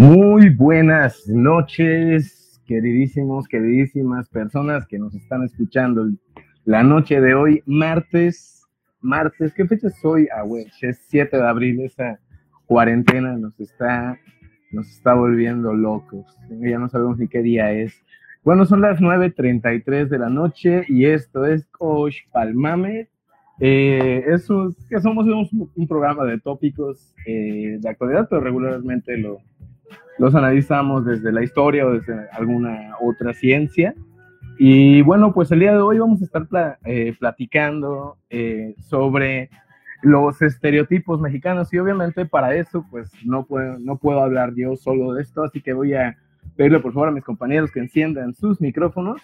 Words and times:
Muy 0.00 0.48
buenas 0.48 1.28
noches, 1.28 2.58
queridísimos, 2.66 3.46
queridísimas 3.46 4.30
personas 4.30 4.86
que 4.86 4.98
nos 4.98 5.14
están 5.14 5.42
escuchando 5.42 6.08
la 6.64 6.82
noche 6.82 7.20
de 7.20 7.34
hoy, 7.34 7.62
martes, 7.66 8.66
martes, 9.02 9.52
¿qué 9.52 9.66
fecha 9.66 9.88
es 9.88 10.02
hoy? 10.02 10.26
Ah, 10.34 10.40
güey, 10.40 10.68
es 10.80 11.04
7 11.08 11.36
de 11.36 11.46
abril, 11.46 11.82
esa 11.82 12.18
cuarentena 12.64 13.36
nos 13.36 13.60
está, 13.60 14.18
nos 14.72 14.88
está 14.88 15.12
volviendo 15.12 15.74
locos, 15.74 16.24
ya 16.48 16.78
no 16.78 16.88
sabemos 16.88 17.18
ni 17.18 17.28
qué 17.28 17.42
día 17.42 17.70
es. 17.70 17.92
Bueno, 18.42 18.64
son 18.64 18.80
las 18.80 19.00
9.33 19.00 20.08
de 20.08 20.18
la 20.18 20.30
noche 20.30 20.82
y 20.88 21.04
esto 21.04 21.44
es 21.44 21.66
Coach 21.66 22.16
Palmame. 22.32 23.10
Eh, 23.62 24.24
eso, 24.28 24.74
que 24.88 24.98
somos 25.02 25.26
un, 25.26 25.86
programa 25.86 26.24
de 26.24 26.40
tópicos 26.40 27.14
eh, 27.26 27.76
de 27.78 27.86
actualidad, 27.90 28.26
pero 28.30 28.40
regularmente 28.40 29.18
lo, 29.18 29.42
los 30.18 30.34
analizamos 30.34 31.04
desde 31.04 31.32
la 31.32 31.42
historia 31.42 31.86
o 31.86 31.92
desde 31.92 32.28
alguna 32.32 32.96
otra 33.00 33.32
ciencia. 33.32 33.94
Y 34.58 35.00
bueno, 35.02 35.32
pues 35.32 35.50
el 35.50 35.60
día 35.60 35.72
de 35.72 35.80
hoy 35.80 35.98
vamos 35.98 36.20
a 36.20 36.24
estar 36.24 36.78
eh, 36.84 37.14
platicando 37.18 38.18
eh, 38.28 38.74
sobre 38.78 39.48
los 40.02 40.40
estereotipos 40.42 41.20
mexicanos 41.20 41.72
y 41.72 41.78
obviamente 41.78 42.24
para 42.26 42.54
eso 42.54 42.84
pues 42.90 43.10
no 43.24 43.44
puedo, 43.44 43.78
no 43.78 43.98
puedo 43.98 44.20
hablar 44.20 44.54
yo 44.54 44.76
solo 44.76 45.12
de 45.12 45.22
esto, 45.22 45.42
así 45.42 45.60
que 45.60 45.72
voy 45.72 45.94
a 45.94 46.16
pedirle 46.56 46.80
por 46.80 46.92
favor 46.92 47.08
a 47.08 47.12
mis 47.12 47.24
compañeros 47.24 47.70
que 47.70 47.80
enciendan 47.80 48.34
sus 48.34 48.60
micrófonos 48.60 49.20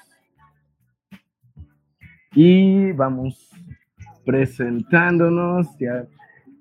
y 2.35 2.93
vamos 2.93 3.51
presentándonos, 4.27 5.67
ya 5.79 6.05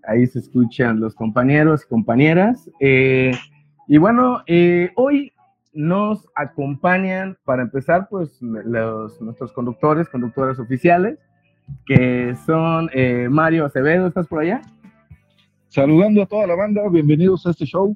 ahí 0.08 0.26
se 0.28 0.40
escuchan 0.40 1.00
los 1.00 1.16
compañeros 1.16 1.84
y 1.84 1.90
compañeras. 1.90 2.70
Eh, 2.80 3.31
y 3.88 3.98
bueno, 3.98 4.44
eh, 4.48 4.91
hoy 4.95 5.31
nos 5.73 6.27
acompañan, 6.35 7.38
para 7.44 7.62
empezar, 7.62 8.08
pues 8.09 8.42
los, 8.42 9.22
nuestros 9.22 9.52
conductores, 9.52 10.09
conductores 10.09 10.58
oficiales, 10.58 11.19
que 11.86 12.36
son 12.45 12.89
eh, 12.94 13.27
Mario 13.30 13.66
Acevedo, 13.66 14.08
¿estás 14.08 14.27
por 14.27 14.42
allá? 14.42 14.61
Saludando 15.67 16.23
a 16.23 16.25
toda 16.25 16.47
la 16.47 16.55
banda, 16.55 16.81
bienvenidos 16.89 17.45
a 17.45 17.52
este 17.52 17.66
show. 17.66 17.95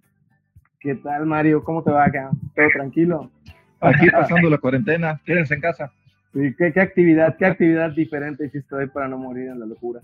¿Qué 0.79 0.95
tal, 0.95 1.25
Mario? 1.25 1.63
¿Cómo 1.63 1.81
te 1.83 1.91
va 1.91 2.05
acá? 2.05 2.29
¿Todo 2.55 2.67
tranquilo? 2.73 3.31
Aquí 3.79 4.09
pasando 4.11 4.49
la 4.49 4.57
cuarentena, 4.57 5.21
quédense 5.25 5.53
en 5.53 5.61
casa. 5.61 5.91
Sí, 6.33 6.53
¿qué, 6.57 6.71
¿qué, 6.73 6.81
actividad, 6.81 7.37
qué 7.37 7.45
actividad 7.45 7.91
diferente 7.91 8.45
hiciste 8.45 8.75
hoy 8.75 8.87
para 8.87 9.07
no 9.07 9.17
morir 9.17 9.47
en 9.47 9.59
la 9.59 9.65
locura? 9.65 10.01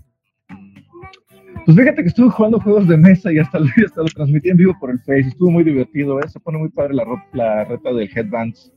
Pues 1.66 1.76
fíjate 1.78 2.04
que 2.04 2.10
estuve 2.10 2.30
jugando 2.30 2.60
juegos 2.60 2.88
de 2.88 2.96
mesa 2.96 3.34
y 3.34 3.40
hasta, 3.40 3.58
hasta 3.86 4.02
lo 4.02 4.08
transmití 4.08 4.50
en 4.50 4.58
vivo 4.58 4.78
por 4.80 4.92
el 4.92 5.00
Face. 5.00 5.30
Estuvo 5.30 5.50
muy 5.50 5.64
divertido, 5.64 6.20
¿eh? 6.20 6.28
Se 6.28 6.40
pone 6.40 6.60
muy 6.60 6.70
padre 6.70 6.94
la, 6.94 7.06
la 7.34 7.64
reta 7.64 7.92
del 7.92 8.10
Headbands. 8.14 8.72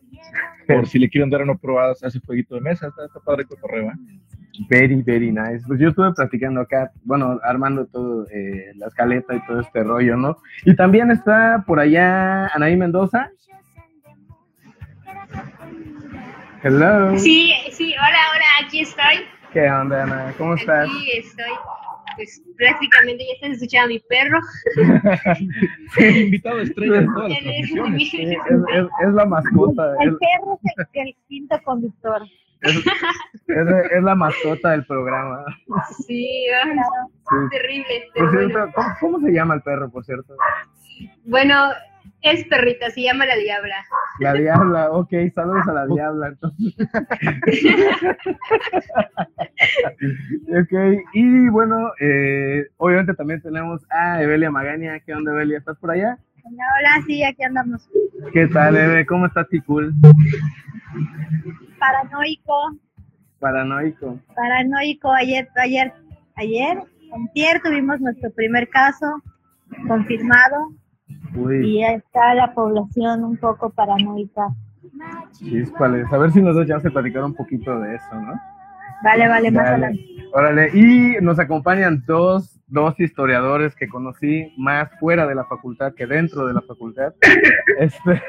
Por 0.67 0.87
si 0.87 0.99
le 0.99 1.09
quieren 1.09 1.31
dar 1.31 1.43
una 1.43 1.55
probada 1.55 1.95
a 2.03 2.07
ese 2.07 2.21
jueguito 2.21 2.55
de 2.55 2.61
mesa, 2.63 2.89
está, 2.89 3.05
está 3.05 3.21
padre 3.21 3.45
cotorreo, 3.45 3.91
¿eh? 3.91 3.95
Very, 4.69 5.03
very 5.03 5.31
nice. 5.31 5.65
Pues 5.67 5.79
yo 5.79 5.91
estuve 5.91 6.13
practicando 6.15 6.61
acá, 6.61 6.91
bueno, 7.05 7.39
armando 7.45 7.87
todo, 7.87 8.27
eh, 8.31 8.73
la 8.75 8.87
escaleta 8.87 9.35
y 9.35 9.47
todo 9.47 9.61
este 9.61 9.85
rollo, 9.85 10.17
¿no? 10.17 10.37
Y 10.65 10.75
también 10.75 11.11
está 11.11 11.63
por 11.67 11.79
allá 11.79 12.47
Anaí 12.49 12.77
Mendoza. 12.77 13.31
Hello. 16.63 17.17
Sí, 17.19 17.53
sí, 17.71 17.95
hola, 17.95 18.19
hola, 18.35 18.67
aquí 18.67 18.81
estoy. 18.81 19.25
¿Qué 19.53 19.71
onda, 19.71 20.03
Ana? 20.03 20.35
¿Cómo 20.37 20.55
estás? 20.55 20.89
Aquí 20.89 21.11
estoy 21.19 21.53
pues 22.19 22.43
prácticamente 22.57 23.25
ya 23.25 23.33
estás 23.35 23.51
escuchando 23.63 23.85
a 23.85 23.89
mi 23.89 24.01
perro. 24.01 24.41
invitado 26.19 26.59
estrella 26.59 27.01
de 27.01 27.07
todas 27.07 27.31
las 27.31 27.41
es, 27.41 29.15
la 29.15 29.25
mascota. 29.25 29.95
El 30.01 30.17
perro 30.19 30.59
es 30.65 30.87
el, 30.95 31.17
quinto 31.29 31.57
conductor. 31.63 32.23
Es, 32.61 34.03
la 34.03 34.17
mascota 34.17 34.73
del 34.73 34.85
programa. 34.85 35.45
Sí, 36.09 36.47
es 36.47 37.51
terrible. 37.53 38.73
¿cómo, 39.01 39.21
se 39.21 39.31
llama 39.31 39.55
el 39.55 39.63
perro, 39.63 39.89
por 39.89 40.05
cierto? 40.05 40.35
Bueno, 41.25 41.69
es 42.23 42.47
perrita, 42.47 42.91
se 42.91 43.03
llama 43.03 43.27
la 43.27 43.37
diabla. 43.37 43.77
La 44.21 44.33
diabla, 44.35 44.91
ok, 44.91 45.11
saludos 45.35 45.67
a 45.69 45.73
la 45.73 45.87
diabla. 45.87 46.37
ok, 50.61 50.73
y 51.13 51.49
bueno, 51.49 51.93
eh, 52.01 52.67
obviamente 52.77 53.15
también 53.15 53.41
tenemos 53.43 53.81
a 53.91 54.23
Evelia 54.23 54.51
Magaña. 54.51 55.01
¿Qué 55.01 55.15
onda, 55.15 55.33
Evelia? 55.33 55.59
¿Estás 55.59 55.79
por 55.79 55.91
allá? 55.91 56.19
Hola, 56.45 56.65
hola, 56.79 57.05
sí, 57.07 57.23
aquí 57.23 57.43
andamos. 57.45 57.89
¿Qué 58.33 58.47
tal, 58.49 58.77
Eve? 58.77 59.07
¿Cómo 59.07 59.27
estás, 59.27 59.49
Ticul? 59.49 59.95
Paranoico. 61.79 62.77
Paranoico. 63.39 64.19
Paranoico, 64.35 65.13
ayer, 65.13 65.49
ayer, 65.57 65.93
ayer, 66.37 66.79
en 67.13 67.61
tuvimos 67.63 68.01
nuestro 68.01 68.31
primer 68.31 68.69
caso 68.69 69.23
confirmado 69.87 70.73
y 71.35 71.81
ya 71.81 71.93
está 71.93 72.35
la 72.35 72.53
población 72.55 73.25
un 73.25 73.37
poco 73.37 73.71
paranoica. 73.71 74.49
A 76.11 76.19
ver 76.19 76.33
si 76.33 76.41
nosotros 76.41 76.67
ya 76.67 76.81
se 76.81 76.91
platicaron 76.91 77.31
un 77.31 77.37
poquito 77.37 77.79
de 77.81 77.95
eso, 77.95 78.15
¿no? 78.15 78.35
Vale, 79.03 79.29
vale, 79.29 79.51
más 79.51 79.67
adelante. 79.69 80.01
Órale, 80.33 80.71
y 80.75 81.17
nos 81.23 81.39
acompañan 81.39 82.03
dos, 82.07 82.61
dos 82.67 82.99
historiadores 82.99 83.75
que 83.75 83.89
conocí 83.89 84.53
más 84.59 84.91
fuera 84.99 85.27
de 85.27 85.35
la 85.35 85.45
facultad 85.45 85.95
que 85.95 86.07
dentro 86.07 86.47
de 86.47 86.55
la 86.55 86.61
facultad. 86.63 87.15
este, 87.79 88.23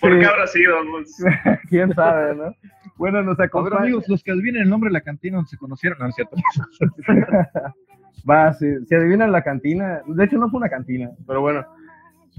¿Por, 0.00 0.18
qué 0.20 0.26
habrá 0.26 0.46
sido? 0.46 0.76
¿Quién 1.68 1.94
sabe, 1.94 2.34
no? 2.36 2.54
Bueno, 2.96 3.22
nos 3.22 3.40
acompañan. 3.40 3.84
amigos, 3.84 4.08
los 4.08 4.22
que 4.22 4.32
adivinen 4.32 4.62
el 4.62 4.70
nombre 4.70 4.88
de 4.88 4.94
la 4.94 5.00
cantina 5.00 5.36
donde 5.36 5.50
se 5.50 5.56
conocieron, 5.56 5.98
no 5.98 6.08
es 6.08 6.14
cierto. 6.14 6.36
Va, 8.28 8.52
si, 8.52 8.84
si 8.84 8.94
adivinan 8.94 9.32
la 9.32 9.42
cantina, 9.42 10.02
de 10.06 10.24
hecho 10.24 10.38
no 10.38 10.50
fue 10.50 10.58
una 10.58 10.68
cantina, 10.68 11.10
pero 11.26 11.40
bueno, 11.40 11.64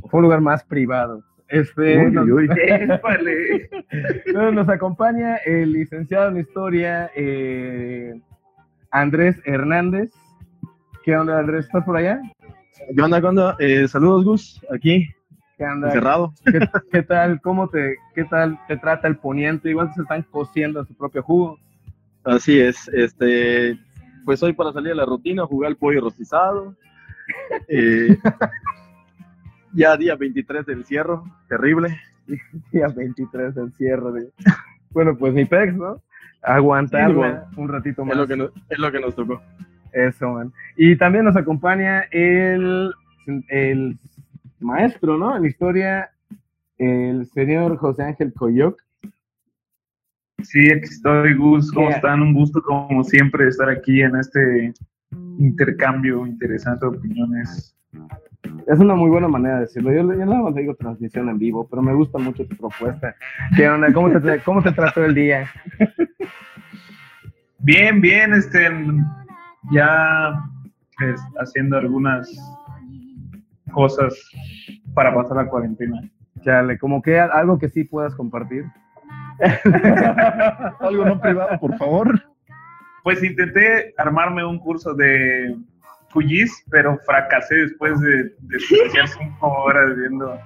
fue 0.09 0.19
un 0.19 0.23
lugar 0.23 0.41
más 0.41 0.63
privado. 0.63 1.23
Este, 1.49 2.09
nos, 2.09 2.25
nos, 4.53 4.69
acompaña 4.69 5.35
el 5.45 5.73
licenciado 5.73 6.29
en 6.29 6.39
historia 6.39 7.11
eh, 7.15 8.19
Andrés 8.89 9.39
Hernández. 9.45 10.11
¿Qué 11.03 11.15
onda, 11.15 11.39
Andrés? 11.39 11.65
¿Estás 11.65 11.83
por 11.83 11.97
allá? 11.97 12.19
¿Qué 12.95 13.01
onda, 13.01 13.21
qué 13.21 13.27
onda? 13.27 13.55
Eh, 13.59 13.87
saludos, 13.87 14.25
Gus, 14.25 14.65
aquí. 14.73 15.07
¿Qué 15.57 15.65
onda? 15.65 15.89
Encerrado. 15.89 16.33
¿Qué, 16.91 17.03
tal? 17.03 17.39
¿Cómo 17.41 17.69
te, 17.69 17.97
qué 18.15 18.23
tal 18.23 18.57
te 18.67 18.77
trata 18.77 19.07
el 19.07 19.17
poniente? 19.17 19.69
Igual 19.69 19.93
se 19.93 20.01
están 20.01 20.23
cociendo 20.23 20.83
su 20.85 20.95
propio 20.95 21.21
jugo. 21.21 21.59
Así 22.23 22.59
es. 22.59 22.87
Este, 22.87 23.77
pues 24.25 24.41
hoy 24.41 24.53
para 24.53 24.71
salir 24.71 24.93
a 24.93 24.95
la 24.95 25.05
rutina, 25.05 25.45
jugar 25.45 25.69
al 25.69 25.77
pollo 25.77 26.01
rostizado. 26.01 26.75
Eh, 27.67 28.17
ya 29.73 29.97
día 29.97 30.15
23 30.15 30.65
del 30.65 30.85
cierro, 30.85 31.23
terrible. 31.47 31.97
día 32.71 32.87
23 32.87 33.55
del 33.55 33.73
cierro. 33.73 34.13
Bueno, 34.91 35.17
pues 35.17 35.33
mi 35.33 35.45
pex, 35.45 35.73
¿no? 35.75 36.01
Aguantar 36.41 37.15
un 37.55 37.69
ratito 37.69 38.03
más. 38.05 38.13
Es 38.13 38.17
lo, 38.17 38.27
que 38.27 38.35
nos, 38.35 38.51
es 38.69 38.79
lo 38.79 38.91
que 38.91 38.99
nos 38.99 39.15
tocó. 39.15 39.41
Eso, 39.91 40.33
man. 40.33 40.51
Y 40.75 40.95
también 40.97 41.25
nos 41.25 41.35
acompaña 41.35 42.01
el, 42.11 42.93
el 43.49 43.97
maestro, 44.59 45.17
¿no? 45.17 45.35
En 45.35 45.45
historia, 45.45 46.09
el 46.77 47.25
señor 47.27 47.77
José 47.77 48.03
Ángel 48.03 48.33
Coyoc. 48.33 48.81
Sí, 50.41 50.71
aquí 50.71 50.83
estoy, 50.83 51.35
Gus. 51.35 51.71
¿Cómo 51.71 51.89
están? 51.89 52.21
Un 52.21 52.33
gusto, 52.33 52.61
como 52.61 53.03
siempre, 53.03 53.47
estar 53.47 53.69
aquí 53.69 54.01
en 54.01 54.15
este 54.17 54.73
intercambio 55.37 56.25
interesante 56.27 56.85
de 56.85 56.97
opiniones 56.97 57.73
es 58.67 58.79
una 58.79 58.95
muy 58.95 59.09
buena 59.09 59.27
manera 59.27 59.55
de 59.55 59.61
decirlo. 59.61 59.91
Yo, 59.91 60.01
yo 60.01 60.25
nada 60.25 60.41
más 60.41 60.55
digo 60.55 60.75
transmisión 60.75 61.29
en 61.29 61.37
vivo, 61.37 61.67
pero 61.69 61.81
me 61.81 61.93
gusta 61.93 62.17
mucho 62.17 62.45
tu 62.45 62.55
propuesta. 62.55 63.15
¿Qué 63.55 63.69
onda? 63.69 63.91
¿Cómo 63.93 64.09
te, 64.09 64.39
cómo 64.39 64.61
te 64.61 64.71
trató 64.71 65.03
el 65.05 65.15
día? 65.15 65.49
Bien, 67.59 68.01
bien, 68.01 68.33
este, 68.33 68.69
ya 69.71 70.33
haciendo 71.39 71.77
algunas 71.77 72.29
cosas 73.71 74.13
para 74.93 75.13
pasar 75.13 75.37
la 75.37 75.47
cuarentena. 75.47 76.01
Chale, 76.41 76.77
como 76.77 77.01
que 77.01 77.19
algo 77.19 77.57
que 77.57 77.69
sí 77.69 77.85
puedas 77.85 78.13
compartir. 78.15 78.65
algo 80.79 81.05
no 81.05 81.19
privado, 81.19 81.59
por 81.59 81.77
favor. 81.77 82.21
Pues 83.03 83.23
intenté 83.23 83.93
armarme 83.97 84.45
un 84.45 84.59
curso 84.59 84.93
de 84.93 85.57
QGIS, 86.13 86.65
pero 86.69 86.97
fracasé 87.05 87.55
después 87.55 87.99
de, 88.01 88.23
de 88.23 88.59
cinco 88.59 89.47
horas 89.47 89.95
viendo 89.97 90.39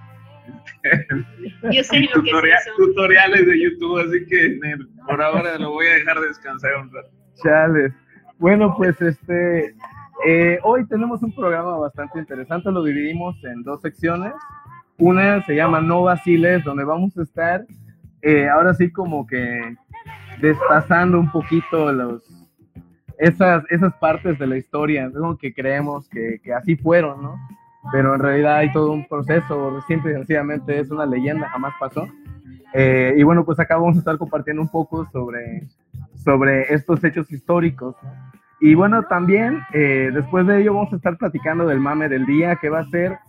Yo 1.72 1.84
sé 1.84 2.00
lo 2.00 2.22
tutorial, 2.22 2.60
que 2.64 2.69
es 2.69 2.78
tutoriales 2.78 3.46
de 3.46 3.64
YouTube, 3.64 4.00
así 4.00 4.25
que 4.25 4.60
por 5.06 5.22
ahora 5.22 5.58
lo 5.58 5.72
voy 5.72 5.88
a 5.88 5.94
dejar 5.94 6.19
descansar 6.19 6.75
un 6.78 6.92
rato. 6.92 7.10
Chales. 7.44 7.94
Bueno, 8.40 8.74
pues 8.78 9.00
este, 9.02 9.75
eh, 10.25 10.60
hoy 10.64 10.86
tenemos 10.88 11.22
un 11.24 11.34
programa 11.34 11.78
bastante 11.78 12.19
interesante, 12.19 12.72
lo 12.72 12.84
dividimos 12.84 13.36
en 13.44 13.64
dos 13.64 13.81
secciones. 13.81 14.34
Una 14.98 15.46
se 15.46 15.56
llama 15.56 15.81
No 15.81 16.04
Vaciles, 16.04 16.64
donde 16.64 16.84
vamos 16.84 17.18
a 17.18 17.24
estar 17.24 17.66
eh, 18.22 18.48
ahora 18.50 18.74
sí 18.74 18.92
como 18.92 19.28
que 19.28 19.75
destazando 20.42 21.19
un 21.19 21.31
poquito 21.31 21.92
los, 21.92 22.37
esas, 23.18 23.64
esas 23.69 23.94
partes 23.96 24.38
de 24.40 24.48
la 24.48 24.58
historia, 24.58 25.10
¿no? 25.10 25.38
que 25.38 25.54
creemos 25.54 26.08
que, 26.10 26.40
que, 26.44 26.54
así 26.54 26.75
fueron, 26.75 27.22
¿no? 27.22 27.36
Pero 27.92 28.16
en 28.16 28.22
realidad 28.22 28.58
hay 28.58 28.72
todo 28.72 28.92
un 28.92 29.08
proceso, 29.08 29.81
simple 29.88 30.12
y 30.12 30.16
sencillamente 30.16 30.80
es 30.80 30.92
una 30.92 31.06
leyenda, 31.06 31.48
jamás 31.50 31.74
pasó. 31.80 32.08
Eh, 32.74 33.16
y 33.18 33.24
bueno, 33.24 33.46
pues 33.46 33.60
acá 33.60 33.78
vamos 33.78 33.96
a 33.96 34.00
estar 34.00 34.18
compartiendo 34.18 34.62
un 34.62 34.69
poco 34.69 35.10
sobre, 35.12 35.68
sobre 36.24 36.74
estos 36.74 37.04
hechos 37.04 37.31
históricos. 37.31 37.96
Y 38.60 38.75
bueno, 38.75 39.04
también 39.04 39.62
eh, 39.74 40.12
después 40.14 40.46
de 40.48 40.62
ello 40.62 40.74
vamos 40.74 40.92
a 40.92 40.98
estar 40.98 41.18
platicando 41.18 41.66
del 41.66 41.80
mame 41.80 42.10
del 42.10 42.25
día, 42.25 42.58
que 42.58 42.69
va 42.69 42.80
a 42.80 42.90
ser 42.90 43.19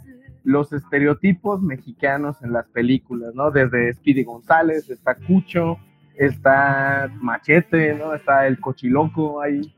los 0.43 0.73
estereotipos 0.73 1.63
mexicanos 1.63 2.43
en 2.43 2.53
las 2.53 2.67
películas, 2.69 3.35
¿no? 3.35 3.51
Desde 3.51 3.93
Speedy 3.93 4.25
González, 4.25 4.89
está 4.89 5.15
Cucho, 5.15 5.79
está 6.17 7.11
Machete, 7.21 7.95
¿no? 7.95 8.15
Está 8.15 8.47
el 8.47 8.59
Cochiloco, 8.59 9.41
hay, 9.41 9.75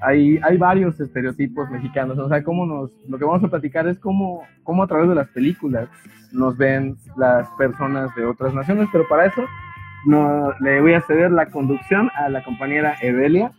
hay, 0.00 0.38
hay 0.42 0.56
varios 0.56 0.98
estereotipos 1.00 1.70
mexicanos, 1.70 2.18
o 2.18 2.28
sea, 2.28 2.42
cómo 2.42 2.66
nos, 2.66 2.90
lo 3.08 3.18
que 3.18 3.24
vamos 3.24 3.44
a 3.44 3.48
platicar 3.48 3.86
es 3.86 3.98
cómo, 3.98 4.42
cómo 4.62 4.82
a 4.82 4.86
través 4.86 5.08
de 5.08 5.14
las 5.14 5.28
películas 5.28 5.88
nos 6.32 6.56
ven 6.56 6.96
las 7.16 7.48
personas 7.58 8.14
de 8.14 8.24
otras 8.24 8.54
naciones, 8.54 8.88
pero 8.92 9.06
para 9.08 9.26
eso 9.26 9.44
no, 10.06 10.52
le 10.60 10.80
voy 10.80 10.94
a 10.94 11.02
ceder 11.02 11.30
la 11.30 11.46
conducción 11.46 12.10
a 12.14 12.28
la 12.28 12.42
compañera 12.42 12.96
Evelia. 13.02 13.52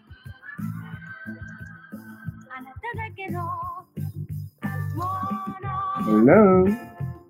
Hello. 6.08 6.66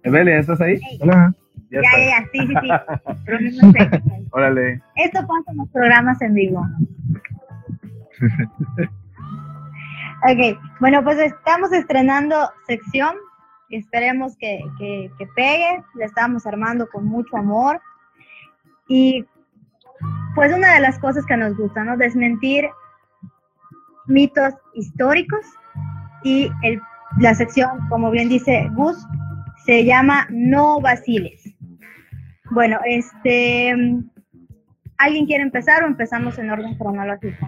Evelia, 0.03 0.39
¿estás 0.39 0.61
ahí? 0.61 0.79
Hola. 1.01 1.33
Ya, 1.69 1.81
ya, 1.81 1.89
ya, 2.09 2.25
sí, 2.31 2.39
sí, 2.47 2.53
sí. 3.59 4.27
Órale. 4.31 4.81
Esto 4.95 5.19
pasa 5.21 5.51
en 5.51 5.57
los 5.57 5.69
programas 5.69 6.21
en 6.21 6.33
vivo. 6.33 6.65
ok, 10.23 10.59
bueno, 10.79 11.03
pues 11.03 11.19
estamos 11.19 11.71
estrenando 11.71 12.49
sección. 12.67 13.15
Esperemos 13.69 14.35
que, 14.37 14.59
que, 14.77 15.11
que 15.17 15.27
pegue. 15.35 15.83
La 15.95 16.05
estamos 16.05 16.45
armando 16.45 16.87
con 16.89 17.05
mucho 17.05 17.37
amor. 17.37 17.81
Y 18.87 19.25
pues 20.35 20.53
una 20.53 20.73
de 20.73 20.81
las 20.81 20.99
cosas 20.99 21.25
que 21.25 21.37
nos 21.37 21.55
gusta, 21.55 21.83
¿no? 21.83 21.97
Desmentir 21.97 22.69
mitos 24.07 24.53
históricos 24.73 25.45
y 26.23 26.51
el 26.63 26.81
la 27.19 27.35
sección, 27.35 27.87
como 27.89 28.11
bien 28.11 28.29
dice 28.29 28.69
Gus, 28.73 28.97
se 29.65 29.83
llama 29.83 30.27
No 30.29 30.79
vaciles. 30.79 31.43
Bueno, 32.51 32.79
este, 32.85 33.73
¿alguien 34.97 35.25
quiere 35.25 35.43
empezar 35.43 35.83
o 35.83 35.87
empezamos 35.87 36.37
en 36.37 36.49
orden 36.49 36.77
cronológico? 36.77 37.47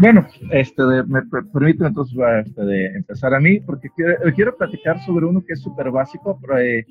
Bueno, 0.00 0.26
este, 0.50 0.82
me 1.08 1.20
permite 1.52 1.84
entonces 1.84 2.16
este, 2.46 2.64
de 2.64 2.86
empezar 2.96 3.34
a 3.34 3.40
mí, 3.40 3.60
porque 3.60 3.90
quiero, 3.94 4.16
quiero 4.34 4.56
platicar 4.56 4.98
sobre 5.00 5.26
uno 5.26 5.44
que 5.44 5.52
es 5.52 5.60
súper 5.60 5.90
básico, 5.90 6.38
pero, 6.40 6.58
eh, 6.58 6.86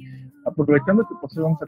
aprovechando 0.45 1.01
que 1.07 1.15
pues, 1.19 1.33
vamos, 1.35 1.59
a, 1.63 1.65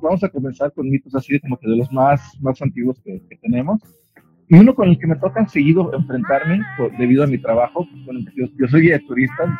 vamos 0.00 0.24
a 0.24 0.30
comenzar 0.30 0.72
con 0.72 0.88
mitos 0.88 1.14
así 1.14 1.38
como 1.40 1.58
que 1.58 1.68
de 1.68 1.76
los 1.76 1.92
más, 1.92 2.38
más 2.40 2.62
antiguos 2.62 2.98
que, 3.04 3.20
que 3.28 3.36
tenemos. 3.36 3.82
Y 4.48 4.56
uno 4.56 4.74
con 4.74 4.88
el 4.88 4.98
que 4.98 5.06
me 5.06 5.16
toca 5.16 5.46
seguido 5.46 5.92
enfrentarme 5.92 6.62
debido 6.98 7.22
a 7.22 7.26
mi 7.26 7.36
trabajo, 7.36 7.86
bueno, 8.06 8.20
yo, 8.34 8.68
soy 8.68 8.80
guía 8.80 8.96
de 8.96 9.04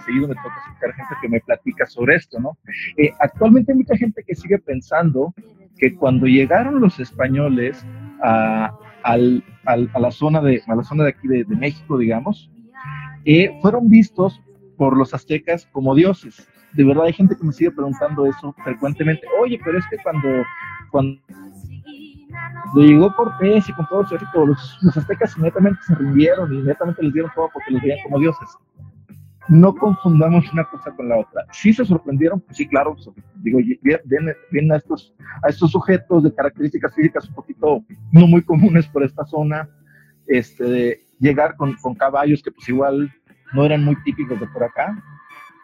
seguido 0.07 0.29
me 0.29 0.35
toca 0.35 0.55
escuchar 0.67 0.95
gente 0.95 1.15
que 1.21 1.29
me 1.29 1.41
platica 1.41 1.85
sobre 1.85 2.17
esto, 2.17 2.41
¿no? 2.41 2.57
Eh, 2.97 3.11
actualmente 3.21 3.73
hay 3.73 3.79
mucha 3.79 3.99
gente 3.99 4.25
que 4.27 4.35
sigue 4.35 4.59
pensando 4.59 5.35
que 5.77 5.95
cuando 5.95 6.25
llegaron 6.25 6.81
los 6.81 6.99
españoles 7.01 7.85
a, 8.23 8.75
al, 9.09 9.43
a 9.65 9.99
la, 9.99 10.11
zona 10.11 10.43
de, 10.43 10.63
a 10.67 10.75
la 10.75 10.85
zona 10.85 11.05
de 11.05 11.11
aquí 11.11 11.27
de, 11.29 11.45
México, 11.47 11.97
digamos, 11.97 12.51
eh, 13.25 13.51
fueron 13.63 13.89
vistos 13.89 14.41
por 14.77 14.97
los 14.97 15.15
aztecas 15.15 15.67
como 15.73 15.95
dioses. 15.95 16.47
De 16.75 16.85
verdad 16.85 17.05
hay 17.05 17.15
gente 17.15 17.35
que 17.35 17.45
me 17.45 17.53
sigue 17.53 17.71
preguntando 17.71 18.27
eso 18.27 18.55
frecuentemente. 18.63 19.27
Oye, 19.41 19.59
pero 19.65 19.79
es 19.79 19.85
que 19.89 19.97
cuando, 19.99 20.29
cuando 20.91 21.21
llegó 22.75 23.15
Cortés 23.15 23.69
y 23.69 23.73
con 23.73 23.87
todo 23.87 24.07
su 24.07 24.15
ejército, 24.15 24.45
los, 24.45 24.79
los, 24.83 24.97
aztecas 24.97 25.35
inmediatamente 25.37 25.81
se 25.87 25.95
rindieron 25.95 26.53
y 26.53 26.57
inmediatamente 26.57 27.03
les 27.03 27.13
dieron 27.15 27.31
todo 27.35 27.49
porque 27.53 27.71
los 27.73 27.83
veían 27.83 27.99
como 28.05 28.19
dioses. 28.19 28.49
No 29.49 29.75
confundamos 29.75 30.53
una 30.53 30.65
cosa 30.65 30.91
con 30.95 31.09
la 31.09 31.19
otra. 31.19 31.47
Sí 31.53 31.73
se 31.73 31.85
sorprendieron, 31.85 32.41
pues 32.41 32.57
sí, 32.57 32.69
claro, 32.69 32.97
digo, 33.37 33.59
vienen, 34.05 34.73
a, 34.73 34.77
estos, 34.77 35.15
a 35.43 35.49
estos 35.49 35.71
sujetos 35.71 36.23
de 36.25 36.35
características 36.35 36.95
físicas 36.95 37.29
un 37.29 37.35
poquito 37.35 37.85
no 38.13 38.27
muy 38.27 38.43
comunes 38.43 38.87
por 38.89 39.03
esta 39.03 39.25
zona, 39.25 39.69
este, 40.27 41.03
llegar 41.19 41.57
con, 41.57 41.75
con 41.77 41.95
caballos 41.95 42.43
que 42.43 42.53
pues 42.53 42.69
igual 42.69 43.11
no 43.55 43.65
eran 43.65 43.85
muy 43.85 43.97
típicos 44.03 44.39
de 44.39 44.47
por 44.49 44.65
acá. 44.65 45.03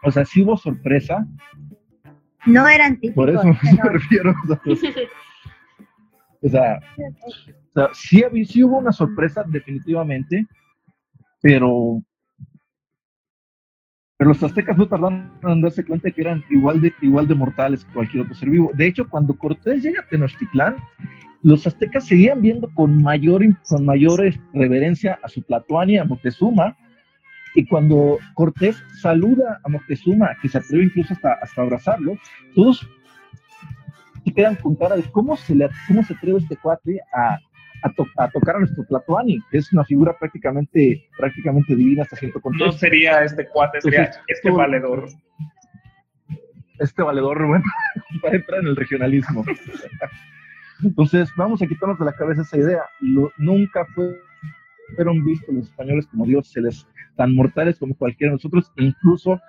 O 0.03 0.11
sea, 0.11 0.25
sí 0.25 0.43
hubo 0.43 0.57
sorpresa, 0.57 1.27
no 2.45 2.67
eran 2.67 2.99
típicos. 2.99 3.15
Por 3.15 3.29
eso 3.29 3.43
me 3.43 3.53
refiero. 3.91 4.33
O 6.41 6.49
sea, 6.49 6.79
sí, 7.93 8.63
hubo 8.63 8.77
una 8.77 8.91
sorpresa 8.91 9.43
definitivamente, 9.47 10.45
pero, 11.41 12.01
pero 14.25 14.33
los 14.33 14.43
aztecas 14.43 14.75
no 14.75 14.87
tardaron 14.87 15.31
en 15.43 15.61
darse 15.61 15.85
cuenta 15.85 16.09
que 16.09 16.21
eran 16.21 16.43
igual 16.49 16.81
de, 16.81 16.91
igual 17.01 17.27
de 17.27 17.35
mortales 17.35 17.85
que 17.85 17.93
cualquier 17.93 18.23
otro 18.23 18.33
ser 18.33 18.49
vivo. 18.49 18.71
De 18.73 18.87
hecho, 18.87 19.07
cuando 19.07 19.37
Cortés 19.37 19.83
llega 19.83 20.01
a 20.01 20.07
Tenochtitlán, 20.07 20.77
los 21.43 21.67
aztecas 21.67 22.07
seguían 22.07 22.41
viendo 22.41 22.67
con 22.73 23.03
mayor, 23.03 23.43
con 23.69 23.85
mayor 23.85 24.23
reverencia 24.51 25.19
a 25.21 25.27
su 25.29 25.43
Tlatuani, 25.43 25.99
a 25.99 26.05
Moctezuma, 26.05 26.75
y 27.53 27.67
cuando 27.67 28.17
Cortés 28.33 28.75
saluda 28.99 29.61
a 29.63 29.69
Moctezuma, 29.69 30.29
que 30.41 30.49
se 30.49 30.57
atreve 30.57 30.85
incluso 30.85 31.13
hasta, 31.13 31.33
hasta 31.33 31.61
abrazarlo, 31.61 32.17
todos 32.55 32.89
se 34.23 34.33
quedan 34.33 34.55
con 34.55 34.73
cara 34.73 34.95
de 34.95 35.03
cómo 35.03 35.37
se, 35.37 35.53
le, 35.53 35.69
cómo 35.87 36.03
se 36.03 36.15
atreve 36.15 36.39
este 36.39 36.57
cuate 36.57 36.99
a, 37.13 37.37
a, 38.17 38.29
tocar 38.29 38.55
a 38.55 38.59
nuestro 38.59 38.83
Tlatoani, 38.85 39.39
que 39.51 39.57
es 39.57 39.71
una 39.71 39.83
figura 39.83 40.17
prácticamente, 40.17 41.07
prácticamente 41.17 41.75
divina 41.75 42.03
hasta 42.03 42.15
cierto 42.15 42.39
punto. 42.39 42.65
No 42.65 42.71
sería 42.71 43.23
este 43.23 43.47
cuate, 43.47 43.81
sería 43.81 44.11
este 44.27 44.51
valedor. 44.51 45.07
Este 46.79 47.03
valedor, 47.03 47.45
bueno, 47.47 47.63
para 48.21 48.35
entrar 48.35 48.59
en 48.61 48.67
el 48.67 48.75
regionalismo. 48.75 49.45
Entonces, 50.83 51.29
vamos 51.37 51.61
a 51.61 51.67
quitarnos 51.67 51.99
de 51.99 52.05
la 52.05 52.13
cabeza 52.13 52.41
esa 52.41 52.57
idea. 52.57 52.83
nunca 53.37 53.85
fue, 53.93 54.15
fueron 54.95 55.23
vistos 55.23 55.53
los 55.55 55.67
españoles 55.67 56.07
como 56.07 56.25
dioses 56.25 56.87
tan 57.15 57.33
mortales 57.33 57.79
como 57.79 57.95
cualquiera 57.95 58.31
de 58.31 58.35
nosotros, 58.35 58.71
e 58.75 58.83
incluso 58.83 59.39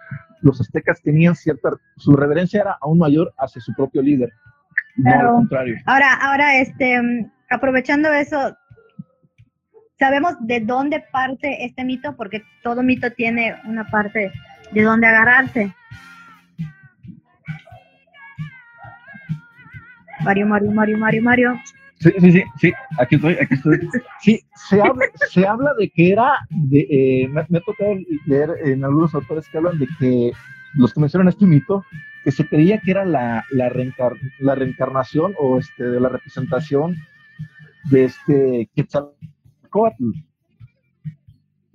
los 0.43 0.61
aztecas 0.61 1.03
tenían 1.03 1.35
cierta, 1.35 1.71
su 1.97 2.15
reverencia 2.15 2.61
era 2.61 2.79
aún 2.81 2.99
mayor 2.99 3.35
hacia 3.39 3.61
su 3.61 3.75
propio 3.75 4.03
líder. 4.03 4.33
Ahora, 5.85 6.15
ahora, 6.15 6.61
este, 6.61 7.29
aprovechando 7.51 8.13
eso, 8.13 8.57
sabemos 9.99 10.35
de 10.41 10.61
dónde 10.61 11.05
parte 11.13 11.65
este 11.65 11.85
mito, 11.85 12.17
porque 12.17 12.43
todo 12.63 12.83
mito 12.83 13.11
tiene 13.13 13.57
una 13.65 13.85
parte 13.85 14.33
de 14.73 14.83
dónde 14.83 15.07
agarrarse. 15.07 15.75
Mario, 20.25 20.47
Mario, 20.47 20.71
Mario, 20.73 20.99
Mario, 20.99 21.23
Mario. 21.23 21.61
Sí, 21.99 22.11
sí, 22.19 22.33
sí, 22.33 22.45
sí, 22.59 22.73
aquí 22.99 23.15
estoy, 23.15 23.35
aquí 23.35 23.55
estoy. 23.55 23.89
Sí, 24.21 24.41
se 24.69 24.83
habla, 24.83 25.07
se 25.31 25.47
habla 25.47 25.73
de 25.79 25.89
que 25.89 26.13
era, 26.13 26.33
de, 26.51 26.81
eh, 26.91 27.29
me, 27.29 27.47
me, 27.49 27.59
ha 27.59 27.63
tocado 27.63 27.95
leer 28.27 28.51
en 28.65 28.85
algunos 28.85 29.15
autores 29.15 29.49
que 29.49 29.57
hablan 29.57 29.79
de 29.79 29.87
que 29.99 30.33
los 30.75 30.93
que 30.93 31.01
mencionan 31.01 31.29
este 31.29 31.47
mito 31.47 31.85
que 32.23 32.33
se 32.33 32.47
creía 32.47 32.81
que 32.81 32.91
era 32.91 33.05
la, 33.05 33.45
la, 33.51 33.73
la 34.41 34.55
reencarnación 34.57 35.35
o 35.39 35.59
este, 35.59 35.85
de 35.85 36.01
la 36.01 36.09
representación 36.09 36.97
de 37.91 38.05
este 38.05 38.71
Quetzalcoatl. 38.75 40.11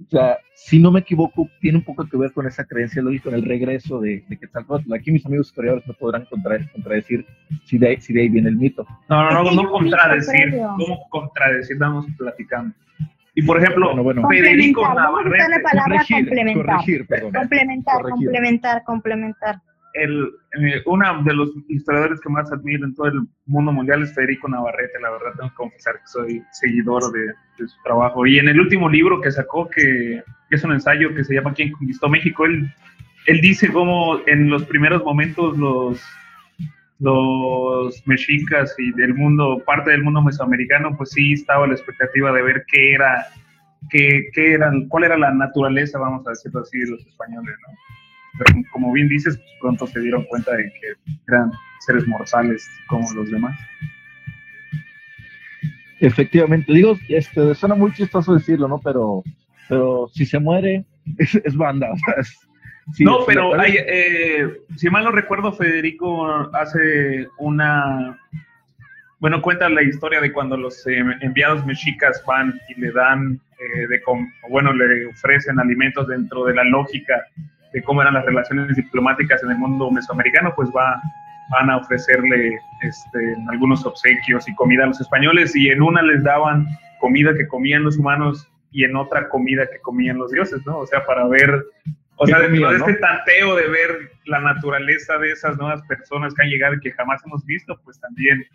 O 0.05 0.09
sea, 0.09 0.37
si 0.55 0.79
no 0.79 0.91
me 0.91 0.99
equivoco, 0.99 1.47
tiene 1.61 1.77
un 1.77 1.85
poco 1.85 2.05
que 2.07 2.17
ver 2.17 2.33
con 2.33 2.45
esa 2.45 2.65
creencia 2.65 3.01
lógica, 3.01 3.25
con 3.25 3.33
el 3.35 3.45
regreso 3.45 3.99
de, 4.01 4.23
de 4.27 4.37
Quetzalcoatl. 4.37 4.93
Aquí 4.93 5.11
mis 5.11 5.25
amigos 5.25 5.47
historiadores 5.47 5.87
me 5.87 5.93
podrán 5.93 6.25
contradecir 6.25 7.25
si 7.65 7.77
de, 7.77 7.99
si 8.01 8.13
de 8.13 8.21
ahí 8.21 8.29
viene 8.29 8.49
el 8.49 8.57
mito. 8.57 8.85
No, 9.09 9.31
no, 9.31 9.43
no, 9.43 9.51
no 9.51 9.69
contradecir. 9.69 10.57
¿Cómo 10.77 11.07
contradecir? 11.09 11.73
Estamos 11.73 12.05
platicando. 12.17 12.75
Y 13.33 13.43
por 13.43 13.57
ejemplo, 13.57 13.93
Federico 14.27 14.93
Navarrete. 14.93 15.61
complementar. 16.09 16.77
complementar, 17.31 18.01
complementar, 18.01 18.83
complementar 18.83 19.61
el, 19.93 20.31
eh, 20.59 20.81
uno 20.85 21.23
de 21.23 21.33
los 21.33 21.51
historiadores 21.67 22.19
que 22.21 22.29
más 22.29 22.51
admiro 22.51 22.85
en 22.85 22.95
todo 22.95 23.07
el 23.07 23.21
mundo 23.45 23.71
mundial 23.71 24.03
es 24.03 24.13
Federico 24.13 24.47
Navarrete, 24.47 24.99
la 24.99 25.11
verdad 25.11 25.33
tengo 25.37 25.49
que 25.49 25.55
confesar 25.55 25.95
que 25.95 26.07
soy 26.07 26.43
seguidor 26.51 27.11
de, 27.11 27.33
su 27.57 27.81
trabajo. 27.83 28.25
Y 28.25 28.39
en 28.39 28.49
el 28.49 28.59
último 28.59 28.89
libro 28.89 29.21
que 29.21 29.31
sacó, 29.31 29.69
que, 29.69 30.23
es 30.49 30.63
un 30.63 30.73
ensayo 30.73 31.13
que 31.13 31.23
se 31.23 31.35
llama 31.35 31.53
¿Quién 31.53 31.71
conquistó 31.71 32.09
México? 32.09 32.45
Él, 32.45 32.73
él 33.27 33.39
dice 33.39 33.71
cómo 33.71 34.19
en 34.25 34.49
los 34.49 34.65
primeros 34.65 35.03
momentos 35.03 35.55
los, 35.57 36.01
los 36.99 38.07
mexicas 38.07 38.73
y 38.79 38.91
del 38.93 39.13
mundo, 39.13 39.61
parte 39.65 39.91
del 39.91 40.03
mundo 40.03 40.21
mesoamericano, 40.21 40.97
pues 40.97 41.11
sí 41.11 41.33
estaba 41.33 41.67
la 41.67 41.73
expectativa 41.73 42.31
de 42.31 42.41
ver 42.41 42.65
qué 42.67 42.93
era, 42.93 43.27
qué, 43.89 44.29
qué 44.33 44.53
eran, 44.53 44.87
cuál 44.87 45.03
era 45.03 45.17
la 45.17 45.31
naturaleza, 45.31 45.99
vamos 45.99 46.25
a 46.25 46.31
decirlo 46.31 46.61
así, 46.61 46.79
de 46.79 46.91
los 46.91 47.05
españoles, 47.05 47.55
¿no? 47.67 48.00
Pero 48.37 48.61
como 48.71 48.91
bien 48.93 49.07
dices, 49.07 49.37
pues 49.37 49.49
pronto 49.59 49.87
se 49.87 49.99
dieron 49.99 50.23
cuenta 50.25 50.55
de 50.55 50.71
que 50.73 51.13
eran 51.27 51.51
seres 51.79 52.07
mortales 52.07 52.67
como 52.87 53.11
los 53.13 53.29
demás. 53.29 53.57
Efectivamente, 55.99 56.73
digo, 56.73 56.97
este, 57.09 57.53
suena 57.53 57.75
muy 57.75 57.93
chistoso 57.93 58.33
decirlo, 58.33 58.67
¿no? 58.67 58.79
Pero, 58.79 59.23
pero 59.69 60.09
si 60.13 60.25
se 60.25 60.39
muere, 60.39 60.85
es, 61.17 61.55
banda, 61.55 61.91
o 61.91 61.97
sea, 61.97 62.15
no, 62.99 63.19
pero 63.25 63.59
hay, 63.59 63.75
eh, 63.77 64.61
si 64.75 64.89
mal 64.89 65.03
no 65.03 65.11
recuerdo, 65.11 65.53
Federico 65.53 66.27
hace 66.55 67.27
una, 67.37 68.19
bueno, 69.19 69.41
cuenta 69.41 69.69
la 69.69 69.83
historia 69.83 70.19
de 70.19 70.33
cuando 70.33 70.57
los 70.57 70.85
eh, 70.87 71.03
enviados 71.21 71.65
mexicas 71.65 72.23
van 72.25 72.59
y 72.69 72.81
le 72.81 72.91
dan, 72.91 73.39
eh, 73.59 73.87
de 73.87 74.01
bueno, 74.49 74.73
le 74.73 75.05
ofrecen 75.05 75.59
alimentos 75.59 76.07
dentro 76.07 76.45
de 76.45 76.55
la 76.55 76.63
lógica 76.63 77.23
de 77.73 77.83
cómo 77.83 78.01
eran 78.01 78.15
las 78.15 78.25
relaciones 78.25 78.75
diplomáticas 78.75 79.43
en 79.43 79.51
el 79.51 79.57
mundo 79.57 79.89
mesoamericano, 79.91 80.53
pues 80.55 80.69
va, 80.75 81.01
van 81.49 81.69
a 81.69 81.77
ofrecerle 81.77 82.59
este, 82.81 83.35
algunos 83.49 83.85
obsequios 83.85 84.47
y 84.47 84.55
comida 84.55 84.83
a 84.83 84.87
los 84.87 85.01
españoles 85.01 85.55
y 85.55 85.69
en 85.69 85.81
una 85.81 86.01
les 86.01 86.23
daban 86.23 86.67
comida 86.99 87.33
que 87.33 87.47
comían 87.47 87.83
los 87.83 87.97
humanos 87.97 88.47
y 88.71 88.83
en 88.83 88.95
otra 88.95 89.27
comida 89.29 89.67
que 89.71 89.79
comían 89.79 90.17
los 90.17 90.31
dioses, 90.31 90.65
¿no? 90.65 90.79
O 90.79 90.87
sea, 90.87 91.05
para 91.05 91.27
ver 91.27 91.65
o 92.15 92.27
sea, 92.27 92.39
dentro 92.39 92.69
de 92.69 92.77
este 92.77 92.93
tanteo 92.95 93.55
de 93.55 93.67
ver 93.67 94.11
la 94.25 94.39
naturaleza 94.39 95.17
de 95.17 95.31
esas 95.31 95.57
nuevas 95.57 95.81
personas 95.87 96.33
que 96.35 96.43
han 96.43 96.49
llegado 96.49 96.75
y 96.75 96.79
que 96.79 96.91
jamás 96.91 97.19
hemos 97.25 97.43
visto, 97.45 97.79
pues 97.83 97.99
también, 97.99 98.45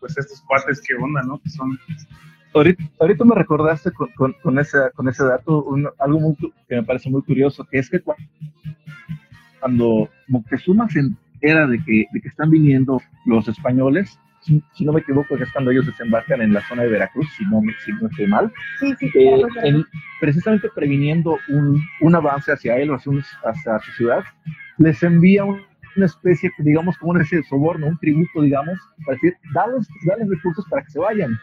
pues 0.00 0.18
estos 0.18 0.42
cuates, 0.42 0.82
que 0.82 0.94
onda, 0.96 1.22
¿no? 1.22 1.40
Que 1.40 1.48
son... 1.48 1.78
Ahorita, 2.54 3.24
me 3.24 3.34
recordaste 3.34 3.92
con, 3.92 4.08
con, 4.12 4.34
con, 4.42 4.58
ese, 4.58 4.78
con 4.94 5.08
ese 5.08 5.24
dato 5.24 5.66
algo 5.98 6.20
muy, 6.20 6.36
que 6.68 6.76
me 6.76 6.82
parece 6.82 7.08
muy 7.08 7.22
curioso, 7.22 7.64
que 7.64 7.78
es 7.78 7.88
que 7.88 8.00
cuando 9.60 10.08
Moctezuma 10.28 10.88
se 10.90 11.00
entera 11.00 11.66
de 11.66 11.82
que, 11.82 12.06
de 12.12 12.20
que 12.20 12.28
están 12.28 12.50
viniendo 12.50 13.00
los 13.24 13.48
españoles, 13.48 14.18
si, 14.42 14.84
no 14.84 14.92
me 14.92 15.00
equivoco, 15.00 15.36
es 15.36 15.52
cuando 15.52 15.70
ellos 15.70 15.86
desembarcan 15.86 16.42
en 16.42 16.52
la 16.52 16.60
zona 16.62 16.82
de 16.82 16.88
Veracruz, 16.88 17.28
si 17.36 17.44
no, 17.44 17.60
si 17.84 17.92
no 17.92 18.08
estoy 18.08 18.26
mal, 18.26 18.52
eh, 18.82 19.84
precisamente 20.20 20.68
previniendo 20.74 21.38
un, 21.48 21.80
un, 22.00 22.14
avance 22.14 22.52
hacia 22.52 22.76
él 22.76 22.90
o 22.90 22.96
hacia, 22.96 23.12
hacia 23.44 23.78
su 23.78 23.92
ciudad, 23.92 24.24
les 24.78 25.02
envía 25.02 25.44
una 25.44 26.06
especie, 26.06 26.50
digamos, 26.58 26.98
como 26.98 27.12
una 27.12 27.22
especie 27.22 27.42
de 27.42 27.48
soborno, 27.48 27.86
un 27.86 27.98
tributo, 27.98 28.42
digamos, 28.42 28.78
para 29.04 29.14
decir, 29.14 29.36
dales, 29.54 29.86
dales 30.06 30.28
recursos 30.28 30.66
para 30.68 30.82
que 30.82 30.90
se 30.90 30.98
vayan. 30.98 31.38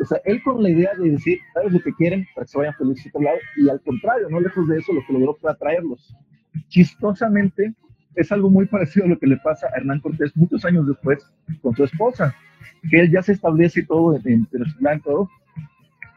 O 0.00 0.04
sea, 0.04 0.20
él 0.24 0.42
con 0.42 0.62
la 0.62 0.70
idea 0.70 0.92
de 0.94 1.10
decir, 1.10 1.38
sabes 1.52 1.72
lo 1.72 1.80
que 1.80 1.92
quieren 1.92 2.26
para 2.34 2.46
que 2.46 2.52
se 2.52 2.58
vayan 2.58 2.74
felices 2.74 3.06
a 3.06 3.08
otro 3.10 3.22
lado, 3.22 3.38
y 3.56 3.68
al 3.68 3.80
contrario, 3.82 4.28
no 4.30 4.40
lejos 4.40 4.66
de 4.68 4.78
eso, 4.78 4.92
lo 4.92 5.04
que 5.06 5.12
logró 5.12 5.34
fue 5.34 5.50
atraerlos. 5.50 6.14
Chistosamente, 6.68 7.74
es 8.14 8.32
algo 8.32 8.50
muy 8.50 8.66
parecido 8.66 9.06
a 9.06 9.08
lo 9.08 9.18
que 9.18 9.26
le 9.26 9.36
pasa 9.36 9.66
a 9.68 9.76
Hernán 9.76 10.00
Cortés 10.00 10.34
muchos 10.36 10.64
años 10.64 10.86
después 10.86 11.30
con 11.62 11.76
su 11.76 11.84
esposa, 11.84 12.34
que 12.90 13.00
él 13.00 13.10
ya 13.10 13.22
se 13.22 13.32
establece 13.32 13.82
todo 13.84 14.16
en, 14.16 14.22
en 14.24 14.46
Tenochtitlán, 14.46 15.02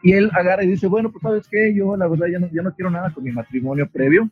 y 0.02 0.12
él 0.12 0.30
agarra 0.32 0.64
y 0.64 0.68
dice, 0.68 0.86
bueno, 0.86 1.10
pues 1.10 1.22
sabes 1.22 1.48
qué, 1.48 1.74
yo 1.74 1.96
la 1.96 2.08
verdad 2.08 2.26
ya 2.32 2.38
no, 2.38 2.48
ya 2.52 2.62
no 2.62 2.74
quiero 2.74 2.90
nada 2.90 3.10
con 3.12 3.24
mi 3.24 3.32
matrimonio 3.32 3.88
previo, 3.88 4.30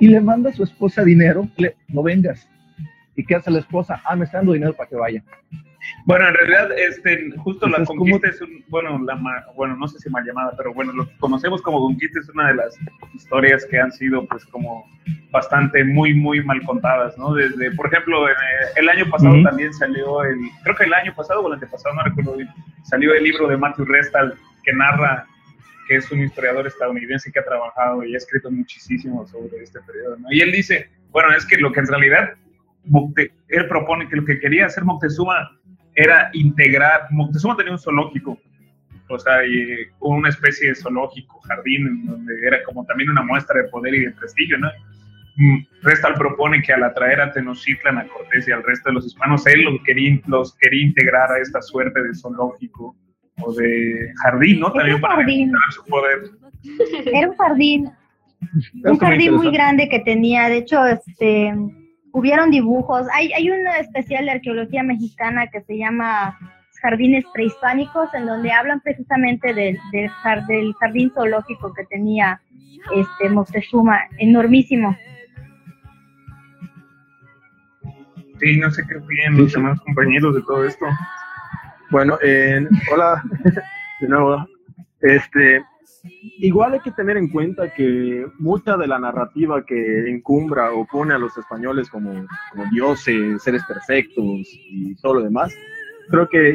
y 0.00 0.08
le 0.08 0.20
manda 0.20 0.50
a 0.50 0.52
su 0.52 0.64
esposa 0.64 1.04
dinero, 1.04 1.48
le, 1.56 1.76
no 1.88 2.02
vengas, 2.02 2.48
¿y 3.14 3.24
qué 3.24 3.36
hace 3.36 3.50
la 3.50 3.60
esposa? 3.60 4.02
Ah, 4.04 4.16
me 4.16 4.24
está 4.24 4.38
dando 4.38 4.52
dinero 4.52 4.74
para 4.74 4.88
que 4.88 4.96
vaya. 4.96 5.24
Bueno, 6.04 6.26
en 6.28 6.34
realidad, 6.34 6.70
este, 6.76 7.30
justo 7.38 7.68
la 7.68 7.84
conquista 7.84 8.28
es 8.28 8.40
un, 8.40 8.64
bueno, 8.68 8.98
la, 9.04 9.18
bueno, 9.54 9.76
no 9.76 9.86
sé 9.86 9.98
si 10.00 10.10
mal 10.10 10.24
llamada, 10.24 10.52
pero 10.56 10.74
bueno, 10.74 10.92
lo 10.92 11.06
que 11.06 11.16
conocemos 11.18 11.62
como 11.62 11.80
conquista 11.80 12.18
es 12.18 12.28
una 12.30 12.48
de 12.48 12.54
las 12.54 12.76
historias 13.14 13.64
que 13.66 13.78
han 13.78 13.92
sido, 13.92 14.26
pues, 14.26 14.44
como 14.46 14.84
bastante, 15.30 15.84
muy, 15.84 16.12
muy 16.12 16.42
mal 16.44 16.60
contadas, 16.64 17.16
¿no? 17.18 17.34
Desde, 17.34 17.70
por 17.72 17.86
ejemplo, 17.86 18.28
eh, 18.28 18.32
el 18.76 18.88
año 18.88 19.08
pasado 19.10 19.34
también 19.44 19.72
salió 19.74 20.24
el, 20.24 20.38
creo 20.64 20.76
que 20.76 20.84
el 20.84 20.94
año 20.94 21.14
pasado 21.14 21.40
o 21.40 21.46
el 21.46 21.54
antepasado, 21.54 21.94
no 21.94 22.02
recuerdo 22.02 22.36
bien, 22.36 22.48
salió 22.82 23.14
el 23.14 23.22
libro 23.22 23.46
de 23.46 23.56
Matthew 23.56 23.84
Restal 23.84 24.34
que 24.64 24.72
narra 24.72 25.26
que 25.88 25.96
es 25.96 26.10
un 26.12 26.20
historiador 26.20 26.66
estadounidense 26.66 27.32
que 27.32 27.38
ha 27.38 27.44
trabajado 27.44 28.04
y 28.04 28.14
ha 28.14 28.18
escrito 28.18 28.50
muchísimo 28.50 29.26
sobre 29.26 29.62
este 29.62 29.80
periodo, 29.80 30.16
¿no? 30.16 30.28
Y 30.30 30.40
él 30.40 30.52
dice, 30.52 30.88
bueno, 31.10 31.34
es 31.34 31.44
que 31.44 31.56
lo 31.58 31.72
que 31.72 31.80
en 31.80 31.86
realidad 31.88 32.34
él 33.48 33.68
propone 33.68 34.08
que 34.08 34.16
lo 34.16 34.24
que 34.24 34.40
quería 34.40 34.66
hacer 34.66 34.84
Moctezuma 34.84 35.60
era 35.94 36.30
integrar, 36.32 37.06
Moctezuma 37.10 37.56
tenía 37.56 37.72
un 37.72 37.78
zoológico, 37.78 38.38
o 39.08 39.18
sea, 39.18 39.46
y 39.46 39.86
una 40.00 40.28
especie 40.28 40.70
de 40.70 40.74
zoológico, 40.74 41.40
jardín, 41.40 42.06
donde 42.06 42.34
era 42.46 42.62
como 42.64 42.84
también 42.86 43.10
una 43.10 43.22
muestra 43.22 43.60
de 43.60 43.68
poder 43.68 43.94
y 43.94 44.06
de 44.06 44.12
prestigio, 44.12 44.58
¿no? 44.58 44.70
Mm, 45.36 45.64
Restal 45.82 46.14
propone 46.14 46.62
que 46.62 46.72
al 46.72 46.84
atraer 46.84 47.20
a 47.20 47.32
Tenochtitlan, 47.32 47.98
a 47.98 48.06
Cortés 48.06 48.48
y 48.48 48.52
al 48.52 48.62
resto 48.62 48.90
de 48.90 48.94
los 48.94 49.06
hispanos, 49.06 49.46
él 49.46 49.62
los 49.62 49.82
quería, 49.82 50.18
los 50.26 50.56
quería 50.56 50.84
integrar 50.84 51.30
a 51.30 51.38
esta 51.38 51.60
suerte 51.62 52.02
de 52.02 52.14
zoológico 52.14 52.94
o 53.42 53.52
de 53.54 54.12
jardín, 54.22 54.60
¿no? 54.60 54.72
También 54.72 55.00
para 55.00 55.16
jardín. 55.16 55.52
su 55.70 55.84
poder. 55.86 56.18
Era 57.06 57.28
un 57.28 57.36
jardín, 57.36 57.90
un 58.84 58.98
jardín 58.98 59.34
muy 59.34 59.50
grande 59.50 59.88
que 59.88 60.00
tenía, 60.00 60.48
de 60.48 60.58
hecho, 60.58 60.86
este 60.86 61.54
hubieron 62.12 62.50
dibujos. 62.50 63.06
Hay, 63.12 63.32
hay 63.32 63.50
una 63.50 63.78
especial 63.78 64.26
de 64.26 64.32
arqueología 64.32 64.82
mexicana 64.82 65.46
que 65.48 65.62
se 65.62 65.78
llama 65.78 66.38
Jardines 66.80 67.24
Prehispánicos, 67.32 68.12
en 68.14 68.26
donde 68.26 68.52
hablan 68.52 68.80
precisamente 68.80 69.54
del, 69.54 69.78
del, 69.92 70.10
jardín 70.80 71.12
zoológico 71.14 71.72
que 71.72 71.84
tenía 71.84 72.40
este 72.94 73.28
Moctezuma, 73.28 74.00
enormísimo. 74.18 74.96
Sí, 78.40 78.56
no 78.58 78.70
sé 78.72 78.82
qué 78.88 78.96
opinan 78.96 79.38
los 79.38 79.52
demás 79.52 79.80
compañeros 79.82 80.34
de 80.34 80.42
todo 80.42 80.64
esto. 80.64 80.84
Bueno, 81.90 82.18
hola, 82.92 83.22
de 84.00 84.08
nuevo. 84.08 84.44
Este, 85.00 85.62
Igual 86.38 86.74
hay 86.74 86.80
que 86.80 86.90
tener 86.90 87.16
en 87.16 87.28
cuenta 87.28 87.72
que 87.72 88.26
mucha 88.38 88.76
de 88.76 88.88
la 88.88 88.98
narrativa 88.98 89.64
que 89.64 90.10
encumbra 90.10 90.72
o 90.72 90.84
pone 90.86 91.14
a 91.14 91.18
los 91.18 91.36
españoles 91.38 91.88
como, 91.88 92.26
como 92.50 92.64
dioses, 92.72 93.40
seres 93.42 93.62
perfectos 93.64 94.48
y 94.70 94.96
todo 94.96 95.14
lo 95.14 95.22
demás, 95.22 95.54
creo 96.08 96.28
que 96.28 96.54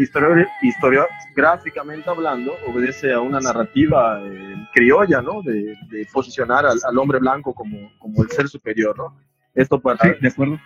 historiográficamente 0.62 2.10
hablando 2.10 2.54
obedece 2.68 3.14
a 3.14 3.22
una 3.22 3.40
narrativa 3.40 4.22
eh, 4.24 4.56
criolla, 4.74 5.22
¿no? 5.22 5.42
De, 5.42 5.76
posicionar 6.12 6.66
al, 6.66 6.98
hombre 6.98 7.20
blanco 7.20 7.54
como, 7.54 7.92
como 8.00 8.24
el 8.24 8.30
ser 8.30 8.48
superior, 8.48 8.98
¿no? 8.98 9.18
Esto 9.56 9.80
para 9.80 9.98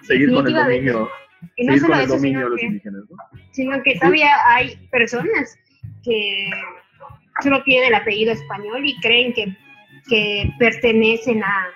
seguir 0.02 0.34
con 0.34 0.48
el 0.48 0.54
dominio, 0.54 1.10
seguir 1.56 1.82
con 1.82 2.00
el 2.00 2.08
dominio 2.08 2.40
de 2.40 2.50
los 2.50 2.64
indígenas, 2.64 3.04
¿no? 3.10 3.18
Sino 3.52 3.82
que 3.84 3.98
todavía 4.00 4.32
hay 4.48 4.76
personas 4.92 5.58
que 6.04 6.50
solo 7.42 7.64
tienen 7.64 7.90
el 7.90 7.96
apellido 7.96 8.32
español 8.32 8.86
y 8.86 9.00
creen 9.00 9.34
que, 9.34 9.56
que 10.10 10.52
pertenecen 10.60 11.44
a, 11.44 11.68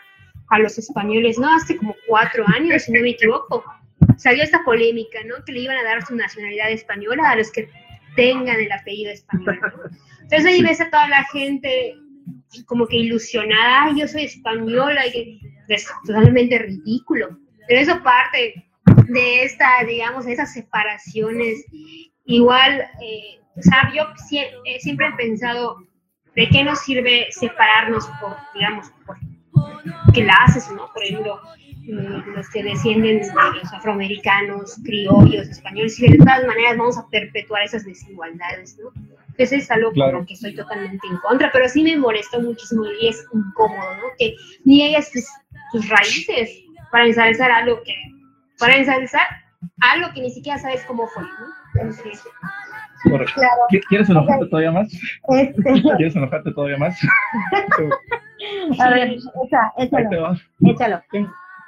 a, 0.49 0.59
los 0.59 0.77
españoles, 0.77 1.37
¿no? 1.37 1.53
Hace 1.55 1.77
como 1.77 1.95
cuatro 2.07 2.43
años, 2.55 2.83
si 2.83 2.91
no 2.91 3.01
me 3.01 3.11
equivoco, 3.11 3.63
salió 4.17 4.43
esta 4.43 4.63
polémica, 4.63 5.19
¿no? 5.25 5.35
Que 5.45 5.53
le 5.53 5.61
iban 5.61 5.77
a 5.77 5.83
dar 5.83 6.05
su 6.05 6.15
nacionalidad 6.15 6.71
española 6.71 7.29
a 7.29 7.35
los 7.35 7.51
que 7.51 7.69
tengan 8.15 8.59
el 8.59 8.71
apellido 8.71 9.11
español, 9.11 9.59
Entonces 10.21 10.45
ahí 10.45 10.61
ves 10.61 10.79
a 10.81 10.89
toda 10.89 11.07
la 11.09 11.23
gente 11.25 11.95
como 12.65 12.87
que 12.87 12.97
ilusionada, 12.97 13.85
Ay, 13.85 13.99
yo 13.99 14.07
soy 14.07 14.23
española, 14.23 15.05
y 15.07 15.39
es 15.67 15.87
totalmente 16.05 16.57
ridículo. 16.59 17.37
Pero 17.67 17.81
eso 17.81 18.03
parte 18.03 18.65
de 19.07 19.43
esta, 19.43 19.83
digamos, 19.87 20.25
de 20.25 20.33
esas 20.33 20.53
separaciones. 20.53 21.65
Igual, 22.25 22.81
eh, 23.01 23.39
o 23.57 23.61
sea, 23.61 23.91
yo 23.93 24.03
siempre 24.79 25.07
he 25.07 25.13
pensado, 25.13 25.77
¿de 26.35 26.49
qué 26.49 26.63
nos 26.63 26.79
sirve 26.79 27.27
separarnos 27.31 28.05
por, 28.19 28.35
digamos, 28.53 28.91
por 29.05 29.17
clases, 30.13 30.69
¿no? 30.71 30.91
Por 30.93 31.03
ejemplo, 31.03 31.39
mm, 31.87 32.35
los 32.35 32.49
que 32.49 32.63
descienden 32.63 33.21
de 33.21 33.59
los 33.61 33.73
afroamericanos, 33.73 34.75
criollos, 34.83 35.47
españoles, 35.47 35.99
y 35.99 36.11
de 36.11 36.17
todas 36.17 36.45
maneras 36.45 36.77
vamos 36.77 36.97
a 36.97 37.07
perpetuar 37.09 37.63
esas 37.63 37.85
desigualdades, 37.85 38.77
¿no? 38.77 38.91
Entonces 39.37 39.63
es 39.63 39.71
algo 39.71 39.91
con 39.91 40.13
lo 40.13 40.25
que 40.25 40.33
estoy 40.33 40.55
totalmente 40.55 41.05
en 41.07 41.17
contra, 41.17 41.51
pero 41.51 41.67
sí 41.67 41.83
me 41.83 41.97
molestó 41.97 42.39
muchísimo 42.41 42.85
y 43.01 43.09
es 43.09 43.25
incómodo, 43.33 43.95
¿no? 43.97 44.03
Que 44.17 44.35
niegues 44.63 45.11
tus, 45.11 45.25
tus 45.71 45.89
raíces 45.89 46.49
para 46.91 47.05
ensalzar 47.05 47.51
algo 47.51 47.81
que, 47.83 47.93
para 48.57 48.77
ensalzar 48.77 49.27
algo 49.81 50.13
que 50.13 50.21
ni 50.21 50.31
siquiera 50.31 50.57
sabes 50.57 50.83
cómo 50.85 51.07
fue, 51.07 51.23
¿no? 51.23 51.81
Entonces, 51.81 52.23
¿Quieres 53.89 54.09
enojarte 54.09 54.45
todavía 54.47 54.71
más? 54.71 54.91
Este. 55.29 55.63
¿Quieres 55.97 56.15
enojarte 56.15 56.51
todavía 56.51 56.77
más? 56.77 56.99
A 58.79 58.89
ver, 58.89 59.17
échalo. 59.77 60.35
Échalo. 60.61 61.01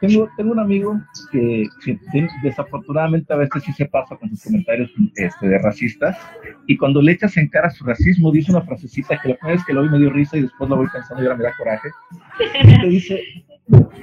tengo, 0.02 0.30
tengo 0.38 0.52
un 0.52 0.60
amigo 0.60 1.00
que, 1.32 1.66
que 1.84 1.98
desafortunadamente 2.44 3.34
a 3.34 3.38
veces 3.38 3.64
sí 3.64 3.74
se 3.74 3.86
pasa 3.86 4.16
con 4.16 4.30
sus 4.30 4.44
comentarios 4.44 4.92
este, 5.16 5.48
de 5.48 5.58
racistas 5.60 6.18
y 6.68 6.78
cuando 6.78 7.02
le 7.02 7.14
echas 7.14 7.36
en 7.38 7.48
cara 7.50 7.70
su 7.70 7.84
racismo 7.84 8.32
dice 8.32 8.52
una 8.52 8.62
frasecita 8.62 9.20
que 9.22 9.30
la 9.30 9.36
primera 9.36 9.56
vez 9.56 9.66
que 9.66 9.74
lo 9.74 9.84
vi 9.84 9.90
me 9.90 10.00
dio 10.00 10.10
risa 10.12 10.38
y 10.38 10.44
después 10.44 10.70
lo 10.70 10.78
voy 10.78 10.88
pensando 10.92 11.24
y 11.24 11.26
ahora 11.26 11.38
me 11.38 11.44
da 11.46 11.54
coraje. 11.58 11.90
Y 12.64 12.82
te 12.82 12.88
dice, 12.88 13.24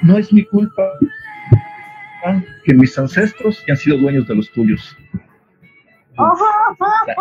no 0.03 0.19
es 0.19 0.33
mi 0.33 0.45
culpa 0.45 0.83
que 2.65 2.75
mis 2.75 2.99
ancestros 2.99 3.63
ya 3.67 3.75
han 3.75 3.79
sido 3.79 3.99
dueños 3.99 4.27
de 4.27 4.35
los 4.35 4.51
tuyos. 4.53 4.97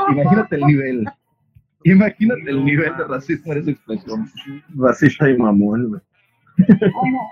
Imagínate 0.10 0.56
el 0.56 0.62
nivel. 0.62 1.06
Imagínate 1.86 2.50
el 2.50 2.64
nivel 2.64 2.96
de 2.98 3.04
racismo 3.06 3.54
en 3.54 3.60
esa 3.60 3.72
expresión. 3.72 4.30
Racista 4.76 5.30
y 5.30 5.38
mamón, 5.38 5.90
güey. 5.90 6.02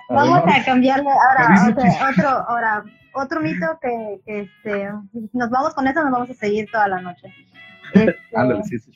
Vamos 0.10 0.44
a 0.46 0.66
cambiarle 0.66 1.10
ahora 1.10 1.76
otro, 2.10 2.30
ahora, 2.30 2.84
otro 3.14 3.40
mito 3.42 3.66
que, 3.82 4.20
que, 4.26 4.40
este, 4.42 4.90
nos 5.34 5.50
vamos 5.50 5.74
con 5.76 5.88
eso, 5.88 6.02
nos 6.04 6.12
vamos 6.12 6.30
a 6.30 6.34
seguir 6.34 6.68
toda 6.72 6.88
la 6.88 7.02
noche. 7.02 7.28
Este, 7.94 8.16
Ándale, 8.36 8.64
sí, 8.64 8.80
sí. 8.80 8.92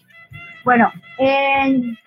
Bueno, 0.64 0.90
en- 1.18 1.98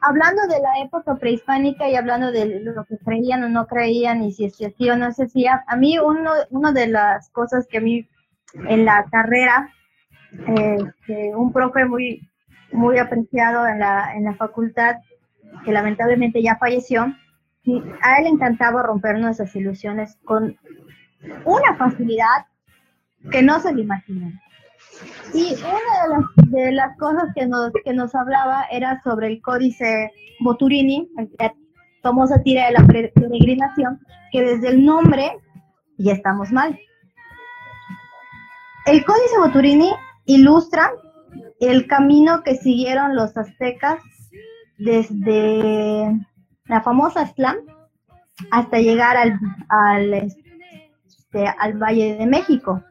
hablando 0.00 0.42
de 0.46 0.60
la 0.60 0.84
época 0.84 1.16
prehispánica 1.16 1.88
y 1.88 1.96
hablando 1.96 2.30
de 2.30 2.60
lo 2.60 2.84
que 2.84 2.98
creían 2.98 3.42
o 3.42 3.48
no 3.48 3.66
creían 3.66 4.22
y 4.22 4.30
si 4.30 4.48
se 4.48 4.66
hacía 4.66 4.92
o 4.94 4.96
no 4.96 5.10
se 5.10 5.24
hacía, 5.24 5.64
a 5.66 5.74
mí 5.76 5.98
uno, 5.98 6.30
una 6.50 6.70
de 6.72 6.86
las 6.86 7.30
cosas 7.30 7.66
que 7.68 7.78
a 7.78 7.80
mí 7.80 8.08
en 8.54 8.84
la 8.84 9.04
carrera, 9.10 9.72
este, 10.32 11.34
un 11.34 11.52
profe 11.52 11.84
muy, 11.84 12.28
muy 12.72 12.98
apreciado 12.98 13.66
en 13.66 13.78
la, 13.78 14.14
en 14.14 14.24
la 14.24 14.34
facultad, 14.34 14.96
que 15.64 15.72
lamentablemente 15.72 16.42
ya 16.42 16.56
falleció, 16.56 17.06
y 17.62 17.82
a 18.02 18.18
él 18.18 18.24
le 18.24 18.30
encantaba 18.30 18.82
romper 18.82 19.18
nuestras 19.18 19.54
ilusiones 19.54 20.16
con 20.24 20.56
una 21.44 21.76
facilidad 21.76 22.46
que 23.30 23.42
no 23.42 23.60
se 23.60 23.74
le 23.74 23.82
imaginan. 23.82 24.40
Y 25.34 25.54
una 25.54 26.02
de 26.02 26.08
las, 26.08 26.50
de 26.50 26.72
las 26.72 26.96
cosas 26.96 27.24
que 27.34 27.46
nos, 27.46 27.72
que 27.84 27.92
nos 27.92 28.14
hablaba 28.14 28.64
era 28.70 29.00
sobre 29.02 29.28
el 29.28 29.42
códice 29.42 30.12
Boturini, 30.40 31.10
la 31.38 31.52
famosa 32.02 32.42
tira 32.42 32.66
de 32.66 32.72
la 32.72 32.86
peregrinación, 32.86 34.00
que 34.32 34.42
desde 34.42 34.68
el 34.68 34.84
nombre 34.84 35.32
ya 35.98 36.12
estamos 36.12 36.52
mal. 36.52 36.78
El 38.88 39.04
códice 39.04 39.38
Boturini 39.38 39.92
ilustra 40.24 40.90
el 41.60 41.86
camino 41.86 42.42
que 42.42 42.54
siguieron 42.54 43.14
los 43.14 43.36
aztecas 43.36 44.00
desde 44.78 46.18
la 46.64 46.80
famosa 46.80 47.20
Aztlán 47.20 47.58
hasta 48.50 48.78
llegar 48.78 49.18
al, 49.18 49.38
al, 49.68 50.14
este, 50.14 51.46
al 51.58 51.74
Valle 51.74 52.16
de 52.16 52.26
México. 52.26 52.82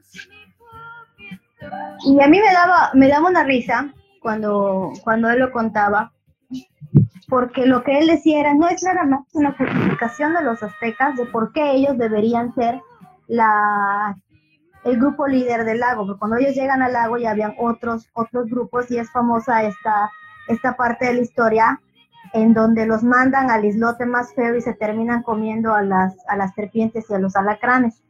Y 2.06 2.22
a 2.22 2.28
mí 2.28 2.42
me 2.42 2.54
daba, 2.54 2.92
me 2.94 3.08
daba 3.08 3.30
una 3.30 3.44
risa 3.44 3.92
cuando, 4.22 4.92
cuando 5.04 5.32
él 5.32 5.40
lo 5.40 5.52
contaba, 5.52 6.14
porque 7.28 7.66
lo 7.66 7.84
que 7.84 7.98
él 7.98 8.06
decía 8.06 8.42
era, 8.42 8.54
no 8.54 8.68
es 8.68 8.84
nada 8.84 9.04
más 9.04 9.22
una 9.34 9.54
justificación 9.54 10.36
de 10.36 10.44
los 10.44 10.62
aztecas 10.62 11.16
de 11.16 11.26
por 11.26 11.54
qué 11.54 11.72
ellos 11.72 11.98
deberían 11.98 12.54
ser 12.54 12.80
la, 13.28 14.16
el 14.88 14.98
grupo 14.98 15.28
líder 15.28 15.66
del 15.66 15.80
lago, 15.80 16.06
porque 16.06 16.20
cuando 16.20 16.38
ellos 16.38 16.56
llegan 16.56 16.82
al 16.82 16.94
lago 16.94 17.18
ya 17.18 17.32
habían 17.32 17.54
otros, 17.60 18.10
otros 18.14 18.50
grupos 18.50 18.90
y 18.90 18.98
es 18.98 19.12
famosa 19.12 19.64
esta, 19.64 20.10
esta 20.48 20.78
parte 20.78 21.08
de 21.08 21.14
la 21.16 21.22
historia 21.22 21.82
en 22.34 22.54
donde 22.54 22.86
los 22.86 23.04
mandan 23.04 23.52
al 23.52 23.66
islote 23.66 24.06
más 24.06 24.34
feo 24.34 24.56
y 24.56 24.62
se 24.62 24.74
terminan 24.74 25.24
comiendo 25.24 25.74
a 25.74 25.82
las, 25.82 26.16
a 26.30 26.38
las 26.38 26.54
serpientes 26.54 27.10
y 27.10 27.14
a 27.14 27.20
los 27.20 27.36
alacranes. 27.36 28.02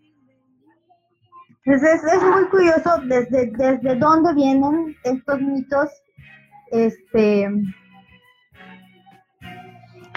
Entonces 1.66 2.04
es 2.04 2.24
muy 2.24 2.46
curioso 2.46 3.02
desde, 3.08 3.52
desde 3.52 3.96
dónde 3.96 4.34
vienen 4.36 4.96
estos 5.04 5.42
mitos, 5.42 5.90
este, 6.72 7.50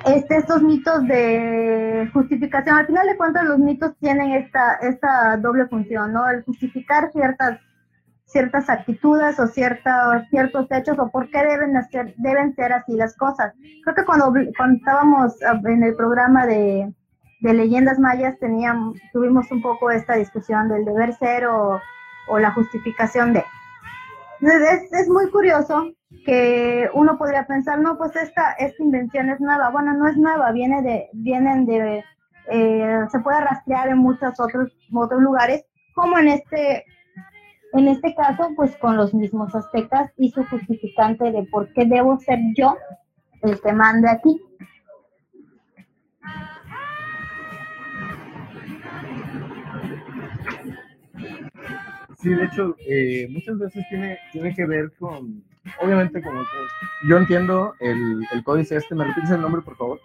este, 0.07 0.37
estos 0.37 0.63
mitos 0.63 1.07
de 1.07 2.09
justificación. 2.13 2.77
Al 2.77 2.87
final 2.87 3.07
de 3.07 3.17
cuentas 3.17 3.45
los 3.45 3.59
mitos 3.59 3.97
tienen 3.99 4.33
esta, 4.33 4.77
esta 4.77 5.37
doble 5.37 5.67
función, 5.69 6.13
¿no? 6.13 6.29
El 6.29 6.43
justificar 6.45 7.11
ciertas, 7.13 7.59
ciertas 8.25 8.69
actitudes 8.71 9.39
o 9.39 9.47
cierta, 9.47 10.27
ciertos 10.31 10.67
hechos 10.71 10.99
o 10.99 11.11
por 11.11 11.31
qué 11.31 11.39
deben, 11.39 11.73
deben 12.17 12.55
ser 12.55 12.73
así 12.73 12.97
las 12.97 13.17
cosas. 13.17 13.53
Creo 13.85 13.95
que 13.95 14.05
cuando, 14.05 14.33
cuando 14.57 14.77
estábamos 14.77 15.35
en 15.65 15.83
el 15.83 15.95
programa 15.95 16.47
de, 16.47 16.93
de 17.41 17.55
leyendas 17.55 17.99
mayas 17.99 18.39
teníamos, 18.39 18.99
tuvimos 19.13 19.51
un 19.51 19.63
poco 19.63 19.91
esta 19.91 20.15
discusión 20.15 20.69
del 20.69 20.85
deber 20.85 21.15
ser 21.15 21.47
o, 21.47 21.81
o 22.29 22.39
la 22.39 22.53
justificación 22.53 23.33
de. 23.33 23.45
Es, 24.41 24.93
es, 24.93 25.09
muy 25.09 25.31
curioso 25.31 25.91
que 26.25 26.89
uno 26.95 27.17
podría 27.17 27.47
pensar, 27.47 27.79
no, 27.79 27.97
pues 27.97 28.15
esta, 28.17 28.53
esta 28.55 28.83
invención 28.83 29.31
es 29.31 29.41
nueva. 29.41 29.71
Bueno, 29.71 29.95
no 29.95 30.09
es 30.09 30.17
nueva, 30.17 30.53
viene 30.53 30.83
de, 30.83 31.09
vienen 31.13 31.67
de, 31.67 32.05
eh, 32.51 32.99
se 33.11 33.21
puede 33.21 33.41
rastrear 33.41 33.89
en 33.89 33.99
muchos 33.99 34.39
otros, 34.41 34.73
otros 34.93 35.23
lugares, 35.23 35.65
como 35.95 36.19
en 36.19 36.29
este, 36.29 36.85
en 37.73 37.89
este 37.89 38.15
caso, 38.15 38.51
pues 38.57 38.77
con 38.77 38.97
los 38.97 39.15
mismos 39.15 39.55
aztecas 39.55 40.11
y 40.17 40.31
su 40.31 40.45
justificante 40.47 41.31
de 41.31 41.45
por 41.45 41.73
qué 41.73 41.85
debo 41.85 42.19
ser 42.19 42.39
yo 42.57 42.77
el 43.43 43.61
que 43.61 43.73
mande 43.73 44.11
aquí. 44.11 44.41
Sí, 52.19 52.29
de 52.29 52.45
hecho, 52.45 52.77
eh, 52.87 53.29
muchas 53.31 53.59
veces 53.59 53.83
tiene, 53.89 54.19
tiene 54.31 54.55
que 54.55 54.67
ver 54.67 54.93
con, 54.99 55.43
obviamente, 55.83 56.23
como 56.23 56.41
que- 56.41 57.09
yo 57.09 57.17
entiendo 57.17 57.75
el, 57.81 58.25
el 58.33 58.45
códice 58.45 58.77
este, 58.77 58.95
¿me 58.95 59.05
repites 59.05 59.31
el 59.31 59.41
nombre, 59.41 59.63
por 59.63 59.77
favor? 59.77 60.01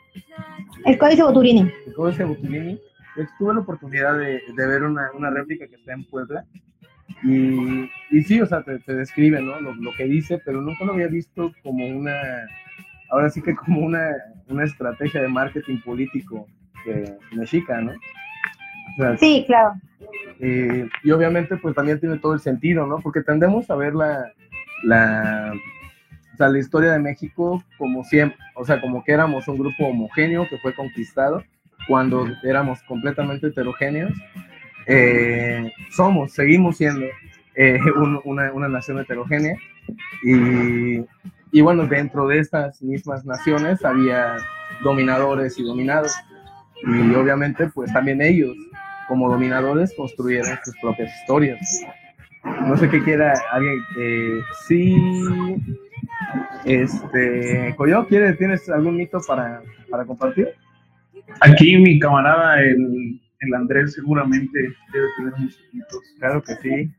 El 0.86 0.98
códice 0.98 1.24
Boturini. 1.24 1.72
El 1.88 1.94
códice 1.94 2.24
Boturini. 2.24 2.80
Tuve 3.40 3.54
la 3.54 3.62
oportunidad 3.62 4.18
de, 4.18 4.42
de 4.56 4.68
ver 4.68 4.84
una, 4.84 5.10
una 5.14 5.30
réplica 5.30 5.68
que 5.68 5.76
está 5.76 5.94
en 5.94 6.04
Puebla. 6.06 6.46
Y, 7.24 7.90
y 8.12 8.24
sí, 8.24 8.42
o 8.42 8.46
sea, 8.46 8.62
te, 8.64 8.80
te 8.80 8.94
describe, 8.94 9.42
¿no? 9.42 9.60
Lo, 9.62 9.74
lo, 9.76 9.92
que 9.94 10.06
dice, 10.06 10.42
pero 10.44 10.62
nunca 10.62 10.84
lo 10.84 10.94
había 10.94 11.08
visto 11.08 11.52
como 11.64 11.88
una, 11.88 12.14
ahora 13.10 13.30
sí 13.30 13.42
que 13.42 13.56
como 13.56 13.80
una, 13.82 14.10
una 14.48 14.66
estrategia 14.66 15.22
de 15.22 15.28
marketing 15.28 15.80
político 15.80 16.48
que, 16.84 17.14
mexica, 17.32 17.80
¿no? 17.82 17.92
O 17.92 19.02
sea, 19.02 19.18
sí, 19.18 19.44
claro. 19.48 19.74
Eh, 20.40 20.88
y 21.04 21.12
obviamente 21.12 21.56
pues 21.58 21.74
también 21.76 22.00
tiene 22.00 22.18
todo 22.18 22.34
el 22.34 22.40
sentido, 22.40 22.86
¿no? 22.86 23.00
Porque 23.00 23.22
tendemos 23.22 23.70
a 23.70 23.76
ver 23.76 23.96
la, 23.96 24.32
la, 24.86 25.54
o 26.34 26.38
sea, 26.38 26.50
la 26.50 26.60
historia 26.60 26.92
de 26.92 27.00
México 27.00 27.64
como 27.78 28.04
siempre, 28.04 28.38
o 28.56 28.66
sea, 28.66 28.82
como 28.82 29.04
que 29.04 29.12
éramos 29.12 29.48
un 29.48 29.58
grupo 29.58 29.86
homogéneo 29.86 30.48
que 30.50 30.58
fue 30.60 30.74
conquistado 30.74 31.44
cuando 31.88 32.28
éramos 32.44 32.82
completamente 32.84 33.48
heterogéneos. 33.48 34.14
Eh, 34.88 35.72
somos, 35.92 36.34
seguimos 36.34 36.78
siendo 36.78 37.06
eh, 37.56 37.80
un, 37.96 38.20
una, 38.24 38.52
una, 38.52 38.68
nación 38.68 39.00
heterogénea 39.00 39.56
y, 40.24 41.04
y 41.52 41.62
bueno, 41.62 41.88
dentro 41.88 42.28
de 42.28 42.40
estas 42.40 42.82
mismas 42.82 43.26
naciones 43.26 43.84
había 43.84 44.38
dominadores 44.84 45.58
y 45.58 45.64
dominados 45.64 46.14
y 46.84 47.16
obviamente 47.16 47.68
pues 47.68 47.92
también 47.94 48.22
ellos 48.22 48.56
como 49.08 49.30
dominadores 49.30 49.94
construyeron 49.96 50.58
sus 50.64 50.76
propias 50.82 51.12
historias. 51.22 51.60
No 52.68 52.78
sé 52.78 52.90
qué 52.90 53.04
quiera 53.04 53.34
alguien. 53.52 53.80
Eh, 53.98 54.42
sí. 54.68 54.96
Este. 56.66 57.74
Coyo, 57.76 58.08
¿quieres, 58.08 58.38
¿tienes 58.38 58.70
algún 58.70 58.98
mito 58.98 59.20
para, 59.28 59.62
para 59.90 60.06
compartir? 60.06 60.50
Aquí 61.42 61.78
mi 61.78 62.00
camarada, 62.00 62.62
el, 62.62 63.20
el 63.40 63.54
Andrés, 63.54 63.94
seguramente 63.94 64.60
debe 64.94 65.08
tener 65.18 65.34
muchos 65.38 65.62
mitos. 65.74 66.00
Claro 66.20 66.42
que 66.44 66.56
sí. 66.56 66.92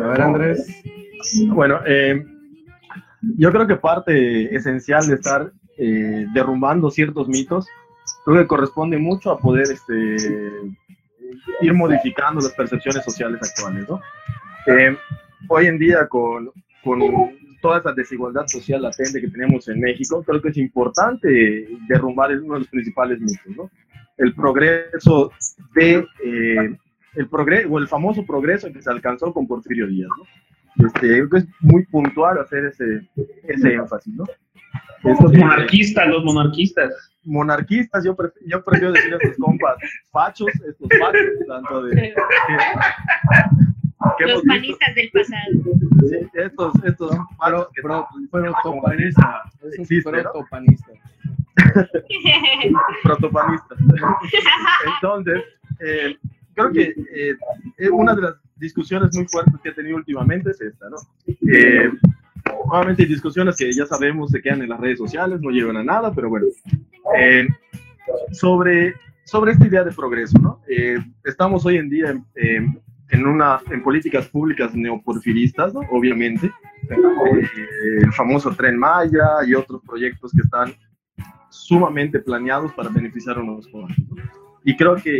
A 0.00 0.06
ver, 0.06 0.20
Andrés. 0.20 0.82
Bueno, 1.48 1.80
eh, 1.86 2.24
yo 3.36 3.50
creo 3.52 3.66
que 3.66 3.76
parte 3.76 4.54
esencial 4.54 5.06
de 5.06 5.14
estar 5.14 5.52
eh, 5.78 6.26
derrumbando 6.34 6.90
ciertos 6.90 7.28
mitos 7.28 7.66
creo 8.24 8.38
que 8.38 8.46
corresponde 8.46 8.98
mucho 8.98 9.30
a 9.30 9.38
poder 9.38 9.64
este, 9.70 10.16
ir 11.60 11.72
modificando 11.74 12.40
las 12.40 12.52
percepciones 12.52 13.04
sociales 13.04 13.40
actuales. 13.42 13.88
¿no? 13.88 14.00
Eh, 14.66 14.96
hoy 15.48 15.66
en 15.66 15.78
día, 15.78 16.06
con, 16.08 16.50
con, 16.82 17.00
toda 17.60 17.78
esa 17.78 17.92
desigualdad 17.92 18.46
social 18.46 18.82
latente 18.82 19.22
que 19.22 19.28
tenemos 19.28 19.66
en 19.68 19.80
México, 19.80 20.22
creo 20.22 20.42
que 20.42 20.50
es 20.50 20.56
importante 20.58 21.66
derrumbar 21.88 22.30
uno 22.32 22.54
de 22.54 22.60
los 22.60 22.68
principales 22.68 23.18
mitos, 23.20 23.56
¿no? 23.56 23.70
el 24.18 24.34
progreso 24.34 25.32
de... 25.74 26.06
Eh, 26.24 26.76
el 27.16 27.28
progreso 27.28 27.68
o 27.70 27.78
el 27.78 27.86
famoso 27.86 28.26
progreso 28.26 28.72
que 28.72 28.82
se 28.82 28.90
alcanzó 28.90 29.32
con 29.32 29.46
Porfirio 29.46 29.86
Díaz, 29.86 30.10
¿no? 30.18 30.24
este, 30.86 31.18
es 31.18 31.46
muy 31.60 31.84
puntual 31.86 32.38
hacer 32.38 32.64
ese, 32.66 33.08
ese 33.44 33.74
énfasis, 33.74 34.14
¿no? 34.14 34.24
Los 35.02 35.20
Este, 35.20 35.38
monarquistas, 35.38 36.08
los 36.08 36.24
monarquistas. 36.24 37.12
monarquistas, 37.24 38.04
yo, 38.04 38.16
pref- 38.16 38.32
yo 38.46 38.64
prefiero 38.64 38.92
decir 38.92 39.12
a 39.14 39.18
estos 39.18 39.36
compas 39.36 39.76
fachos, 40.10 40.48
estos 40.66 40.88
fachos, 40.98 41.46
tanto 41.46 41.82
de... 41.84 42.14
Los 44.20 44.42
panistas 44.42 44.94
del 44.94 45.10
pasado. 45.10 45.52
Sí, 46.08 46.16
estos, 46.34 46.74
estos 46.84 47.10
Pro, 47.10 47.26
fachos 47.38 47.68
que 47.74 47.82
pro, 47.82 48.08
están- 48.08 48.10
protopanista. 53.02 53.74
Es. 53.84 54.02
Entonces, 54.94 55.42
eh, 55.80 56.16
creo 56.54 56.72
que 56.72 56.82
eh, 57.14 57.34
eh, 57.78 57.88
una 57.90 58.14
de 58.14 58.22
las 58.22 58.34
discusiones 58.56 59.14
muy 59.16 59.26
fuertes 59.28 59.54
que 59.62 59.70
he 59.70 59.72
tenido 59.72 59.96
últimamente 59.96 60.50
es 60.50 60.60
esta, 60.60 60.88
¿no? 60.90 60.96
Eh, 61.50 61.90
obviamente 62.66 63.02
hay 63.02 63.08
discusiones 63.08 63.56
que 63.56 63.72
ya 63.72 63.86
sabemos 63.86 64.30
se 64.30 64.40
quedan 64.40 64.62
en 64.62 64.68
las 64.70 64.80
redes 64.80 64.98
sociales, 64.98 65.40
no 65.40 65.50
llevan 65.50 65.76
a 65.76 65.84
nada, 65.84 66.12
pero 66.14 66.28
bueno, 66.28 66.46
eh, 67.16 67.46
sobre, 68.32 68.94
sobre 69.24 69.52
esta 69.52 69.66
idea 69.66 69.84
de 69.84 69.92
progreso, 69.92 70.38
¿no? 70.38 70.60
Eh, 70.68 70.98
estamos 71.24 71.64
hoy 71.66 71.76
en 71.78 71.88
día 71.88 72.10
en, 72.10 72.24
en- 72.34 72.80
en 73.10 73.26
una, 73.26 73.60
en 73.70 73.82
políticas 73.82 74.26
públicas 74.28 74.74
neoporfiristas, 74.74 75.72
¿no? 75.74 75.80
Obviamente, 75.90 76.50
Eh, 76.90 77.48
el 78.02 78.12
famoso 78.12 78.50
Tren 78.54 78.76
Maya 78.78 79.26
y 79.46 79.54
otros 79.54 79.80
proyectos 79.86 80.32
que 80.32 80.42
están 80.42 80.74
sumamente 81.48 82.18
planeados 82.18 82.72
para 82.74 82.90
beneficiar 82.90 83.38
a 83.38 83.42
los 83.42 83.66
jóvenes. 83.70 83.96
¿no? 84.10 84.16
Y 84.64 84.76
creo 84.76 84.96
que 84.96 85.18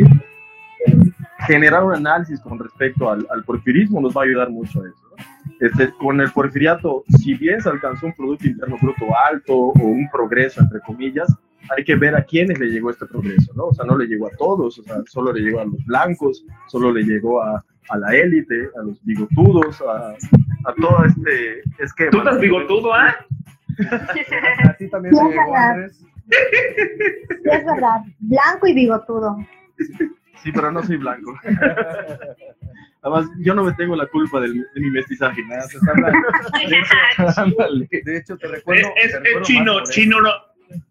generar 1.47 1.83
un 1.83 1.93
análisis 1.93 2.39
con 2.41 2.59
respecto 2.59 3.09
al, 3.09 3.25
al 3.29 3.43
porfirismo 3.43 4.01
nos 4.01 4.15
va 4.15 4.21
a 4.21 4.25
ayudar 4.25 4.49
mucho 4.49 4.81
a 4.81 4.87
eso. 4.87 5.01
¿no? 5.09 5.23
Este, 5.59 5.91
con 5.93 6.19
el 6.19 6.31
porfiriato, 6.31 7.03
si 7.19 7.33
bien 7.35 7.61
se 7.61 7.69
alcanzó 7.69 8.07
un 8.07 8.13
Producto 8.13 8.47
Interno 8.47 8.77
Bruto 8.81 9.05
alto 9.31 9.55
o 9.55 9.73
un 9.83 10.09
progreso, 10.11 10.61
entre 10.61 10.81
comillas, 10.81 11.33
hay 11.75 11.83
que 11.83 11.95
ver 11.95 12.15
a 12.15 12.23
quiénes 12.23 12.59
le 12.59 12.67
llegó 12.67 12.89
este 12.91 13.05
progreso, 13.05 13.51
¿no? 13.55 13.67
O 13.67 13.73
sea, 13.73 13.85
no 13.85 13.97
le 13.97 14.05
llegó 14.05 14.27
a 14.27 14.31
todos, 14.37 14.77
o 14.79 14.83
sea, 14.83 14.97
solo 15.07 15.33
le 15.33 15.41
llegó 15.41 15.61
a 15.61 15.65
los 15.65 15.83
blancos, 15.85 16.45
solo 16.67 16.91
le 16.91 17.03
llegó 17.03 17.41
a, 17.41 17.63
a 17.89 17.97
la 17.97 18.15
élite, 18.15 18.69
a 18.79 18.83
los 18.83 19.03
bigotudos, 19.03 19.81
a, 19.81 20.09
a 20.09 20.73
todo 20.79 21.05
este 21.05 21.61
esquema. 21.79 22.11
Tú 22.11 22.17
estás 22.19 22.39
bigotudo, 22.39 22.93
¿ah? 22.93 23.15
Así 24.69 24.89
también 24.89 25.15
se 25.15 25.21
Sí, 25.21 25.27
llegó 25.29 25.41
ojalá. 25.49 25.69
Andrés. 25.71 25.97
Sí, 25.97 27.49
es 27.51 27.65
verdad, 27.65 28.01
blanco 28.19 28.67
y 28.67 28.73
bigotudo. 28.73 29.37
Sí, 30.43 30.51
pero 30.51 30.71
no 30.71 30.83
soy 30.83 30.97
blanco. 30.97 31.37
Además, 33.01 33.29
yo 33.39 33.53
no 33.53 33.63
me 33.63 33.73
tengo 33.73 33.95
la 33.95 34.07
culpa 34.07 34.39
del- 34.41 34.65
de 34.73 34.81
mi 34.81 34.89
mestizaje. 34.89 35.43
Nada, 35.43 35.61
se 35.63 35.77
está 35.77 35.91
hablando. 35.91 36.27
Ándale. 37.37 37.87
De 38.03 38.17
hecho, 38.17 38.37
te 38.37 38.47
recuerdo. 38.47 38.87
es- 38.95 39.11
te 39.11 39.17
es 39.17 39.23
recuerdo 39.23 39.41
chino, 39.45 39.73
más 39.75 39.83
por 39.83 39.89
chino, 39.91 40.21
no, 40.21 40.29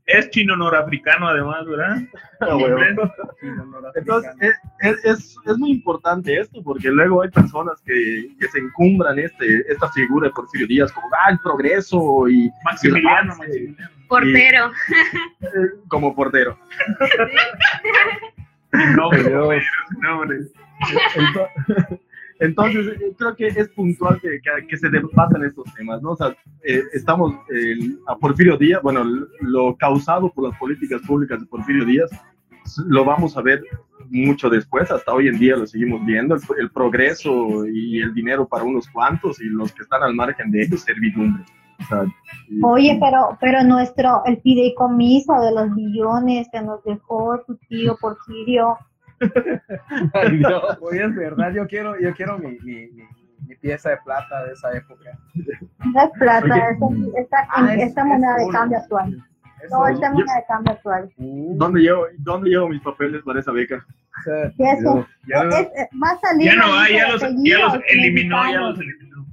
es 0.06 0.30
chino 0.30 0.56
norafricano 0.56 1.26
además, 1.28 1.66
¿verdad? 1.66 1.96
Ah, 2.40 2.56
huevo. 2.56 2.78
eso, 2.82 3.12
chino 3.40 3.64
norafricano. 3.66 3.92
Entonces, 3.96 4.54
es, 4.80 4.92
es, 4.92 5.04
es, 5.04 5.36
es 5.44 5.58
muy 5.58 5.72
importante 5.72 6.38
esto, 6.38 6.62
porque 6.62 6.88
luego 6.88 7.22
hay 7.22 7.30
personas 7.30 7.80
que, 7.84 8.28
que 8.38 8.46
se 8.48 8.60
encumbran 8.60 9.18
este, 9.18 9.64
esta 9.72 9.90
figura 9.90 10.28
de 10.28 10.34
Porfirio 10.34 10.68
Díaz 10.68 10.92
como, 10.92 11.08
ah, 11.14 11.30
el 11.32 11.38
progreso 11.40 12.28
y 12.28 12.48
Maximiliano. 12.64 13.34
Maximiliano. 13.36 13.88
Portero. 14.06 14.70
eh, 15.40 15.46
como 15.88 16.14
portero. 16.14 16.56
No, 18.96 19.10
no. 20.24 20.34
Ento- 21.14 21.98
Entonces, 22.40 22.88
eh, 23.00 23.12
creo 23.16 23.36
que 23.36 23.46
es 23.46 23.68
puntual 23.68 24.20
que, 24.20 24.40
que, 24.40 24.66
que 24.66 24.76
se 24.76 24.88
debatan 24.88 25.44
estos 25.44 25.72
temas, 25.74 26.02
¿no? 26.02 26.10
O 26.10 26.16
sea, 26.16 26.34
eh, 26.64 26.82
estamos 26.92 27.32
eh, 27.54 27.76
a 28.08 28.16
Porfirio 28.16 28.56
Díaz, 28.56 28.82
bueno, 28.82 29.04
lo 29.40 29.76
causado 29.76 30.32
por 30.32 30.48
las 30.50 30.58
políticas 30.58 31.00
públicas 31.02 31.38
de 31.40 31.46
Porfirio 31.46 31.84
Díaz, 31.84 32.10
lo 32.88 33.04
vamos 33.04 33.36
a 33.36 33.42
ver 33.42 33.62
mucho 34.10 34.50
después, 34.50 34.90
hasta 34.90 35.12
hoy 35.14 35.28
en 35.28 35.38
día 35.38 35.56
lo 35.56 35.66
seguimos 35.66 36.04
viendo, 36.04 36.34
el, 36.34 36.40
el 36.58 36.70
progreso 36.70 37.66
y 37.66 38.00
el 38.00 38.12
dinero 38.12 38.48
para 38.48 38.64
unos 38.64 38.88
cuantos 38.88 39.40
y 39.40 39.44
los 39.44 39.72
que 39.72 39.82
están 39.82 40.02
al 40.02 40.14
margen 40.14 40.50
de 40.50 40.62
ellos, 40.62 40.80
servidumbre. 40.82 41.44
O 41.80 41.84
sea, 41.84 42.04
y- 42.48 42.60
Oye, 42.64 42.98
pero, 43.00 43.36
pero 43.40 43.62
nuestro, 43.64 44.22
el 44.26 44.40
fideicomiso 44.40 45.40
de 45.40 45.52
los 45.52 45.74
billones 45.74 46.48
que 46.52 46.60
nos 46.62 46.82
dejó 46.84 47.40
tu 47.46 47.56
tío 47.68 47.96
Porfirio, 48.00 48.78
Ay, 50.14 50.38
Dios. 50.38 50.78
Oye, 50.80 51.04
es 51.04 51.14
verdad, 51.14 51.52
yo 51.52 51.66
quiero, 51.66 51.98
yo 52.00 52.12
quiero 52.14 52.38
mi, 52.38 52.58
mi, 52.60 52.86
mi, 52.88 53.02
mi 53.46 53.54
pieza 53.56 53.90
de 53.90 53.96
plata 54.04 54.44
de 54.44 54.52
esa 54.52 54.72
época. 54.76 55.10
no 55.34 56.02
es 56.02 56.10
plata, 56.18 56.44
Oye, 56.80 57.08
es, 57.16 57.24
esta, 57.24 57.46
ah, 57.50 57.74
es- 57.74 57.82
esta 57.88 58.00
es 58.02 58.06
moneda 58.06 58.34
de 58.36 58.44
oro. 58.44 58.52
cambio 58.52 58.78
actual. 58.78 59.24
Eso, 59.64 59.78
No, 59.78 59.86
esta 59.88 60.10
moneda 60.10 60.34
de 60.36 60.44
cambio 60.46 60.72
actual. 60.72 61.12
uh, 61.16 61.56
¿Dónde 61.56 61.80
llevo, 61.80 62.06
¿Dónde 62.18 62.50
llevo 62.50 62.68
mis 62.68 62.82
papeles 62.82 63.22
para 63.22 63.40
esa 63.40 63.52
beca? 63.52 63.86
o 63.86 64.22
sea, 64.24 64.52
¿Qué 64.56 64.70
es 64.72 64.78
eso? 64.80 65.06
ya 65.26 65.44
no- 65.44 65.56
Es- 65.56 65.68
es- 65.74 65.88
va 66.02 66.10
a 66.10 66.18
salir 66.20 66.46
Ya 66.46 66.56
no 66.56 66.66
lista 66.66 66.88
ya 66.90 67.04
de 67.06 67.12
los, 67.12 67.20
ya 67.44 67.58
los 67.60 67.80
eliminó, 67.88 68.50
ya 68.52 68.60
los 68.60 68.78
eliminó. 68.80 69.26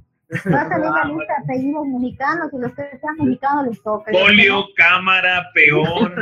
Va 0.52 0.62
a 0.62 0.68
salir 0.68 0.90
la 0.90 1.04
lista 1.04 1.34
de 1.38 1.44
apellidos 1.44 1.86
mexicanos 1.86 2.50
y 2.52 2.58
los 2.58 2.74
que 2.74 2.98
sean 2.98 3.16
mexicanos 3.18 3.66
les 3.68 3.82
toca. 3.82 4.10
Polio, 4.12 4.66
cámara, 4.76 5.50
peón. 5.54 6.14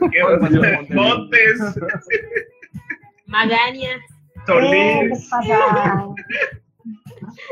¿Qué 0.12 0.22
Montes. 0.22 0.90
Montes, 0.90 1.60
Magaña. 3.26 3.96
¿Qué 4.34 4.40
Solís. 4.46 5.30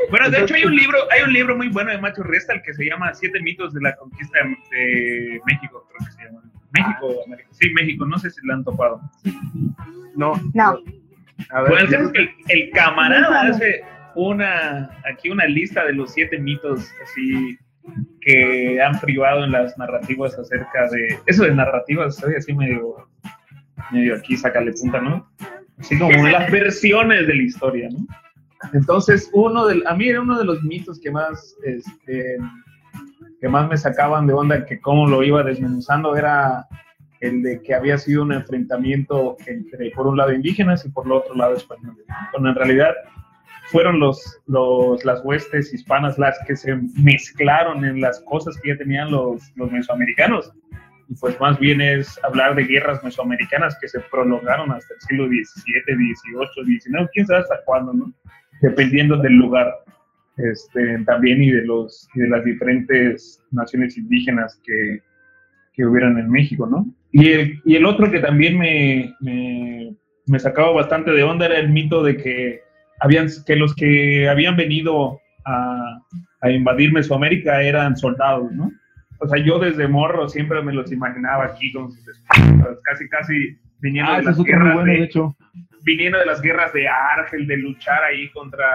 Bueno, 0.09 0.29
de 0.29 0.41
hecho 0.41 0.55
hay 0.55 0.63
un 0.63 0.75
libro, 0.75 0.97
hay 1.11 1.21
un 1.23 1.33
libro 1.33 1.55
muy 1.55 1.69
bueno 1.69 1.91
de 1.91 1.97
Macho 1.99 2.23
Restal 2.23 2.61
que 2.63 2.73
se 2.73 2.85
llama 2.85 3.13
Siete 3.13 3.39
mitos 3.41 3.73
de 3.73 3.81
la 3.81 3.95
conquista 3.95 4.39
de 4.71 5.41
México, 5.45 5.87
creo 5.89 6.07
que 6.07 6.11
se 6.13 6.23
llama. 6.23 6.41
México, 6.71 7.23
América. 7.25 7.49
Sí, 7.51 7.69
México, 7.73 8.05
no 8.05 8.17
sé 8.17 8.29
si 8.29 8.39
lo 8.43 8.53
han 8.53 8.63
topado. 8.63 9.01
No, 10.15 10.33
No, 10.53 10.79
A 11.49 11.61
ver, 11.61 11.71
Bueno, 11.71 12.11
el 12.13 12.29
el, 12.47 12.69
camarada 12.71 13.41
hace 13.41 13.83
una, 14.17 14.89
aquí 15.09 15.29
una 15.29 15.45
lista 15.45 15.85
de 15.85 15.93
los 15.93 16.13
siete 16.13 16.39
mitos 16.39 16.91
así 17.03 17.57
que 18.21 18.81
han 18.81 18.99
privado 18.99 19.43
en 19.43 19.51
las 19.51 19.77
narrativas 19.77 20.37
acerca 20.37 20.89
de, 20.89 21.19
eso 21.25 21.43
de 21.43 21.55
narrativas, 21.55 22.15
estoy 22.15 22.35
así 22.35 22.53
medio, 22.53 23.07
medio 23.91 24.15
aquí, 24.15 24.35
sácale 24.35 24.73
punta, 24.73 24.99
¿no? 24.99 25.29
Así 25.77 25.97
como 25.97 26.11
las 26.27 26.51
versiones 26.51 27.27
de 27.27 27.35
la 27.35 27.41
historia, 27.43 27.89
¿no? 27.89 28.05
Entonces, 28.73 29.29
uno 29.33 29.67
del, 29.67 29.85
a 29.87 29.95
mí 29.95 30.09
era 30.09 30.21
uno 30.21 30.37
de 30.37 30.45
los 30.45 30.63
mitos 30.63 30.99
que 30.99 31.11
más, 31.11 31.55
este, 31.63 32.37
que 33.39 33.47
más 33.47 33.69
me 33.69 33.77
sacaban 33.77 34.27
de 34.27 34.33
onda, 34.33 34.65
que 34.65 34.79
cómo 34.81 35.07
lo 35.07 35.23
iba 35.23 35.43
desmenuzando, 35.43 36.17
era 36.17 36.67
el 37.19 37.43
de 37.43 37.61
que 37.61 37.73
había 37.73 37.97
sido 37.97 38.23
un 38.23 38.33
enfrentamiento 38.33 39.37
entre, 39.45 39.91
por 39.91 40.07
un 40.07 40.17
lado, 40.17 40.33
indígenas 40.33 40.85
y 40.85 40.89
por 40.89 41.05
el 41.05 41.13
otro 41.13 41.35
lado, 41.35 41.55
españoles. 41.55 42.05
Cuando 42.31 42.49
en 42.49 42.55
realidad 42.55 42.93
fueron 43.71 43.99
los, 43.99 44.39
los, 44.47 45.03
las 45.05 45.23
huestes 45.23 45.73
hispanas 45.73 46.17
las 46.17 46.37
que 46.47 46.55
se 46.55 46.75
mezclaron 47.01 47.85
en 47.85 48.01
las 48.01 48.19
cosas 48.21 48.57
que 48.61 48.69
ya 48.69 48.77
tenían 48.77 49.11
los, 49.11 49.41
los 49.55 49.71
mesoamericanos. 49.71 50.51
Y 51.09 51.15
pues 51.15 51.39
más 51.39 51.57
bien 51.59 51.79
es 51.81 52.19
hablar 52.23 52.55
de 52.55 52.65
guerras 52.65 53.03
mesoamericanas 53.03 53.77
que 53.79 53.87
se 53.87 53.99
prolongaron 54.11 54.71
hasta 54.71 54.93
el 54.93 55.01
siglo 55.01 55.27
XVII, 55.27 55.95
XVIII, 55.95 56.79
XIX, 56.79 57.09
quién 57.13 57.27
sabe 57.27 57.39
hasta 57.39 57.63
cuándo, 57.65 57.93
¿no? 57.93 58.13
Dependiendo 58.61 59.17
del 59.17 59.33
lugar 59.33 59.73
este, 60.37 60.99
también 61.05 61.43
y 61.43 61.51
de, 61.51 61.63
los, 61.65 62.09
y 62.15 62.21
de 62.21 62.29
las 62.29 62.43
diferentes 62.43 63.43
naciones 63.51 63.97
indígenas 63.97 64.59
que, 64.65 65.01
que 65.73 65.85
hubieran 65.85 66.17
en 66.17 66.29
México, 66.29 66.67
¿no? 66.67 66.85
Y 67.11 67.31
el, 67.31 67.61
y 67.65 67.75
el 67.75 67.85
otro 67.85 68.11
que 68.11 68.19
también 68.19 68.57
me, 68.57 69.15
me, 69.21 69.95
me 70.25 70.39
sacaba 70.39 70.71
bastante 70.71 71.11
de 71.11 71.23
onda 71.23 71.45
era 71.45 71.59
el 71.59 71.69
mito 71.69 72.03
de 72.03 72.17
que, 72.17 72.66
habían, 72.99 73.27
que 73.45 73.55
los 73.55 73.73
que 73.75 74.27
habían 74.29 74.55
venido 74.55 75.19
a, 75.45 75.99
a 76.41 76.49
invadir 76.51 76.91
Mesoamérica 76.93 77.61
eran 77.61 77.95
soldados, 77.97 78.51
¿no? 78.51 78.71
O 79.19 79.27
sea, 79.27 79.43
yo 79.43 79.57
desde 79.59 79.87
morro 79.87 80.29
siempre 80.29 80.61
me 80.61 80.73
los 80.73 80.91
imaginaba 80.91 81.45
aquí 81.45 81.71
con 81.73 81.91
sus 81.91 82.07
espadas, 82.07 82.77
casi, 82.83 83.09
casi 83.09 83.57
viniendo, 83.79 84.11
Ah, 84.11 84.17
de 84.17 84.23
las 84.23 84.43
guerras 84.43 84.73
bueno, 84.75 84.91
de, 84.91 84.97
de 84.99 85.03
hecho. 85.05 85.35
viniendo 85.83 86.19
de 86.19 86.25
las 86.27 86.41
guerras 86.41 86.71
de 86.73 86.87
Argel, 86.87 87.47
de 87.47 87.57
luchar 87.57 88.03
ahí 88.03 88.29
contra 88.29 88.65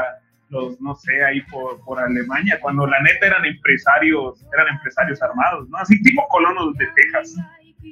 los, 0.49 0.81
no 0.81 0.95
sé, 0.97 1.25
ahí 1.25 1.41
por, 1.43 1.81
por 1.85 1.99
Alemania, 2.01 2.59
cuando 2.61 2.87
la 2.87 3.01
neta 3.03 3.27
eran 3.29 3.45
empresarios, 3.45 4.45
eran 4.53 4.69
empresarios 4.75 5.23
armados, 5.23 5.69
¿no? 5.71 5.79
Así 5.79 6.03
tipo 6.03 6.27
colonos 6.29 6.75
de 6.77 6.87
Texas, 6.97 7.37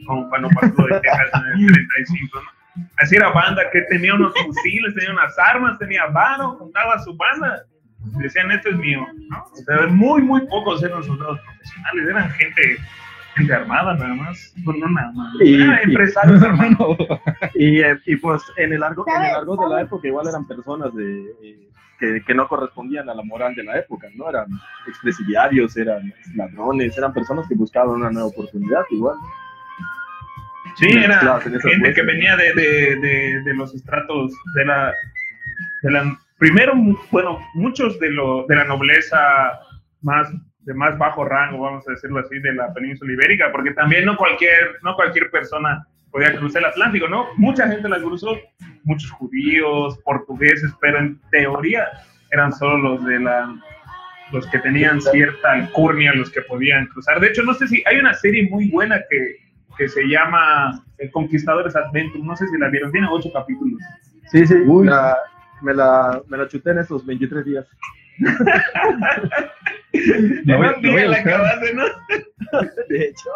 como 0.06 0.28
cuando 0.28 0.48
pasó 0.50 0.86
de 0.86 1.00
Texas 1.00 1.30
en 1.56 1.64
el 1.68 1.72
35, 1.72 2.40
¿no? 2.42 2.59
Así 2.98 3.16
era 3.16 3.30
banda 3.30 3.62
que 3.72 3.80
tenía 3.82 4.14
unos 4.14 4.32
fusiles, 4.34 4.94
tenía 4.94 5.12
unas 5.12 5.38
armas, 5.38 5.78
tenía 5.78 6.06
varo, 6.06 6.50
juntaba 6.58 6.98
su 7.00 7.16
banda. 7.16 7.64
Decían, 8.22 8.50
esto 8.50 8.70
es 8.70 8.76
mío, 8.76 9.06
¿no? 9.28 9.44
O 9.44 9.56
sea, 9.56 9.86
muy, 9.88 10.22
muy 10.22 10.46
pocos 10.46 10.82
eran 10.82 11.02
soldados 11.04 11.38
profesionales, 11.40 12.08
eran 12.08 12.30
gente, 12.30 12.76
gente 13.34 13.52
armada 13.54 13.94
nada 13.94 14.14
más. 14.14 14.54
Bueno, 14.64 14.86
no 14.86 14.92
nada 14.94 15.12
más. 15.12 15.34
Y- 15.40 15.60
Ah, 15.62 15.80
y- 15.84 15.90
empresarios 15.90 16.42
armados. 16.42 16.96
Y, 17.54 17.80
eh, 17.82 17.98
y 18.06 18.16
pues 18.16 18.42
en 18.56 18.72
el 18.72 18.82
argot, 18.82 19.06
en 19.08 19.22
el 19.22 19.34
argot 19.34 19.60
de 19.60 19.68
la 19.68 19.82
época 19.82 20.08
igual 20.08 20.26
eran 20.28 20.46
personas 20.46 20.94
de, 20.94 21.24
eh, 21.42 21.68
que, 21.98 22.22
que 22.26 22.34
no 22.34 22.48
correspondían 22.48 23.10
a 23.10 23.14
la 23.14 23.22
moral 23.22 23.54
de 23.54 23.64
la 23.64 23.78
época, 23.78 24.06
¿no? 24.14 24.30
Eran 24.30 24.46
expresidiarios, 24.86 25.76
eran 25.76 26.10
ladrones, 26.36 26.96
eran 26.96 27.12
personas 27.12 27.46
que 27.48 27.54
buscaban 27.54 27.96
una 27.96 28.10
nueva 28.10 28.28
oportunidad 28.28 28.82
igual. 28.90 29.16
Sí, 30.76 30.88
era 30.88 31.40
gente 31.40 31.94
que 31.94 32.02
venía 32.02 32.36
de, 32.36 32.54
de, 32.54 32.96
de, 32.96 33.42
de 33.42 33.54
los 33.54 33.74
estratos 33.74 34.32
de 34.54 34.64
la, 34.64 34.94
de 35.82 35.90
la 35.90 36.18
primero, 36.38 36.72
bueno, 37.10 37.38
muchos 37.54 37.98
de, 38.00 38.10
lo, 38.10 38.46
de 38.46 38.56
la 38.56 38.64
nobleza 38.64 39.18
más 40.00 40.28
de 40.60 40.74
más 40.74 40.96
bajo 40.98 41.24
rango, 41.24 41.62
vamos 41.62 41.86
a 41.88 41.92
decirlo 41.92 42.20
así, 42.20 42.38
de 42.38 42.52
la 42.54 42.72
península 42.74 43.12
ibérica, 43.12 43.50
porque 43.50 43.72
también 43.72 44.04
no 44.04 44.16
cualquier, 44.16 44.76
no 44.82 44.94
cualquier 44.94 45.30
persona 45.30 45.86
podía 46.10 46.36
cruzar 46.36 46.62
el 46.62 46.68
Atlántico, 46.68 47.08
¿no? 47.08 47.28
Mucha 47.36 47.66
gente 47.68 47.88
la 47.88 47.98
cruzó, 47.98 48.38
muchos 48.84 49.10
judíos, 49.10 49.98
portugueses, 50.04 50.70
pero 50.80 50.98
en 50.98 51.18
teoría 51.30 51.88
eran 52.30 52.52
solo 52.52 52.78
los 52.78 53.04
de 53.04 53.20
la 53.20 53.54
los 54.32 54.46
que 54.46 54.60
tenían 54.60 55.00
cierta 55.00 55.52
alcurnia, 55.52 56.12
los 56.12 56.30
que 56.30 56.42
podían 56.42 56.86
cruzar. 56.86 57.18
De 57.18 57.28
hecho, 57.28 57.42
no 57.42 57.52
sé 57.54 57.66
si 57.66 57.82
hay 57.86 57.96
una 57.96 58.14
serie 58.14 58.48
muy 58.48 58.70
buena 58.70 59.00
que, 59.10 59.36
que 59.80 59.88
se 59.88 60.02
llama 60.06 60.84
Conquistadores 61.10 61.74
Adventure, 61.74 62.22
no 62.22 62.36
sé 62.36 62.46
si 62.48 62.58
la 62.58 62.68
vieron, 62.68 62.92
tiene 62.92 63.06
ocho 63.10 63.30
capítulos. 63.32 63.80
Sí, 64.30 64.46
sí, 64.46 64.54
Uy. 64.66 64.86
la- 64.86 65.16
me, 65.62 65.72
la, 65.72 66.20
me 66.28 66.36
la 66.36 66.46
chuté 66.48 66.72
en 66.72 66.80
esos 66.80 67.06
23 67.06 67.44
días. 67.46 67.66
Lo 68.18 68.28
voy- 70.58 70.66
Además, 70.66 70.76
lo 70.82 70.92
voy 70.92 71.00
a 71.00 71.08
la 71.08 71.16
buscar. 71.16 71.34
acabaste, 71.34 71.74
¿no? 71.74 71.84
de 72.90 73.04
hecho. 73.06 73.30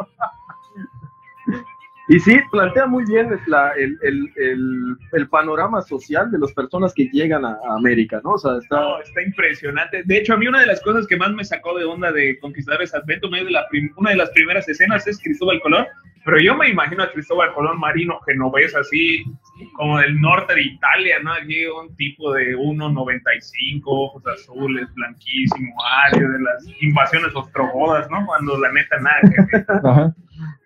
Y 2.09 2.21
sí, 2.21 2.38
plantea 2.53 2.85
muy 2.87 3.05
bien 3.07 3.31
la- 3.47 3.73
el, 3.79 3.97
el, 4.03 4.31
el, 4.37 4.97
el 5.12 5.29
panorama 5.29 5.81
social 5.81 6.31
de 6.31 6.38
las 6.38 6.53
personas 6.53 6.93
que 6.93 7.09
llegan 7.12 7.45
a, 7.47 7.53
a 7.67 7.77
América, 7.79 8.21
¿no? 8.23 8.33
O 8.33 8.38
sea, 8.38 8.59
está... 8.59 8.77
No, 8.79 9.01
está 9.01 9.23
impresionante. 9.23 10.03
De 10.05 10.19
hecho, 10.19 10.35
a 10.35 10.37
mí 10.37 10.47
una 10.47 10.61
de 10.61 10.67
las 10.67 10.83
cosas 10.83 11.07
que 11.07 11.17
más 11.17 11.33
me 11.33 11.45
sacó 11.45 11.79
de 11.79 11.85
onda 11.87 12.12
de 12.12 12.38
Conquistadores 12.40 12.95
Adventure, 12.95 13.29
una 13.29 13.38
de, 13.45 13.51
la 13.51 13.67
prim- 13.69 13.93
una 13.97 14.11
de 14.11 14.17
las 14.17 14.29
primeras 14.31 14.69
escenas 14.69 15.07
es 15.07 15.19
Cristóbal 15.23 15.61
Colón, 15.62 15.87
pero 16.27 16.38
yo 16.40 16.55
me 16.57 16.69
imagino 16.69 17.03
a 17.05 17.11
Cristóbal 17.12 17.53
Colón 17.55 17.79
marino 17.81 18.19
genovés 18.27 18.75
así, 18.77 19.25
como 19.75 19.99
del 19.99 20.21
norte 20.21 20.55
de 20.55 20.62
Italia, 20.62 21.17
¿no? 21.23 21.33
Aquí 21.33 21.64
un 21.67 21.95
tipo 21.97 22.33
de 22.35 22.55
1,95, 22.57 23.83
ojos 23.87 24.23
azules, 24.27 24.87
blanquísimo, 24.95 25.75
área 26.07 26.29
de 26.29 26.38
las 26.40 26.64
invasiones 26.83 27.35
ostrogodas, 27.35 28.11
¿no? 28.11 28.25
Cuando 28.27 28.59
la 28.59 28.73
neta 28.73 28.99
nada. 29.01 29.21
que. 29.23 29.64
Ajá. 29.88 30.14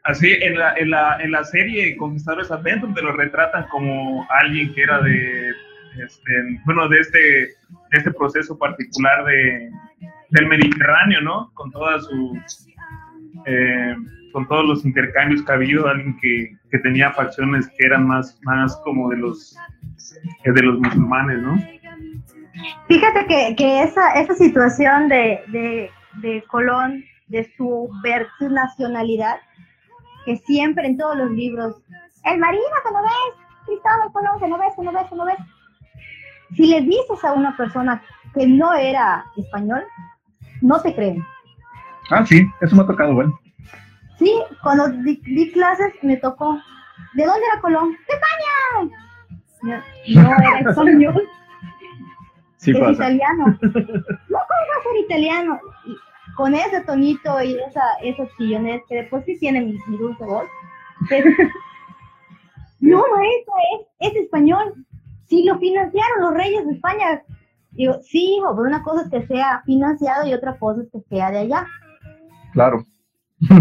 Así, 0.04 0.32
en 0.40 0.58
la, 0.58 0.74
en 0.74 0.90
la, 0.90 1.18
en 1.20 1.32
la 1.32 1.44
serie 1.44 1.96
Conquistadores 1.96 2.50
Adventure 2.50 2.94
te 2.94 3.02
lo 3.02 3.12
retratan 3.12 3.66
como 3.68 4.26
alguien 4.30 4.72
que 4.74 4.82
era 4.82 5.00
de, 5.00 5.50
este, 6.02 6.32
bueno, 6.64 6.88
de 6.88 7.00
este, 7.00 7.18
de 7.18 7.98
este 7.98 8.12
proceso 8.12 8.58
particular 8.58 9.24
de, 9.24 9.70
del 10.30 10.46
Mediterráneo, 10.46 11.20
¿no? 11.20 11.50
Con 11.54 11.70
todas 11.70 12.04
sus, 12.04 12.66
eh, 13.46 13.96
con 14.32 14.46
todos 14.48 14.64
los 14.66 14.84
intercambios 14.84 15.42
que 15.42 15.52
ha 15.52 15.56
habido, 15.56 15.86
alguien 15.88 16.16
que, 16.20 16.56
que 16.70 16.78
tenía 16.78 17.12
facciones 17.12 17.68
que 17.76 17.86
eran 17.86 18.06
más, 18.06 18.38
más 18.42 18.76
como 18.84 19.10
de 19.10 19.16
los, 19.16 19.56
de 20.44 20.62
los 20.62 20.78
musulmanes, 20.78 21.38
¿no? 21.38 21.58
Fíjate 22.88 23.26
que, 23.26 23.54
que 23.56 23.82
esa, 23.82 24.12
esa 24.14 24.34
situación 24.34 25.08
de, 25.08 25.40
de, 25.48 25.90
de 26.14 26.42
Colón, 26.48 27.04
de 27.28 27.50
su, 27.56 27.88
ver, 28.02 28.26
su 28.38 28.48
nacionalidad, 28.48 29.36
que 30.28 30.36
siempre 30.44 30.86
en 30.86 30.98
todos 30.98 31.16
los 31.16 31.30
libros, 31.30 31.76
el 32.24 32.38
marino 32.38 32.62
que 32.84 32.92
no 32.92 33.00
ves, 33.00 33.46
Cristóbal 33.64 34.12
Colón 34.12 34.38
que 34.38 34.46
no 34.48 34.58
ves, 34.58 34.74
que 34.76 34.82
no 34.82 34.92
ves, 34.92 35.06
que 35.08 35.16
no 35.16 35.24
ves. 35.24 35.36
Si 36.54 36.66
le 36.66 36.82
dices 36.82 37.24
a 37.24 37.32
una 37.32 37.56
persona 37.56 38.02
que 38.34 38.46
no 38.46 38.74
era 38.74 39.24
español, 39.38 39.82
no 40.60 40.82
te 40.82 40.94
creen. 40.94 41.24
Ah, 42.10 42.26
sí, 42.26 42.46
eso 42.60 42.76
me 42.76 42.82
ha 42.82 42.86
tocado, 42.86 43.14
bueno. 43.14 43.40
Sí, 44.18 44.34
cuando 44.62 44.88
di, 44.88 45.16
di 45.24 45.50
clases 45.50 45.94
me 46.02 46.18
tocó. 46.18 46.60
¿De 47.14 47.24
dónde 47.24 47.46
era 47.50 47.60
Colón? 47.62 47.92
¡De 47.92 48.14
España! 48.14 48.92
No, 49.62 50.22
no 50.22 50.36
era 50.36 50.58
español. 50.70 51.22
Sí 52.56 52.72
es 52.72 52.78
pasa. 52.78 52.92
italiano. 52.92 53.46
No, 53.62 54.38
¿cómo 54.46 54.62
va 54.68 54.78
a 54.78 54.82
ser 54.82 55.04
italiano? 55.06 55.58
Con 56.38 56.54
ese 56.54 56.80
tonito 56.86 57.42
y 57.42 57.56
esa, 57.68 57.82
esos 58.02 58.28
chillones 58.38 58.80
que 58.88 58.94
después 59.02 59.24
sí 59.26 59.38
tienen 59.38 59.66
mi, 59.66 59.78
mi 59.88 59.96
dulce 59.98 60.24
voz. 60.24 60.46
pero- 61.10 61.30
no, 62.80 62.98
maestro, 63.14 63.54
es, 64.00 64.10
es 64.12 64.16
español. 64.22 64.72
Sí, 65.26 65.44
lo 65.44 65.58
financiaron 65.58 66.20
los 66.22 66.34
reyes 66.34 66.64
de 66.66 66.72
España. 66.74 67.22
Digo, 67.72 67.94
sí, 68.02 68.36
hijo, 68.36 68.54
pero 68.56 68.68
una 68.68 68.82
cosa 68.82 69.02
es 69.04 69.10
que 69.10 69.26
sea 69.26 69.62
financiado 69.66 70.26
y 70.26 70.32
otra 70.32 70.56
cosa 70.58 70.82
es 70.82 70.88
que 70.90 71.00
sea 71.14 71.30
de 71.30 71.38
allá. 71.40 71.66
Claro. 72.52 72.84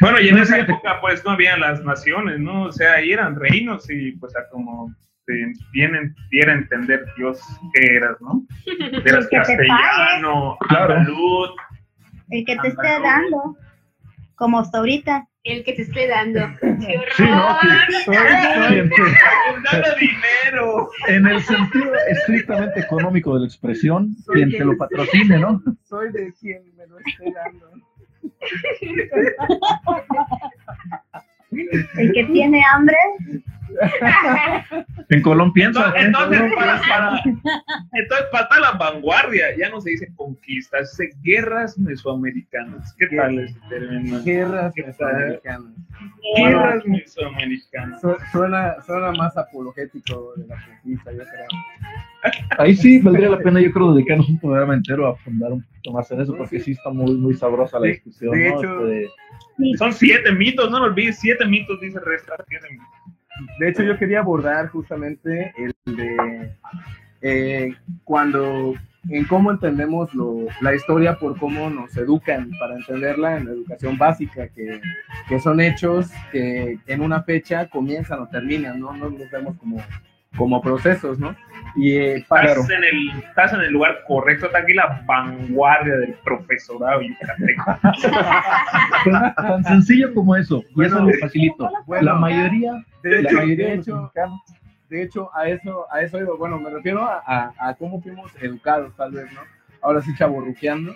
Bueno, 0.00 0.20
y 0.20 0.28
en 0.28 0.36
No, 0.36 0.42
esa 0.42 0.58
época 0.58 1.00
pues 1.00 1.24
no 1.24 1.30
había 1.30 1.56
las 1.56 1.82
naciones, 1.82 2.38
¿no? 2.38 2.64
O 2.64 2.72
sea, 2.72 2.94
ahí 2.94 3.12
eran 3.12 3.34
reinos 3.34 3.88
y 3.90 4.12
pues 4.12 4.36
a 4.36 4.46
como 4.50 4.92
te 5.24 5.32
vienen, 5.72 6.14
diera 6.30 6.52
a 6.52 6.56
entender 6.56 7.06
Dios 7.16 7.40
que 7.72 7.96
eras, 7.96 8.16
¿no? 8.20 8.42
Eras 9.06 9.26
castellano, 9.28 10.56
Claro. 10.68 10.94
andaluz, 10.96 11.50
El 12.30 12.44
que 12.44 12.56
te 12.56 12.68
esté 12.68 12.88
dando, 13.02 13.56
como 14.34 14.58
hasta 14.58 14.78
ahorita. 14.78 15.28
El 15.44 15.62
que 15.64 15.74
te 15.74 15.82
esté 15.82 16.08
dando. 16.08 16.40
¡Qué 16.60 16.98
Sí, 17.16 17.22
¿no? 17.24 17.46
horror! 17.46 17.60
Sí, 17.88 17.92
soy- 18.04 18.16
soy 18.16 18.78
en, 18.78 18.90
dando 18.90 19.88
dinero. 20.00 20.90
en 21.08 21.26
el 21.28 21.40
sentido 21.42 21.92
estrictamente 22.08 22.80
económico 22.80 23.34
de 23.34 23.40
la 23.40 23.46
expresión, 23.46 24.16
quien 24.32 24.50
te 24.50 24.64
lo 24.64 24.76
patrocine, 24.76 25.38
¿no? 25.38 25.62
Soy 25.84 26.10
de 26.12 26.32
quien 26.40 26.62
me 26.76 26.86
lo 26.88 26.98
esté 26.98 27.32
dando. 27.32 27.70
El 31.98 32.12
que 32.12 32.24
tiene 32.24 32.60
hambre, 32.74 32.96
En 35.08 35.22
Colón 35.22 35.52
piensa. 35.52 35.92
Entonces, 35.96 36.40
¿eh? 36.40 36.44
entonces, 36.44 36.52
para, 36.56 36.80
para- 36.80 37.22
entonces, 37.24 38.26
para 38.32 38.48
toda 38.48 38.60
la 38.60 38.70
vanguardia, 38.72 39.56
ya 39.56 39.68
no 39.70 39.80
se 39.80 39.90
dice 39.90 40.08
conquistas, 40.16 40.94
se 40.96 41.04
dice 41.06 41.16
guerras 41.22 41.78
mesoamericanas. 41.78 42.94
¿Qué 42.98 43.06
tal 43.16 43.38
ese 43.38 43.58
término? 43.68 44.22
Guerras 44.24 44.72
¿Qué 44.74 44.82
tal? 44.82 44.90
mesoamericanas. 44.90 45.72
Guerras 46.36 46.86
mesoamericanas. 46.86 48.00
Su- 48.00 48.16
Suena, 48.32 48.74
suena 48.84 49.12
más 49.12 49.36
apologético 49.36 50.32
de 50.36 50.46
la 50.48 50.56
conquista, 50.64 51.12
yo 51.12 51.18
creo. 51.18 51.46
Ahí 52.58 52.74
sí 52.74 52.98
valdría 52.98 53.28
la 53.30 53.38
pena, 53.38 53.60
yo 53.60 53.70
creo, 53.70 53.94
dedicarnos 53.94 54.28
un 54.28 54.40
programa 54.40 54.74
entero 54.74 55.06
a 55.06 55.16
fundar 55.16 55.52
un 55.52 55.62
poquito 55.62 55.92
más 55.92 56.10
en 56.10 56.20
eso, 56.20 56.36
porque 56.36 56.58
sí 56.58 56.72
está 56.72 56.90
muy, 56.90 57.14
muy 57.14 57.34
sabrosa 57.34 57.78
la 57.78 57.86
discusión. 57.86 58.32
de 58.32 58.50
¿no? 58.50 58.58
hecho- 58.58 58.88
Este, 58.90 59.78
Son 59.78 59.92
siete 59.92 60.32
mitos, 60.32 60.68
no 60.70 60.80
lo 60.80 60.86
olvides, 60.86 61.20
siete 61.20 61.46
mitos, 61.46 61.80
dice 61.80 62.00
Resta. 62.00 62.34
siete 62.48 62.66
mitos. 62.72 62.86
De 63.58 63.68
hecho, 63.68 63.82
yo 63.82 63.98
quería 63.98 64.20
abordar 64.20 64.68
justamente 64.68 65.52
el 65.58 65.96
de 65.96 66.52
eh, 67.22 67.74
cuando, 68.04 68.74
en 69.08 69.24
cómo 69.24 69.50
entendemos 69.50 70.12
lo- 70.14 70.46
la 70.60 70.74
historia 70.74 71.18
por 71.18 71.38
cómo 71.38 71.70
nos 71.70 71.96
educan 71.96 72.50
para 72.60 72.76
entenderla 72.76 73.36
en 73.36 73.46
la 73.46 73.50
educación 73.52 73.96
básica, 73.98 74.48
que, 74.48 74.80
que 75.28 75.40
son 75.40 75.60
hechos 75.60 76.10
que 76.30 76.78
en 76.86 77.00
una 77.00 77.22
fecha 77.22 77.68
comienzan 77.68 78.20
o 78.20 78.28
terminan, 78.28 78.78
¿no? 78.80 78.92
No 78.94 79.08
los 79.08 79.30
vemos 79.30 79.56
como, 79.58 79.78
como 80.36 80.60
procesos, 80.60 81.18
¿no? 81.18 81.34
Y 81.78 81.96
eh, 81.96 82.24
para, 82.28 82.52
Estás, 82.52 82.70
en 82.70 82.84
el, 82.84 83.10
estás 83.28 83.52
en 83.52 83.60
el 83.60 83.72
lugar 83.72 83.98
correcto, 84.06 84.46
está 84.46 84.58
aquí 84.58 84.72
la 84.72 85.02
vanguardia 85.04 85.94
del 85.96 86.14
profesorado 86.24 87.02
yucateco. 87.02 87.64
tan, 89.04 89.34
tan 89.36 89.64
sencillo 89.64 90.14
como 90.14 90.36
eso, 90.36 90.62
y 90.70 90.74
Bueno, 90.74 90.96
eso 90.96 91.04
lo 91.06 91.12
facilito. 91.20 91.70
bueno, 91.86 92.04
la 92.04 92.14
mayoría, 92.14 92.72
de 93.02 93.22
la 93.22 93.28
hecho, 93.30 93.36
mayoría 93.38 93.66
de 93.68 93.74
hecho, 93.74 94.12
de 94.88 95.02
hecho, 95.02 95.30
a 95.36 95.48
eso, 95.48 95.86
a 95.92 96.00
eso 96.00 96.18
iba. 96.18 96.34
Bueno, 96.36 96.58
me 96.60 96.70
refiero 96.70 97.02
a, 97.04 97.22
a- 97.26 97.52
a 97.58 97.74
cómo 97.74 98.00
fuimos 98.00 98.30
educados, 98.40 98.94
tal 98.96 99.12
vez, 99.12 99.30
¿no? 99.32 99.40
Ahora 99.82 100.00
sí, 100.00 100.14
chaborruqueando. 100.16 100.94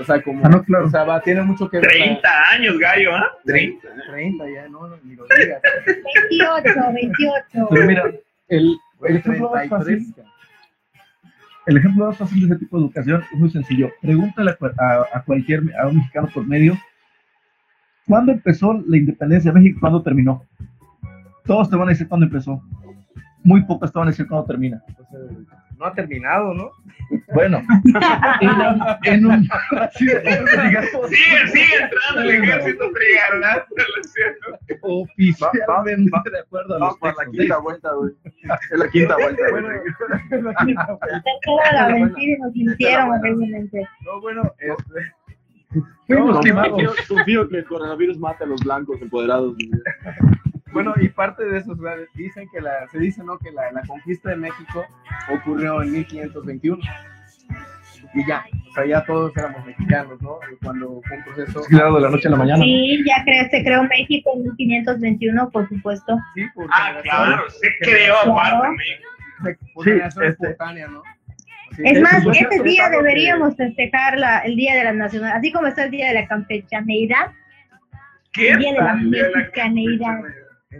O 0.00 0.04
sea, 0.04 0.20
como. 0.22 0.44
Ah, 0.44 0.48
no, 0.48 0.62
claro. 0.64 0.86
O 0.86 0.90
sea, 0.90 1.04
va, 1.04 1.20
tiene 1.20 1.42
mucho 1.42 1.68
que 1.68 1.76
ver. 1.78 1.86
la- 1.86 1.92
30 1.92 2.28
años, 2.50 2.78
gallo, 2.78 3.14
¿ah? 3.14 3.26
30. 3.44 3.88
30 4.10 4.44
ya, 4.50 4.68
no, 4.68 4.88
no, 4.88 4.96
ni 5.04 5.14
lo 5.14 5.24
digas. 5.38 5.60
28, 6.30 6.92
28. 6.92 7.68
Pero 7.70 7.86
mira, 7.86 8.04
el, 8.50 8.76
el 9.02 9.16
ejemplo 9.16 9.50
más 9.50 9.68
33. 9.68 9.70
fácil, 9.70 10.24
el 11.66 11.76
ejemplo 11.76 12.06
más 12.06 12.16
fácil 12.18 12.40
de 12.40 12.46
ese 12.46 12.58
tipo 12.64 12.78
de 12.78 12.84
educación 12.84 13.22
es 13.32 13.38
muy 13.38 13.50
sencillo. 13.50 13.90
Pregúntale 14.02 14.50
a, 14.50 14.84
a- 14.84 15.06
a 15.18 15.22
cualquier, 15.24 15.62
a 15.82 15.86
un 15.88 15.96
mexicano 15.96 16.28
por 16.34 16.46
medio, 16.46 16.74
¿cuándo 18.06 18.32
empezó 18.32 18.74
la 18.86 18.96
independencia 18.96 19.52
de 19.52 19.58
México 19.60 19.78
cuándo 19.80 20.02
terminó? 20.02 20.44
Todos 21.44 21.70
te 21.70 21.76
van 21.76 21.88
a 21.88 21.90
decir 21.90 22.08
cuándo 22.08 22.26
empezó. 22.26 22.62
Muy 23.42 23.62
pocos 23.64 23.92
te 23.92 23.98
van 23.98 24.08
a 24.08 24.10
decir 24.10 24.26
cuándo 24.28 24.46
termina. 24.46 24.82
No 25.80 25.86
ha 25.86 25.94
terminado, 25.94 26.52
¿no? 26.52 26.70
Bueno, 27.34 27.58
en, 28.40 28.50
un- 28.50 28.82
en 29.04 29.26
un 29.26 29.48
así, 29.80 30.04
digamos, 30.06 30.50
Sigue, 31.08 31.48
sigue 31.48 31.74
entrando 31.82 32.20
el 32.20 32.30
ejército 32.44 32.84
trigarante, 32.92 33.82
lo 33.96 34.02
siento. 34.04 34.58
oficialmente 34.82 36.30
de 36.30 36.38
acuerdo 36.38 36.84
a 36.84 36.94
por 36.96 37.16
la 37.16 37.24
quinta 37.32 37.58
vuelta, 37.58 37.92
güey. 37.94 38.12
Es 38.70 38.78
la 38.78 38.88
quinta 38.90 39.16
vuelta, 39.16 39.42
güey. 39.50 39.64
Tercera 40.28 41.72
la 41.72 41.88
mentira 41.88 42.36
y 42.36 42.40
nos 42.40 42.54
mintieron 42.54 43.10
horriblemente. 43.10 43.88
No, 44.04 44.20
bueno, 44.20 44.42
este, 44.58 45.80
Fuimos 46.06 46.34
No, 46.34 46.40
timados. 46.40 46.70
confío, 46.72 46.92
confío 47.08 47.48
que 47.48 47.56
el 47.58 47.64
coronavirus 47.64 48.18
mate 48.18 48.44
a 48.44 48.46
los 48.48 48.60
blancos 48.62 49.00
empoderados. 49.00 49.54
Bueno, 50.72 50.94
y 51.00 51.08
parte 51.08 51.44
de 51.44 51.58
eso, 51.58 51.74
dicen 52.14 52.48
que 52.52 52.60
la, 52.60 52.86
se 52.92 52.98
dice, 52.98 53.22
¿no? 53.24 53.38
Que 53.38 53.50
la, 53.52 53.70
la 53.72 53.82
conquista 53.82 54.30
de 54.30 54.36
México 54.36 54.86
ocurrió 55.32 55.82
en 55.82 55.92
1521. 55.92 56.78
Y 58.14 58.26
ya, 58.26 58.44
o 58.70 58.74
sea, 58.74 58.86
ya 58.86 59.04
todos 59.04 59.36
éramos 59.36 59.64
mexicanos, 59.64 60.20
¿no? 60.20 60.38
Y 60.52 60.56
Cuando 60.64 61.00
fue 61.06 61.16
un 61.18 61.24
proceso. 61.24 61.62
Claro, 61.68 61.94
de 61.94 62.00
la 62.00 62.10
noche 62.10 62.26
a 62.28 62.30
la 62.32 62.36
mañana. 62.38 62.62
Sí, 62.64 63.04
ya 63.06 63.24
cre- 63.24 63.50
se 63.50 63.62
creó 63.62 63.84
México 63.84 64.30
en 64.34 64.42
1521, 64.56 65.50
por 65.50 65.68
supuesto. 65.68 66.18
Sí, 66.34 66.44
por 66.54 66.66
Ah, 66.72 66.98
claro, 67.02 67.42
se 67.50 67.68
creó 67.80 68.16
aparte, 68.18 68.98
por 69.74 69.84
Sí, 69.84 69.90
este- 69.90 70.26
espontánea, 70.28 70.88
¿no? 70.88 71.02
Sí, 71.76 71.82
Es 71.84 72.00
más, 72.00 72.14
ese 72.26 72.62
día 72.64 72.90
que- 72.90 72.96
deberíamos 72.96 73.56
festejar 73.56 74.18
la, 74.18 74.40
el 74.40 74.56
Día 74.56 74.74
de 74.74 74.84
la 74.84 74.92
Nacional, 74.92 75.32
así 75.36 75.52
como 75.52 75.68
está 75.68 75.84
el 75.84 75.90
Día 75.92 76.08
de 76.08 76.14
la 76.14 76.26
Campechaneidad, 76.26 77.30
¿Qué 78.32 78.50
el 78.50 78.58
Día 78.58 78.72
de 78.72 78.78
la 78.78 78.84
tal? 78.86 79.10
De 79.10 79.22
la- 79.22 79.38
Mexicaneidad. 79.38 80.20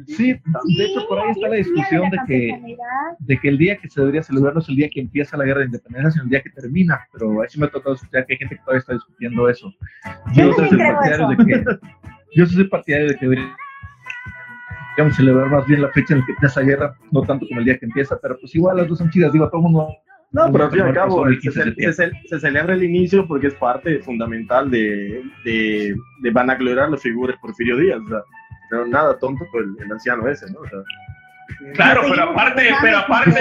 Sí, 0.07 0.33
de 0.33 0.85
hecho 0.85 1.07
por 1.09 1.19
ahí 1.19 1.31
está 1.33 1.49
la 1.49 1.57
discusión 1.57 2.11
de 2.11 2.19
que, 2.29 2.77
de 3.19 3.39
que 3.39 3.49
el 3.49 3.59
día 3.59 3.77
que 3.77 3.89
se 3.91 4.01
debería 4.01 4.23
celebrar 4.23 4.55
no 4.55 4.61
es 4.61 4.69
el 4.69 4.77
día 4.77 4.89
que 4.89 5.01
empieza 5.01 5.37
la 5.37 5.45
guerra 5.45 5.61
de 5.61 5.67
independencia, 5.67 6.11
sino 6.13 6.25
el 6.25 6.31
día 6.31 6.43
que 6.43 6.51
termina. 6.51 7.01
Pero 7.13 7.43
ahí 7.43 7.49
sí 7.49 7.59
me 7.59 7.67
ha 7.67 7.71
tocado 7.71 7.97
escuchar 7.97 8.25
que 8.25 8.35
hay 8.35 8.39
gente 8.39 8.55
que 8.55 8.61
todavía 8.63 8.79
está 8.81 8.93
discutiendo 8.95 9.49
eso. 9.49 9.73
Yo 10.35 10.47
Yo 10.47 10.53
soy 10.55 10.79
partidario 10.79 11.13
eso. 11.13 11.29
de 11.29 11.37
que 11.45 11.65
yo 12.37 12.47
soy 12.47 12.65
partidario 12.69 13.09
de 13.09 13.17
que 13.17 13.27
deberíamos 13.27 15.17
celebrar 15.17 15.51
más 15.51 15.67
bien 15.67 15.83
la 15.83 15.89
fecha 15.89 16.15
en 16.15 16.21
la 16.21 16.27
que 16.27 16.33
empieza 16.33 16.61
la 16.61 16.67
guerra, 16.67 16.95
no 17.11 17.23
tanto 17.23 17.47
como 17.49 17.59
el 17.61 17.67
día 17.67 17.79
que 17.79 17.87
empieza, 17.87 18.17
pero 18.23 18.37
pues 18.41 18.55
igual 18.55 18.77
las 18.77 18.87
dos 18.89 18.99
son 18.99 19.11
chidas, 19.11 19.33
digo, 19.33 19.45
a 19.47 19.51
todo 19.51 19.59
el 19.61 19.73
mundo. 19.73 19.89
No, 20.33 20.53
pero 20.53 20.65
al 20.67 20.71
fin 20.71 20.79
y 20.79 20.83
al 20.83 20.95
cabo, 20.95 21.29
se, 21.29 21.39
15 21.39 21.65
de 21.65 21.75
se- 21.75 21.93
se- 21.93 22.13
se 22.29 22.39
celebra 22.41 22.75
el 22.75 22.85
inicio 22.85 23.27
porque 23.27 23.49
es 23.49 23.55
parte 23.55 23.99
fundamental 23.99 24.71
de, 24.71 25.25
de, 25.45 25.97
de 26.23 26.31
vanagloriar 26.31 26.89
la 26.89 26.97
figura 26.97 27.33
de 27.33 27.39
Porfirio 27.41 27.77
Díaz. 27.77 27.99
O 28.05 28.09
sea, 28.09 28.21
pero 28.71 28.87
nada 28.87 29.19
tonto 29.19 29.45
por 29.51 29.63
el, 29.63 29.77
el 29.85 29.93
anciano 29.93 30.29
ese, 30.29 30.51
¿no? 30.53 30.61
O 30.61 30.69
sea, 30.69 30.79
Claro, 31.75 32.03
pero 32.09 32.23
aparte, 32.31 32.71
pero 32.81 32.99
aparte, 32.99 33.41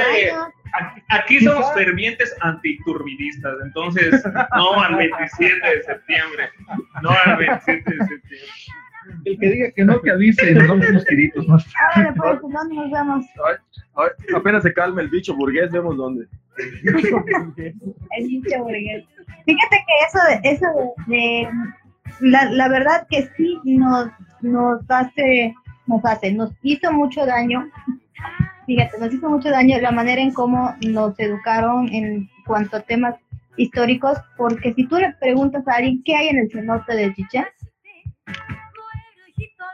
aquí- 1.10 1.40
somos 1.42 1.72
fervientes 1.74 2.36
antiturbidistas, 2.42 3.54
entonces 3.64 4.24
no 4.56 4.82
al 4.82 4.96
27 4.96 5.56
de 5.70 5.84
septiembre, 5.84 6.50
no 7.04 7.10
al 7.26 7.38
27 7.38 7.84
de 7.86 7.98
septiembre. 7.98 8.48
El 9.26 9.40
que 9.40 9.50
diga 9.50 9.72
que 9.72 9.86
no, 9.86 10.02
que 10.02 10.12
avise 10.12 10.54
nos 10.54 10.68
damos 10.68 10.90
unos 10.90 11.06
tiritos, 11.06 11.48
¿no? 11.48 11.58
Ahora 11.96 12.14
pues, 12.16 12.40
¿dónde 12.42 12.76
nos 12.76 12.92
vemos? 12.92 13.26
apenas 14.36 14.64
se 14.64 14.74
calma 14.74 15.02
el 15.02 15.10
bicho 15.10 15.36
burgués, 15.36 15.72
vemos 15.72 15.96
dónde. 15.98 16.28
El 16.58 18.28
dicho 18.28 18.60
burgués. 18.64 19.06
Fíjate 19.46 19.78
que 19.88 20.06
eso 20.08 20.20
de, 20.28 20.50
eso 20.50 20.66
de, 21.08 21.16
de- 21.16 21.50
la, 22.22 22.46
la 22.52 22.68
verdad 22.70 23.08
que 23.10 23.30
sí 23.38 23.60
nos, 23.64 24.10
nos 24.42 24.82
hace, 24.90 25.56
nos 25.88 26.04
hace, 26.06 26.32
nos 26.32 26.52
hizo 26.62 26.92
mucho 26.92 27.26
daño. 27.26 27.70
Fíjate, 28.66 29.00
nos 29.00 29.14
hizo 29.14 29.30
mucho 29.30 29.50
daño 29.50 29.80
la 29.82 29.92
manera 29.92 30.22
en 30.22 30.34
cómo 30.34 30.76
nos 30.82 31.20
educaron 31.20 31.90
en 31.90 32.30
cuanto 32.46 32.78
a 32.78 32.82
temas 32.82 33.16
históricos, 33.58 34.18
porque 34.38 34.74
si 34.74 34.86
tú 34.88 34.98
le 34.98 35.14
preguntas 35.14 35.68
a 35.68 35.76
alguien 35.76 36.02
qué 36.04 36.16
hay 36.16 36.28
en 36.30 36.40
el 36.40 36.52
cenote 36.52 36.96
de 36.96 37.14
Chichén, 37.14 37.46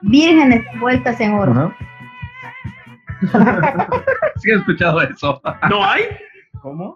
vírgenes 0.02 0.64
vueltas 0.80 1.20
en 1.20 1.34
oro. 1.34 1.74
Ajá. 3.34 3.88
Sí, 4.38 4.52
he 4.52 4.56
escuchado 4.56 5.02
eso. 5.02 5.42
¿No 5.70 5.84
hay? 5.84 6.04
¿Cómo? 6.66 6.96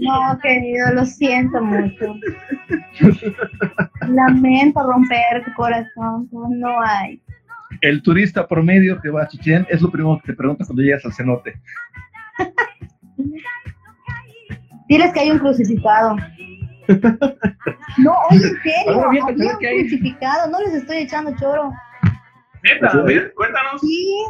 No, 0.00 0.38
querido, 0.42 0.94
lo 0.94 1.04
siento 1.04 1.62
mucho. 1.62 2.14
Lamento 4.08 4.82
romper 4.90 5.44
tu 5.44 5.52
corazón, 5.52 6.26
pero 6.30 6.48
no 6.48 6.80
hay. 6.80 7.22
El 7.82 8.00
turista 8.00 8.48
promedio 8.48 8.98
que 9.02 9.10
va 9.10 9.24
a 9.24 9.28
Chichén 9.28 9.66
es 9.68 9.82
lo 9.82 9.90
primero 9.90 10.18
que 10.24 10.32
te 10.32 10.38
pregunta 10.38 10.64
cuando 10.64 10.82
llegas 10.82 11.04
al 11.04 11.12
cenote. 11.12 11.60
Diles 14.88 15.12
que 15.12 15.20
hay 15.20 15.30
un 15.30 15.40
crucificado. 15.40 16.16
No, 17.98 18.14
oye, 18.30 18.46
en 18.46 18.62
serio, 18.62 19.04
había 19.04 19.26
un 19.26 19.34
crucificado, 19.34 20.50
no 20.50 20.58
les 20.60 20.72
estoy 20.72 20.96
echando 20.98 21.36
choro. 21.36 21.70
Neta, 22.62 22.88
a 22.92 23.02
ver, 23.02 23.34
cuéntanos. 23.34 23.78
Sí, 23.82 24.24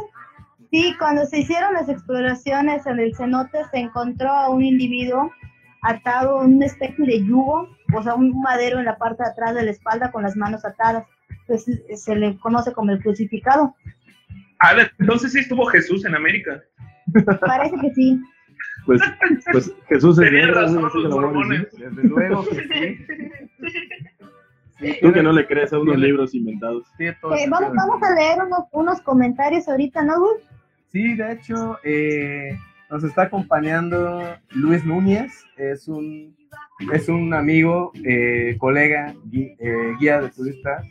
sí, 0.71 0.95
cuando 0.97 1.25
se 1.25 1.39
hicieron 1.39 1.73
las 1.73 1.89
exploraciones 1.89 2.85
en 2.85 2.99
el 2.99 3.15
cenote 3.15 3.59
se 3.71 3.79
encontró 3.79 4.29
a 4.29 4.49
un 4.49 4.63
individuo 4.63 5.31
atado 5.81 6.43
en 6.43 6.55
una 6.55 6.65
especie 6.65 7.05
de 7.05 7.23
yugo, 7.23 7.69
o 7.93 8.03
sea, 8.03 8.15
un 8.15 8.41
madero 8.41 8.79
en 8.79 8.85
la 8.85 8.97
parte 8.97 9.23
de 9.23 9.29
atrás 9.29 9.55
de 9.55 9.63
la 9.63 9.71
espalda 9.71 10.11
con 10.11 10.23
las 10.23 10.35
manos 10.35 10.65
atadas. 10.65 11.05
Pues 11.45 11.65
se 11.95 12.15
le 12.15 12.37
conoce 12.39 12.73
como 12.73 12.91
el 12.91 13.01
crucificado. 13.01 13.73
A 14.59 14.73
ver, 14.73 14.91
entonces 14.99 15.31
sí 15.31 15.39
estuvo 15.39 15.65
Jesús 15.67 16.03
en 16.05 16.15
América. 16.15 16.61
Parece 17.39 17.75
que 17.79 17.93
sí. 17.93 18.21
Pues, 18.85 19.01
pues 19.51 19.73
Jesús 19.87 20.17
es 20.19 20.25
Tenían 20.25 20.47
negro, 20.47 20.61
razón 20.61 20.81
los 20.81 21.13
a. 21.13 21.67
Desde 21.77 22.03
luego 22.03 22.45
que 22.47 22.63
sí. 22.63 23.05
Tú 25.01 25.11
que 25.11 25.23
no 25.23 25.31
le 25.31 25.45
crees 25.47 25.73
a 25.73 25.79
unos 25.79 25.97
libros 25.97 26.33
inventados. 26.35 26.83
Eh, 26.99 27.15
vamos, 27.21 28.01
a 28.03 28.13
leer 28.15 28.39
unos, 28.45 28.61
unos 28.71 29.01
comentarios 29.01 29.67
ahorita, 29.67 30.03
¿no, 30.03 30.19
Gus? 30.19 30.41
Sí, 30.87 31.15
de 31.15 31.31
hecho, 31.33 31.77
eh, 31.83 32.57
nos 32.89 33.03
está 33.03 33.23
acompañando 33.23 34.35
Luis 34.51 34.85
Núñez, 34.85 35.31
es 35.57 35.87
un, 35.87 36.35
es 36.93 37.09
un 37.09 37.33
amigo, 37.33 37.91
eh, 38.05 38.55
colega, 38.59 39.13
gui- 39.25 39.55
eh, 39.59 39.93
guía 39.99 40.21
de 40.21 40.29
turistas. 40.29 40.85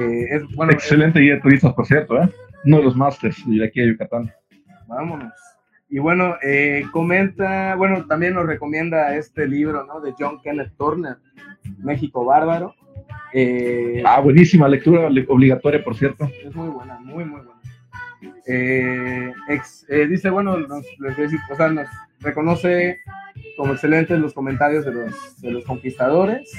eh, 0.00 0.26
es, 0.30 0.42
bueno, 0.56 0.72
Excelente 0.72 1.20
guía 1.20 1.34
de 1.34 1.40
turistas, 1.40 1.72
por 1.74 1.86
cierto, 1.86 2.20
¿eh? 2.22 2.28
Uno 2.64 2.78
de 2.78 2.82
los 2.84 2.96
másters 2.96 3.36
de 3.46 3.64
aquí 3.64 3.80
a 3.82 3.86
Yucatán. 3.86 4.32
Vámonos. 4.86 5.32
Y 5.90 5.98
bueno, 5.98 6.36
eh, 6.42 6.84
comenta, 6.92 7.74
bueno, 7.76 8.06
también 8.06 8.34
nos 8.34 8.46
recomienda 8.46 9.14
este 9.14 9.46
libro, 9.46 9.84
¿no? 9.84 10.00
De 10.00 10.14
John 10.18 10.40
Kenneth 10.42 10.74
Turner, 10.78 11.16
México 11.78 12.24
Bárbaro. 12.24 12.74
Eh, 13.36 14.02
Ah, 14.06 14.20
buenísima 14.20 14.68
lectura 14.68 15.10
le- 15.10 15.26
obligatoria, 15.28 15.82
por 15.82 15.96
cierto. 15.96 16.30
es 16.44 16.54
muy 16.54 16.68
buena, 16.68 16.98
muy, 17.00 17.24
muy 17.24 17.40
buena. 17.40 17.60
Eh, 18.46 19.32
ex- 19.48 19.84
eh, 19.88 20.06
dice, 20.06 20.30
bueno, 20.30 20.56
nos, 20.56 20.84
les 21.00 21.16
decir, 21.16 21.38
o 21.50 21.56
sea, 21.56 21.68
nos 21.68 21.88
reconoce 22.20 23.00
como 23.56 23.72
excelentes 23.72 24.18
los 24.20 24.32
comentarios 24.32 24.84
de 24.84 24.92
los, 24.92 25.40
de 25.40 25.50
los 25.50 25.64
conquistadores. 25.64 26.50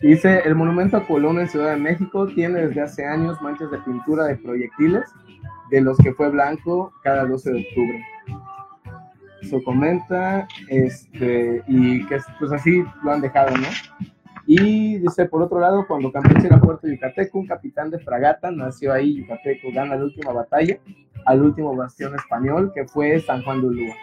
Dice, 0.00 0.40
el 0.44 0.54
monumento 0.54 0.96
a 0.96 1.06
Colón 1.06 1.38
en 1.38 1.48
Ciudad 1.48 1.70
de 1.74 1.80
México 1.80 2.26
tiene 2.26 2.66
desde 2.66 2.80
hace 2.80 3.04
años 3.06 3.40
manchas 3.42 3.70
de 3.70 3.78
pintura 3.78 4.24
de 4.24 4.36
proyectiles, 4.36 5.04
de 5.70 5.80
los 5.82 5.96
que 5.98 6.12
fue 6.14 6.30
blanco 6.30 6.92
cada 7.02 7.26
12 7.26 7.52
de 7.52 7.60
octubre. 7.68 8.04
Eso 9.42 9.62
comenta, 9.62 10.48
este, 10.68 11.62
y 11.68 12.04
que 12.06 12.18
pues 12.38 12.50
así 12.52 12.82
lo 13.02 13.12
han 13.12 13.20
dejado, 13.20 13.54
¿no? 13.56 13.66
Y 14.46 14.98
dice, 14.98 15.26
por 15.26 15.42
otro 15.42 15.58
lado, 15.58 15.86
cuando 15.86 16.12
Campeche 16.12 16.46
era 16.46 16.60
puerto 16.60 16.86
yucateco, 16.86 17.38
un 17.38 17.46
capitán 17.46 17.90
de 17.90 17.98
fragata 17.98 18.50
nació 18.50 18.92
ahí, 18.92 19.16
yucateco, 19.16 19.68
gana 19.72 19.96
la 19.96 20.04
última 20.04 20.32
batalla 20.32 20.78
al 21.24 21.42
último 21.42 21.74
bastión 21.74 22.14
español, 22.14 22.72
que 22.74 22.86
fue 22.86 23.18
San 23.20 23.42
Juan 23.42 23.60
de 23.60 23.66
Ulúa. 23.66 23.94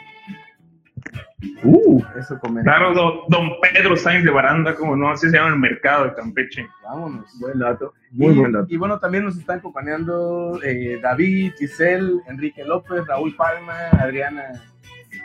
Uh, 1.64 2.02
eso 2.18 2.40
comenta. 2.40 2.72
Claro, 2.72 2.94
don, 2.94 3.20
don 3.28 3.50
Pedro 3.62 3.96
Sainz 3.96 4.24
de 4.24 4.32
Baranda, 4.32 4.76
como 4.76 4.96
no, 4.96 5.10
así 5.10 5.30
se 5.30 5.38
llama 5.38 5.50
el 5.50 5.60
mercado 5.60 6.06
de 6.06 6.14
Campeche. 6.14 6.68
Vámonos. 6.84 7.40
Buen 7.40 7.60
dato. 7.60 7.94
Muy 8.12 8.34
y, 8.34 8.38
buen 8.38 8.52
dato. 8.52 8.68
y 8.70 8.78
bueno, 8.78 9.00
también 9.00 9.26
nos 9.26 9.38
están 9.38 9.60
acompañando 9.60 10.60
eh, 10.64 11.00
David, 11.02 11.54
Giselle, 11.58 12.22
Enrique 12.28 12.64
López, 12.64 13.06
Raúl 13.08 13.36
Palma, 13.36 13.74
Adriana, 14.00 14.52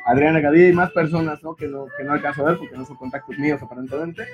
Adriana 0.06 0.40
Gaviria 0.40 0.70
y 0.70 0.72
más 0.72 0.90
personas 0.92 1.42
¿no? 1.42 1.54
Que, 1.54 1.68
no, 1.68 1.86
que 1.96 2.04
no 2.04 2.12
alcanzo 2.12 2.42
a 2.42 2.50
ver 2.50 2.58
porque 2.58 2.76
no 2.76 2.84
son 2.84 2.96
contactos 2.96 3.38
míos 3.38 3.62
aparentemente. 3.62 4.24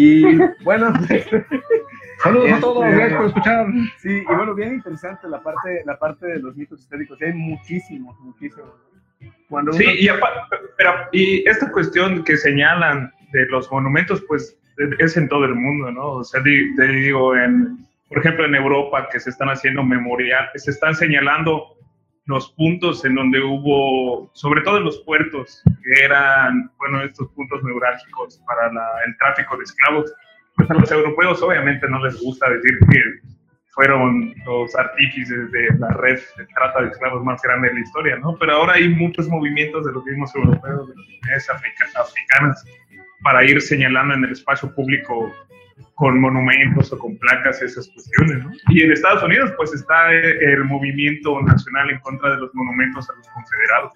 Y 0.00 0.22
bueno, 0.62 0.92
Saludos 2.22 2.46
a 2.46 2.48
Este- 2.50 2.60
todos, 2.60 2.84
gracias 2.84 3.14
por 3.18 3.26
escuchar. 3.26 3.66
sí, 3.96 4.22
y 4.22 4.24
bueno, 4.34 4.54
bien 4.54 4.74
interesante 4.74 5.28
la 5.28 5.42
parte, 5.42 5.82
la 5.84 5.98
parte 5.98 6.26
de 6.26 6.38
los 6.38 6.56
mitos 6.56 6.80
históricos. 6.80 7.20
Hay 7.20 7.32
muchísimos, 7.32 8.16
muchísimos. 8.20 8.70
Cuando 9.48 9.72
Sí, 9.72 9.84
uno- 9.84 9.94
y, 9.94 10.08
pero, 10.76 10.92
y 11.10 11.48
esta 11.48 11.72
cuestión 11.72 12.22
que 12.22 12.36
señalan 12.36 13.12
de 13.32 13.46
los 13.46 13.70
monumentos, 13.72 14.22
pues 14.28 14.56
es 15.00 15.16
en 15.16 15.28
todo 15.28 15.44
el 15.46 15.56
mundo, 15.56 15.90
¿no? 15.90 16.06
O 16.12 16.24
sea, 16.24 16.40
di- 16.42 16.74
te 16.76 16.86
digo, 16.86 17.34
en, 17.36 17.78
por 18.08 18.18
ejemplo, 18.18 18.44
en 18.46 18.54
Europa, 18.54 19.08
que 19.10 19.18
se 19.18 19.30
están 19.30 19.48
haciendo 19.48 19.82
memorial, 19.82 20.48
se 20.54 20.70
están 20.70 20.94
señalando 20.94 21.64
los 22.28 22.52
puntos 22.52 23.04
en 23.04 23.14
donde 23.14 23.40
hubo, 23.40 24.30
sobre 24.34 24.60
todo 24.60 24.76
en 24.78 24.84
los 24.84 24.98
puertos, 25.00 25.62
que 25.82 26.04
eran, 26.04 26.70
bueno, 26.78 27.02
estos 27.02 27.28
puntos 27.32 27.62
neurálgicos 27.64 28.40
para 28.46 28.72
la- 28.72 29.02
el 29.06 29.16
tráfico 29.16 29.56
de 29.56 29.64
esclavos, 29.64 30.12
pues 30.54 30.70
a 30.70 30.74
los 30.74 30.90
europeos 30.92 31.42
obviamente 31.42 31.88
no 31.88 32.04
les 32.04 32.20
gusta 32.20 32.48
decir 32.50 32.78
que 32.90 33.00
fueron 33.70 34.34
los 34.44 34.74
artífices 34.76 35.50
de 35.52 35.68
la 35.78 35.88
red 35.88 36.18
de 36.36 36.46
trata 36.54 36.82
de 36.82 36.88
esclavos 36.88 37.24
más 37.24 37.40
grande 37.42 37.68
de 37.68 37.74
la 37.74 37.80
historia, 37.80 38.16
¿no? 38.16 38.36
Pero 38.38 38.52
ahora 38.52 38.74
hay 38.74 38.88
muchos 38.88 39.28
movimientos 39.28 39.86
de 39.86 39.92
los 39.92 40.04
mismos 40.04 40.34
europeos, 40.34 40.88
de 40.88 40.94
las 40.96 41.06
comunidades 41.06 41.50
africa- 41.50 41.86
africanas, 41.98 42.64
para 43.22 43.44
ir 43.44 43.60
señalando 43.62 44.14
en 44.14 44.24
el 44.24 44.32
espacio 44.32 44.74
público 44.74 45.32
con 45.94 46.20
monumentos 46.20 46.92
o 46.92 46.98
con 46.98 47.16
placas 47.18 47.60
esas 47.62 47.88
cuestiones, 47.88 48.44
¿no? 48.44 48.50
Y 48.68 48.82
en 48.82 48.92
Estados 48.92 49.22
Unidos, 49.22 49.52
pues 49.56 49.74
está 49.74 50.12
eh, 50.14 50.52
el 50.54 50.64
movimiento 50.64 51.40
nacional 51.42 51.90
en 51.90 51.98
contra 52.00 52.30
de 52.32 52.38
los 52.38 52.54
monumentos 52.54 53.08
a 53.10 53.14
los 53.16 53.28
confederados. 53.28 53.92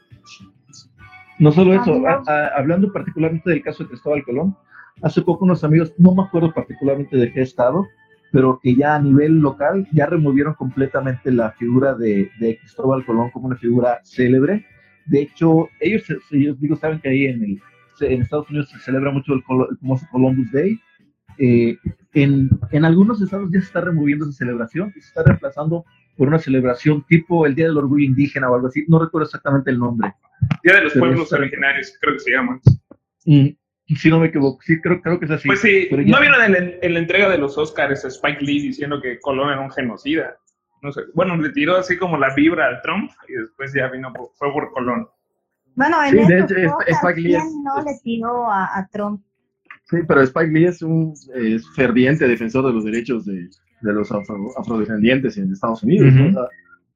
No 1.39 1.51
solo 1.53 1.74
eso, 1.74 1.93
Amigos. 1.95 2.28
a- 2.28 2.33
a- 2.33 2.49
hablando 2.59 2.93
particularmente 2.93 3.51
del 3.51 3.62
caso 3.62 3.83
de 3.85 3.91
Cristóbal 3.91 4.24
Colón, 4.24 4.57
hace 5.03 5.22
poco 5.22 5.45
unos 5.45 5.64
amigos, 5.64 5.93
no 5.99 6.14
me 6.14 6.22
acuerdo 6.22 6.53
particularmente 6.53 7.16
de 7.16 7.33
qué 7.33 7.43
estado, 7.43 7.87
pero 8.30 8.61
que 8.62 8.74
ya 8.74 8.95
a 8.95 8.99
nivel 9.01 9.39
local 9.41 9.87
ya 9.93 10.07
removieron 10.07 10.55
completamente 10.55 11.30
la 11.33 11.53
figura 11.53 11.95
de, 11.95 12.30
de 12.39 12.59
Cristóbal 12.59 13.05
Colón 13.05 13.30
como 13.30 13.47
una 13.49 13.57
figura 13.57 14.01
célebre. 14.05 14.64
De 15.07 15.22
hecho, 15.22 15.68
ellos, 15.80 16.05
ellos 16.30 16.59
digo, 16.61 16.76
saben 16.76 17.01
que 17.01 17.09
ahí 17.09 17.26
en, 17.26 17.43
el, 17.43 17.61
en 18.09 18.22
Estados 18.22 18.49
Unidos 18.49 18.70
se 18.70 18.78
celebra 18.78 19.11
mucho 19.11 19.35
el, 19.35 19.43
el 19.70 19.78
famoso 19.78 20.07
Columbus 20.11 20.51
Day. 20.53 20.78
Eh, 21.39 21.76
en, 22.14 22.51
en 22.70 22.85
algunos 22.85 23.20
estados 23.22 23.51
ya 23.53 23.61
se 23.61 23.66
está 23.66 23.80
removiendo 23.80 24.24
esa 24.26 24.39
celebración 24.39 24.93
y 24.97 25.01
se 25.01 25.09
está 25.09 25.22
reemplazando 25.24 25.85
por 26.16 26.28
una 26.28 26.39
celebración 26.39 27.05
tipo 27.09 27.47
el 27.47 27.55
Día 27.55 27.66
del 27.66 27.78
Orgullo 27.78 28.05
Indígena 28.05 28.51
o 28.51 28.55
algo 28.55 28.66
así. 28.68 28.85
No 28.89 28.99
recuerdo 28.99 29.26
exactamente 29.26 29.70
el 29.70 29.78
nombre. 29.78 30.12
Día 30.62 30.74
de 30.74 30.83
los 30.85 30.93
Pero 30.93 31.07
Pueblos 31.07 31.33
Originarios, 31.33 31.97
creo 32.01 32.14
que 32.14 32.20
se 32.20 32.30
llaman. 32.33 32.61
Mm, 33.24 33.47
si 33.97 34.11
no 34.11 34.18
me 34.20 34.26
equivoco, 34.26 34.61
sí, 34.62 34.80
creo, 34.80 35.01
creo 35.01 35.18
que 35.18 35.24
es 35.26 35.30
así. 35.30 35.49
Pues 35.49 35.61
sí, 35.61 35.87
pero 35.91 36.03
ya- 36.03 36.12
¿no 36.14 36.20
vieron 36.20 36.43
en, 36.43 36.53
la- 36.53 36.74
en 36.83 36.95
la 36.95 36.99
entrega 37.01 37.28
de 37.30 37.39
los 37.39 37.57
Oscars 37.57 38.05
a 38.05 38.09
Spike 38.09 38.41
Lee 38.45 38.61
diciendo 38.61 39.01
que 39.01 39.18
Colón 39.20 39.51
era 39.51 39.61
un 39.61 39.70
genocida? 39.70 40.37
No 40.83 40.91
sé, 40.93 41.03
bueno, 41.14 41.37
le 41.37 41.51
tiró 41.51 41.76
así 41.76 41.97
como 41.97 42.18
la 42.18 42.35
vibra 42.35 42.66
al 42.66 42.83
Trump 42.83 43.11
y 43.28 43.33
después 43.35 43.72
ya 43.72 43.89
vino, 43.89 44.12
por- 44.12 44.30
fue 44.35 44.53
por 44.53 44.72
Colón. 44.72 45.09
Bueno, 45.76 46.03
en 46.05 46.11
Sí, 46.11 46.16
de 46.16 46.22
esta 46.22 46.45
hecho, 46.45 46.57
época, 46.59 46.85
Spike 46.89 47.20
Lee 47.20 47.35
es- 47.37 47.43
¿quién 47.43 47.62
no 47.62 47.83
le 47.83 47.93
tiró 48.03 48.51
a, 48.51 48.78
a 48.78 48.87
Trump? 48.89 49.22
Sí, 49.85 49.99
pero 50.09 50.20
Spike 50.22 50.51
Lee 50.53 50.64
es 50.66 50.83
un 50.83 51.12
es 51.35 51.68
ferviente 51.74 52.26
defensor 52.26 52.66
de 52.66 52.72
los 52.72 52.85
derechos 52.85 53.24
de, 53.26 53.49
de 53.83 53.93
los 53.93 54.11
afro- 54.11 54.51
afrodescendientes 54.57 55.37
en 55.37 55.53
Estados 55.53 55.83
Unidos. 55.83 56.12
¿no? 56.14 56.28
Ujú. 56.28 56.30
O 56.30 56.33
sea, 56.33 56.49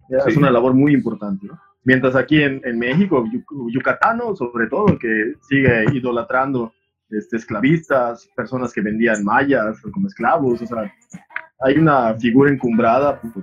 ya 0.09 0.19
Es 0.31 0.37
una 0.37 0.51
labor 0.51 0.73
muy 0.75 0.95
importante. 0.95 1.47
¿no? 1.47 1.59
Mientras 1.85 2.15
aquí 2.17 2.43
en, 2.43 2.61
en 2.65 2.79
México, 2.79 3.25
yu- 3.27 3.71
yucatano 3.73 4.35
sobre 4.35 4.67
todo, 4.69 4.99
que 4.99 5.35
sigue 5.49 5.85
idolatrando 5.93 6.73
este, 7.11 7.37
esclavistas, 7.37 8.29
personas 8.35 8.73
que 8.73 8.81
vendían 8.81 9.23
mayas 9.25 9.81
como 9.93 10.07
esclavos. 10.09 10.63
O 10.63 10.67
sea, 10.67 10.93
hay 11.61 11.79
una 11.79 12.15
figura 12.15 12.51
encumbrada 12.51 13.21
por, 13.21 13.43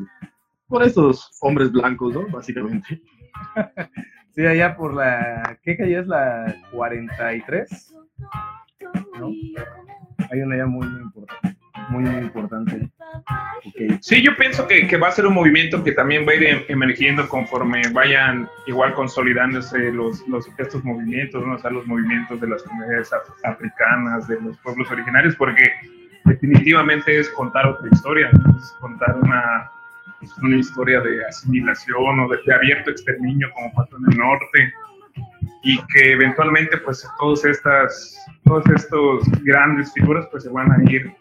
por 0.68 0.84
estos 0.84 1.30
hombres 1.42 1.72
blancos, 1.72 2.14
¿no? 2.16 2.28
Básicamente. 2.30 3.02
Sí, 4.36 4.44
allá 4.44 4.76
por 4.76 4.96
la. 4.96 5.60
¿Qué 5.62 5.78
calle 5.78 6.00
es 6.00 6.08
la 6.08 6.56
43? 6.72 7.96
Hay 10.32 10.42
una 10.42 10.56
allá 10.56 10.66
muy, 10.66 10.88
importante. 12.22 12.90
Sí, 14.02 14.22
yo 14.22 14.36
pienso 14.36 14.68
que, 14.68 14.88
va 14.98 15.10
a 15.10 15.12
ser 15.12 15.26
un 15.26 15.34
movimiento 15.34 15.84
que 15.84 15.92
también 15.92 16.28
va 16.28 16.32
a 16.32 16.36
ir 16.36 16.44
em- 16.44 16.64
emergiendo 16.68 17.28
conforme 17.30 17.82
vayan 17.92 18.50
igual 18.68 18.94
consolidándose 18.94 19.92
los, 19.92 20.24
estos 20.58 20.84
movimientos, 20.84 21.46
¿no? 21.46 21.56
o 21.56 21.70
los 21.70 21.86
movimientos 21.86 22.40
de 22.42 22.48
las 22.48 22.64
comunidades 22.64 23.12
af- 23.12 23.34
africanas, 23.44 24.28
de 24.28 24.40
los 24.42 24.58
pueblos 24.60 24.90
originarios, 24.92 25.36
porque 25.36 25.72
definitivamente 26.26 27.20
es 27.20 27.30
contar 27.30 27.68
otra 27.68 27.88
historia, 27.92 28.30
es 28.58 28.76
contar 28.80 29.16
una, 29.22 29.72
una 30.42 30.58
historia 30.58 31.00
de 31.02 31.26
asimilación 31.26 32.20
o 32.20 32.28
de, 32.30 32.38
de 32.46 32.54
abierto 32.54 32.92
exterminio 32.92 33.50
como 33.54 33.74
pasó 33.74 33.98
en 33.98 34.12
el 34.12 34.18
norte 34.18 34.74
y 35.64 35.78
que 35.94 36.12
eventualmente 36.14 36.78
pues 36.78 37.08
todas 37.20 37.46
estas 37.46 38.18
todos 38.46 38.64
estos 38.70 39.24
grandes 39.44 39.92
figuras 39.94 40.28
pues 40.32 40.44
se 40.44 40.50
van 40.50 40.72
a 40.72 40.92
ir 40.92 41.12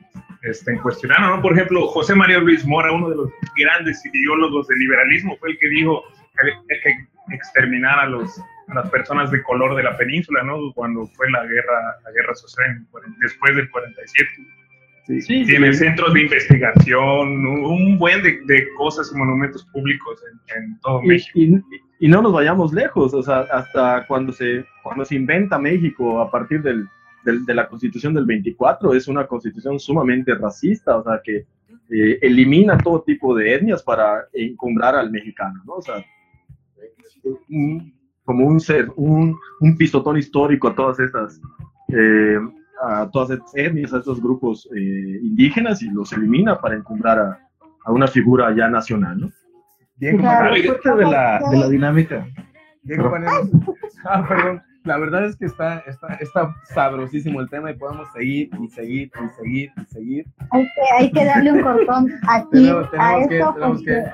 este, 0.43 0.77
cuestionando, 0.79 1.37
¿no? 1.37 1.43
Por 1.43 1.53
ejemplo, 1.53 1.87
José 1.89 2.14
María 2.16 2.39
Luis 2.39 2.64
Mora, 2.66 2.91
uno 2.93 3.09
de 3.11 3.16
los 3.16 3.31
grandes 3.57 4.05
ideólogos 4.05 4.66
del 4.66 4.79
liberalismo, 4.81 5.37
fue 5.39 5.51
el 5.51 5.59
que 5.59 5.68
dijo 5.68 6.03
que 6.35 6.51
había 6.53 6.83
que 6.83 7.35
exterminar 7.35 8.01
a, 8.01 8.07
los, 8.07 8.41
a 8.68 8.75
las 8.75 8.91
personas 8.91 9.31
de 9.31 9.41
color 9.45 9.77
de 9.77 9.85
la 9.85 9.97
península, 9.97 10.43
¿no? 10.43 10.57
Cuando 10.75 11.07
fue 11.14 11.31
la 11.31 11.45
guerra, 11.45 11.97
la 12.05 12.11
guerra 12.11 12.35
social, 12.35 12.70
en 12.70 12.87
después 13.20 13.55
del 13.55 13.70
47. 13.70 14.29
Sí, 15.20 15.45
Tiene 15.45 15.73
centros 15.73 16.12
de 16.14 16.23
investigación, 16.23 17.29
un 17.47 17.64
un 17.64 17.99
buen 17.99 18.23
de, 18.23 18.41
de 18.47 18.68
cosas 18.77 19.11
y 19.14 19.18
monumentos 19.18 19.64
públicos 19.73 20.20
en, 20.57 20.62
en 20.64 20.81
todo 20.81 21.03
y, 21.05 21.07
México. 21.09 21.39
y- 21.39 21.62
y 22.05 22.09
no 22.09 22.21
nos 22.21 22.33
vayamos 22.33 22.73
lejos, 22.73 23.15
o 23.15 23.23
sea, 23.23 23.41
hasta 23.53 24.05
cuando 24.09 24.33
se, 24.33 24.65
cuando 24.83 25.05
se 25.05 25.15
inventa 25.15 25.59
México 25.59 26.21
a 26.21 26.29
partir 26.31 26.61
del, 26.61 26.89
de 27.25 27.55
la 27.55 27.69
constitución 27.69 28.13
del 28.13 28.27
24, 28.27 28.93
es 28.95 29.07
una 29.07 29.27
constitución 29.27 29.79
sumamente 29.79 30.35
racista, 30.35 30.97
o 30.97 31.05
sea, 31.05 31.21
que 31.23 31.47
eh, 31.91 32.19
elimina 32.21 32.77
todo 32.79 33.03
tipo 33.03 33.35
de 33.37 33.55
etnias 33.55 33.83
para 33.85 34.25
encumbrar 34.33 34.97
al 34.97 35.11
mexicano, 35.13 35.63
¿no? 35.65 35.75
O 35.75 35.83
sea, 35.83 36.05
un- 37.49 37.93
como 38.25 38.47
un 38.47 38.61
ser, 38.61 38.89
un, 38.97 39.37
un 39.61 39.77
pisotón 39.77 40.17
histórico 40.17 40.69
a 40.69 40.75
todas 40.75 40.99
estas, 41.01 41.41
eh, 41.89 42.39
a 42.83 43.09
todas 43.13 43.31
estas 43.31 43.53
etnias, 43.57 43.93
a 43.93 43.99
estos 43.99 44.21
grupos 44.21 44.69
eh, 44.77 45.21
indígenas 45.23 45.83
y 45.83 45.91
los 45.91 46.13
elimina 46.13 46.61
para 46.61 46.77
encumbrar 46.77 47.19
a, 47.19 47.39
a 47.85 47.93
una 47.93 48.07
figura 48.07 48.55
ya 48.57 48.69
nacional, 48.69 49.21
¿no? 49.21 49.31
Bien, 50.03 50.19
Claro. 50.19 50.51
parte 50.51 50.95
de 50.97 51.05
la, 51.05 51.41
de 51.49 51.57
la 51.59 51.69
dinámica. 51.69 52.27
Bien, 52.83 53.01
compañeros. 53.01 53.51
Ah, 54.05 54.27
perdón. 54.29 54.61
La 54.83 54.99
verdad 54.99 55.27
es 55.27 55.37
que 55.37 55.45
está, 55.47 55.79
está, 55.87 56.15
está 56.15 56.57
sabrosísimo 56.75 57.41
el 57.41 57.49
tema 57.49 57.71
y 57.71 57.75
podemos 57.75 58.11
seguir 58.13 58.51
y 58.61 58.69
seguir 58.69 59.13
y 59.15 59.29
seguir 59.41 59.73
y 59.77 59.85
seguir. 59.85 60.27
Hay 60.51 60.65
que, 60.65 60.81
hay 60.99 61.13
que 61.13 61.25
darle 61.25 61.53
un 61.53 61.63
cortón 61.63 62.13
aquí 62.27 62.49
Tenemos, 62.51 62.89
a 62.99 63.29
tenemos 63.29 63.29
que, 63.29 63.39
esto 63.39 63.55
tenemos 63.55 63.77
porque 63.79 64.05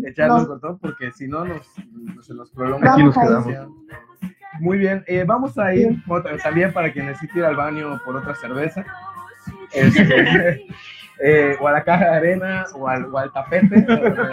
que 0.00 0.08
echarle 0.10 0.34
un 0.34 0.46
cortón 0.46 0.78
porque 0.78 1.10
si 1.10 1.26
no 1.26 1.44
nos, 1.44 1.66
se 2.20 2.34
nos 2.34 2.52
prolonga. 2.52 2.92
Aquí 2.92 3.02
nos 3.02 3.14
quedamos. 3.16 3.68
Muy 4.60 4.78
bien, 4.78 5.02
eh, 5.08 5.24
vamos 5.26 5.58
a 5.58 5.74
ir 5.74 6.00
bueno, 6.06 6.24
también 6.40 6.72
para 6.72 6.92
quien 6.92 7.06
necesite 7.06 7.40
ir 7.40 7.44
al 7.44 7.56
baño 7.56 8.00
por 8.04 8.14
otra 8.14 8.36
cerveza. 8.36 8.84
Este, 9.72 10.64
eh, 11.20 11.56
o 11.60 11.68
a 11.68 11.72
la 11.72 11.84
caja 11.84 12.04
de 12.04 12.16
arena 12.16 12.64
o 12.74 12.88
al, 12.88 13.04
o 13.06 13.18
al 13.18 13.32
tapete. 13.32 13.84
La 13.86 14.00
caja 14.00 14.30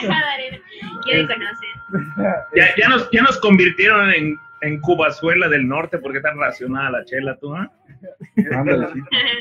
de 0.00 0.12
arena. 0.12 0.58
Quiere 1.02 1.26
conocer. 1.26 1.68
Ya, 2.54 2.66
ya, 2.76 2.88
nos, 2.88 3.10
ya 3.10 3.22
nos 3.22 3.38
convirtieron 3.38 4.12
en, 4.12 4.38
en 4.62 4.80
Cubazuela 4.80 5.48
del 5.48 5.66
Norte 5.66 5.98
porque 5.98 6.18
está 6.18 6.32
racionada 6.32 6.90
la 6.90 7.04
chela, 7.04 7.36
tú, 7.36 7.54
¿ah? 7.54 7.70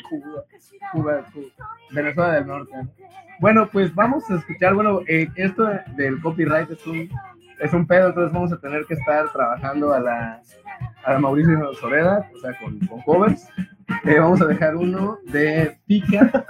Cuba, 0.09 0.43
Cuba, 0.91 1.23
Cuba, 1.31 1.75
Venezuela 1.91 2.33
del 2.33 2.47
Norte. 2.47 2.71
¿no? 2.75 2.89
Bueno, 3.39 3.69
pues 3.71 3.93
vamos 3.95 4.29
a 4.29 4.35
escuchar, 4.35 4.73
bueno, 4.73 5.01
eh, 5.07 5.29
esto 5.35 5.69
del 5.95 6.19
copyright 6.21 6.69
es 6.71 6.85
un, 6.85 7.09
es 7.59 7.73
un 7.73 7.87
pedo, 7.87 8.09
entonces 8.09 8.33
vamos 8.33 8.51
a 8.51 8.59
tener 8.59 8.85
que 8.85 8.95
estar 8.95 9.31
trabajando 9.31 9.93
a 9.93 9.99
la, 9.99 10.41
a 11.05 11.13
la 11.13 11.19
Mauricio 11.19 11.73
Soreda, 11.75 12.29
o 12.35 12.39
sea, 12.39 12.57
con, 12.59 12.79
con 12.79 13.01
covers. 13.01 13.47
Eh, 14.05 14.19
vamos 14.19 14.41
a 14.41 14.45
dejar 14.45 14.75
uno 14.75 15.19
de 15.25 15.77
Pica. 15.85 16.45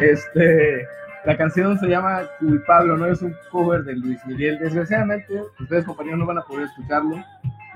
Este, 0.00 0.86
la 1.24 1.36
canción 1.36 1.78
se 1.78 1.86
llama 1.86 2.22
Cuy 2.38 2.58
Pablo, 2.66 2.96
no 2.96 3.06
es 3.06 3.22
un 3.22 3.34
cover 3.50 3.84
de 3.84 3.96
Luis 3.96 4.18
Miguel. 4.26 4.58
Desgraciadamente, 4.58 5.42
ustedes 5.60 5.84
compañeros 5.84 6.18
no 6.18 6.26
van 6.26 6.38
a 6.38 6.42
poder 6.42 6.66
escucharlo 6.66 7.22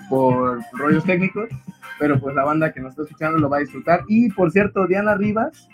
por 0.09 0.61
rollos 0.73 1.05
técnicos, 1.05 1.49
pero 1.99 2.19
pues 2.19 2.35
la 2.35 2.45
banda 2.45 2.73
que 2.73 2.81
nos 2.81 2.91
está 2.91 3.03
escuchando 3.03 3.39
lo 3.39 3.49
va 3.49 3.59
a 3.59 3.61
disfrutar. 3.61 4.03
Y 4.09 4.31
por 4.31 4.51
cierto, 4.51 4.87
Diana 4.87 5.15
Rivas 5.15 5.69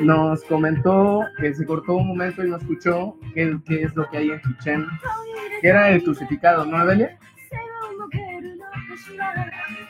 nos 0.00 0.42
comentó 0.44 1.22
que 1.38 1.54
se 1.54 1.66
cortó 1.66 1.94
un 1.94 2.08
momento 2.08 2.44
y 2.44 2.50
no 2.50 2.56
escuchó 2.56 3.16
qué, 3.34 3.58
qué 3.66 3.82
es 3.82 3.94
lo 3.94 4.08
que 4.10 4.18
hay 4.18 4.30
en 4.30 4.40
Chichen, 4.40 4.86
que 5.60 5.68
era 5.68 5.90
el 5.90 6.02
crucificado, 6.02 6.64
¿no, 6.64 6.76
Adelia? 6.76 7.18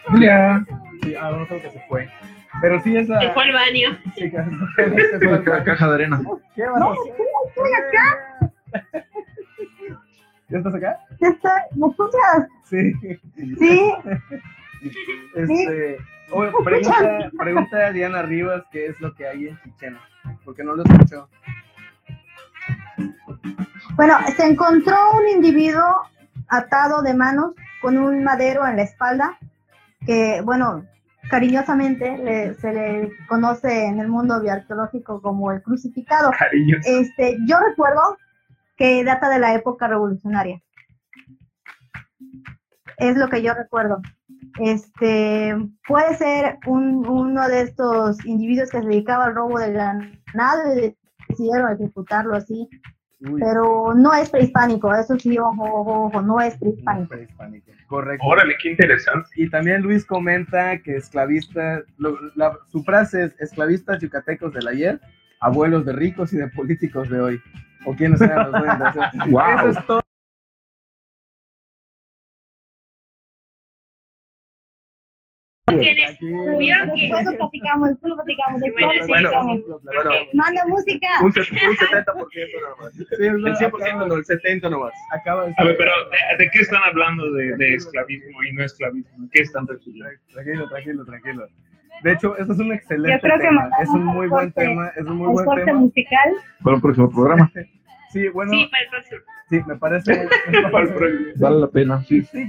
Julia. 0.06 0.64
Sí, 1.02 1.14
ah, 1.14 1.30
no 1.30 1.46
creo 1.46 1.62
que 1.62 1.70
se 1.70 1.80
fue. 1.88 2.08
Pero 2.60 2.80
sí, 2.80 2.96
esa. 2.96 3.20
Se 3.20 3.30
fue 3.32 3.44
al 3.44 3.52
baño. 3.52 3.98
Sí, 4.14 4.30
se 4.30 5.18
fue 5.44 5.54
al 5.54 5.64
Caja 5.64 5.88
de 5.88 5.94
arena. 5.94 6.20
¿Qué 6.54 6.66
vas 6.66 6.82
a 6.82 6.92
hacer? 6.92 7.14
¿Ya 10.48 10.58
estás 10.58 10.74
acá? 10.74 10.98
Ya 11.20 11.28
está, 11.28 11.66
¿me 11.74 11.88
escuchas? 11.88 12.48
Sí. 12.64 12.92
Sí, 13.58 13.94
Este, 15.34 15.96
oye, 16.30 16.52
pregunta, 16.62 17.30
pregunta 17.38 17.86
a 17.86 17.92
Diana 17.92 18.22
Rivas 18.22 18.62
qué 18.70 18.86
es 18.86 19.00
lo 19.00 19.14
que 19.14 19.26
hay 19.26 19.48
en 19.48 19.58
Chichen, 19.62 19.96
porque 20.44 20.62
no 20.62 20.76
lo 20.76 20.84
escuchó. 20.84 21.28
Bueno, 23.96 24.18
se 24.36 24.46
encontró 24.46 24.96
un 25.18 25.28
individuo 25.28 26.02
atado 26.48 27.02
de 27.02 27.14
manos 27.14 27.54
con 27.80 27.96
un 27.96 28.22
madero 28.22 28.66
en 28.66 28.76
la 28.76 28.82
espalda, 28.82 29.38
que, 30.04 30.42
bueno, 30.42 30.84
cariñosamente 31.30 32.18
le- 32.18 32.54
se 32.54 32.72
le 32.72 33.10
conoce 33.28 33.86
en 33.86 34.00
el 34.00 34.08
mundo 34.08 34.40
bioarqueológico 34.40 35.20
como 35.22 35.52
el 35.52 35.62
crucificado. 35.62 36.30
Cariño. 36.38 36.76
Este, 36.84 37.36
yo 37.46 37.56
recuerdo 37.68 38.16
que 38.76 39.04
data 39.04 39.28
de 39.28 39.38
la 39.38 39.54
época 39.54 39.86
revolucionaria. 39.88 40.60
Es 42.98 43.16
lo 43.16 43.28
que 43.28 43.42
yo 43.42 43.54
recuerdo. 43.54 44.00
Este, 44.60 45.56
puede 45.86 46.16
ser 46.16 46.58
un- 46.66 47.06
uno 47.08 47.48
de 47.48 47.62
estos 47.62 48.24
individuos 48.24 48.70
que 48.70 48.80
se 48.80 48.86
dedicaba 48.86 49.24
al 49.24 49.34
robo 49.34 49.58
de 49.58 49.72
ganado 49.72 50.76
y 50.78 50.96
decidieron 51.28 51.72
ejecutarlo 51.72 52.36
así, 52.36 52.68
Uy, 53.30 53.40
pero 53.40 53.94
no 53.94 54.12
es 54.14 54.30
prehispánico, 54.30 54.94
eso 54.94 55.18
sí, 55.18 55.38
ojo, 55.38 55.62
ojo, 55.64 56.04
ojo, 56.06 56.22
no 56.22 56.40
es 56.40 56.54
no, 56.54 56.60
prehispánico. 56.60 57.08
prehispánico. 57.08 57.70
Correcto. 57.86 58.26
Órale, 58.26 58.54
qué 58.62 58.70
interesante. 58.70 59.28
Y 59.36 59.48
también 59.50 59.82
Luis 59.82 60.04
comenta 60.04 60.78
que 60.78 60.96
esclavistas, 60.96 61.84
lo- 61.98 62.18
la- 62.34 62.58
su 62.70 62.82
frase 62.82 63.24
es 63.24 63.40
esclavistas 63.40 64.00
yucatecos 64.00 64.52
del 64.52 64.68
ayer, 64.68 65.00
abuelos 65.40 65.84
de 65.84 65.92
ricos 65.92 66.32
y 66.32 66.36
de 66.36 66.48
políticos 66.48 67.08
de 67.10 67.20
hoy. 67.20 67.40
O 67.86 67.94
quienes 67.94 68.18
sean 68.18 68.50
los 68.50 68.62
duendes. 68.62 68.88
Wow. 69.30 69.42
Eso 69.58 69.68
es 69.78 69.86
todo. 69.86 70.00
Aquí- 75.66 75.96
tuvieron 76.20 76.90
que- 76.94 77.00
Después 77.02 77.24
lo 77.24 77.36
platicamos, 77.38 77.88
después 77.88 78.10
lo 78.10 78.16
platicamos, 78.16 78.60
después 78.60 78.84
Bueno, 78.84 78.98
lo 79.00 79.06
sí, 79.06 79.12
platicamos. 79.12 79.60
Bueno, 79.82 80.10
Manda 80.34 80.66
música. 80.68 81.08
un, 81.22 81.32
set- 81.32 81.52
un 81.52 81.76
70% 81.76 82.60
nada 82.60 82.74
más. 82.80 82.92
Sí, 82.92 83.02
es 83.10 83.18
El 83.18 83.42
verdad, 83.42 83.58
100% 83.58 84.06
no, 84.06 84.14
el 84.14 84.24
70% 84.24 84.70
nomás. 84.70 84.92
acaba 85.10 85.46
de 85.46 85.54
A 85.56 85.64
ver, 85.64 85.76
pero 85.78 85.90
¿de, 86.38 86.44
de 86.44 86.50
qué 86.50 86.58
están 86.60 86.82
hablando 86.84 87.32
de, 87.32 87.56
de 87.56 87.74
esclavismo 87.76 88.42
y 88.44 88.52
no 88.52 88.62
esclavismo? 88.64 89.28
¿Qué 89.32 89.40
están 89.42 89.66
refiriendo? 89.66 90.10
Tranquilo, 90.32 90.68
tranquilo, 90.68 91.04
tranquilo. 91.06 91.46
De 92.02 92.12
hecho, 92.12 92.36
eso 92.36 92.52
es 92.52 92.58
un 92.58 92.72
excelente 92.72 93.26
tema. 93.38 93.70
Es 93.80 93.88
un 93.88 94.04
muy 94.04 94.28
buen 94.28 94.52
tema. 94.52 94.88
Es 94.96 95.04
un 95.06 95.16
muy 95.16 95.32
buen 95.32 95.64
tema. 95.64 95.78
musical. 95.80 96.30
Para 96.62 96.76
un 96.76 96.82
próximo 96.82 97.10
programa. 97.10 97.50
Sí, 98.14 98.28
bueno, 98.28 98.52
Sí, 98.52 98.68
para 98.70 98.82
el 98.84 98.88
próximo. 98.90 99.20
sí, 99.50 99.60
me 99.66 99.76
parece. 99.76 100.28
Vale 101.40 101.56
la 101.60 101.68
pena. 101.68 102.02
Sí. 102.04 102.22
Sí, 102.22 102.48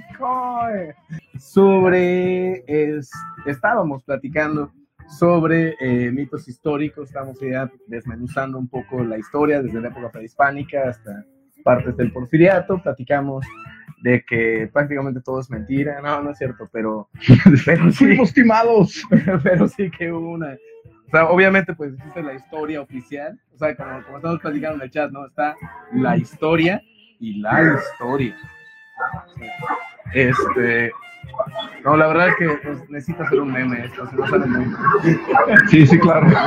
sobre 1.40 2.64
es- 2.68 3.12
estábamos 3.48 4.04
platicando 4.04 4.72
sobre 5.08 5.76
eh, 5.80 6.12
mitos 6.12 6.48
históricos, 6.48 7.08
estamos 7.10 7.40
ya 7.40 7.70
desmenuzando 7.88 8.58
un 8.60 8.68
poco 8.68 9.04
la 9.04 9.18
historia 9.18 9.62
desde 9.62 9.82
la 9.82 9.88
época 9.90 10.12
prehispánica 10.12 10.90
hasta 10.90 11.26
partes 11.64 11.98
del 11.98 12.12
porfiriato, 12.12 12.82
platicamos 12.82 13.46
de 14.04 14.24
que 14.24 14.70
prácticamente 14.72 15.22
todo 15.22 15.40
es 15.40 15.50
mentira, 15.50 16.00
no, 16.02 16.22
no 16.22 16.32
es 16.32 16.38
cierto, 16.38 16.70
pero, 16.72 17.10
pero 17.66 17.92
sí, 17.92 18.06
Fuimos 18.06 18.34
timados. 18.34 19.04
pero 19.44 19.68
sí 19.68 19.90
que 19.90 20.12
hubo 20.12 20.32
una, 20.34 20.56
o 21.08 21.10
sea, 21.12 21.26
obviamente 21.30 21.74
pues 21.74 21.94
existe 21.94 22.24
la 22.24 22.34
historia 22.34 22.82
oficial, 22.82 23.40
o 23.54 23.58
sea, 23.58 23.76
como, 23.76 24.04
como 24.04 24.18
estamos 24.18 24.40
platicando 24.40 24.78
en 24.78 24.82
el 24.82 24.92
chat, 24.92 25.12
¿no? 25.12 25.26
Está 25.26 25.56
la 25.94 26.18
historia 26.18 26.82
y 27.20 27.40
la 27.40 27.76
historia. 27.76 28.36
Este, 30.14 30.92
no, 31.84 31.98
la 31.98 32.08
verdad 32.08 32.30
es 32.30 32.36
que 32.36 32.48
pues, 32.64 32.90
necesita 32.90 33.24
hacer 33.24 33.42
un 33.42 33.52
meme 33.52 33.86
esto, 33.86 34.08
si 34.10 34.16
no 34.16 34.28
sale 34.28 34.46
muy 34.46 34.66
Sí, 35.70 35.86
sí, 35.86 36.00
claro. 36.00 36.28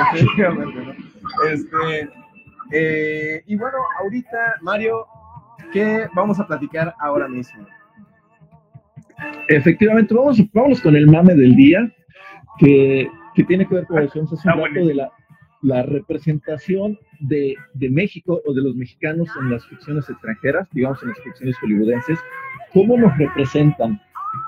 Este, 1.46 2.08
eh, 2.72 3.42
y 3.46 3.56
bueno, 3.56 3.76
ahorita, 4.00 4.56
Mario, 4.62 5.06
¿qué 5.72 6.08
vamos 6.14 6.40
a 6.40 6.46
platicar 6.46 6.94
ahora 6.98 7.28
mismo? 7.28 7.66
Efectivamente, 9.48 10.14
vamos, 10.14 10.40
vámonos 10.52 10.80
con 10.80 10.96
el 10.96 11.06
mame 11.06 11.34
del 11.34 11.54
día, 11.54 11.90
que, 12.58 13.10
que 13.38 13.44
tiene 13.44 13.68
que 13.68 13.76
ver 13.76 13.86
con 13.86 14.00
decíamos 14.00 14.32
hace 14.32 14.48
un 14.48 14.64
rato 14.64 14.84
de 14.84 14.94
la, 14.94 15.12
la 15.62 15.84
representación 15.84 16.98
de, 17.20 17.54
de 17.74 17.88
México 17.88 18.42
o 18.44 18.52
de 18.52 18.62
los 18.62 18.74
mexicanos 18.74 19.28
en 19.40 19.52
las 19.52 19.64
ficciones 19.64 20.10
extranjeras, 20.10 20.68
digamos 20.72 21.00
en 21.04 21.10
las 21.10 21.20
ficciones 21.20 21.56
hollywoodenses, 21.58 22.18
cómo 22.72 22.98
nos 22.98 23.16
representan. 23.16 24.00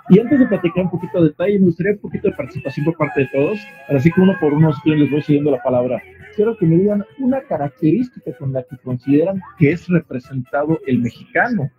Y 0.08 0.18
antes 0.18 0.40
de 0.40 0.46
platicar 0.46 0.86
un 0.86 0.90
poquito 0.90 1.22
de 1.22 1.28
detalle, 1.28 1.60
me 1.60 1.66
gustaría 1.66 1.92
un 1.92 1.98
poquito 1.98 2.28
de 2.30 2.34
participación 2.34 2.84
por 2.84 2.96
parte 2.96 3.20
de 3.20 3.28
todos, 3.32 3.60
así 3.90 4.10
que 4.10 4.20
uno 4.20 4.36
por 4.40 4.54
uno, 4.54 4.72
les 4.84 5.10
voy 5.10 5.22
siguiendo 5.22 5.52
la 5.52 5.62
palabra. 5.62 6.02
Quiero 6.34 6.56
que 6.56 6.66
me 6.66 6.76
digan 6.76 7.04
una 7.20 7.42
característica 7.42 8.32
con 8.38 8.52
la 8.52 8.64
que 8.64 8.76
consideran 8.78 9.40
que 9.56 9.70
es 9.70 9.86
representado 9.86 10.80
el 10.88 10.98
mexicano 10.98 11.70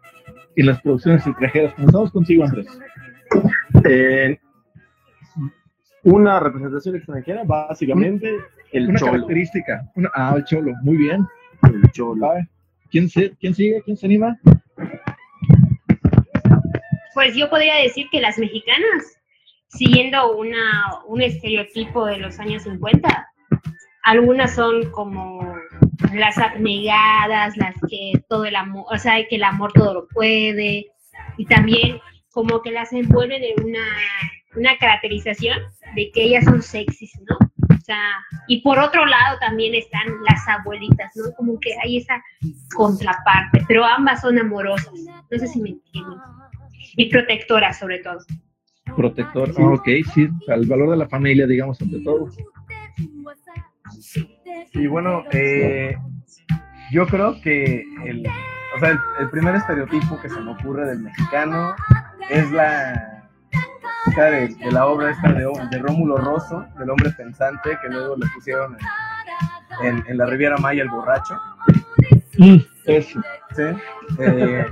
en 0.56 0.66
las 0.66 0.82
producciones 0.82 1.28
extranjeras. 1.28 1.74
Comenzamos 1.74 2.12
contigo, 2.12 2.46
Andrés. 2.46 2.68
Eh, 3.84 4.40
una 6.04 6.40
representación 6.40 6.96
extranjera, 6.96 7.44
básicamente, 7.44 8.38
el 8.72 8.90
una 8.90 9.00
cholo. 9.00 9.12
característica. 9.14 9.90
Una, 9.96 10.10
ah, 10.16 10.34
el 10.38 10.46
cholo, 10.46 10.74
muy 10.84 10.98
bien. 10.98 11.26
El 11.64 11.92
cholo. 11.92 12.32
¿Quién, 12.90 13.10
se, 13.10 13.32
¿Quién 13.38 13.54
sigue? 13.54 13.82
¿Quién 13.84 13.98
se 13.98 14.06
anima? 14.06 14.38
Pues 17.14 17.36
yo 17.36 17.50
podría 17.50 17.76
decir 17.76 18.08
que 18.12 18.22
las 18.22 18.38
mexicanas, 18.38 19.18
siguiendo 19.68 20.38
una, 20.38 21.04
un 21.08 21.22
estereotipo 21.22 22.06
de 22.06 22.18
los 22.18 22.40
años 22.40 22.64
50, 22.64 23.28
algunas 24.04 24.56
son 24.56 24.90
como 24.92 25.56
las 26.14 26.38
abnegadas, 26.38 27.56
las 27.58 27.76
que 27.90 28.14
todo 28.28 28.46
el 28.46 28.56
amor, 28.56 28.86
o 28.90 28.98
sea, 28.98 29.24
que 29.28 29.36
el 29.36 29.44
amor 29.44 29.72
todo 29.74 29.94
lo 29.94 30.08
puede, 30.08 30.88
y 31.38 31.46
también 31.46 32.00
como 32.32 32.62
que 32.62 32.72
las 32.72 32.92
envuelven 32.94 33.44
en 33.44 33.64
una, 33.66 33.86
una 34.56 34.78
caracterización 34.78 35.60
de 35.96 36.12
que 36.12 36.24
ellas 36.24 36.46
son 36.46 36.62
sexys, 36.62 37.20
¿no? 37.30 37.38
O 37.70 37.84
sea, 37.84 38.00
y 38.48 38.62
por 38.62 38.78
otro 38.80 39.06
lado 39.06 39.38
también 39.40 39.74
están 39.74 40.08
las 40.30 40.48
abuelitas, 40.48 41.12
¿no? 41.16 41.32
Como 41.36 41.60
que 41.60 41.72
hay 41.84 41.98
esa 41.98 42.22
contraparte, 42.76 43.64
pero 43.68 43.84
ambas 43.84 44.22
son 44.22 44.38
amorosas, 44.38 44.94
no 44.94 45.38
sé 45.38 45.48
si 45.48 45.62
me 45.62 45.70
entienden. 45.70 46.20
Y 46.96 47.10
protectoras 47.10 47.80
sobre 47.80 48.00
todo. 48.00 48.20
Protector. 48.96 49.52
Ah, 49.58 49.74
ok, 49.74 49.88
sí. 50.14 50.28
El 50.48 50.68
valor 50.68 50.92
de 50.92 50.98
la 50.98 51.08
familia, 51.08 51.48
digamos, 51.48 51.82
ante 51.82 52.00
todo. 52.04 52.30
Y 54.74 54.88
bueno, 54.88 55.24
eh, 55.32 55.96
yo 56.92 57.08
creo 57.08 57.40
que 57.42 57.84
el, 58.06 58.28
o 58.76 58.80
sea, 58.80 58.90
el, 58.90 59.00
el 59.20 59.30
primer 59.30 59.56
estereotipo 59.56 60.20
que 60.22 60.30
se 60.30 60.40
me 60.42 60.52
ocurre 60.52 60.86
del 60.88 61.00
mexicano 61.00 61.74
es 62.30 62.52
la 62.52 63.21
de, 64.16 64.48
de 64.50 64.72
la 64.72 64.86
obra 64.88 65.12
esta 65.12 65.32
de, 65.34 65.48
de 65.72 65.78
Rómulo 65.80 66.18
Rosso, 66.18 66.66
del 66.78 66.90
hombre 66.90 67.12
pensante, 67.12 67.78
que 67.82 67.90
luego 67.90 68.16
le 68.18 68.26
pusieron 68.34 68.76
en, 69.82 69.88
en- 69.98 70.04
en 70.08 70.18
la 70.18 70.26
Riviera 70.26 70.58
Maya 70.58 70.84
el 70.84 70.90
borracho. 70.90 71.36
Eso. 72.86 73.22
¿sí? 73.56 73.64
Eh, 74.20 74.66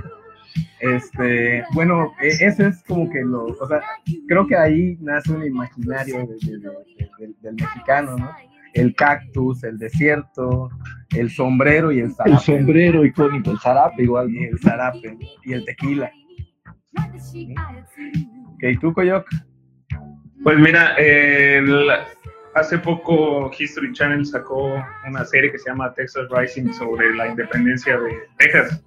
este, 0.80 1.64
bueno, 1.74 2.12
eh, 2.22 2.28
ese 2.40 2.68
es 2.68 2.82
como 2.84 3.08
que 3.10 3.22
lo, 3.22 3.44
o 3.46 3.66
sea, 3.68 3.80
creo 4.26 4.46
que 4.46 4.56
ahí 4.56 4.96
nace 5.00 5.32
un 5.32 5.44
imaginario 5.44 6.18
de- 6.18 6.26
de- 6.26 6.58
de- 6.58 6.58
de- 6.58 7.10
del- 7.18 7.36
del 7.40 7.54
mexicano, 7.54 8.16
¿no? 8.16 8.30
El 8.72 8.94
cactus, 8.94 9.64
el 9.64 9.78
desierto, 9.78 10.70
el 11.16 11.28
sombrero 11.30 11.90
y 11.92 11.98
el 11.98 12.04
El 12.06 12.14
zarape. 12.14 12.38
sombrero 12.44 13.04
icónico, 13.04 13.50
el 13.50 13.58
zarape 13.58 14.02
igual. 14.04 14.30
Y 14.30 14.44
el 14.44 14.58
zarape 14.60 15.18
y 15.44 15.52
el 15.52 15.64
tequila. 15.64 16.10
Ok, 18.62 18.80
¿tú, 18.80 18.92
Coyoc? 18.92 19.26
Pues 20.42 20.58
mira, 20.58 20.94
el- 20.96 21.90
hace 22.54 22.78
poco 22.78 23.50
History 23.58 23.92
Channel 23.92 24.24
sacó 24.26 24.82
una 25.06 25.24
serie 25.24 25.50
que 25.52 25.58
se 25.58 25.70
llama 25.70 25.92
Texas 25.94 26.26
Rising 26.30 26.72
sobre 26.72 27.14
la 27.14 27.28
independencia 27.28 27.98
de 27.98 28.10
Texas. 28.38 28.84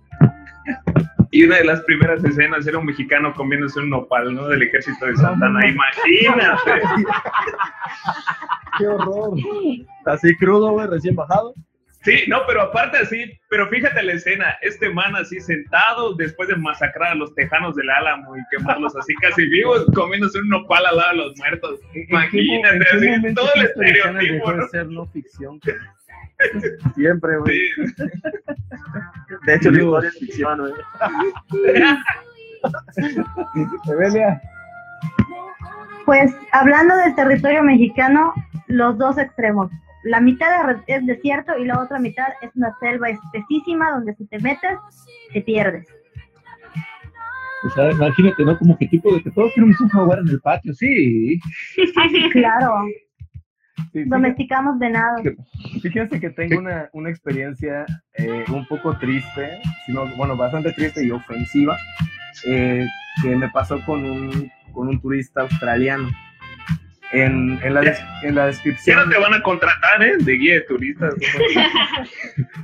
Y 1.32 1.46
una 1.46 1.58
de 1.58 1.66
las 1.66 1.82
primeras 1.82 2.24
escenas 2.24 2.68
era 2.68 2.78
un 2.78 2.86
mexicano 2.86 3.34
comiéndose 3.34 3.80
un 3.80 3.90
nopal, 3.90 4.34
¿no? 4.36 4.48
Del 4.48 4.62
ejército 4.64 5.06
de 5.08 5.16
Santana. 5.16 5.60
Imagínate. 5.68 6.82
Qué 8.78 8.88
horror. 8.88 9.38
Así 10.06 10.36
crudo, 10.38 10.72
güey, 10.72 10.88
recién 10.88 11.16
bajado. 11.16 11.54
Sí, 12.04 12.24
no, 12.28 12.40
pero 12.46 12.64
aparte 12.64 12.98
así, 12.98 13.40
pero 13.50 13.70
fíjate 13.70 14.04
la 14.04 14.14
escena, 14.14 14.58
este 14.62 14.90
man 14.90 15.16
así 15.16 15.40
sentado 15.40 16.14
después 16.16 16.50
de 16.50 16.58
masacrar 16.58 17.14
a 17.14 17.16
los 17.16 17.34
tejanos 17.34 17.76
del 17.76 17.90
Álamo 17.90 18.36
y 18.36 18.42
quemarlos 18.52 18.94
así 18.98 19.16
casi 19.22 19.48
vivos, 19.48 19.86
comiéndose 19.96 20.40
un 20.40 20.50
nopal 20.50 20.86
al 20.86 20.98
lado 20.98 21.12
de 21.12 21.18
los 21.18 21.38
muertos. 21.38 21.80
Imagínate, 21.96 22.76
¿En 22.76 23.02
qué 23.02 23.16
así, 23.16 23.34
todo 23.34 23.50
el 23.56 23.62
estereotipo, 23.64 24.52
¿no? 24.52 24.64
de 24.64 24.70
ser 24.70 24.88
no 24.88 25.06
ficción? 25.08 25.62
Siempre, 26.96 27.38
güey. 27.38 27.58
Sí. 27.78 27.94
De 29.46 29.56
hecho, 29.56 29.72
la 29.72 29.80
historia 29.80 30.10
es 30.10 30.20
ficción, 30.20 30.60
güey. 30.60 30.74
Evelia. 33.94 34.42
Pues 36.06 36.34
hablando 36.52 36.98
del 36.98 37.16
territorio 37.16 37.64
mexicano, 37.64 38.34
los 38.68 38.98
dos 38.98 39.18
extremos. 39.18 39.72
La 40.04 40.20
mitad 40.20 40.70
es- 40.72 40.78
es 40.88 41.06
desierto 41.06 41.58
y 41.58 41.66
la 41.66 41.80
otra 41.82 42.00
mitad 42.00 42.28
es 42.42 42.52
una 42.56 42.76
selva 42.80 43.10
espesísima 43.10 43.92
donde 43.92 44.14
si 44.16 44.26
te 44.28 44.40
metes, 44.40 44.78
te 45.34 45.42
pierdes. 45.42 45.88
O 47.66 47.70
sea, 47.70 47.92
imagínate, 47.92 48.44
¿no? 48.44 48.58
Como 48.58 48.78
que 48.78 48.88
tipo 48.88 49.14
de 49.16 49.24
que 49.24 49.32
todos 49.32 49.52
queremos 49.56 49.80
un 49.80 49.88
jaguar 49.90 50.20
en 50.20 50.28
el 50.28 50.40
patio, 50.42 50.74
sí. 50.74 51.40
Claro, 52.32 52.74
Sí, 53.92 54.04
domesticamos 54.06 54.78
venado. 54.80 55.18
Fíjense 55.82 56.20
que 56.20 56.30
tengo 56.32 56.60
una, 56.60 56.90
una 56.94 57.10
experiencia 57.10 57.86
eh, 58.18 58.44
un 58.50 58.66
poco 58.68 58.98
triste, 58.98 59.60
sino, 59.86 60.06
bueno, 60.16 60.36
bastante 60.36 60.72
triste 60.74 61.06
y 61.06 61.12
ofensiva, 61.12 61.78
eh, 62.46 62.86
que 63.22 63.36
me 63.36 63.50
pasó 63.50 63.80
con 63.86 64.04
un, 64.04 64.52
con 64.74 64.88
un 64.90 65.00
turista 65.00 65.42
australiano. 65.42 66.10
En, 67.14 67.60
en, 67.64 67.74
la, 67.76 67.82
en 68.24 68.36
la 68.36 68.42
Ya 68.42 68.46
descripción. 68.48 68.98
no 68.98 69.10
te 69.14 69.20
van 69.20 69.34
a 69.36 69.42
contratar, 69.44 70.02
¿eh? 70.02 70.14
De 70.20 70.34
guía 70.34 70.56
de 70.56 70.62
turistas. 70.62 71.14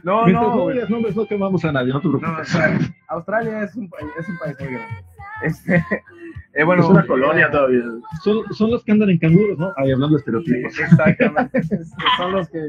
No, 0.03 0.27
no, 0.27 0.41
no 0.67 0.89
nombres, 0.89 1.15
no 1.15 1.27
quemamos 1.27 1.63
a 1.65 1.71
nadie, 1.71 1.93
no 1.93 2.01
te 2.01 2.07
No, 2.07 2.15
o 2.15 2.19
preocupes. 2.19 2.47
sea, 2.49 2.79
Australia 3.09 3.63
es 3.63 3.75
un, 3.75 3.89
país- 3.89 4.09
es 4.19 4.27
un 4.27 4.37
país 4.39 4.55
muy 4.59 4.69
grande. 4.69 4.95
Este, 5.43 5.75
eh, 6.53 6.63
bueno, 6.63 6.81
es 6.83 6.89
una 6.89 7.01
eh, 7.01 7.07
colonia 7.07 7.51
todavía. 7.51 7.81
Son, 8.23 8.43
son 8.53 8.71
los 8.71 8.83
que 8.83 8.91
andan 8.91 9.09
en 9.11 9.19
canguros, 9.19 9.57
¿no? 9.59 9.71
Ahí 9.77 9.91
hablando 9.91 10.15
de 10.15 10.19
estereotipos. 10.19 10.73
Sí, 10.73 10.81
exactamente. 10.81 11.61
Son 12.17 12.31
los 12.31 12.49
que 12.49 12.65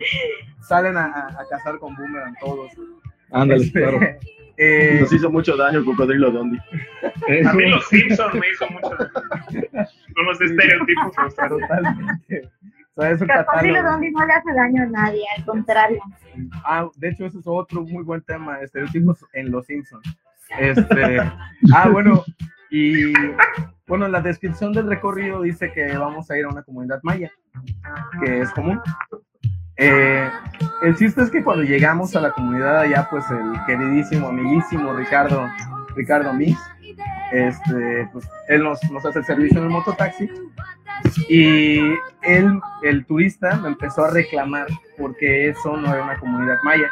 salen 0.60 0.96
a, 0.98 1.04
a- 1.06 1.28
a 1.40 1.48
cazar 1.50 1.78
con 1.78 1.94
boomerang 1.96 2.34
todos. 2.40 2.70
Ándale, 3.32 3.64
Este, 3.64 3.80
claro. 3.80 3.98
Eh, 4.62 4.98
Nos 5.00 5.12
hizo 5.12 5.30
mucho 5.30 5.56
daño 5.56 5.78
el 5.78 5.84
cocodrilo 5.86 6.30
Dondi. 6.30 6.58
A 7.46 7.52
mí 7.54 7.70
los 7.70 7.86
Simpsons 7.88 8.34
me 8.34 8.50
hizo 8.50 8.66
mucho. 8.68 8.90
Son 8.90 10.26
los 10.26 10.40
estereotipos 10.40 11.12
totalmente. 11.36 12.50
O 12.94 13.02
sea, 13.02 13.10
es 13.12 13.20
un 13.22 13.28
Cocodrilo. 13.28 13.82
Dondi 13.82 14.10
no 14.10 14.26
le 14.26 14.32
hace 14.34 14.52
daño 14.52 14.82
a 14.82 14.86
nadie, 14.86 15.24
al 15.36 15.44
contrario. 15.46 16.00
Ah, 16.64 16.88
de 16.96 17.08
hecho, 17.08 17.24
ese 17.24 17.38
es 17.38 17.46
otro 17.46 17.82
muy 17.82 18.04
buen 18.04 18.20
tema, 18.22 18.60
estereotipos 18.60 19.24
en 19.32 19.50
Los 19.50 19.64
Simpsons. 19.64 20.04
Este, 20.58 21.18
ah, 21.74 21.88
bueno, 21.88 22.22
y 22.70 23.12
bueno, 23.86 24.08
la 24.08 24.20
descripción 24.20 24.72
del 24.72 24.88
recorrido 24.88 25.40
dice 25.40 25.72
que 25.72 25.96
vamos 25.96 26.30
a 26.30 26.36
ir 26.36 26.44
a 26.44 26.48
una 26.48 26.62
comunidad 26.62 27.00
maya, 27.02 27.30
que 28.22 28.40
es 28.40 28.50
común. 28.50 28.80
Eh, 29.82 30.30
el 30.82 30.94
chiste 30.94 31.22
es 31.22 31.30
que 31.30 31.42
cuando 31.42 31.64
llegamos 31.64 32.14
a 32.14 32.20
la 32.20 32.32
comunidad 32.32 32.80
allá, 32.80 33.08
pues 33.10 33.24
el 33.30 33.64
queridísimo, 33.66 34.28
amiguísimo 34.28 34.92
Ricardo, 34.92 35.48
Ricardo 35.96 36.34
Mix, 36.34 36.60
este, 37.32 38.06
pues 38.12 38.28
él 38.48 38.62
nos, 38.62 38.78
hace 39.06 39.20
el 39.20 39.24
servicio 39.24 39.58
en 39.58 39.64
el 39.64 39.70
mototaxi 39.70 40.28
y 41.30 41.78
él, 42.22 42.60
el 42.82 43.06
turista, 43.06 43.56
me 43.56 43.68
empezó 43.68 44.04
a 44.04 44.10
reclamar 44.10 44.66
porque 44.98 45.48
eso 45.48 45.74
no 45.78 45.94
era 45.94 46.04
una 46.04 46.18
comunidad 46.18 46.58
maya. 46.62 46.90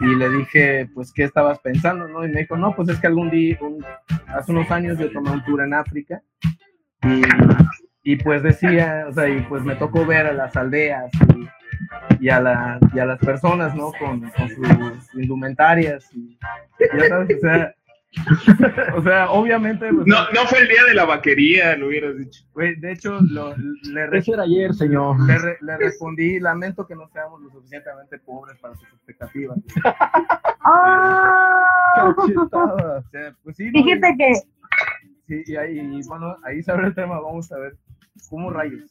Y 0.00 0.14
le 0.16 0.28
dije, 0.28 0.90
pues, 0.94 1.12
¿qué 1.12 1.24
estabas 1.24 1.58
pensando? 1.60 2.08
¿no? 2.08 2.26
Y 2.26 2.28
me 2.28 2.40
dijo, 2.40 2.58
no, 2.58 2.74
pues 2.76 2.90
es 2.90 3.00
que 3.00 3.06
algún 3.06 3.30
día, 3.30 3.58
hace 4.28 4.52
unos 4.52 4.70
años 4.70 4.98
yo 4.98 5.10
tomé 5.10 5.30
un 5.30 5.44
tour 5.44 5.62
en 5.62 5.72
África 5.72 6.20
y, 7.02 7.22
y 8.02 8.16
pues 8.16 8.42
decía, 8.42 9.06
o 9.08 9.12
sea, 9.12 9.28
y 9.28 9.40
pues 9.42 9.62
me 9.64 9.76
tocó 9.76 10.04
ver 10.06 10.26
a 10.26 10.32
las 10.32 10.56
aldeas 10.56 11.10
y, 11.36 12.24
y 12.24 12.28
a, 12.30 12.40
la, 12.40 12.78
y 12.94 12.98
a 12.98 13.04
las 13.06 13.18
personas, 13.18 13.74
¿no? 13.74 13.92
Con, 13.98 14.20
con 14.30 14.48
sus 14.48 15.14
indumentarias 15.14 16.08
y 16.14 16.38
ya 16.96 17.08
sabes, 17.08 17.36
o 17.36 17.40
sea, 17.40 17.74
o 18.96 19.02
sea, 19.02 19.30
obviamente, 19.30 19.88
pues, 19.92 20.04
No, 20.06 20.16
no 20.34 20.40
fue 20.48 20.60
el 20.62 20.68
día 20.68 20.82
de 20.84 20.94
la 20.94 21.04
vaquería, 21.04 21.76
lo 21.76 21.86
hubieras 21.88 22.16
dicho. 22.18 22.42
de 22.56 22.92
hecho, 22.92 23.18
lo- 23.20 23.54
le, 23.92 24.06
re- 24.08 24.18
Eso 24.18 24.34
era 24.34 24.42
ayer, 24.42 24.74
señor. 24.74 25.20
le, 25.26 25.38
re- 25.38 25.58
le 25.60 25.76
respondí, 25.76 26.40
lamento 26.40 26.86
que 26.86 26.96
no 26.96 27.06
seamos 27.12 27.40
lo 27.40 27.50
suficientemente 27.50 28.18
pobres 28.18 28.58
para 28.58 28.74
sus 28.74 28.88
expectativas. 28.94 29.58
Sea, 33.12 33.34
pues 33.44 33.56
sí, 33.56 33.70
no, 33.70 33.82
Fíjate 33.82 34.16
que 34.18 34.34
sí, 35.28 35.42
y 35.46 35.56
ahí, 35.56 35.78
y 35.78 36.06
bueno, 36.08 36.36
ahí 36.44 36.62
se 36.62 36.72
abre 36.72 36.88
el 36.88 36.94
tema, 36.94 37.20
vamos 37.20 37.50
a 37.52 37.58
ver 37.58 37.76
cómo 38.28 38.50
rayos. 38.50 38.90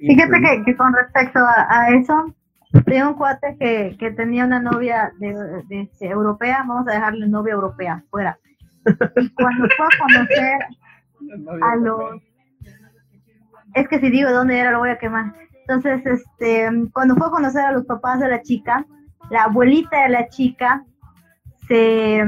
Fíjate 0.00 0.40
que, 0.40 0.64
que 0.64 0.76
con 0.76 0.92
respecto 0.92 1.40
a, 1.40 1.66
a 1.68 1.88
eso, 1.90 2.34
tengo 2.84 3.10
un 3.10 3.14
cuate 3.14 3.56
que, 3.58 3.96
que 3.98 4.10
tenía 4.12 4.44
una 4.44 4.60
novia 4.60 5.12
de, 5.18 5.34
de, 5.68 5.80
este, 5.82 6.06
europea, 6.08 6.64
vamos 6.66 6.86
a 6.88 6.92
dejarle 6.92 7.28
novia 7.28 7.54
europea 7.54 8.04
fuera. 8.10 8.38
Y 9.16 9.30
cuando 9.30 9.68
fue 9.76 9.86
a 9.86 9.98
conocer 9.98 10.58
a 11.62 11.76
los... 11.76 12.22
Es 13.74 13.88
que 13.88 14.00
si 14.00 14.10
digo 14.10 14.30
dónde 14.30 14.58
era, 14.58 14.70
lo 14.70 14.78
voy 14.78 14.90
a 14.90 14.98
quemar. 14.98 15.34
Entonces, 15.60 16.04
este, 16.06 16.70
cuando 16.92 17.14
fue 17.16 17.26
a 17.26 17.30
conocer 17.30 17.64
a 17.64 17.72
los 17.72 17.84
papás 17.84 18.20
de 18.20 18.28
la 18.28 18.42
chica, 18.42 18.86
la 19.30 19.44
abuelita 19.44 20.02
de 20.04 20.08
la 20.08 20.28
chica 20.28 20.84
se, 21.66 22.24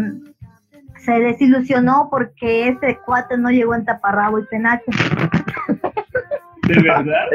se 1.05 1.13
desilusionó 1.13 2.09
porque 2.11 2.69
ese 2.69 2.99
cuate 3.05 3.37
no 3.39 3.51
llegó 3.51 3.75
en 3.75 3.85
taparrabo 3.85 4.39
y 4.39 4.45
penacho. 4.47 4.85
¿De 6.69 6.83
verdad? 6.83 7.27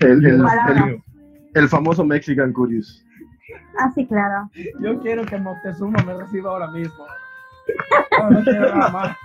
El, 0.00 0.24
el- 0.24 0.40
el- 0.44 1.02
el 1.54 1.68
famoso 1.68 2.04
Mexican 2.04 2.52
Curious. 2.52 3.04
Ah, 3.80 3.90
sí, 3.94 4.06
claro. 4.06 4.50
Yo 4.80 5.00
quiero 5.00 5.24
que 5.24 5.38
Moctezuma 5.38 6.02
me 6.04 6.14
reciba 6.14 6.50
ahora 6.50 6.70
mismo. 6.70 7.06
No, 8.18 8.30
no 8.30 8.42
quiero 8.44 8.74
nada 8.74 8.90
más. 8.90 9.16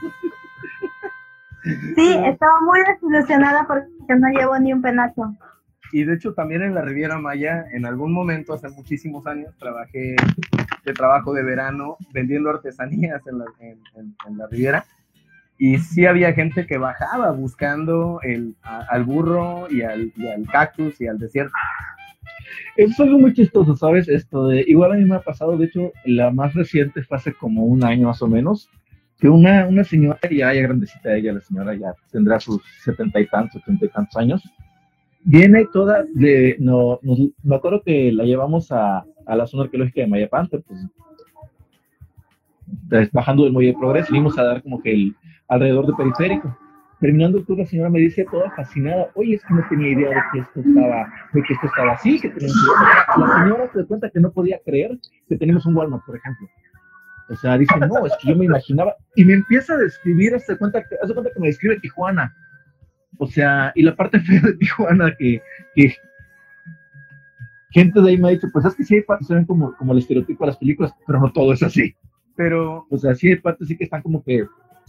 Sí, 1.96 2.16
estaba 2.26 2.60
muy 2.62 2.80
desilusionada 2.88 3.66
porque 3.68 3.88
no 4.20 4.28
llevó 4.30 4.58
ni 4.60 4.74
un 4.74 4.82
penacho. 4.82 5.34
Y 5.92 6.04
de 6.04 6.16
hecho 6.16 6.34
también 6.34 6.62
en 6.64 6.74
la 6.74 6.82
Riviera 6.82 7.18
Maya, 7.20 7.66
en 7.72 7.86
algún 7.86 8.12
momento, 8.14 8.54
hace 8.54 8.68
muchísimos 8.70 9.26
años, 9.28 9.56
trabajé 9.60 10.16
de 10.86 10.94
trabajo 10.94 11.34
de 11.34 11.44
verano 11.44 11.98
vendiendo 12.14 12.50
artesanías 12.50 13.26
en 13.28 13.40
la, 13.40 13.46
en, 13.60 13.80
en- 13.96 14.16
en 14.28 14.38
la 14.38 14.48
Riviera. 14.48 14.86
Y 15.58 15.78
sí 15.78 16.06
había 16.06 16.34
gente 16.34 16.66
que 16.66 16.78
bajaba 16.78 17.32
buscando 17.32 18.20
el, 18.24 18.56
a- 18.64 18.86
al 18.90 19.04
burro 19.04 19.68
y 19.70 19.82
al, 19.84 20.12
y 20.16 20.28
al 20.28 20.46
cactus 20.48 21.00
y 21.00 21.08
al 21.08 21.20
desierto. 21.20 21.54
Es 22.76 23.00
algo 23.00 23.20
muy 23.20 23.34
chistoso, 23.34 23.76
¿sabes? 23.76 24.10
Esto 24.10 24.48
de, 24.48 24.64
igual 24.68 24.92
a 24.94 24.96
mí 24.96 25.06
me 25.06 25.16
ha 25.16 25.22
pasado, 25.22 25.58
de 25.58 25.66
hecho, 25.66 25.92
la 26.06 26.32
más 26.32 26.54
reciente 26.54 27.04
fue 27.04 27.18
hace 27.18 27.34
como 27.34 27.64
un 27.66 27.84
año 27.84 28.08
más 28.08 28.22
o 28.22 28.28
menos, 28.28 28.70
que 29.20 29.30
una, 29.30 29.68
una 29.68 29.84
señora, 29.84 30.20
ya, 30.24 30.54
ya 30.54 30.62
grandecita 30.62 31.16
ella, 31.16 31.34
la 31.34 31.42
señora 31.42 31.76
ya 31.76 31.94
tendrá 32.12 32.40
sus 32.40 32.62
setenta 32.84 33.20
y 33.20 33.28
tantos, 33.28 33.62
setenta 33.62 33.86
y 33.86 33.90
tantos 33.90 34.18
años, 34.18 34.44
viene 35.24 35.68
toda 35.72 36.04
de, 36.14 36.56
no, 36.60 37.00
nos- 37.02 37.30
me 37.44 37.56
acuerdo 37.56 37.82
que 37.84 38.12
la 38.12 38.24
llevamos 38.24 38.72
a, 38.72 39.06
a 39.26 39.36
la 39.36 39.48
zona 39.48 39.64
arqueológica 39.64 40.02
de 40.02 40.08
Mayapanta, 40.08 40.58
pues, 40.60 40.80
bajando 43.12 43.44
del 43.44 43.54
Muelle 43.54 43.72
de 43.72 43.78
Progreso, 43.78 44.12
vinimos 44.12 44.38
a 44.38 44.44
dar 44.44 44.62
como 44.64 44.82
que 44.82 44.92
el 44.94 45.16
alrededor 45.48 45.88
de 45.88 45.94
periférico. 45.94 46.58
Terminando 47.00 47.38
el 47.38 47.46
tour, 47.46 47.58
la 47.58 47.66
señora 47.66 47.90
me 47.90 48.00
dice 48.00 48.26
toda 48.32 48.50
fascinada, 48.52 49.10
oye, 49.16 49.36
es 49.36 49.44
que 49.44 49.54
no 49.54 49.66
tenía 49.70 49.90
idea 49.90 50.10
de 50.10 50.22
que 50.32 50.40
esto 50.40 50.62
estaba, 50.62 51.12
de 51.34 51.44
que 51.44 51.54
esto 51.54 51.68
estaba 51.68 51.92
así, 51.94 52.20
que. 52.20 52.30
La 52.30 53.40
señora 53.44 53.70
se 53.74 53.80
da 53.80 53.86
cuenta 53.86 54.10
que 54.10 54.20
no 54.22 54.32
podía 54.32 54.58
creer 54.66 54.98
que 55.28 55.36
tenemos 55.36 55.66
un 55.66 55.76
Walmart, 55.76 56.06
por 56.06 56.16
ejemplo. 56.16 56.48
O 57.30 57.36
sea, 57.36 57.58
dice, 57.58 57.74
no, 57.80 58.06
es 58.06 58.14
que 58.22 58.30
yo 58.30 58.38
me 58.38 58.46
imaginaba, 58.46 58.96
y 59.16 59.26
me 59.26 59.34
empieza 59.34 59.74
a 59.74 59.78
describir, 59.78 60.34
hace 60.36 60.58
cuenta, 60.58 60.82
hace 61.02 61.14
cuenta 61.14 61.32
que 61.34 61.40
me 61.42 61.48
describe 61.48 61.80
Tijuana. 61.82 62.34
O 63.18 63.28
sea, 63.28 63.72
y 63.76 63.84
la 63.84 63.96
parte 63.96 64.20
fea 64.20 64.42
de 64.42 64.54
Tijuana 64.54 65.14
que, 65.18 65.42
que 65.76 65.96
gente 67.72 68.02
de 68.02 68.10
ahí 68.10 68.18
me 68.18 68.28
ha 68.28 68.32
dicho, 68.32 68.48
pues 68.54 68.66
es 68.66 68.76
que 68.76 68.84
sí 68.84 68.96
hay 68.96 69.02
partes 69.02 69.28
que 69.28 69.34
se 69.34 69.36
ven 69.36 69.46
como, 69.46 69.76
como 69.76 69.94
el 69.94 70.00
estereotipo 70.00 70.44
de 70.46 70.48
las 70.52 70.58
películas, 70.58 70.94
pero 71.06 71.20
no 71.20 71.32
todo 71.32 71.54
es 71.54 71.64
así. 71.64 71.96
Pero 72.36 72.86
O 72.90 72.98
sea, 72.98 73.16
sí 73.16 73.30
hay 73.30 73.36
partes 73.38 73.68
sí 73.68 73.78
que 73.78 73.84
están 73.84 74.02
como 74.02 74.24
que, 74.24 74.44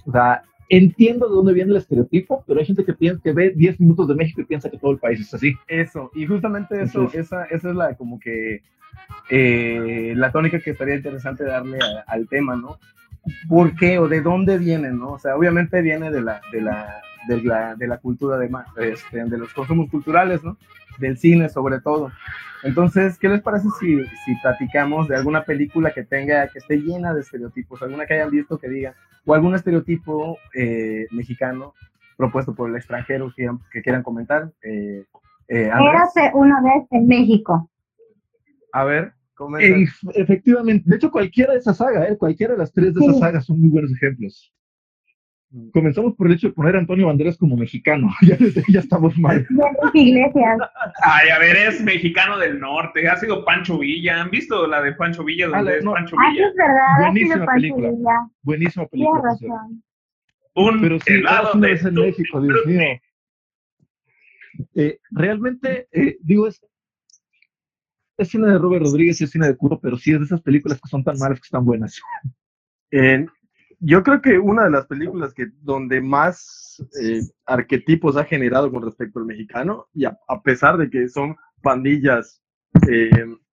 o 0.07 0.13
sea, 0.13 0.43
entiendo 0.71 1.29
de 1.29 1.35
dónde 1.35 1.53
viene 1.53 1.71
el 1.73 1.77
estereotipo, 1.77 2.43
pero 2.47 2.61
hay 2.61 2.67
gente 2.67 2.85
que 2.85 2.95
piensa 2.95 3.21
que 3.23 3.33
ve 3.33 3.53
10 3.55 3.81
minutos 3.81 4.09
de 4.09 4.15
México 4.15 4.41
y 4.41 4.45
piensa 4.45 4.71
que 4.71 4.79
todo 4.79 4.93
el 4.93 4.99
país 4.99 5.21
es 5.21 5.33
así. 5.35 5.55
eso, 5.69 6.11
y 6.15 6.27
justamente 6.27 6.75
eso, 6.83 7.01
Entonces- 7.01 7.21
esa, 7.27 7.45
esa 7.47 7.71
es 7.71 7.77
la 7.77 7.95
como 7.95 8.19
que 8.19 8.63
eh, 9.31 10.13
la 10.17 10.31
tónica 10.33 10.61
que 10.61 10.71
estaría 10.71 10.95
interesante 10.97 11.45
darle 11.45 11.79
a- 11.79 12.05
al 12.11 12.29
tema, 12.29 12.57
¿no? 12.57 12.79
¿Por 13.49 13.75
qué 13.77 13.99
o 13.99 14.09
de 14.09 14.21
dónde 14.21 14.59
viene, 14.59 14.91
no? 14.93 15.13
O 15.13 15.19
sea, 15.19 15.37
obviamente 15.37 15.81
viene 15.83 16.11
de 16.11 16.21
la, 16.23 16.41
de 16.53 16.61
la, 16.61 17.01
de 17.29 17.43
la, 17.43 17.75
de 17.77 17.87
la 17.87 17.99
cultura 17.99 18.37
de, 18.39 18.51
este, 18.79 19.25
de 19.25 19.39
los 19.39 19.53
consumos 19.55 19.91
culturales, 19.91 20.43
¿no? 20.45 20.57
Del 20.99 21.17
cine 21.19 21.49
sobre 21.49 21.81
todo. 21.81 22.11
Entonces, 22.63 23.19
¿qué 23.19 23.29
les 23.29 23.43
parece 23.43 23.69
si, 23.79 24.03
si 24.25 24.35
platicamos 24.43 25.09
de 25.09 25.17
alguna 25.17 25.45
película 25.45 25.93
que 25.93 26.05
tenga, 26.05 26.49
que 26.49 26.59
esté 26.61 26.79
llena 26.79 27.13
de 27.13 27.21
estereotipos, 27.21 27.83
alguna 27.83 28.07
que 28.07 28.15
hayan 28.15 28.31
visto 28.31 28.59
que 28.59 28.69
diga, 28.69 28.95
o 29.27 29.35
algún 29.35 29.55
estereotipo 29.55 30.39
eh, 30.55 31.07
mexicano 31.11 31.75
propuesto 32.17 32.55
por 32.55 32.71
el 32.71 32.77
extranjero 32.77 33.29
que, 33.29 33.43
quieran- 33.43 33.61
que 33.73 33.83
quieran 33.83 34.03
comentar? 34.03 34.51
Eh, 34.63 35.05
eh, 35.49 35.71
Érase 35.79 36.31
una 36.33 36.63
vez 36.63 36.87
en 36.91 37.07
México. 37.07 37.69
a 38.73 38.85
ver, 38.85 39.13
comenta. 39.35 39.93
Efectivamente, 40.15 40.89
de 40.89 40.97
hecho 40.97 41.11
cualquiera 41.11 41.53
de 41.53 41.59
esas 41.59 41.77
sagas, 41.77 42.09
¿eh? 42.09 42.17
cualquiera 42.17 42.55
de 42.55 42.61
las 42.61 42.73
tres 42.73 42.95
de 42.95 43.05
esas 43.05 43.19
sagas 43.19 43.45
son 43.45 43.61
muy 43.61 43.69
buenos 43.69 43.93
ejemplos. 43.93 44.54
Comenzamos 45.73 46.15
por 46.17 46.27
el 46.27 46.33
hecho 46.35 46.49
de 46.49 46.53
poner 46.55 46.75
a 46.75 46.81
Antonio 46.81 47.07
Banderas 47.07 47.37
como 47.39 47.57
mexicano. 47.57 48.09
Ya 48.69 48.81
estamos 48.81 49.17
mal. 49.19 49.47
Iglesias. 49.95 50.59
Ay, 51.03 51.29
a 51.29 51.39
ver, 51.39 51.57
es 51.57 51.81
mexicano 51.83 52.39
del 52.39 52.59
norte, 52.59 53.09
ha 53.09 53.17
sido 53.17 53.45
Pancho 53.45 53.79
Villa. 53.79 54.21
¿Han 54.21 54.31
visto 54.31 54.67
la 54.67 54.83
de 54.83 54.93
Pancho 54.95 55.23
Villa 55.25 55.47
donde 55.49 55.73
Ah, 55.73 55.77
es 55.77 55.85
no. 55.85 55.93
Pancho 55.93 56.17
Ah, 56.19 56.31
Villa? 56.31 56.49
es 56.49 56.55
verdad. 56.57 57.01
Buenísima 57.07 57.35
Pancho 57.47 57.53
película. 57.55 57.91
Villa. 57.91 58.29
Buenísima 58.43 58.87
película. 58.87 59.23
razón. 59.23 59.83
Un 60.57 60.81
Pero 60.81 60.99
sí, 61.01 61.13
helado 61.13 61.59
de 61.61 61.71
en 61.73 61.95
México, 61.95 62.41
Dios 62.41 62.67
mío. 62.67 62.81
Eh, 64.75 64.99
realmente, 65.11 65.89
eh, 65.93 66.17
digo, 66.21 66.47
es, 66.47 66.65
es 68.17 68.29
cine 68.29 68.47
de 68.49 68.59
Robert 68.59 68.85
Rodríguez 68.85 69.21
y 69.21 69.25
es 69.25 69.31
cine 69.31 69.49
de 69.49 69.57
Curo, 69.57 69.81
pero 69.81 69.97
sí 69.99 70.13
es 70.13 70.19
de 70.21 70.25
esas 70.27 70.43
películas 70.43 70.81
que 70.81 70.89
son 70.89 71.03
tan 71.05 71.19
malas 71.19 71.41
que 71.41 71.45
están 71.47 71.65
buenas. 71.65 72.01
En- 72.91 73.29
yo 73.85 74.03
creo 74.03 74.23
que 74.23 74.39
una 74.39 74.65
de 74.65 74.71
las 74.71 74.87
películas 74.87 75.35
que 75.35 75.47
donde 75.61 76.01
más 76.01 76.83
eh, 77.03 77.21
arquetipos 77.47 78.17
ha 78.17 78.25
generado 78.25 78.71
con 78.71 78.83
respecto 78.83 79.19
al 79.19 79.27
mexicano, 79.27 79.87
y 79.93 80.05
a, 80.07 80.19
a 80.29 80.43
pesar 80.43 80.79
de 80.79 80.89
que 80.89 81.09
son 81.09 81.37
pandillas 81.63 82.41
eh, 82.89 83.11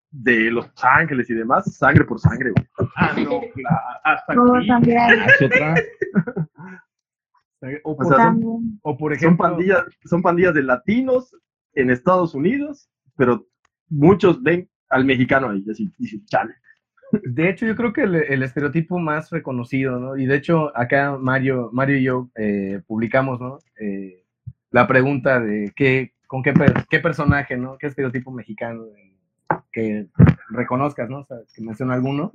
de 0.09 0.51
Los 0.51 0.69
Ángeles 0.81 1.29
y 1.29 1.33
demás, 1.33 1.75
sangre 1.75 2.05
por 2.05 2.19
sangre. 2.19 2.51
güey. 2.51 2.67
Ah, 2.95 3.13
no, 3.17 3.41
claro, 3.53 3.77
hasta 4.03 4.33
aquí. 4.33 5.45
otra. 5.45 5.75
O 7.83 7.91
O 7.91 7.95
por, 7.95 8.07
sea, 8.07 8.17
son, 8.17 8.25
también. 8.25 8.79
o 8.81 8.97
por 8.97 9.11
son 9.11 9.17
ejemplo, 9.17 9.49
pandillas, 9.49 9.83
son 10.05 10.21
pandillas 10.23 10.55
de 10.55 10.63
latinos 10.63 11.35
en 11.73 11.91
Estados 11.91 12.33
Unidos, 12.33 12.89
pero 13.15 13.45
muchos 13.87 14.41
ven 14.41 14.67
al 14.89 15.05
mexicano 15.05 15.49
ahí, 15.49 15.63
y 15.77 15.91
dicen, 15.99 16.25
chale. 16.25 16.55
De 17.23 17.49
hecho 17.49 17.65
yo 17.65 17.75
creo 17.75 17.93
que 17.93 18.01
el, 18.03 18.15
el 18.15 18.43
estereotipo 18.43 18.99
más 18.99 19.29
reconocido, 19.31 19.99
¿no? 19.99 20.17
Y 20.17 20.25
de 20.25 20.35
hecho 20.35 20.75
acá 20.77 21.17
Mario, 21.19 21.69
Mario 21.73 21.97
y 21.97 22.03
yo 22.03 22.29
eh, 22.35 22.81
publicamos, 22.87 23.39
¿no? 23.39 23.59
Eh, 23.79 24.23
la 24.71 24.87
pregunta 24.87 25.39
de 25.39 25.71
qué, 25.75 26.13
con 26.27 26.41
qué, 26.43 26.53
qué 26.89 26.99
personaje, 26.99 27.57
¿no? 27.57 27.77
¿Qué 27.77 27.87
estereotipo 27.87 28.31
mexicano 28.31 28.83
eh, 28.97 29.57
que 29.71 30.07
reconozcas, 30.49 31.09
¿no? 31.09 31.19
O 31.19 31.25
sea, 31.25 31.37
que 31.53 31.61
menciona 31.61 31.93
alguno. 31.93 32.31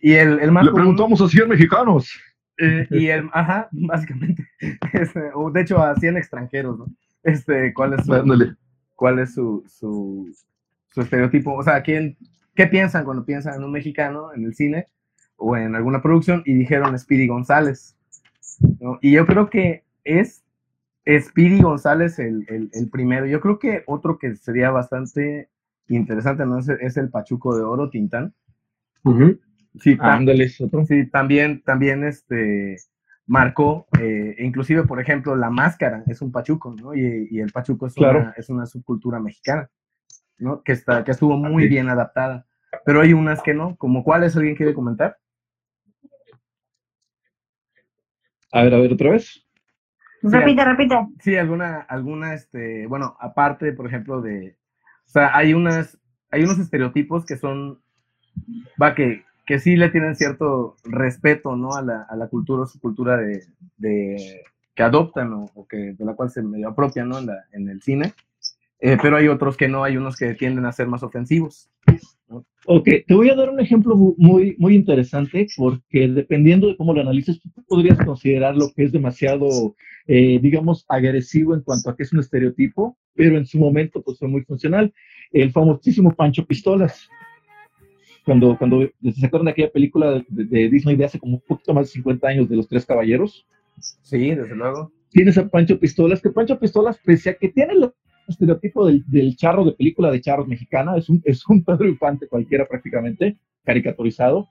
Y 0.00 0.12
el, 0.12 0.40
el 0.40 0.50
más 0.52 0.64
Le 0.64 0.70
común- 0.70 0.80
preguntamos 0.82 1.20
a 1.22 1.28
100 1.28 1.48
mexicanos. 1.48 2.10
Eh, 2.58 2.86
y 2.90 3.06
el, 3.08 3.28
ajá, 3.32 3.68
básicamente. 3.72 4.46
Este, 4.92 5.20
o 5.34 5.50
de 5.50 5.62
hecho, 5.62 5.82
a 5.82 5.94
100 5.94 6.16
extranjeros, 6.18 6.78
¿no? 6.78 6.86
Este, 7.22 7.72
¿cuál 7.72 7.94
es 7.94 8.04
su, 8.04 8.12
cuál 8.96 9.18
es 9.18 9.34
su, 9.34 9.64
su, 9.66 10.30
su 10.88 11.00
estereotipo? 11.00 11.54
O 11.54 11.62
sea, 11.62 11.82
¿quién, 11.82 12.16
¿qué 12.54 12.66
piensan 12.66 13.04
cuando 13.04 13.24
piensan 13.24 13.54
en 13.56 13.64
un 13.64 13.72
mexicano 13.72 14.32
en 14.34 14.44
el 14.44 14.54
cine 14.54 14.88
o 15.36 15.56
en 15.56 15.74
alguna 15.74 16.02
producción? 16.02 16.42
Y 16.44 16.54
dijeron 16.54 16.98
Speedy 16.98 17.26
González. 17.26 17.96
¿no? 18.80 18.98
Y 19.00 19.12
yo 19.12 19.26
creo 19.26 19.48
que 19.50 19.84
es 20.04 20.44
Speedy 21.06 21.62
González 21.62 22.18
el, 22.18 22.44
el, 22.48 22.70
el 22.72 22.90
primero. 22.90 23.26
Yo 23.26 23.40
creo 23.40 23.58
que 23.58 23.82
otro 23.86 24.18
que 24.18 24.36
sería 24.36 24.70
bastante 24.70 25.48
interesante, 25.88 26.44
¿no? 26.46 26.58
Es, 26.58 26.68
es 26.68 26.96
el 26.96 27.08
Pachuco 27.10 27.56
de 27.56 27.62
Oro, 27.62 27.90
Tintán. 27.90 28.34
Sí, 29.80 29.96
tam- 29.96 30.18
Ándale, 30.18 30.50
otro. 30.60 30.84
Sí, 30.84 31.06
también, 31.10 31.62
también 31.62 32.04
este, 32.04 32.76
marcó, 33.26 33.86
eh, 33.98 34.36
inclusive, 34.40 34.84
por 34.84 35.00
ejemplo, 35.00 35.34
la 35.36 35.48
máscara 35.48 36.04
es 36.06 36.20
un 36.20 36.32
pachuco, 36.32 36.74
¿no? 36.74 36.94
Y, 36.94 37.28
y 37.30 37.40
el 37.40 37.50
pachuco 37.52 37.86
es, 37.86 37.94
Claro. 37.94 38.20
una, 38.20 38.30
es 38.36 38.50
una 38.50 38.66
subcultura 38.66 39.20
mexicana, 39.20 39.70
¿no? 40.40 40.62
Que, 40.62 40.72
está, 40.72 41.04
que 41.04 41.12
estuvo 41.12 41.36
muy 41.36 41.64
Así. 41.64 41.70
bien 41.70 41.88
adaptada. 41.88 42.46
Pero 42.84 43.00
hay 43.00 43.12
unas 43.12 43.42
que 43.42 43.54
no, 43.54 43.76
como 43.76 44.02
cuáles 44.04 44.36
alguien 44.36 44.56
quiere 44.56 44.74
comentar. 44.74 45.18
A 48.52 48.62
ver, 48.64 48.74
a 48.74 48.78
ver, 48.78 48.92
otra 48.92 49.10
vez. 49.10 49.46
Repite, 50.22 50.64
repite. 50.64 50.96
Sí, 51.20 51.36
alguna, 51.36 51.80
alguna, 51.80 52.34
este, 52.34 52.86
bueno, 52.86 53.16
aparte, 53.20 53.72
por 53.72 53.86
ejemplo, 53.86 54.20
de, 54.20 54.56
o 55.06 55.08
sea, 55.08 55.34
hay 55.36 55.54
unas, 55.54 55.98
hay 56.30 56.42
unos 56.42 56.58
estereotipos 56.58 57.24
que 57.24 57.36
son, 57.36 57.80
va, 58.80 58.94
que, 58.94 59.24
que 59.46 59.58
sí 59.60 59.76
le 59.76 59.88
tienen 59.88 60.16
cierto 60.16 60.76
respeto, 60.84 61.56
¿no? 61.56 61.74
A 61.74 61.82
la, 61.82 62.02
a 62.02 62.16
la 62.16 62.28
cultura 62.28 62.62
o 62.62 62.66
su 62.66 62.80
cultura 62.80 63.16
de, 63.16 63.44
de 63.78 64.42
que 64.74 64.82
adoptan 64.82 65.32
o, 65.32 65.46
o 65.54 65.66
que, 65.66 65.94
de 65.94 66.04
la 66.04 66.14
cual 66.14 66.30
se 66.30 66.42
medio 66.42 66.68
apropian, 66.68 67.08
¿no? 67.08 67.18
En, 67.18 67.26
la- 67.26 67.44
en 67.52 67.68
el 67.68 67.80
cine. 67.80 68.12
Eh, 68.82 68.96
pero 69.00 69.16
hay 69.16 69.28
otros 69.28 69.56
que 69.56 69.68
no, 69.68 69.84
hay 69.84 69.96
unos 69.96 70.16
que 70.16 70.34
tienden 70.34 70.64
a 70.64 70.72
ser 70.72 70.86
más 70.88 71.02
ofensivos. 71.02 71.68
Ok, 72.66 72.88
te 73.06 73.14
voy 73.14 73.28
a 73.30 73.34
dar 73.34 73.50
un 73.50 73.60
ejemplo 73.60 73.96
mu- 73.96 74.14
muy, 74.16 74.54
muy 74.58 74.74
interesante 74.76 75.46
porque 75.56 76.08
dependiendo 76.08 76.68
de 76.68 76.76
cómo 76.76 76.94
lo 76.94 77.00
analices, 77.00 77.40
tú 77.42 77.50
podrías 77.66 77.98
considerar 77.98 78.56
lo 78.56 78.70
que 78.74 78.84
es 78.84 78.92
demasiado, 78.92 79.74
eh, 80.06 80.38
digamos, 80.40 80.84
agresivo 80.88 81.54
en 81.54 81.62
cuanto 81.62 81.90
a 81.90 81.96
que 81.96 82.04
es 82.04 82.12
un 82.12 82.20
estereotipo, 82.20 82.96
pero 83.14 83.36
en 83.36 83.46
su 83.46 83.58
momento 83.58 84.02
pues 84.02 84.18
fue 84.18 84.28
muy 84.28 84.42
funcional. 84.42 84.92
El 85.32 85.50
famosísimo 85.52 86.14
Pancho 86.14 86.46
Pistolas. 86.46 87.08
Cuando, 88.24 88.56
cuando 88.58 88.88
¿se 89.14 89.26
acuerdan 89.26 89.46
de 89.46 89.50
aquella 89.52 89.72
película 89.72 90.10
de, 90.12 90.24
de 90.28 90.68
Disney 90.68 90.94
de 90.96 91.04
hace 91.06 91.18
como 91.18 91.36
un 91.36 91.42
poquito 91.46 91.72
más 91.74 91.86
de 91.86 91.92
50 91.92 92.28
años 92.28 92.48
de 92.48 92.56
los 92.56 92.68
Tres 92.68 92.84
Caballeros? 92.84 93.46
Sí, 94.02 94.34
desde 94.34 94.54
luego. 94.54 94.92
tienes 95.10 95.38
a 95.38 95.48
Pancho 95.48 95.80
Pistolas, 95.80 96.20
que 96.20 96.30
Pancho 96.30 96.58
Pistolas, 96.58 96.98
pese 97.02 97.30
a 97.30 97.34
que 97.34 97.48
tiene 97.48 97.72
el 97.72 97.90
estereotipo 98.30 98.86
del, 98.86 99.04
del 99.06 99.36
charro 99.36 99.64
de 99.64 99.72
película 99.72 100.10
de 100.10 100.20
charros 100.20 100.48
mexicana, 100.48 100.96
es 100.96 101.08
un, 101.08 101.20
es 101.24 101.46
un 101.48 101.64
Pedro 101.64 101.86
Infante 101.88 102.28
cualquiera 102.28 102.66
prácticamente, 102.66 103.36
caricaturizado, 103.64 104.48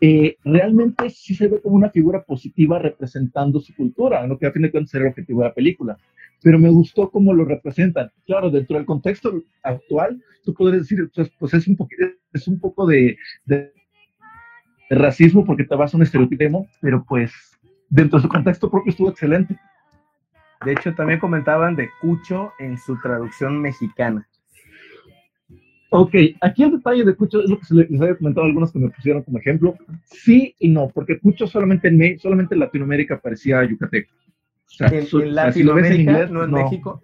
eh, 0.00 0.36
realmente 0.44 1.08
sí 1.10 1.34
se 1.34 1.46
ve 1.48 1.60
como 1.60 1.76
una 1.76 1.90
figura 1.90 2.22
positiva 2.24 2.78
representando 2.78 3.60
su 3.60 3.74
cultura, 3.74 4.26
lo 4.26 4.38
que 4.38 4.46
a 4.46 4.52
fin 4.52 4.62
de 4.62 4.70
cuentas 4.70 4.94
era 4.94 5.04
el 5.04 5.10
objetivo 5.10 5.42
de 5.42 5.48
la 5.48 5.54
película. 5.54 5.96
Pero 6.42 6.58
me 6.58 6.70
gustó 6.70 7.10
cómo 7.10 7.32
lo 7.34 7.44
representan. 7.44 8.10
Claro, 8.26 8.50
dentro 8.50 8.76
del 8.76 8.86
contexto 8.86 9.42
actual, 9.62 10.22
tú 10.44 10.54
podrías 10.54 10.82
decir, 10.82 11.10
pues, 11.14 11.30
pues 11.38 11.54
es, 11.54 11.66
un 11.68 11.76
es 12.32 12.48
un 12.48 12.60
poco 12.60 12.86
de, 12.86 13.16
de- 13.44 13.72
de 14.90 14.96
racismo 14.96 15.44
porque 15.44 15.64
te 15.64 15.74
vas 15.74 15.92
a 15.92 15.96
un 15.96 16.02
estereotipo, 16.02 16.66
pero 16.80 17.04
pues 17.06 17.32
dentro 17.90 18.18
de 18.18 18.22
su 18.22 18.28
contexto 18.28 18.70
propio 18.70 18.90
estuvo 18.90 19.10
excelente. 19.10 19.58
De 20.64 20.72
hecho, 20.72 20.94
también 20.94 21.20
comentaban 21.20 21.76
de 21.76 21.88
Cucho 22.00 22.52
en 22.58 22.76
su 22.78 22.98
traducción 23.00 23.60
mexicana. 23.60 24.26
Ok, 25.90 26.14
aquí 26.42 26.64
el 26.64 26.72
detalle 26.72 27.04
de 27.04 27.16
Cucho 27.16 27.40
es 27.42 27.48
lo 27.48 27.58
que 27.58 27.64
se 27.64 27.74
le- 27.74 27.86
les 27.88 28.00
había 28.00 28.16
comentado 28.16 28.44
a 28.44 28.48
algunos 28.48 28.70
que 28.72 28.78
me 28.78 28.90
pusieron 28.90 29.22
como 29.22 29.38
ejemplo. 29.38 29.74
Sí 30.04 30.54
y 30.58 30.68
no, 30.68 30.88
porque 30.92 31.18
Cucho 31.18 31.46
solamente 31.46 31.88
en, 31.88 31.96
Me- 31.96 32.18
solamente 32.18 32.54
en 32.54 32.60
Latinoamérica 32.60 33.18
parecía 33.18 33.64
yucateco. 33.64 34.12
O 34.14 34.70
sea, 34.70 34.88
En, 34.88 35.06
su- 35.06 35.20
en 35.20 35.30
o 35.30 35.34
sea, 35.34 35.52
si 35.52 35.62
lo 35.62 35.74
ves 35.74 35.84
Latinoamérica, 35.84 35.94
en 35.94 36.00
inglés, 36.16 36.30
no 36.30 36.44
en 36.44 36.50
no. 36.50 36.56
México. 36.58 37.02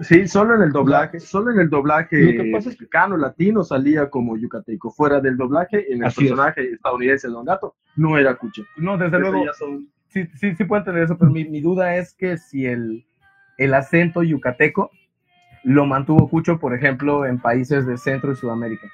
Sí, 0.00 0.26
solo 0.26 0.56
en 0.56 0.62
el 0.62 0.72
doblaje, 0.72 1.20
solo 1.20 1.52
en 1.52 1.60
el 1.60 1.70
doblaje 1.70 2.16
Lo 2.34 2.42
que 2.44 2.50
pasa 2.50 2.68
es 2.70 2.76
que- 2.76 2.82
mexicano, 2.82 3.16
latino, 3.16 3.62
salía 3.64 4.10
como 4.10 4.36
yucateco. 4.36 4.90
Fuera 4.90 5.20
del 5.20 5.36
doblaje, 5.38 5.90
en 5.92 6.00
el 6.00 6.04
Así 6.06 6.24
es. 6.24 6.30
personaje 6.30 6.70
estadounidense 6.72 7.28
de 7.28 7.32
Don 7.32 7.44
Gato, 7.46 7.76
no 7.96 8.18
era 8.18 8.34
Cucho. 8.34 8.62
No, 8.76 8.98
desde 8.98 9.16
Eso 9.16 9.18
luego, 9.30 9.44
ya 9.46 9.52
son- 9.54 9.88
sí, 10.12 10.26
sí, 10.34 10.54
sí 10.54 10.64
puedo 10.64 10.80
entender 10.80 11.04
eso, 11.04 11.18
pero 11.18 11.30
mi, 11.30 11.44
mi 11.44 11.60
duda 11.60 11.96
es 11.96 12.14
que 12.14 12.36
si 12.38 12.66
el, 12.66 13.04
el 13.58 13.74
acento 13.74 14.22
yucateco 14.22 14.90
lo 15.64 15.86
mantuvo 15.86 16.28
Cucho, 16.28 16.58
por 16.58 16.74
ejemplo, 16.74 17.24
en 17.26 17.38
países 17.40 17.86
de 17.86 17.96
Centro 17.96 18.32
y 18.32 18.36
Sudamérica. 18.36 18.88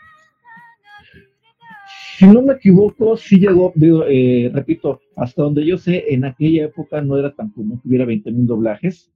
Si 2.16 2.26
no 2.26 2.42
me 2.42 2.54
equivoco, 2.54 3.16
sí 3.16 3.38
llegó, 3.38 3.72
digo, 3.76 4.04
eh, 4.08 4.50
repito, 4.52 5.00
hasta 5.16 5.42
donde 5.42 5.64
yo 5.64 5.78
sé, 5.78 6.12
en 6.12 6.24
aquella 6.24 6.64
época 6.64 7.00
no 7.00 7.16
era 7.16 7.32
tan 7.32 7.50
común 7.50 7.80
que 7.80 7.88
hubiera 7.88 8.04
20 8.04 8.32
mil 8.32 8.46
doblajes. 8.46 9.10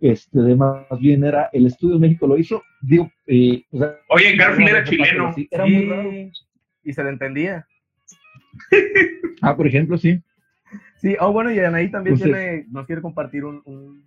Este, 0.00 0.40
de 0.40 0.54
más 0.56 0.86
bien 1.00 1.24
era, 1.24 1.48
el 1.52 1.66
Estudio 1.66 1.94
de 1.94 2.00
México 2.00 2.26
lo 2.26 2.36
hizo, 2.38 2.62
digo, 2.82 3.10
eh, 3.26 3.62
o 3.70 3.78
sea, 3.78 3.96
Oye, 4.08 4.36
Garfield 4.36 4.68
era 4.70 4.80
no, 4.80 4.86
chileno. 4.86 5.32
sí, 5.34 5.48
era 5.50 5.64
Sí, 5.66 5.70
muy 5.72 5.84
raro. 5.86 6.10
Y 6.84 6.92
se 6.92 7.04
le 7.04 7.10
entendía. 7.10 7.66
Ah, 9.42 9.56
por 9.56 9.66
ejemplo, 9.66 9.98
sí. 9.98 10.20
Sí, 11.00 11.16
oh, 11.20 11.32
bueno, 11.32 11.52
y 11.52 11.58
Anaí 11.60 11.90
también 11.90 12.14
Entonces- 12.16 12.36
tiene, 12.42 12.64
nos 12.70 12.86
quiere 12.86 13.02
compartir 13.02 13.44
un, 13.44 13.60
un, 13.64 14.04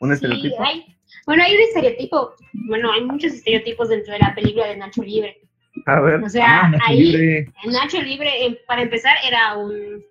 un 0.00 0.08
Sí, 0.08 0.14
estereotipo. 0.14 0.62
hay, 0.62 0.86
bueno, 1.26 1.42
hay 1.42 1.54
un 1.56 1.62
estereotipo, 1.62 2.34
bueno, 2.68 2.92
hay 2.92 3.04
muchos 3.04 3.32
estereotipos 3.32 3.88
dentro 3.88 4.12
de 4.12 4.20
la 4.20 4.34
película 4.34 4.66
de 4.68 4.76
Nacho 4.76 5.02
Libre. 5.02 5.40
A 5.86 6.00
ver, 6.00 6.22
O 6.22 6.28
sea, 6.28 6.60
Ah, 6.64 6.68
Nacho 6.70 6.84
ahí 6.86 6.98
Libre. 7.04 7.52
Nacho 7.64 8.00
Libre, 8.02 8.44
em, 8.46 8.56
para 8.66 8.82
empezar, 8.82 9.14
era 9.26 9.56
un 9.56 10.02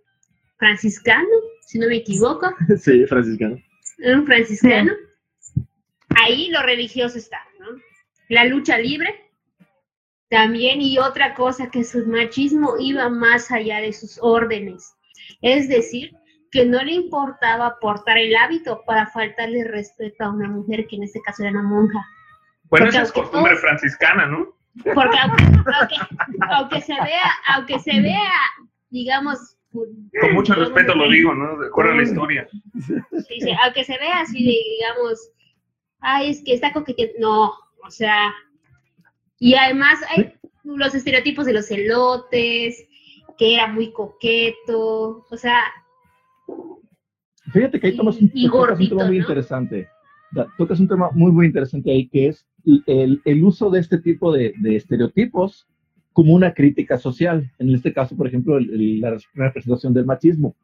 franciscano, 0.57 1.27
si 1.61 1.79
no 1.79 1.87
me 1.87 1.97
equivoco, 1.97 2.53
Sí, 2.77 3.05
franciscano. 3.05 3.57
era 3.99 4.17
un 4.19 4.25
franciscano. 4.25 4.91
Ahí 6.09 6.49
lo 6.49 6.61
religioso 6.63 7.17
está, 7.17 7.39
¿no? 7.59 7.67
La 8.27 8.45
lucha 8.45 8.77
libre 8.77 9.13
también 10.29 10.81
y 10.81 10.97
otra 10.97 11.33
cosa 11.33 11.69
que 11.69 11.83
su 11.83 12.05
machismo 12.07 12.75
iba 12.79 13.09
más 13.09 13.51
allá 13.51 13.79
de 13.81 13.91
sus 13.93 14.19
órdenes. 14.21 14.93
Es 15.41 15.69
decir, 15.69 16.15
que 16.51 16.65
no 16.65 16.83
le 16.83 16.91
importaba 16.93 17.77
portar 17.79 18.17
el 18.17 18.35
hábito 18.35 18.83
para 18.85 19.07
faltarle 19.07 19.63
respeto 19.63 20.23
a 20.25 20.31
una 20.31 20.49
mujer 20.49 20.85
que 20.87 20.97
en 20.97 21.03
este 21.03 21.21
caso 21.21 21.43
era 21.43 21.51
una 21.51 21.63
monja. 21.63 21.99
Bueno, 22.65 22.85
Porque 22.85 22.89
esa 22.89 23.01
es 23.03 23.11
costumbre 23.11 23.51
todos- 23.51 23.61
franciscana, 23.61 24.25
¿no? 24.25 24.47
Porque 24.93 25.17
aunque, 25.17 25.43
aunque- 25.43 25.95
aunque 26.49 26.81
se 26.81 26.93
vea, 26.93 27.31
aunque 27.47 27.79
se 27.79 28.01
vea, 28.01 28.31
digamos, 28.89 29.57
Con 29.73 30.33
mucho 30.33 30.53
respeto 30.53 30.93
lo 30.95 31.09
digo, 31.09 31.33
¿no? 31.33 31.51
A 31.53 31.95
la 31.95 32.03
historia. 32.03 32.47
Dice, 32.73 33.55
aunque 33.63 33.85
se 33.85 33.97
vea 33.97 34.19
así 34.19 34.43
de, 34.43 34.57
digamos, 34.77 35.31
ay, 36.01 36.31
es 36.31 36.43
que 36.43 36.53
está 36.53 36.73
coqueteando. 36.73 37.19
No, 37.19 37.53
o 37.85 37.89
sea, 37.89 38.33
y 39.39 39.55
además 39.55 39.99
hay 40.09 40.33
los 40.65 40.93
estereotipos 40.93 41.45
de 41.45 41.53
los 41.53 41.71
elotes, 41.71 42.85
que 43.41 43.55
era 43.55 43.65
muy 43.65 43.91
coqueto, 43.91 45.25
o 45.27 45.35
sea, 45.35 45.57
Fíjate 47.51 47.79
que 47.79 47.87
ahí 47.87 47.97
tomas 47.97 48.21
un, 48.21 48.29
y 48.35 48.45
tocas 48.45 48.61
un 48.61 48.67
gordito, 48.69 48.95
tema 48.97 49.07
muy 49.07 49.17
¿no? 49.17 49.21
interesante. 49.23 49.87
Tocas 50.59 50.79
un 50.79 50.87
tema 50.87 51.09
muy, 51.11 51.31
muy 51.31 51.47
interesante 51.47 51.89
ahí, 51.91 52.07
que 52.07 52.27
es 52.27 52.45
el, 52.85 53.19
el 53.25 53.43
uso 53.43 53.71
de 53.71 53.79
este 53.79 53.97
tipo 53.97 54.31
de, 54.31 54.53
de 54.59 54.75
estereotipos 54.75 55.67
como 56.13 56.33
una 56.35 56.53
crítica 56.53 56.99
social. 56.99 57.51
En 57.57 57.73
este 57.73 57.91
caso, 57.93 58.15
por 58.15 58.27
ejemplo, 58.27 58.57
el- 58.59 58.69
el- 58.71 59.01
la 59.01 59.17
primera 59.33 59.51
presentación 59.51 59.91
del 59.91 60.05
machismo. 60.05 60.55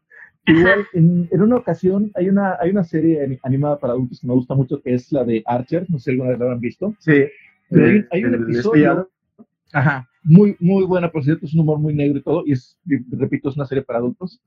Igual, 0.46 0.86
en, 0.94 1.28
en 1.32 1.42
una 1.42 1.56
ocasión, 1.58 2.12
hay 2.14 2.30
una, 2.30 2.58
hay 2.62 2.70
una 2.70 2.84
serie 2.84 3.24
ani- 3.24 3.40
animada 3.42 3.80
para 3.80 3.94
adultos 3.94 4.22
que 4.22 4.28
me 4.28 4.34
gusta 4.36 4.54
mucho, 4.54 4.80
que 4.82 4.94
es 4.94 5.12
la 5.12 5.24
de 5.24 5.42
Archer, 5.48 5.88
no 5.90 5.98
sé 5.98 6.04
si 6.06 6.12
alguna 6.12 6.30
vez 6.30 6.40
la 6.40 6.46
habrán 6.46 6.62
visto. 6.62 6.94
Sí. 7.00 7.24
Pero 7.70 7.86
hay, 7.88 7.96
Eh, 7.98 8.08
hay 8.12 8.24
un 8.24 8.36
episodio. 8.36 9.10
Ajá, 9.74 10.10
muy, 10.24 10.56
muy 10.60 10.86
buena, 10.86 11.12
por 11.12 11.24
cierto, 11.24 11.46
es 11.46 11.54
un 11.54 11.62
humor 11.62 11.80
muy 11.80 11.94
negro 11.94 12.20
y 12.20 12.24
todo, 12.24 12.44
y 12.46 12.54
repito, 13.16 13.50
es 13.50 13.56
una 13.56 13.66
serie 13.66 13.84
para 13.84 14.00
adultos. 14.00 14.42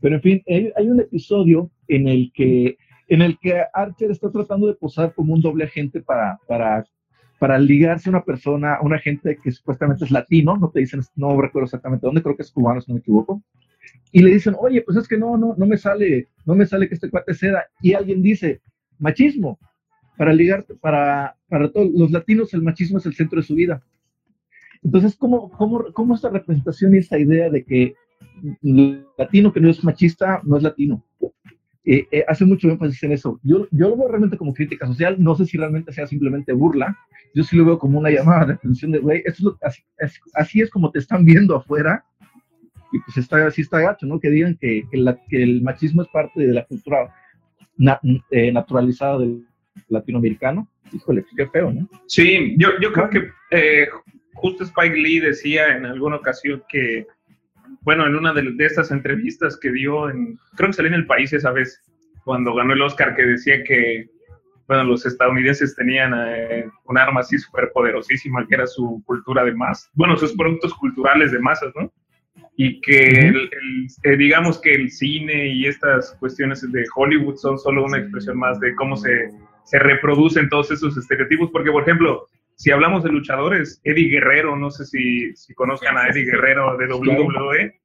Pero 0.00 0.16
en 0.16 0.22
fin, 0.22 0.42
hay, 0.46 0.72
hay 0.76 0.88
un 0.88 1.00
episodio 1.00 1.70
en 1.88 2.08
el 2.08 2.32
que 2.34 2.76
en 3.08 3.22
el 3.22 3.38
que 3.38 3.62
Archer 3.72 4.10
está 4.10 4.30
tratando 4.30 4.66
de 4.66 4.74
posar 4.74 5.14
como 5.14 5.34
un 5.34 5.40
doble 5.40 5.64
agente 5.64 6.00
para, 6.00 6.38
para, 6.46 6.84
para 7.38 7.58
ligarse 7.58 8.08
a 8.08 8.10
una 8.10 8.24
persona, 8.24 8.74
a 8.74 8.82
un 8.82 8.94
agente 8.94 9.38
que 9.42 9.52
supuestamente 9.52 10.04
es 10.04 10.10
latino, 10.10 10.56
no 10.56 10.70
te 10.70 10.80
dicen, 10.80 11.02
no 11.14 11.40
recuerdo 11.40 11.66
exactamente 11.66 12.06
dónde, 12.06 12.22
creo 12.22 12.36
que 12.36 12.42
es 12.42 12.50
cubano, 12.50 12.80
si 12.80 12.90
no 12.90 12.96
me 12.96 13.00
equivoco, 13.00 13.42
y 14.10 14.22
le 14.22 14.32
dicen, 14.32 14.56
oye, 14.58 14.82
pues 14.82 14.96
es 14.98 15.06
que 15.06 15.18
no, 15.18 15.36
no, 15.36 15.54
no 15.56 15.66
me 15.66 15.76
sale, 15.76 16.28
no 16.44 16.54
me 16.54 16.66
sale 16.66 16.88
que 16.88 16.94
este 16.94 17.10
cuate 17.10 17.34
sea, 17.34 17.64
y 17.80 17.92
alguien 17.92 18.22
dice, 18.22 18.60
machismo, 18.98 19.58
para 20.16 20.32
ligar, 20.32 20.64
para, 20.80 21.36
para 21.48 21.70
todos 21.70 21.90
los 21.94 22.10
latinos 22.10 22.52
el 22.54 22.62
machismo 22.62 22.98
es 22.98 23.06
el 23.06 23.14
centro 23.14 23.40
de 23.40 23.46
su 23.46 23.54
vida. 23.54 23.82
Entonces, 24.86 25.16
¿cómo, 25.16 25.50
cómo, 25.50 25.84
cómo 25.92 26.14
esta 26.14 26.30
representación 26.30 26.94
y 26.94 26.98
esta 26.98 27.18
idea 27.18 27.50
de 27.50 27.64
que 27.64 27.94
el 28.62 29.04
latino 29.18 29.52
que 29.52 29.60
no 29.60 29.68
es 29.68 29.82
machista 29.82 30.40
no 30.44 30.56
es 30.56 30.62
latino? 30.62 31.04
Eh, 31.84 32.06
eh, 32.12 32.24
hace 32.28 32.44
mucho 32.44 32.68
énfasis 32.68 33.02
en 33.02 33.12
eso. 33.12 33.40
Yo, 33.42 33.66
yo 33.72 33.88
lo 33.88 33.96
veo 33.96 34.08
realmente 34.08 34.36
como 34.36 34.54
crítica 34.54 34.86
social, 34.86 35.16
no 35.18 35.34
sé 35.34 35.44
si 35.46 35.56
realmente 35.56 35.92
sea 35.92 36.06
simplemente 36.06 36.52
burla, 36.52 36.96
yo 37.34 37.42
sí 37.42 37.56
lo 37.56 37.64
veo 37.64 37.78
como 37.80 37.98
una 37.98 38.10
llamada 38.10 38.46
de 38.46 38.52
atención 38.54 38.92
de, 38.92 38.98
güey, 39.00 39.22
es 39.24 39.40
así, 39.62 39.82
es, 39.98 40.20
así 40.34 40.60
es 40.60 40.70
como 40.70 40.90
te 40.92 41.00
están 41.00 41.24
viendo 41.24 41.56
afuera, 41.56 42.04
y 42.92 42.98
pues 43.00 43.16
está, 43.16 43.44
así 43.46 43.62
está 43.62 43.80
gacho, 43.80 44.06
¿no? 44.06 44.20
Que 44.20 44.30
digan 44.30 44.56
que, 44.60 44.84
que, 44.90 44.96
la- 44.98 45.18
que 45.28 45.42
el 45.42 45.62
machismo 45.62 46.02
es 46.02 46.08
parte 46.08 46.46
de 46.46 46.52
la 46.54 46.64
cultura 46.64 47.12
na- 47.76 48.00
eh, 48.30 48.52
naturalizada 48.52 49.18
del 49.18 49.44
latinoamericano. 49.88 50.68
Híjole, 50.92 51.24
qué 51.36 51.46
feo, 51.48 51.72
¿no? 51.72 51.88
Sí, 52.06 52.54
yo, 52.58 52.68
yo 52.80 52.92
creo 52.92 53.10
que 53.10 53.18
eh, 53.50 53.88
justo 54.36 54.64
Spike 54.64 54.96
Lee 54.96 55.20
decía 55.20 55.76
en 55.76 55.86
alguna 55.86 56.16
ocasión 56.16 56.62
que, 56.68 57.06
bueno, 57.82 58.06
en 58.06 58.14
una 58.14 58.32
de, 58.32 58.42
de 58.52 58.64
estas 58.66 58.90
entrevistas 58.90 59.58
que 59.60 59.70
dio, 59.72 60.08
en, 60.10 60.38
creo 60.56 60.68
que 60.70 60.74
salió 60.74 60.88
en 60.88 61.00
El 61.00 61.06
País 61.06 61.32
esa 61.32 61.50
vez, 61.52 61.82
cuando 62.24 62.54
ganó 62.54 62.72
el 62.72 62.82
Oscar, 62.82 63.14
que 63.14 63.22
decía 63.24 63.62
que, 63.64 64.08
bueno, 64.68 64.84
los 64.84 65.06
estadounidenses 65.06 65.76
tenían 65.76 66.12
eh, 66.26 66.66
un 66.86 66.98
arma 66.98 67.20
así 67.20 67.38
súper 67.38 67.70
poderosísima, 67.72 68.46
que 68.48 68.56
era 68.56 68.66
su 68.66 69.02
cultura 69.06 69.44
de 69.44 69.52
masas, 69.54 69.90
bueno, 69.94 70.16
sus 70.16 70.32
productos 70.36 70.74
culturales 70.74 71.30
de 71.32 71.38
masas, 71.38 71.72
¿no? 71.76 71.92
Y 72.56 72.80
que, 72.80 73.28
el- 73.28 73.50
eh, 74.02 74.16
digamos 74.16 74.60
que 74.60 74.72
el 74.74 74.90
cine 74.90 75.48
y 75.48 75.66
estas 75.66 76.16
cuestiones 76.18 76.60
de 76.72 76.84
Hollywood 76.94 77.36
son 77.36 77.58
solo 77.58 77.84
una 77.84 77.98
expresión 77.98 78.38
más 78.38 78.58
de 78.60 78.74
cómo 78.74 78.96
se, 78.96 79.28
se 79.64 79.78
reproducen 79.78 80.48
todos 80.48 80.70
esos 80.70 80.96
estereotipos, 80.96 81.50
porque, 81.52 81.70
por 81.70 81.82
ejemplo, 81.82 82.26
si 82.56 82.70
hablamos 82.70 83.04
de 83.04 83.10
luchadores, 83.10 83.80
Eddie 83.84 84.08
Guerrero, 84.08 84.56
no 84.56 84.70
sé 84.70 84.84
si, 84.86 85.34
si 85.36 85.54
conozcan 85.54 85.96
a 85.96 86.08
Eddie 86.08 86.24
Guerrero 86.24 86.76
de 86.78 86.86
WWE. 86.92 87.80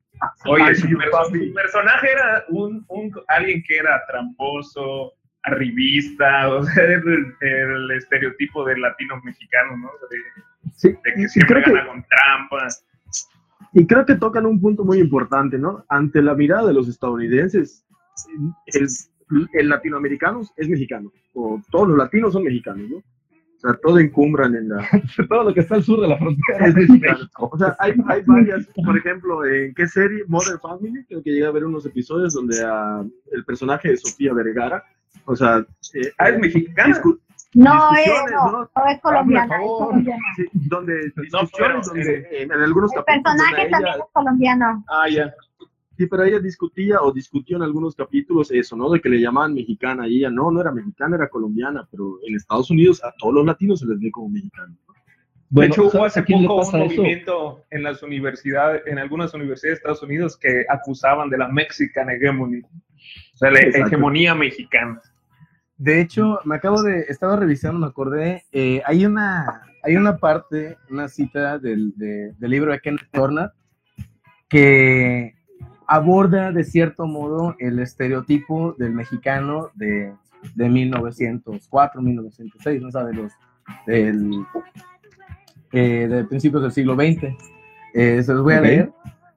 Oye, 0.45 0.75
su, 0.75 0.87
perso- 0.87 1.25
su 1.25 1.53
personaje 1.53 2.11
era 2.11 2.45
un, 2.49 2.83
un- 2.89 3.11
alguien 3.27 3.63
que 3.67 3.77
era 3.77 4.01
tramposo, 4.07 5.13
arribista, 5.43 6.49
o 6.49 6.63
sea, 6.63 6.83
el, 6.85 7.33
el 7.41 7.91
estereotipo 7.91 8.63
del 8.65 8.81
latino 8.81 9.19
mexicano, 9.23 9.77
¿no? 9.77 9.89
De, 10.09 10.17
Sí, 10.75 10.89
de 10.89 11.13
que 11.15 11.27
siempre 11.27 11.61
creo 11.61 11.65
que- 11.65 11.71
gana 11.79 11.87
con 11.87 12.05
trampas. 12.07 12.85
Y 13.73 13.85
creo 13.87 14.05
que 14.05 14.15
tocan 14.15 14.45
un 14.45 14.59
punto 14.61 14.83
muy 14.83 14.99
importante, 14.99 15.57
¿no? 15.57 15.85
Ante 15.89 16.21
la 16.21 16.33
mirada 16.35 16.67
de 16.67 16.73
los 16.73 16.87
estadounidenses, 16.87 17.85
el, 18.67 18.87
el 19.53 19.69
latinoamericano 19.69 20.41
es 20.55 20.69
mexicano, 20.69 21.11
o 21.33 21.61
todos 21.71 21.87
los 21.89 21.97
latinos 21.97 22.33
son 22.33 22.43
mexicanos, 22.43 22.89
¿no? 22.89 23.03
O 23.63 23.67
sea, 23.69 23.79
todo 23.83 23.99
encumbran 23.99 24.55
en 24.55 24.69
la... 24.69 24.87
Todo 25.29 25.43
lo 25.43 25.53
que 25.53 25.59
está 25.59 25.75
al 25.75 25.83
sur 25.83 26.01
de 26.01 26.07
la 26.07 26.17
frontera 26.17 26.65
Es 26.65 26.69
es 26.69 26.75
mexicano. 26.89 27.17
México. 27.19 27.49
O 27.53 27.57
sea, 27.59 27.75
hay, 27.79 27.93
hay 28.07 28.21
varias, 28.25 28.67
por 28.83 28.97
ejemplo, 28.97 29.45
¿en 29.45 29.73
qué 29.75 29.87
serie? 29.87 30.23
Modern 30.27 30.59
Family, 30.59 31.05
creo 31.05 31.21
que 31.21 31.29
llega 31.31 31.49
a 31.49 31.51
ver 31.51 31.65
unos 31.65 31.85
episodios 31.85 32.33
donde 32.33 32.55
ah, 32.65 33.03
el 33.31 33.45
personaje 33.45 33.89
de 33.89 33.97
Sofía 33.97 34.33
Vergara, 34.33 34.83
o 35.25 35.35
sea... 35.35 35.63
eh, 35.93 36.11
Ah, 36.17 36.29
es 36.29 36.39
mexicana. 36.39 36.95
discu- 36.95 37.19
No, 37.53 37.91
eh, 37.93 37.97
discusiones, 37.99 38.31
no, 38.33 38.51
¿no? 38.51 38.69
no 38.75 38.85
es 38.89 39.01
colombiana, 39.01 39.55
es 39.55 39.61
favor. 39.61 39.87
colombiana. 39.89 40.23
Sí, 40.37 40.45
donde 40.53 40.93
No, 40.93 41.21
discusiones, 41.21 41.51
pero, 41.57 41.81
donde 41.83 42.13
eh, 42.31 42.41
en, 42.43 42.51
algunos 42.53 42.91
El 42.93 43.03
capítulos 43.03 43.23
personaje 43.23 43.55
donde 43.61 43.69
también 43.71 43.93
ella- 43.93 44.03
es 44.03 44.11
colombiano. 44.13 44.85
Ah, 44.89 45.07
ya. 45.09 45.33
Pero 46.07 46.23
ella 46.23 46.39
discutía 46.39 47.01
o 47.01 47.11
discutió 47.11 47.57
en 47.57 47.63
algunos 47.63 47.95
capítulos 47.95 48.51
eso, 48.51 48.75
¿no? 48.75 48.89
De 48.89 48.99
que 49.01 49.09
le 49.09 49.19
llamaban 49.19 49.53
mexicana 49.53 50.07
y 50.07 50.17
ella 50.19 50.29
no, 50.29 50.51
no 50.51 50.61
era 50.61 50.71
mexicana, 50.71 51.15
era 51.15 51.29
colombiana, 51.29 51.87
pero 51.91 52.19
en 52.27 52.35
Estados 52.35 52.69
Unidos 52.71 53.03
a 53.03 53.13
todos 53.17 53.33
los 53.35 53.45
latinos 53.45 53.79
se 53.79 53.85
les 53.87 53.99
ve 53.99 54.11
como 54.11 54.29
mexicano. 54.29 54.75
de 55.49 55.65
hecho, 55.65 55.81
hubo 55.83 55.89
¿sabes 55.91 56.17
hace 56.17 56.23
poco 56.23 56.55
un 56.55 56.61
eso? 56.61 56.77
movimiento 56.77 57.63
en 57.71 57.83
las 57.83 58.01
universidades, 58.03 58.83
en 58.85 58.97
algunas 58.99 59.33
universidades 59.33 59.77
de 59.77 59.79
Estados 59.79 60.03
Unidos 60.03 60.37
que 60.37 60.65
acusaban 60.69 61.29
de 61.29 61.37
la 61.37 61.47
Mexican 61.49 62.09
hegemony, 62.09 62.61
o 62.61 63.37
sea, 63.37 63.51
la 63.51 63.59
Exacto. 63.59 63.87
hegemonía 63.87 64.33
mexicana. 64.35 65.01
De 65.77 65.99
hecho, 65.99 66.39
me 66.45 66.55
acabo 66.55 66.81
de, 66.83 67.01
estaba 67.09 67.35
revisando, 67.35 67.79
me 67.79 67.87
acordé, 67.87 68.43
eh, 68.51 68.81
hay 68.85 69.05
una, 69.05 69.63
hay 69.83 69.95
una 69.95 70.15
parte, 70.17 70.77
una 70.89 71.07
cita 71.09 71.57
del, 71.57 71.91
de- 71.97 72.33
del 72.37 72.51
libro 72.51 72.71
de 72.71 72.79
Kenneth 72.79 73.09
Turner 73.11 73.49
que 74.47 75.33
aborda 75.91 76.53
de 76.53 76.63
cierto 76.63 77.05
modo 77.05 77.53
el 77.59 77.77
estereotipo 77.79 78.73
del 78.79 78.93
mexicano 78.93 79.71
de, 79.75 80.13
de 80.55 80.69
1904, 80.69 82.01
1906, 82.01 82.81
¿no? 82.81 82.87
O 82.87 82.91
sea, 82.91 83.03
de 83.03 83.13
los, 83.13 83.33
del, 83.85 84.45
eh, 85.73 86.07
de 86.09 86.23
principios 86.23 86.63
del 86.63 86.71
siglo 86.71 86.95
XX. 86.95 87.35
Eh, 87.93 88.23
se 88.23 88.33
los 88.33 88.41
voy 88.41 88.53
a 88.53 88.61
leer. 88.61 88.91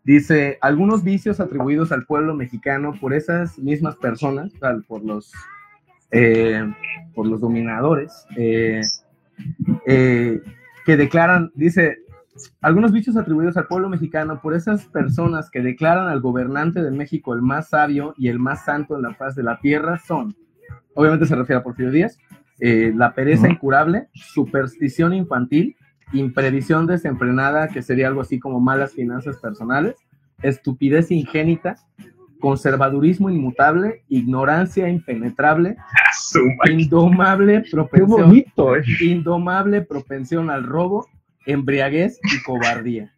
Dice, 0.05 0.59
algunos 0.61 1.02
vicios 1.02 1.40
atribuidos 1.40 1.90
al 1.90 2.07
pueblo 2.07 2.36
mexicano 2.36 2.94
por 3.00 3.14
esas 3.14 3.59
mismas 3.59 3.96
personas, 3.96 4.52
por 4.86 5.05
los 5.05 5.32
eh, 6.12 6.62
por 7.16 7.26
los 7.26 7.40
dominadores, 7.40 8.26
eh, 8.36 8.80
que 9.84 10.96
declaran, 10.96 11.50
dice, 11.57 12.03
algunos 12.61 12.93
bichos 12.93 13.16
atribuidos 13.16 13.57
al 13.57 13.66
pueblo 13.66 13.89
mexicano 13.89 14.41
por 14.41 14.55
esas 14.55 14.87
personas 14.87 15.51
que 15.51 15.62
declaran 15.62 16.09
al 16.09 16.20
gobernante 16.20 16.82
de 16.82 16.91
México 16.91 17.35
el 17.35 17.43
más 17.43 17.68
sabio 17.68 18.14
y 18.16 18.28
el 18.28 18.39
más 18.39 18.64
santo 18.64 18.97
en 18.97 19.03
la 19.03 19.14
faz 19.14 19.35
de 19.35 19.45
la 19.45 19.61
tierra 19.61 19.99
son, 19.99 20.35
obviamente 20.95 21.26
se 21.26 21.37
refiere 21.37 21.61
a 21.61 21.62
Porfirio 21.62 21.93
Díaz, 21.93 22.18
eh, 22.61 22.93
la 22.95 23.14
pereza 23.14 23.49
incurable, 23.49 24.09
superstición 24.12 25.14
infantil, 25.14 25.76
imprevisión 26.12 26.87
desenfrenada, 26.87 27.68
que 27.68 27.82
sería 27.82 28.09
algo 28.09 28.20
así 28.20 28.39
como 28.39 28.61
malas 28.61 28.93
finanzas 28.93 29.39
personales, 29.39 29.97
estupidez 30.43 31.11
ingénita, 31.11 31.76
conservadurismo 32.41 33.30
inmutable, 33.30 34.05
ignorancia 34.09 34.89
impenetrable, 34.89 35.76
Ah, 35.78 36.70
indomable 36.70 37.64
propensión, 37.70 38.28
bonito, 38.28 38.76
¿eh? 38.76 38.85
indomable 39.01 39.82
propensión 39.82 40.51
al 40.51 40.64
robo, 40.64 41.07
embriaguez 41.47 42.18
y 42.22 42.42
cobardía. 42.42 43.11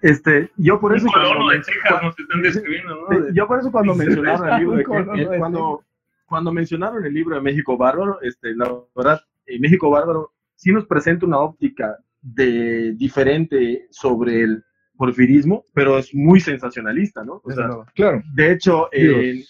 Este, 0.00 0.50
yo 0.56 0.80
por 0.80 0.96
eso 0.96 1.06
cuando, 1.06 1.28
colono 1.28 1.50
de 1.50 1.56
men- 1.56 1.64
Texas 1.66 2.02
nos 2.02 2.18
están 2.18 2.42
describiendo, 2.42 2.94
¿no? 3.10 3.16
Sí, 3.28 3.32
yo 3.34 3.46
por 3.46 3.58
eso 3.60 3.70
cuando 3.72 3.94
mencionaron 3.94 4.48
el 4.48 4.58
libro 4.60 4.76
de 4.76 4.78
Un 4.78 4.84
colono 4.84 5.14
eh, 5.34 5.38
cuando, 5.38 5.84
cuando 6.26 6.52
mencionaron 6.52 7.04
el 7.04 7.12
libro 7.14 7.34
de 7.36 7.42
México 7.42 7.76
Bárbaro, 7.76 8.20
este, 8.22 8.54
la 8.54 8.72
verdad, 8.96 9.20
eh, 9.46 9.58
México 9.58 9.90
Bárbaro 9.90 10.32
sí 10.54 10.72
nos 10.72 10.86
presenta 10.86 11.26
una 11.26 11.38
óptica 11.40 11.98
de 12.22 12.92
diferente 12.94 13.86
sobre 13.90 14.40
el 14.42 14.64
porfirismo, 14.96 15.64
pero 15.74 15.98
es 15.98 16.14
muy 16.14 16.40
sensacionalista, 16.40 17.22
¿no? 17.24 17.42
O 17.44 17.50
sea, 17.50 17.68
Claro. 17.94 18.22
de 18.34 18.52
hecho, 18.52 18.88
eh, 18.92 19.44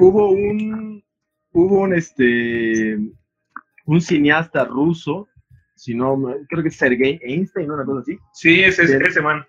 hubo 0.00 0.30
un 0.30 1.02
hubo 1.52 1.80
un 1.80 1.94
este 1.94 2.98
un 3.84 4.00
cineasta 4.00 4.64
ruso, 4.64 5.28
si 5.82 5.96
no 5.96 6.16
creo 6.48 6.62
que 6.62 6.68
es 6.68 6.76
Sergei 6.76 7.18
Einstein, 7.24 7.68
una 7.68 7.84
cosa 7.84 8.02
así. 8.02 8.16
Sí, 8.32 8.60
ese, 8.62 8.84
ese 8.84 9.20
man. 9.20 9.44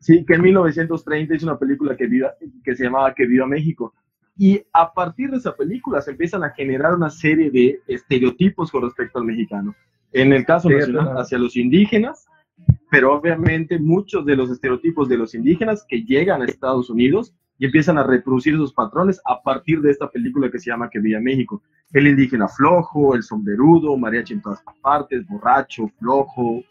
Sí, 0.00 0.24
que 0.24 0.34
en 0.34 0.42
1930 0.42 1.36
hizo 1.36 1.46
una 1.46 1.60
película 1.60 1.96
que, 1.96 2.08
viva, 2.08 2.34
que 2.64 2.74
se 2.74 2.82
llamaba 2.82 3.14
Que 3.14 3.24
Viva 3.24 3.46
México. 3.46 3.94
Y 4.36 4.60
a 4.72 4.92
partir 4.92 5.30
de 5.30 5.36
esa 5.36 5.54
película 5.54 6.00
se 6.00 6.10
empiezan 6.10 6.42
a 6.42 6.50
generar 6.50 6.92
una 6.94 7.08
serie 7.08 7.52
de 7.52 7.78
estereotipos 7.86 8.72
con 8.72 8.82
respecto 8.82 9.20
al 9.20 9.26
mexicano. 9.26 9.76
En 10.10 10.32
el 10.32 10.44
caso 10.44 10.68
Sí, 10.68 10.74
nacional, 10.74 11.18
hacia 11.18 11.38
los 11.38 11.56
indígenas, 11.56 12.26
pero 12.90 13.14
obviamente 13.14 13.78
muchos 13.78 14.26
de 14.26 14.34
los 14.34 14.50
estereotipos 14.50 15.08
de 15.08 15.18
los 15.18 15.36
indígenas 15.36 15.86
que 15.88 16.02
llegan 16.02 16.42
a 16.42 16.46
Estados 16.46 16.90
Unidos 16.90 17.32
y 17.58 17.66
empiezan 17.66 17.98
a 17.98 18.02
reproducir 18.02 18.54
esos 18.54 18.72
patrones 18.72 19.20
a 19.24 19.40
partir 19.42 19.80
de 19.80 19.90
esta 19.90 20.10
película 20.10 20.50
que 20.50 20.58
se 20.58 20.70
llama 20.70 20.90
Que 20.90 21.00
Viva 21.00 21.20
México. 21.20 21.62
El 21.92 22.06
indígena 22.06 22.48
flojo, 22.48 23.14
el 23.14 23.22
sombrerudo, 23.22 23.96
mariachi 23.96 24.34
en 24.34 24.42
todas 24.42 24.62
partes, 24.82 25.26
borracho, 25.26 25.88
flojo, 25.98 26.62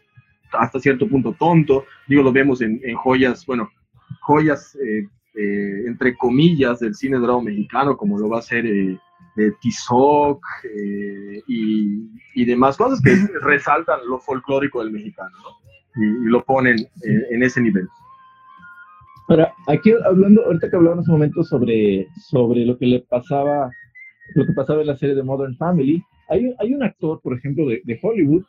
hasta 0.51 0.79
cierto 0.79 1.07
punto 1.07 1.33
tonto. 1.33 1.85
Digo, 2.07 2.21
lo 2.21 2.31
vemos 2.31 2.61
en, 2.61 2.79
en 2.83 2.95
joyas, 2.95 3.45
bueno, 3.45 3.69
joyas 4.21 4.75
eh, 4.75 5.07
eh, 5.37 5.83
entre 5.85 6.15
comillas 6.15 6.79
del 6.79 6.95
cine 6.95 7.17
dorado 7.17 7.41
mexicano, 7.41 7.97
como 7.97 8.17
lo 8.17 8.29
va 8.29 8.39
a 8.39 8.41
ser 8.41 8.65
eh, 8.65 8.97
Tizoc 9.59 10.41
eh, 10.63 11.43
y, 11.45 12.09
y 12.35 12.45
demás 12.45 12.77
cosas 12.77 13.01
que 13.01 13.13
resaltan 13.41 13.99
lo 14.07 14.17
folclórico 14.19 14.81
del 14.81 14.93
mexicano 14.93 15.35
¿no? 15.43 16.01
y, 16.01 16.05
y 16.05 16.29
lo 16.29 16.41
ponen 16.45 16.77
en 17.01 17.43
ese 17.43 17.59
nivel. 17.59 17.89
Ahora, 19.27 19.53
aquí 19.67 19.91
hablando, 20.05 20.43
ahorita 20.45 20.69
que 20.69 20.75
hablaba 20.75 21.01
ese 21.01 21.11
momento 21.11 21.43
sobre, 21.43 22.07
sobre 22.29 22.65
lo 22.65 22.77
que 22.77 22.85
le 22.85 22.99
pasaba, 23.01 23.69
lo 24.35 24.45
que 24.45 24.53
pasaba 24.53 24.81
en 24.81 24.87
la 24.87 24.95
serie 24.97 25.15
de 25.15 25.23
Modern 25.23 25.55
Family, 25.57 26.01
hay, 26.29 26.53
hay 26.59 26.73
un 26.73 26.83
actor, 26.83 27.19
por 27.21 27.35
ejemplo, 27.37 27.67
de, 27.67 27.81
de 27.85 27.99
Hollywood, 28.01 28.43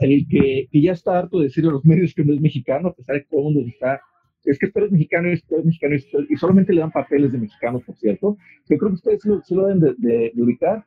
el 0.00 0.26
que, 0.28 0.68
que 0.70 0.80
ya 0.80 0.92
está 0.92 1.18
harto 1.18 1.38
de 1.38 1.44
decirle 1.46 1.70
a 1.70 1.72
los 1.74 1.84
medios 1.84 2.14
que 2.14 2.24
no 2.24 2.34
es 2.34 2.40
mexicano, 2.40 2.88
a 2.88 2.94
pesar 2.94 3.16
de 3.16 3.22
que 3.22 3.28
todo 3.30 3.48
el 3.48 3.54
mundo 3.54 3.68
está, 3.68 4.00
es 4.44 4.58
que 4.58 4.68
tú 4.70 4.78
eres 4.80 4.90
mexicano, 4.92 5.28
es 5.28 5.42
que 5.42 5.54
eres 5.54 5.66
mexicano, 5.66 5.94
es 5.94 6.06
y 6.28 6.36
solamente 6.36 6.72
le 6.72 6.80
dan 6.80 6.90
papeles 6.90 7.30
de 7.32 7.38
mexicanos, 7.38 7.82
por 7.84 7.96
cierto. 7.96 8.36
Yo 8.68 8.76
creo 8.78 8.90
que 8.90 8.94
ustedes 8.94 9.22
sí 9.22 9.28
lo, 9.28 9.40
sí 9.42 9.54
lo 9.54 9.66
deben 9.66 9.80
de, 9.80 9.94
de- 9.98 10.32
de 10.34 10.42
ubicar. 10.42 10.84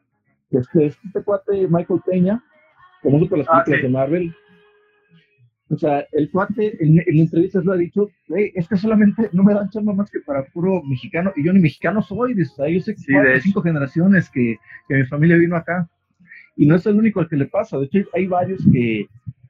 Este, 0.51 0.85
este 0.87 1.23
cuate 1.23 1.67
Michael 1.69 2.01
Peña, 2.05 2.43
famoso 3.01 3.27
por 3.29 3.37
las 3.39 3.47
Ah, 3.49 3.63
películas 3.65 3.79
sí. 3.79 3.83
de 3.87 3.89
Marvel, 3.93 4.35
o 5.69 5.77
sea, 5.77 6.05
el 6.11 6.29
cuate 6.29 6.77
en, 6.83 6.99
en 6.99 7.19
entrevistas 7.19 7.65
lo 7.65 7.73
ha 7.73 7.77
dicho, 7.77 8.09
"Güey, 8.27 8.51
es 8.55 8.67
que 8.67 8.77
solamente 8.77 9.29
no 9.33 9.43
me 9.43 9.53
dan 9.53 9.69
chamba 9.69 9.93
más 9.93 10.11
que 10.11 10.19
para 10.19 10.45
puro 10.45 10.83
mexicano, 10.83 11.33
y 11.35 11.43
yo 11.43 11.53
ni 11.53 11.59
mexicano 11.59 12.01
soy, 12.01 12.39
o 12.39 12.45
sea, 12.45 12.69
yo 12.69 12.79
sé 12.81 12.95
Sí, 12.95 13.11
cuatro 13.13 13.31
de 13.31 13.41
cinco 13.41 13.61
generaciones 13.61 14.29
que, 14.29 14.57
que 14.87 14.95
mi 14.95 15.05
familia 15.05 15.37
vino 15.37 15.55
acá, 15.55 15.89
y 16.55 16.67
no 16.67 16.75
es 16.75 16.85
el 16.85 16.95
único 16.97 17.19
al 17.19 17.27
que 17.29 17.35
le 17.35 17.45
pasa, 17.47 17.77
de 17.79 17.85
hecho 17.85 17.99
hay 18.13 18.27
varios 18.27 18.61
que, 18.71 19.07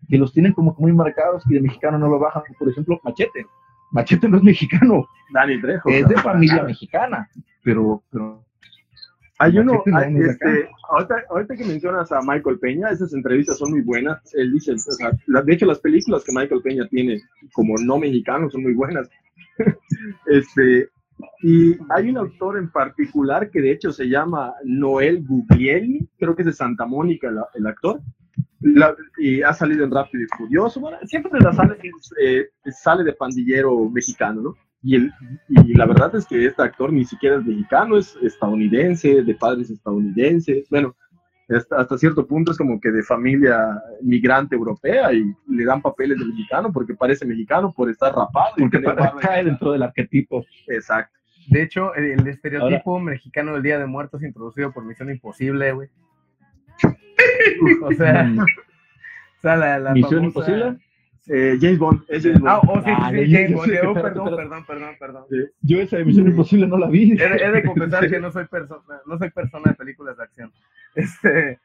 que 0.08 0.18
los 0.18 0.32
tienen 0.32 0.54
como 0.54 0.76
que 0.76 0.82
muy 0.82 0.94
marcados 0.94 1.44
y 1.50 1.54
de 1.56 1.62
mexicano 1.62 1.98
no 1.98 2.08
lo 2.08 2.20
bajan, 2.20 2.44
por 2.58 2.70
ejemplo, 2.70 3.00
Machete, 3.04 3.46
Machete 3.92 4.30
no 4.30 4.38
es 4.38 4.44
mexicano, 4.44 5.06
Dani 5.34 5.60
Trejo. 5.60 5.90
es 5.90 6.08
de 6.08 6.16
familia 6.18 6.64
mexicana, 6.64 7.30
pero, 7.64 8.02
pero 8.12 8.45
Hay 9.40 9.58
uno, 9.58 9.84
hay, 9.94 10.16
este, 10.18 10.70
ahorita, 10.90 11.16
ahorita 11.30 11.56
que 11.58 11.66
mencionas 11.66 12.12
a 12.12 12.22
Michael 12.22 12.58
Peña, 12.60 12.90
esas 12.90 13.14
entrevistas 13.14 13.58
son 13.58 13.72
muy 13.72 13.82
buenas. 13.82 14.22
Él 14.34 14.54
dice, 14.54 14.72
o 14.74 14.78
sea, 14.78 15.12
la- 15.28 15.42
de 15.42 15.54
hecho, 15.54 15.66
las 15.66 15.80
películas 15.80 16.24
que 16.24 16.32
Michael 16.34 16.62
Peña 16.62 16.88
tiene 16.88 17.22
como 17.54 17.76
no 17.78 17.98
mexicano 17.98 18.50
son 18.50 18.64
muy 18.64 18.74
buenas. 18.74 19.10
este, 20.28 20.90
y 21.44 21.78
hay 21.90 22.10
un 22.10 22.18
autor 22.18 22.58
en 22.58 22.70
particular 22.72 23.50
que 23.50 23.62
de 23.62 23.72
hecho 23.72 23.92
se 23.92 24.06
llama 24.06 24.54
Noel 24.64 25.24
Guglielmi, 25.26 26.08
creo 26.18 26.36
que 26.36 26.42
es 26.44 26.48
de 26.48 26.54
Santa 26.54 26.86
Mónica 26.86 27.28
el, 27.30 27.38
el 27.56 27.68
actor, 27.68 28.02
La- 28.62 28.96
y 29.18 29.42
ha 29.42 29.54
salido 29.54 29.84
en 29.86 29.92
Rápido 29.92 30.24
y 30.24 30.38
Furioso. 30.38 30.80
Bueno, 30.80 30.98
siempre 31.04 31.40
la 31.40 31.54
sale, 31.54 31.78
eh, 32.22 32.48
sale 32.72 33.04
de 33.04 33.14
pandillero 33.14 33.90
mexicano, 33.90 34.42
¿no? 34.42 34.56
Y, 34.86 34.96
el, 34.98 35.12
y 35.50 35.74
la 35.74 35.86
verdad 35.88 36.16
es 36.16 36.26
que 36.28 36.46
este 36.46 36.62
actor 36.62 36.94
ni 36.94 37.06
siquiera 37.06 37.38
es 37.38 37.44
mexicano, 37.46 37.98
es 37.98 38.16
estadounidense, 38.22 39.24
de 39.24 39.34
padres 39.36 39.72
estadounidenses. 39.72 40.70
Bueno, 40.70 40.96
hasta, 41.50 41.78
hasta 41.78 41.98
cierto 41.98 42.28
punto 42.28 42.52
es 42.52 42.58
como 42.58 42.80
que 42.80 42.92
de 42.92 43.02
familia 43.02 43.82
migrante 44.04 44.56
europea 44.56 45.12
y 45.12 45.24
le 45.48 45.66
dan 45.66 45.82
papeles 45.82 46.20
de 46.20 46.26
mexicano 46.26 46.72
porque 46.72 46.94
parece 46.94 47.26
mexicano 47.26 47.74
por 47.76 47.90
estar 47.90 48.14
rapado. 48.16 48.54
y 48.58 48.62
porque 48.62 48.78
tener 48.80 48.96
para- 48.96 49.16
cae 49.18 49.44
dentro 49.44 49.72
del 49.72 49.82
arquetipo. 49.84 50.46
Exacto. 50.68 51.18
De 51.50 51.64
hecho, 51.64 51.94
el, 51.96 52.20
el 52.20 52.28
estereotipo 52.28 53.00
mexicano 53.00 53.54
del 53.54 53.64
Día 53.64 53.80
de 53.80 53.86
Muertos 53.88 54.22
introducido 54.24 54.72
por 54.72 54.84
Misión 54.86 55.10
Imposible, 55.10 55.72
güey. 55.74 55.90
o 57.84 57.92
sea, 57.94 58.24
Mm. 58.24 58.40
o 58.40 58.46
sea, 59.42 59.56
la, 59.56 59.80
la 59.80 59.94
Misión 59.94 60.32
famosa- 60.32 60.52
Imposible. 60.52 60.78
Eh, 61.28 61.58
James 61.60 61.80
Bond, 61.80 62.04
es 62.08 62.24
James 62.24 62.40
Bond. 62.40 62.52
Ah, 62.52 62.62
oh, 62.68 62.82
sí, 62.84 62.90
Ah, 62.96 63.10
sí, 63.10 63.16
de- 63.16 63.26
sí, 63.26 63.32
James 63.34 63.50
yo 63.50 63.56
Bond. 63.58 63.72
perdón, 63.72 63.88
espérate. 64.28 64.36
perdón, 64.36 64.66
perdón, 64.68 64.96
perdón. 65.00 65.24
Yo 65.62 65.80
esa 65.82 65.98
de 65.98 66.06
Misión 66.06 66.28
Imposible 66.28 66.68
no 66.68 66.78
la 66.78 66.88
vi. 66.88 67.12
He 67.14 67.16
de, 67.16 67.36
he 67.38 67.52
de 67.52 67.64
confesar 67.64 68.08
que 68.10 68.20
no 68.20 68.32
soy 68.32 68.46
persona, 68.46 69.00
no 69.08 69.18
soy 69.18 69.30
persona 69.32 69.64
de 69.72 69.74
películas 69.76 70.18
de 70.18 70.24
acción. 70.24 70.52
Este, 70.94 71.60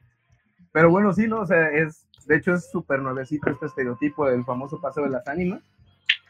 pero 0.72 0.88
bueno, 0.90 1.12
sí, 1.12 1.26
¿no? 1.28 1.40
O 1.40 1.46
sea, 1.46 1.68
es, 1.70 2.06
de 2.26 2.36
hecho 2.36 2.54
es 2.54 2.70
súper 2.70 3.00
nuevecito 3.02 3.50
este 3.50 3.66
estereotipo 3.66 4.26
del 4.28 4.44
famoso 4.44 4.80
paseo 4.80 5.04
de 5.04 5.10
las 5.10 5.26
ánimas. 5.28 5.60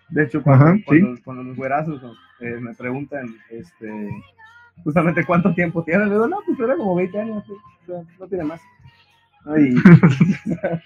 De 0.09 0.24
hecho, 0.24 0.43
cuando, 0.43 0.64
Ajá, 0.66 0.74
sí. 0.76 0.83
cuando, 0.85 1.20
cuando 1.24 1.43
los 1.45 1.57
güerazos 1.57 2.03
eh, 2.41 2.57
me 2.61 2.74
preguntan, 2.74 3.28
este, 3.51 4.11
justamente 4.83 5.24
cuánto 5.24 5.55
tiempo 5.55 5.85
tiene, 5.85 6.07
le 6.07 6.12
digo, 6.14 6.26
no, 6.26 6.39
pues 6.45 6.59
era 6.59 6.74
como 6.76 6.97
20 6.97 7.20
años, 7.20 7.45
sí, 7.47 7.53
o 7.53 7.87
sea, 7.87 8.03
no 8.18 8.26
tiene 8.26 8.43
más. 8.45 8.61
Ay, 9.47 9.72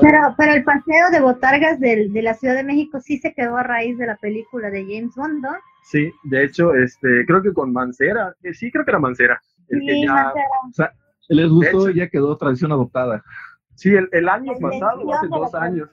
Pero, 0.00 0.18
pero 0.36 0.52
el 0.52 0.62
paseo 0.64 1.10
de 1.10 1.20
botargas 1.20 1.80
del, 1.80 2.12
de 2.12 2.22
la 2.22 2.34
Ciudad 2.34 2.54
de 2.54 2.62
México 2.62 3.00
sí 3.00 3.18
se 3.18 3.32
quedó 3.34 3.56
a 3.56 3.62
raíz 3.62 3.98
de 3.98 4.06
la 4.06 4.16
película 4.16 4.70
de 4.70 4.82
James 4.82 5.14
Bond, 5.16 5.42
¿no? 5.42 5.50
Sí, 5.82 6.12
de 6.24 6.44
hecho, 6.44 6.74
este, 6.74 7.24
creo 7.26 7.42
que 7.42 7.52
con 7.52 7.72
Mancera, 7.72 8.34
eh, 8.42 8.54
sí, 8.54 8.70
creo 8.70 8.84
que 8.84 8.90
era 8.92 9.00
Mancera. 9.00 9.40
El 9.68 9.80
que 9.80 9.92
Sí, 9.94 10.06
ya- 10.06 10.14
Mancera. 10.14 10.92
Les 11.28 11.48
gustó 11.48 11.84
De 11.86 11.92
y 11.92 11.94
ya 11.96 12.08
quedó 12.08 12.36
tradición 12.36 12.72
adoptada. 12.72 13.22
sí, 13.74 13.94
el, 13.94 14.08
el 14.12 14.28
año 14.28 14.52
pasado, 14.60 15.12
hace 15.14 15.26
de 15.26 15.30
dos 15.30 15.54
años. 15.54 15.88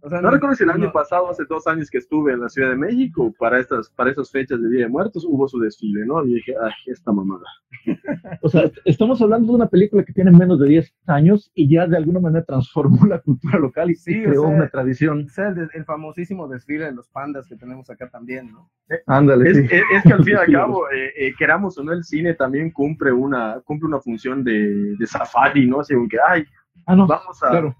Tradición. 0.00 0.06
o 0.06 0.08
sea, 0.10 0.20
No 0.20 0.30
recuerdo 0.30 0.56
si 0.56 0.64
el 0.64 0.70
año 0.70 0.84
no- 0.86 0.92
pasado, 0.92 1.30
hace 1.30 1.44
dos 1.48 1.66
años 1.66 1.90
que 1.90 1.98
estuve 1.98 2.32
en 2.32 2.40
la 2.40 2.48
Ciudad 2.48 2.70
de 2.70 2.76
México 2.76 3.32
para 3.38 3.58
estas, 3.60 3.90
para 3.90 4.10
esas 4.10 4.30
fechas 4.30 4.60
de 4.60 4.68
Día 4.70 4.84
de 4.84 4.88
Muertos, 4.90 5.24
hubo 5.28 5.46
su 5.48 5.58
desfile, 5.58 6.04
¿no? 6.06 6.24
Y 6.24 6.34
dije, 6.34 6.54
ay, 6.62 6.72
esta 6.86 7.12
mamada. 7.12 7.44
O 8.42 8.48
sea, 8.48 8.70
estamos 8.84 9.20
hablando 9.20 9.48
de 9.52 9.56
una 9.56 9.66
película 9.68 10.02
que 10.04 10.12
tiene 10.12 10.30
menos 10.30 10.58
de 10.60 10.68
10 10.68 10.94
años 11.06 11.50
y 11.54 11.68
ya 11.68 11.86
de 11.86 11.96
alguna 11.96 12.20
manera 12.20 12.44
transformó 12.44 13.06
la 13.06 13.18
cultura 13.20 13.58
local 13.58 13.90
y 13.90 13.94
Sí, 13.94 14.22
creó 14.22 14.42
sea, 14.42 14.50
una 14.50 14.68
tradición. 14.68 15.24
O 15.24 15.28
sea, 15.28 15.48
el, 15.48 15.68
el 15.74 15.84
famosísimo 15.84 16.48
desfile 16.48 16.86
de 16.86 16.92
los 16.92 17.08
pandas 17.08 17.46
que 17.48 17.56
tenemos 17.56 17.90
acá 17.90 18.08
también, 18.08 18.52
¿no? 18.52 18.70
Ándale, 19.06 19.50
Es, 19.50 19.56
sí. 19.56 19.64
es- 19.70 19.82
es 19.96 20.02
que 20.04 20.12
al 20.12 20.24
fin 20.24 20.34
y 20.34 20.36
al 20.40 20.52
cabo, 20.52 20.88
eh, 20.90 21.12
eh, 21.16 21.32
queramos 21.38 21.76
o 21.78 21.84
no, 21.84 21.92
el 21.92 22.04
cine 22.04 22.34
también 22.34 22.70
cumple 22.70 23.12
una, 23.12 23.60
cumple 23.64 23.88
una 23.88 24.00
función 24.00 24.44
de, 24.44 24.94
de 24.98 25.06
safari, 25.06 25.66
¿no? 25.66 25.82
Según 25.84 26.08
que, 26.08 26.18
ay, 26.26 26.44
Ah, 26.86 26.94
no, 26.96 27.06
vamos 27.06 27.42
a... 27.42 27.50
claro. 27.50 27.76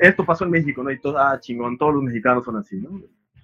Esto 0.00 0.24
pasó 0.24 0.44
en 0.44 0.50
México, 0.50 0.82
¿no? 0.82 0.90
Y 0.90 1.00
todo, 1.00 1.18
ah, 1.18 1.38
chingón, 1.40 1.78
todos 1.78 1.94
los 1.94 2.02
mexicanos 2.02 2.44
son 2.44 2.56
así, 2.56 2.76
¿no? 2.76 3.00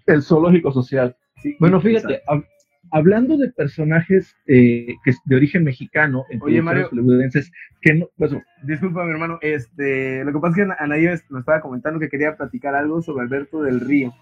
El 0.07 0.23
zoológico 0.23 0.71
social. 0.73 1.17
Sí, 1.43 1.57
Bueno, 1.61 1.81
fíjate, 1.81 2.23
hab- 2.29 2.47
hablando 2.93 3.37
de 3.37 3.51
personajes 3.51 4.35
eh, 4.47 4.95
que 5.05 5.11
es 5.11 5.19
de 5.25 5.37
origen 5.37 5.65
mexicano 5.65 6.25
en 6.31 6.41
Oye, 6.43 6.63
Mario. 6.63 6.89
hollywoodenses, 6.91 7.51
que 7.83 7.95
no, 7.95 8.09
pues, 8.17 8.33
Disculpa, 8.63 9.05
mi 9.05 9.11
hermano. 9.11 9.39
Este, 9.43 10.25
lo 10.25 10.33
que 10.33 10.39
pasa 10.39 10.61
es 10.63 10.67
que 10.69 10.75
Anaí 10.83 11.05
nos 11.31 11.41
estaba 11.41 11.61
comentando 11.61 11.99
que 12.01 12.09
quería 12.09 12.37
platicar 12.37 12.75
algo 12.75 13.03
sobre 13.03 13.25
Alberto 13.25 13.63
del 13.63 13.81
Río. 13.81 14.15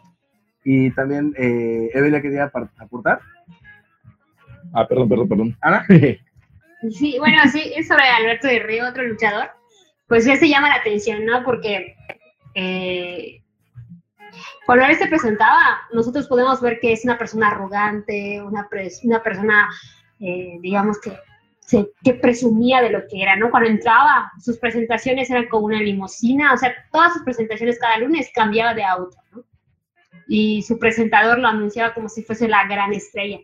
Y 0.65 0.91
también 0.93 1.35
eh, 1.37 1.91
Evelia 1.93 2.23
quería 2.23 2.51
aportar. 2.79 3.21
ah, 4.73 4.87
perdón, 4.89 5.09
perdón, 5.09 5.29
perdón. 5.29 5.57
Ana. 5.61 5.85
Sí, 6.91 7.17
bueno, 7.19 7.39
sí, 7.51 7.73
es 7.75 7.89
sobre 7.89 8.03
Alberto 8.05 8.47
de 8.47 8.59
Río, 8.59 8.87
otro 8.87 9.03
luchador. 9.05 9.47
Pues 10.07 10.25
ya 10.27 10.37
se 10.37 10.49
llama 10.49 10.69
la 10.69 10.77
atención, 10.77 11.25
¿no? 11.25 11.43
Porque 11.45 11.97
eh, 12.55 13.43
cuando 14.67 14.85
él 14.87 14.97
se 14.97 15.07
presentaba, 15.07 15.81
nosotros 15.93 16.27
podemos 16.29 16.61
ver 16.61 16.79
que 16.81 16.93
es 16.93 17.05
una 17.05 17.19
persona 17.19 17.49
arrogante, 17.49 18.43
una, 18.43 18.69
pres- 18.69 19.01
una 19.05 19.23
persona, 19.23 19.69
eh, 20.21 20.59
digamos, 20.61 20.99
que, 21.01 21.19
que 22.03 22.15
presumía 22.15 22.83
de 22.83 22.91
lo 22.91 23.01
que 23.09 23.23
era, 23.23 23.37
¿no? 23.37 23.51
Cuando 23.51 23.71
entraba, 23.71 24.31
sus 24.39 24.59
presentaciones 24.59 25.31
eran 25.31 25.49
como 25.49 25.67
una 25.67 25.81
limusina, 25.81 26.53
o 26.53 26.57
sea, 26.57 26.75
todas 26.93 27.15
sus 27.15 27.23
presentaciones 27.23 27.79
cada 27.79 27.99
lunes 27.99 28.31
cambiaba 28.35 28.75
de 28.75 28.85
auto, 28.85 29.17
¿no? 29.33 29.45
Y 30.29 30.63
su 30.63 30.79
presentador 30.79 31.39
lo 31.39 31.49
anunciaba 31.49 31.93
como 31.95 32.09
si 32.09 32.23
fuese 32.23 32.49
la 32.49 32.67
gran 32.67 32.93
estrella. 32.93 33.41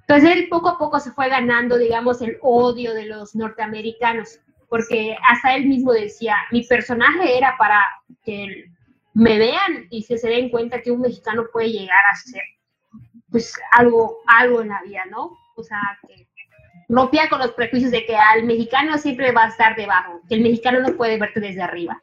Entonces 0.00 0.30
él 0.36 0.48
poco 0.50 0.68
a 0.68 0.78
poco 0.78 1.00
se 1.00 1.12
fue 1.12 1.30
ganando, 1.30 1.78
digamos, 1.78 2.20
el 2.20 2.36
odio 2.42 2.92
de 2.92 3.06
los 3.06 3.34
norteamericanos, 3.34 4.38
porque 4.74 5.16
hasta 5.30 5.54
él 5.54 5.66
mismo 5.66 5.92
decía, 5.92 6.34
mi 6.50 6.64
personaje 6.64 7.38
era 7.38 7.54
para 7.56 7.80
que 8.24 8.64
me 9.12 9.38
vean 9.38 9.86
y 9.88 10.04
que 10.04 10.18
se 10.18 10.28
den 10.28 10.48
cuenta 10.48 10.82
que 10.82 10.90
un 10.90 11.00
mexicano 11.00 11.44
puede 11.52 11.70
llegar 11.70 12.04
a 12.10 12.16
ser, 12.16 12.42
pues, 13.30 13.54
algo, 13.70 14.18
algo 14.26 14.62
en 14.62 14.70
la 14.70 14.82
vida, 14.82 15.02
¿no? 15.12 15.30
O 15.54 15.62
sea, 15.62 15.78
que 16.08 16.26
rompía 16.88 17.28
con 17.28 17.38
los 17.38 17.52
prejuicios 17.52 17.92
de 17.92 18.04
que 18.04 18.16
al 18.16 18.42
mexicano 18.42 18.98
siempre 18.98 19.30
va 19.30 19.44
a 19.44 19.48
estar 19.50 19.76
debajo, 19.76 20.20
que 20.28 20.34
el 20.34 20.42
mexicano 20.42 20.80
no 20.80 20.96
puede 20.96 21.20
verte 21.20 21.38
desde 21.38 21.62
arriba, 21.62 22.02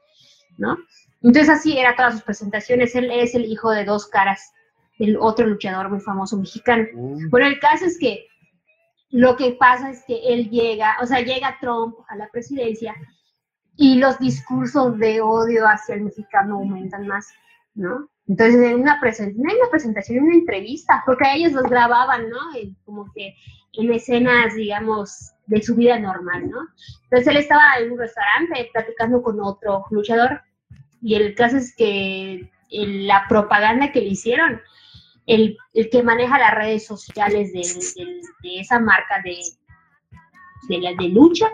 ¿no? 0.58 0.78
Entonces 1.22 1.50
así 1.50 1.78
era 1.78 1.98
todas 1.98 2.14
sus 2.14 2.24
presentaciones, 2.24 2.96
él 2.96 3.12
es 3.12 3.36
el 3.36 3.44
hijo 3.44 3.72
de 3.72 3.84
dos 3.84 4.08
caras, 4.08 4.54
el 4.98 5.18
otro 5.18 5.46
luchador 5.46 5.90
muy 5.90 6.00
famoso 6.00 6.38
mexicano. 6.38 6.86
Uy. 6.94 7.28
Bueno, 7.28 7.48
el 7.48 7.60
caso 7.60 7.84
es 7.84 8.00
que 8.00 8.28
lo 9.12 9.36
que 9.36 9.52
pasa 9.54 9.90
es 9.90 10.04
que 10.06 10.20
él 10.34 10.50
llega, 10.50 10.96
o 11.02 11.06
sea, 11.06 11.20
llega 11.22 11.58
Trump 11.60 11.96
a 12.08 12.16
la 12.16 12.28
presidencia 12.30 12.96
y 13.76 13.96
los 13.96 14.20
discursos 14.20 14.98
de 14.98 15.22
odio 15.22 15.66
hacia 15.68 15.96
el 15.96 16.02
mexicano 16.02 16.56
aumentan 16.56 17.08
más, 17.08 17.28
¿no? 17.74 18.10
Entonces, 18.28 18.56
en 18.62 18.80
una, 18.82 19.00
presen- 19.02 19.34
no 19.36 19.52
en 19.52 19.58
una 19.58 19.70
presentación, 19.70 20.20
en 20.20 20.24
una 20.26 20.36
entrevista, 20.36 21.04
porque 21.06 21.28
a 21.28 21.36
ellos 21.36 21.52
los 21.54 21.64
grababan, 21.64 22.30
¿no? 22.30 22.38
Como 22.86 23.12
que 23.14 23.36
en 23.74 23.92
escenas, 23.92 24.56
digamos, 24.56 25.32
de 25.48 25.62
su 25.62 25.76
vida 25.76 26.00
normal, 26.00 26.50
¿no? 26.50 26.60
Entonces, 27.04 27.28
él 27.28 27.38
estaba 27.38 27.64
en 27.80 27.92
un 27.92 28.00
restaurante 28.00 28.70
platicando 28.72 29.22
con 29.22 29.40
otro 29.42 29.86
luchador 29.90 30.42
y 31.02 31.16
el 31.16 31.36
caso 31.36 31.58
es 31.58 31.76
que 31.76 32.50
la 32.70 33.26
propaganda 33.28 33.92
que 33.92 34.00
le 34.02 34.10
hicieron 34.10 34.62
el, 35.28 35.58
el 35.74 35.90
que 35.90 36.04
maneja 36.04 36.40
las 36.40 36.54
redes 36.56 36.86
sociales 36.86 37.52
del- 37.54 38.22
de 38.44 38.60
esa 38.60 38.80
marca 38.80 39.22
de, 39.24 39.38
de, 40.68 40.78
la, 40.80 40.92
de 40.94 41.10
lucha, 41.10 41.50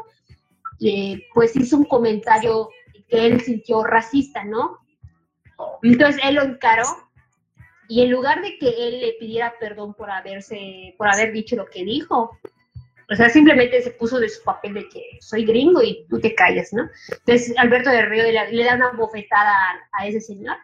pues 1.34 1.56
hizo 1.56 1.78
un 1.78 1.86
comentario 1.86 2.70
que 3.08 3.26
él 3.26 3.42
sintió 3.42 3.84
racista, 3.84 4.44
¿no? 4.44 4.80
Entonces 5.82 6.22
él 6.24 6.36
lo 6.36 6.44
encaró 6.44 6.86
y 7.88 8.02
en 8.04 8.12
lugar 8.12 8.42
de 8.42 8.58
que 8.60 8.68
él 8.70 9.00
le 9.02 9.14
pidiera 9.20 9.54
perdón 9.60 9.94
por 9.94 10.12
haberse, 10.12 10.94
por 10.98 11.08
haber 11.08 11.32
dicho 11.32 11.56
lo 11.56 11.66
que 11.68 11.84
dijo, 11.84 12.38
o 13.10 13.16
sea, 13.16 13.30
simplemente 13.30 13.82
se 13.82 13.92
puso 13.92 14.20
de 14.20 14.28
su 14.28 14.44
papel 14.44 14.74
de 14.74 14.90
que 14.90 15.02
soy 15.22 15.46
gringo 15.46 15.82
y 15.82 16.06
tú 16.10 16.20
te 16.20 16.36
callas, 16.36 16.74
¿no? 16.74 16.90
Entonces 17.10 17.58
Alberto 17.58 17.90
del 17.90 18.08
Río 18.08 18.24
le, 18.24 18.52
le 18.52 18.64
da 18.66 18.76
una 18.76 18.92
bofetada 18.92 19.54
a, 19.56 19.80
a 19.94 20.08
ese 20.08 20.20
señor. 20.20 20.58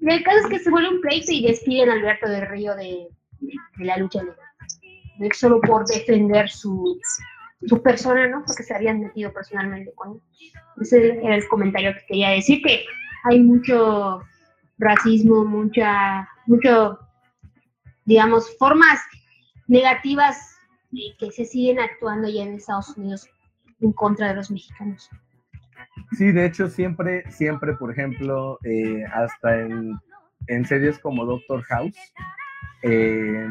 Y 0.00 0.10
el 0.10 0.22
caso 0.22 0.38
es 0.38 0.46
que 0.46 0.58
se 0.58 0.70
vuelve 0.70 0.88
un 0.90 1.00
pleito 1.00 1.30
y 1.32 1.46
despiden 1.46 1.90
a 1.90 1.94
Alberto 1.94 2.28
del 2.28 2.46
Río 2.48 2.74
de, 2.74 3.08
de- 3.40 3.84
la 3.84 3.96
lucha 3.98 4.20
libre. 4.22 4.36
De 5.18 5.26
hecho, 5.26 5.38
Solo 5.40 5.60
por 5.60 5.86
defender 5.86 6.48
su, 6.48 6.98
su 7.66 7.82
persona, 7.82 8.26
¿no? 8.28 8.42
Porque 8.46 8.62
se 8.62 8.74
habían 8.74 9.00
metido 9.00 9.32
personalmente 9.32 9.92
con 9.94 10.12
él. 10.12 10.20
Ese 10.80 11.18
era 11.22 11.36
el 11.36 11.46
comentario 11.48 11.92
que 11.94 12.06
quería 12.06 12.30
decir, 12.30 12.62
que 12.62 12.84
hay 13.24 13.40
mucho 13.40 14.22
racismo, 14.78 15.44
mucha, 15.44 16.26
mucho, 16.46 16.98
digamos, 18.06 18.56
formas 18.56 18.98
negativas 19.66 20.56
que 21.18 21.30
se 21.30 21.44
siguen 21.44 21.78
actuando 21.78 22.28
ya 22.28 22.42
en 22.42 22.54
Estados 22.54 22.96
Unidos 22.96 23.28
en 23.80 23.92
contra 23.92 24.28
de 24.28 24.34
los 24.36 24.50
mexicanos. 24.50 25.08
Sí, 26.12 26.32
de 26.32 26.46
hecho, 26.46 26.68
siempre, 26.68 27.30
siempre, 27.30 27.74
por 27.74 27.90
ejemplo, 27.92 28.58
eh, 28.64 29.04
hasta 29.12 29.60
en, 29.60 29.98
en 30.46 30.64
series 30.64 30.98
como 30.98 31.24
Doctor 31.24 31.62
House, 31.64 31.96
eh, 32.82 33.48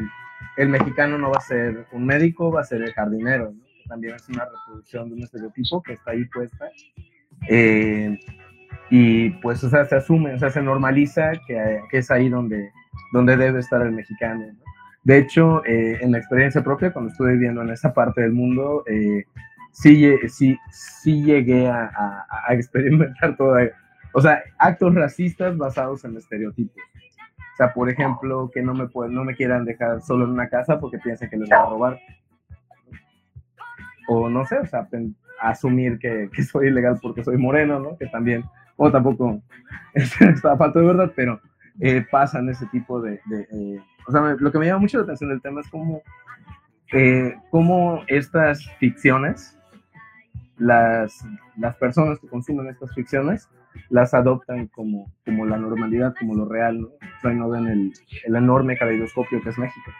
el 0.56 0.68
mexicano 0.68 1.18
no 1.18 1.30
va 1.30 1.38
a 1.38 1.42
ser 1.42 1.86
un 1.92 2.06
médico, 2.06 2.50
va 2.50 2.60
a 2.60 2.64
ser 2.64 2.82
el 2.82 2.92
jardinero, 2.92 3.52
¿no? 3.52 3.64
también 3.88 4.14
es 4.14 4.28
una 4.28 4.44
reproducción 4.44 5.08
de 5.08 5.14
un 5.16 5.22
estereotipo 5.24 5.82
que 5.82 5.94
está 5.94 6.12
ahí 6.12 6.24
puesta. 6.26 6.70
Eh, 7.48 8.18
y 8.88 9.30
pues, 9.30 9.62
o 9.64 9.68
sea, 9.68 9.84
se 9.84 9.96
asume, 9.96 10.34
o 10.34 10.38
sea, 10.38 10.50
se 10.50 10.62
normaliza 10.62 11.32
que, 11.46 11.80
que 11.90 11.98
es 11.98 12.10
ahí 12.10 12.28
donde, 12.28 12.70
donde 13.12 13.36
debe 13.36 13.60
estar 13.60 13.82
el 13.82 13.92
mexicano. 13.92 14.46
¿no? 14.46 14.70
De 15.02 15.18
hecho, 15.18 15.64
eh, 15.64 15.98
en 16.00 16.12
la 16.12 16.18
experiencia 16.18 16.62
propia, 16.62 16.92
cuando 16.92 17.10
estuve 17.10 17.32
viviendo 17.32 17.62
en 17.62 17.70
esa 17.70 17.92
parte 17.92 18.20
del 18.20 18.32
mundo, 18.32 18.84
eh, 18.86 19.24
sí, 19.72 20.16
sí, 20.28 20.58
sí 20.70 21.22
llegué 21.22 21.68
a, 21.68 21.84
a- 21.86 22.26
a 22.48 22.54
experimentar 22.54 23.36
todo, 23.36 23.56
o 24.12 24.20
sea, 24.20 24.42
actos 24.58 24.94
racistas 24.94 25.56
basados 25.56 26.04
en 26.04 26.16
estereotipos. 26.16 26.82
O 27.54 27.56
sea, 27.56 27.72
por 27.74 27.90
ejemplo, 27.90 28.50
que 28.52 28.62
no 28.62 28.72
me, 28.74 28.88
no 29.10 29.24
me 29.24 29.34
quieran 29.36 29.64
dejar 29.64 30.00
solo 30.00 30.24
en 30.24 30.30
una 30.30 30.48
casa 30.48 30.80
porque 30.80 30.98
piensan 30.98 31.28
que 31.28 31.36
les 31.36 31.50
va 31.50 31.62
a 31.62 31.70
robar. 31.70 31.98
O 34.08 34.28
no 34.28 34.44
sé, 34.46 34.58
o 34.58 34.66
sea, 34.66 34.88
asumir 35.40 35.98
que, 35.98 36.28
que 36.32 36.42
soy 36.42 36.68
ilegal 36.68 36.98
porque 37.00 37.22
soy 37.22 37.36
moreno, 37.36 37.78
¿no? 37.78 37.96
Que 37.96 38.06
también, 38.06 38.44
o 38.76 38.90
tampoco 38.90 39.40
está 39.94 40.56
falta 40.56 40.80
de 40.80 40.86
verdad, 40.86 41.12
pero 41.14 41.40
eh, 41.80 42.04
pasan 42.10 42.48
ese 42.48 42.66
tipo 42.66 43.00
de... 43.00 43.20
de, 43.26 43.42
eh, 43.52 43.80
o 44.06 44.12
sea, 44.12 44.20
me- 44.22 44.36
lo 44.38 44.50
que 44.50 44.58
me 44.58 44.66
llama 44.66 44.80
mucho 44.80 44.98
la 44.98 45.04
atención 45.04 45.30
del 45.30 45.42
tema 45.42 45.60
es 45.60 45.68
cómo, 45.68 46.02
eh, 46.92 47.36
cómo 47.50 48.02
estas 48.08 48.66
ficciones, 48.78 49.56
las, 50.60 51.26
las 51.56 51.74
personas 51.76 52.20
que 52.20 52.28
consumen 52.28 52.68
estas 52.68 52.94
ficciones, 52.94 53.48
las 53.88 54.14
adoptan 54.14 54.66
como, 54.68 55.12
como 55.24 55.46
la 55.46 55.56
normalidad, 55.56 56.14
como 56.18 56.34
lo 56.34 56.44
real, 56.48 56.80
¿no? 56.80 56.88
O 57.24 57.28
no 57.30 57.48
ven 57.48 57.66
el, 57.66 57.92
el 58.24 58.36
enorme 58.36 58.76
caleidoscopio 58.76 59.40
que 59.42 59.48
es 59.48 59.58
México. 59.58 59.90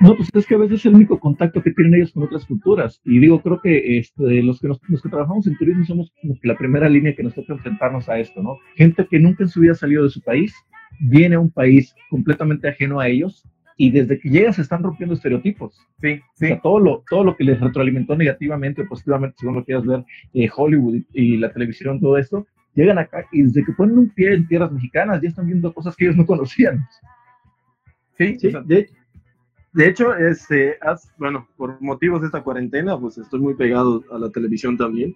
No, 0.00 0.14
pues 0.16 0.28
es 0.32 0.46
que 0.46 0.54
a 0.54 0.58
veces 0.58 0.78
es 0.80 0.86
el 0.86 0.94
único 0.94 1.18
contacto 1.18 1.60
que 1.60 1.72
tienen 1.72 1.94
ellos 1.94 2.12
con 2.12 2.22
otras 2.22 2.46
culturas. 2.46 3.00
Y 3.04 3.18
digo, 3.18 3.42
creo 3.42 3.60
que 3.60 3.98
este, 3.98 4.42
los, 4.44 4.60
que 4.60 4.68
nos- 4.68 4.80
los 4.88 5.02
que 5.02 5.08
trabajamos 5.08 5.46
en 5.48 5.56
turismo 5.58 5.84
somos 5.84 6.12
como 6.22 6.34
que 6.40 6.46
la 6.48 6.56
primera 6.56 6.88
línea 6.88 7.14
que 7.16 7.24
nos 7.24 7.34
toca 7.34 7.52
enfrentarnos 7.52 8.08
a 8.08 8.18
esto, 8.18 8.40
¿no? 8.42 8.58
Gente 8.76 9.06
que 9.10 9.18
nunca 9.18 9.42
en 9.42 9.48
su 9.48 9.60
vida 9.60 9.72
ha 9.72 9.74
salido 9.74 10.04
de 10.04 10.10
su 10.10 10.22
país, 10.22 10.54
viene 11.00 11.34
a 11.34 11.40
un 11.40 11.50
país 11.50 11.94
completamente 12.10 12.68
ajeno 12.68 13.00
a 13.00 13.08
ellos 13.08 13.44
y 13.78 13.90
desde 13.92 14.18
que 14.18 14.28
llega 14.28 14.52
se 14.52 14.60
están 14.62 14.82
rompiendo 14.82 15.14
estereotipos. 15.14 15.80
Sí, 16.02 16.14
O 16.20 16.24
sí. 16.34 16.46
sea, 16.48 16.60
todo 16.60 16.80
lo, 16.80 17.04
todo 17.08 17.24
lo 17.24 17.36
que 17.36 17.44
les 17.44 17.58
retroalimentó 17.60 18.16
negativamente 18.16 18.82
o 18.82 18.88
positivamente, 18.88 19.36
según 19.38 19.54
lo 19.54 19.64
quieras 19.64 19.86
ver, 19.86 20.04
eh, 20.34 20.50
Hollywood 20.54 20.96
y, 20.96 21.06
y 21.14 21.36
la 21.38 21.52
televisión, 21.52 22.00
todo 22.00 22.18
esto, 22.18 22.46
llegan 22.74 22.98
acá 22.98 23.24
y 23.32 23.42
desde 23.42 23.64
que 23.64 23.72
ponen 23.72 23.96
un 23.96 24.10
pie 24.10 24.34
en 24.34 24.46
tierras 24.48 24.72
mexicanas 24.72 25.22
ya 25.22 25.28
están 25.28 25.46
viendo 25.46 25.72
cosas 25.72 25.96
que 25.96 26.04
ellos 26.04 26.16
no 26.16 26.26
conocían. 26.26 26.84
Sí, 28.18 28.36
Sí, 28.38 28.48
o 28.48 28.50
sea, 28.50 28.60
de, 28.62 28.90
de 29.72 29.88
hecho, 29.88 30.12
este, 30.16 30.76
bueno, 31.18 31.46
por 31.56 31.80
motivos 31.80 32.20
de 32.20 32.26
esta 32.26 32.42
cuarentena, 32.42 32.98
pues 32.98 33.16
estoy 33.16 33.38
muy 33.38 33.54
pegado 33.54 34.02
a 34.12 34.18
la 34.18 34.30
televisión 34.30 34.76
también. 34.76 35.14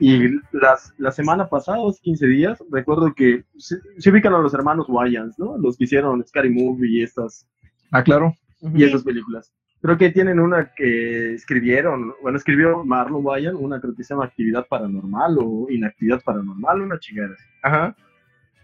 Y 0.00 0.30
las, 0.50 0.92
la 0.98 1.12
semana 1.12 1.48
pasada, 1.48 1.78
hace 1.88 2.00
15 2.02 2.26
días, 2.26 2.64
recuerdo 2.72 3.14
que 3.14 3.44
se, 3.56 3.76
se 3.98 4.10
ubican 4.10 4.34
a 4.34 4.38
los 4.40 4.52
hermanos 4.52 4.86
Wayans, 4.88 5.38
¿no? 5.38 5.56
Los 5.58 5.76
que 5.76 5.84
hicieron 5.84 6.24
Scary 6.26 6.50
Movie 6.50 6.90
y 6.90 7.02
estas, 7.04 7.46
Ah, 7.94 8.02
claro. 8.02 8.34
y 8.60 8.84
esas 8.84 9.04
películas. 9.04 9.52
Creo 9.80 9.98
que 9.98 10.10
tienen 10.10 10.40
una 10.40 10.72
que 10.74 11.34
escribieron, 11.34 12.14
bueno, 12.22 12.38
escribió 12.38 12.84
Marlon 12.84 13.24
Wayans, 13.24 13.58
una 13.60 13.80
creo 13.80 13.94
que 13.94 14.02
se 14.02 14.14
llama 14.14 14.24
Actividad 14.24 14.66
Paranormal 14.66 15.36
o 15.38 15.66
Inactividad 15.70 16.22
Paranormal, 16.24 16.80
una 16.80 16.98
chingada. 16.98 17.36
Ajá. 17.62 17.94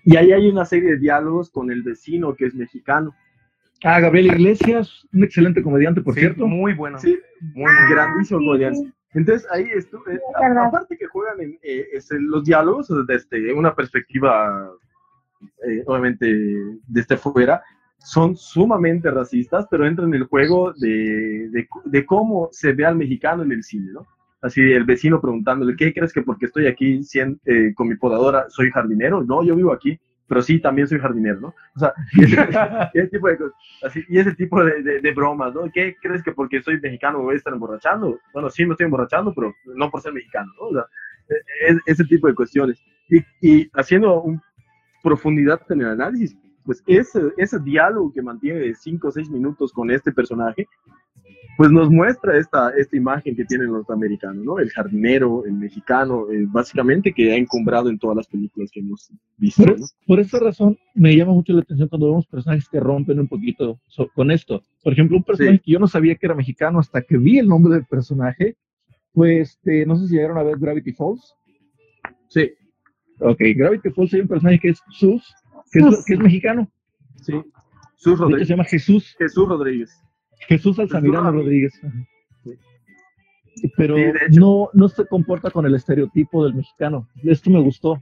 Y 0.05 0.16
ahí 0.16 0.33
hay 0.33 0.49
una 0.49 0.64
serie 0.64 0.93
de 0.93 0.99
diálogos 0.99 1.51
con 1.51 1.70
el 1.70 1.83
vecino 1.83 2.35
que 2.35 2.47
es 2.47 2.55
mexicano. 2.55 3.14
Ah, 3.85 4.01
Gabriel 4.01 4.26
Iglesias, 4.26 5.07
un 5.12 5.24
excelente 5.24 5.62
comediante, 5.62 6.01
por 6.01 6.14
Sí, 6.14 6.20
cierto. 6.20 6.47
Muy 6.47 6.74
bueno. 6.74 6.99
Sí, 6.99 7.18
Muy, 7.55 7.70
grandísimo 7.91 8.41
sí, 8.41 8.47
comediante. 8.47 8.78
sí. 8.81 8.93
Entonces 9.12 9.47
ahí 9.51 9.66
estuve, 9.74 10.14
es 10.14 10.20
verdad. 10.41 10.66
aparte 10.66 10.97
que 10.97 11.07
juegan 11.07 11.41
en 11.41 11.59
eh, 11.62 11.87
este, 11.93 12.16
los 12.20 12.45
diálogos 12.45 12.89
desde 13.07 13.53
una 13.53 13.74
perspectiva, 13.74 14.70
eh, 15.66 15.83
obviamente 15.87 16.33
desde 16.87 17.16
fuera, 17.16 17.62
son 18.03 18.36
sumamente 18.36 19.11
racistas, 19.11 19.66
pero 19.70 19.86
entran 19.86 20.09
en 20.09 20.14
el 20.22 20.24
juego 20.24 20.72
de, 20.72 21.48
de, 21.51 21.68
de 21.84 22.07
cómo 22.07 22.48
se 22.51 22.72
ve 22.72 22.84
al 22.86 22.96
mexicano 22.96 23.42
en 23.42 23.53
el 23.53 23.62
cine, 23.62 23.92
¿no? 23.92 24.07
Así 24.42 24.61
el 24.61 24.84
vecino 24.84 25.20
preguntándole, 25.20 25.76
¿qué 25.76 25.92
crees 25.92 26.12
que 26.12 26.22
porque 26.22 26.46
estoy 26.46 26.66
aquí 26.66 27.01
eh, 27.44 27.74
con 27.74 27.88
mi 27.88 27.96
podadora 27.96 28.46
soy 28.48 28.70
jardinero? 28.70 29.22
No, 29.22 29.42
yo 29.44 29.55
vivo 29.55 29.70
aquí, 29.72 29.98
pero 30.26 30.40
sí, 30.40 30.59
también 30.61 30.88
soy 30.88 30.98
jardinero, 30.98 31.40
¿no? 31.40 31.55
O 31.76 31.78
sea, 31.78 31.92
ese, 32.94 33.09
tipo 33.09 33.28
de 33.28 33.36
cosas. 33.36 33.53
Así, 33.84 34.03
y 34.09 34.18
ese 34.18 34.34
tipo 34.34 34.64
de, 34.64 34.82
de- 34.82 35.01
de 35.01 35.12
bromas, 35.12 35.53
¿no? 35.55 35.70
¿Qué 35.70 35.94
crees 36.01 36.22
que 36.22 36.32
porque 36.32 36.62
soy 36.62 36.80
mexicano 36.80 37.18
me 37.18 37.24
voy 37.24 37.34
a 37.34 37.36
estar 37.36 37.53
emborrachando? 37.53 38.18
Bueno, 38.32 38.48
sí 38.48 38.64
me 38.64 38.72
estoy 38.72 38.86
emborrachando, 38.86 39.34
pero 39.34 39.55
no 39.77 39.90
por 39.90 40.01
ser 40.01 40.14
mexicano, 40.14 40.51
¿no? 40.59 40.68
O 40.68 40.72
sea, 40.72 40.85
e- 41.28 41.72
e- 41.74 41.78
ese 41.85 42.05
tipo 42.05 42.27
de 42.27 42.35
cuestiones. 42.35 42.82
Y, 43.10 43.18
y 43.43 43.70
haciendo 43.74 44.22
un 44.22 44.40
profundidad 45.02 45.60
en 45.70 45.82
el 45.82 45.89
análisis, 45.89 46.36
pues 46.65 46.82
ese, 46.87 47.20
ese 47.37 47.59
diálogo 47.61 48.12
que 48.12 48.23
mantiene 48.23 48.61
de 48.61 48.74
5 48.74 49.09
o 49.09 49.11
6 49.11 49.31
minutos 49.31 49.73
con 49.73 49.91
este 49.91 50.12
personaje, 50.12 50.66
pues 51.57 51.70
nos 51.70 51.91
muestra 51.91 52.39
esta, 52.39 52.70
esta 52.70 52.97
imagen 52.97 53.37
que 53.37 53.45
tiene 53.45 53.65
el 53.65 53.70
norteamericano, 53.73 54.43
¿no? 54.43 54.59
El 54.59 54.70
jardinero, 54.70 55.45
el 55.45 55.53
mexicano, 55.53 56.31
eh, 56.31 56.47
básicamente 56.49 57.12
que 57.12 57.32
ha 57.32 57.37
encumbrado 57.37 57.91
en 57.91 57.99
todas 57.99 58.16
las 58.16 58.27
películas 58.28 58.70
que 58.73 58.81
hemos 58.81 59.11
visto, 59.37 59.65
Por, 59.65 59.81
¿no? 59.81 59.87
por 60.07 60.20
esa 60.20 60.39
razón 60.39 60.78
me 60.95 61.15
llama 61.15 61.32
mucho 61.32 61.53
la 61.53 61.61
atención 61.61 61.89
cuando 61.89 62.09
vemos 62.09 62.27
personajes 62.27 62.69
que 62.69 62.81
rompen 62.81 63.20
un 63.20 63.28
poquito 63.28 63.78
so- 63.89 64.09
con 64.15 64.31
esto. 64.31 64.62
Por 64.82 64.93
ejemplo, 64.95 65.16
un 65.19 65.24
personaje 65.24 65.57
Sí. 65.59 65.62
que 65.66 65.73
yo 65.73 65.78
no 65.78 65.87
sabía 65.89 66.15
que 66.15 66.27
era 66.27 66.35
mexicano 66.35 66.78
hasta 66.78 67.03
que 67.03 67.19
vi 67.19 67.39
el 67.39 67.47
nombre 67.49 67.74
del 67.74 67.85
personaje, 67.85 68.57
pues 69.12 69.59
no 69.87 69.97
sé 69.97 70.07
si 70.09 70.15
llegaron 70.15 70.39
a 70.39 70.43
ver 70.43 70.57
Gravity 70.59 70.93
Falls. 70.93 71.35
Sí, 72.28 72.53
Ok, 73.23 73.39
Gravity 73.55 73.91
Falls 73.91 74.15
hay 74.15 74.20
un 74.20 74.28
personaje 74.28 74.59
que 74.61 74.69
es 74.70 74.81
Sus, 74.89 75.23
que 75.70 75.78
es, 75.80 76.05
que 76.06 76.16
mexicano. 76.16 76.70
sí. 77.16 77.32
Hecho, 78.02 78.16
Rodríguez. 78.16 78.48
se 78.48 78.55
llama 78.55 78.64
Jesús, 78.64 79.14
Jesús 79.18 79.47
Rodríguez. 79.48 80.02
Jesús 80.48 80.78
Alzamirano 80.78 81.30
Rodríguez. 81.32 81.78
Pero 83.76 83.94
Sí, 83.97 84.02
de 84.05 84.10
hecho. 84.26 84.40
no, 84.40 84.70
no 84.72 84.88
se 84.88 85.05
comporta 85.06 85.51
con 85.51 85.66
el 85.66 85.74
estereotipo 85.74 86.44
del 86.44 86.55
mexicano. 86.55 87.06
Esto 87.24 87.51
me 87.51 87.60
gustó. 87.60 88.01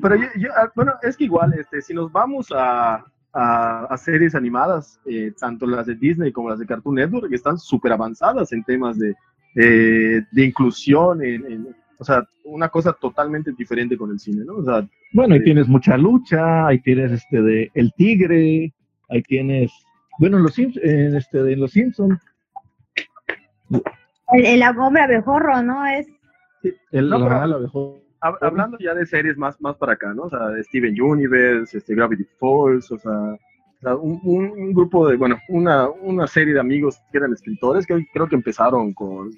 Pero 0.00 0.16
yo, 0.16 0.26
yo, 0.38 0.48
ah, 0.56 0.70
bueno, 0.74 0.92
es 1.02 1.16
que 1.16 1.24
igual, 1.24 1.54
este, 1.58 1.80
si 1.82 1.94
nos 1.94 2.12
vamos 2.12 2.48
a, 2.52 3.04
a, 3.32 3.84
a 3.86 3.96
series 3.96 4.34
animadas, 4.34 5.00
eh, 5.06 5.32
tanto 5.38 5.66
las 5.66 5.86
de 5.86 5.94
Disney 5.94 6.30
como 6.30 6.50
las 6.50 6.58
de 6.58 6.66
Cartoon 6.66 6.94
Network, 6.96 7.32
están 7.32 7.58
súper 7.58 7.92
avanzadas 7.92 8.52
en 8.52 8.62
temas 8.64 8.98
de, 8.98 9.14
eh, 9.56 10.22
de 10.30 10.44
inclusión, 10.44 11.24
en, 11.24 11.44
en- 11.50 11.76
o 11.98 12.04
sea, 12.04 12.26
una 12.44 12.68
cosa 12.68 12.92
totalmente 12.92 13.52
diferente 13.52 13.96
con 13.96 14.10
el 14.10 14.18
cine, 14.18 14.44
¿no? 14.44 14.54
O 14.56 14.64
sea, 14.64 14.86
Bueno, 15.12 15.34
ahí 15.34 15.40
Sí. 15.40 15.44
tienes 15.46 15.68
mucha 15.68 15.96
lucha, 15.96 16.66
ahí 16.66 16.78
tienes 16.80 17.12
este 17.12 17.40
de 17.42 17.70
El 17.74 17.92
Tigre, 17.96 18.72
ahí 19.08 19.22
tienes, 19.22 19.70
bueno, 20.18 20.36
en 20.38 20.42
los 20.42 20.54
Simpsons, 20.54 20.84
este, 20.84 21.42
de 21.42 21.56
los 21.56 21.70
Simpsons, 21.72 22.20
El, 24.32 24.44
el 24.46 24.62
hombre 24.78 25.02
abejorro, 25.02 25.62
¿no? 25.62 25.86
Es 25.86 26.06
el, 26.92 27.08
No, 27.08 27.18
la, 27.18 27.28
pero- 27.28 27.46
la 27.46 27.58
mejor. 27.58 28.00
hab- 28.20 28.38
hablando 28.42 28.76
ya 28.78 28.94
de 28.94 29.06
series 29.06 29.36
más, 29.36 29.60
más 29.60 29.76
para 29.76 29.92
acá, 29.92 30.12
¿no? 30.14 30.22
O 30.24 30.30
sea, 30.30 30.40
Steven 30.64 31.00
Universe, 31.00 31.78
este, 31.78 31.94
Gravity 31.94 32.24
Falls, 32.40 32.90
o 32.90 32.98
sea, 32.98 33.12
o 33.12 33.80
sea, 33.80 33.94
un, 33.94 34.18
un- 34.24 34.50
un 34.50 34.72
grupo 34.72 35.08
de, 35.08 35.16
bueno, 35.16 35.36
una, 35.48 35.88
una 35.88 36.26
serie 36.26 36.54
de 36.54 36.60
amigos 36.60 36.98
que 37.12 37.18
eran 37.18 37.32
escritores 37.32 37.86
que 37.86 38.04
creo 38.12 38.26
que 38.28 38.34
empezaron 38.36 38.92
con, 38.94 39.30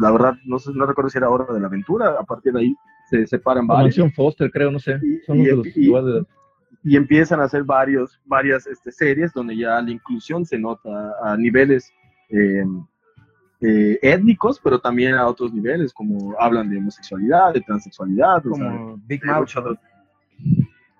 la 0.00 0.10
verdad, 0.10 0.34
no, 0.44 0.58
sé, 0.58 0.70
no 0.74 0.86
recuerdo 0.86 1.10
si 1.10 1.18
era 1.18 1.28
Hora 1.30 1.52
de 1.52 1.60
la 1.60 1.66
Aventura, 1.66 2.16
a 2.18 2.24
partir 2.24 2.52
de 2.52 2.60
ahí 2.60 2.74
se 3.10 3.26
separan 3.26 3.66
La 3.66 3.74
varios. 3.74 3.98
Mansión 3.98 4.12
Foster, 4.12 4.50
creo, 4.50 4.70
no 4.70 4.78
sé. 4.78 4.98
Y- 5.02 5.18
Son 5.26 5.38
y- 5.38 5.46
los 5.46 5.62
de 5.62 5.68
los 5.68 5.76
y- 5.76 5.80
igual 5.86 6.06
de- 6.06 6.26
y 6.84 6.96
empiezan 6.96 7.40
a 7.40 7.44
hacer 7.44 7.62
varios, 7.64 8.20
varias 8.24 8.66
este, 8.66 8.90
series 8.90 9.32
donde 9.32 9.56
ya 9.56 9.80
la 9.80 9.90
inclusión 9.90 10.44
se 10.44 10.58
nota 10.58 11.12
a 11.22 11.36
niveles 11.36 11.92
eh, 12.30 12.64
eh, 13.60 13.98
étnicos, 14.02 14.58
pero 14.58 14.80
también 14.80 15.14
a 15.14 15.26
otros 15.26 15.52
niveles, 15.52 15.92
como 15.92 16.34
hablan 16.40 16.68
de 16.70 16.78
homosexualidad, 16.78 17.52
de 17.54 17.60
transexualidad, 17.60 18.44
o 18.46 18.54
sea, 18.54 18.70
Como 18.70 18.96
Big 19.06 19.24
Mouth. 19.24 19.48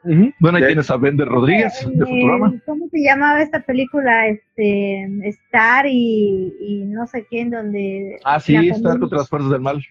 Otras- 0.04 0.34
Bueno, 0.40 0.58
ahí 0.58 0.66
tienes 0.66 0.90
a 0.90 0.96
Bender 0.96 1.28
Rodríguez 1.28 1.88
de 1.94 2.04
Futurama. 2.06 2.52
¿Cómo 2.66 2.88
se 2.88 3.00
llamaba 3.02 3.42
esta 3.42 3.60
película? 3.60 4.26
Este, 4.28 5.28
Star 5.28 5.86
y, 5.88 6.54
y 6.60 6.84
no 6.86 7.06
sé 7.06 7.24
quién, 7.26 7.50
donde... 7.50 8.18
Ah, 8.24 8.40
sí, 8.40 8.54
familia- 8.54 8.98
contra 8.98 9.18
las 9.18 9.28
fuerzas 9.28 9.50
del 9.50 9.60
mal. 9.60 9.82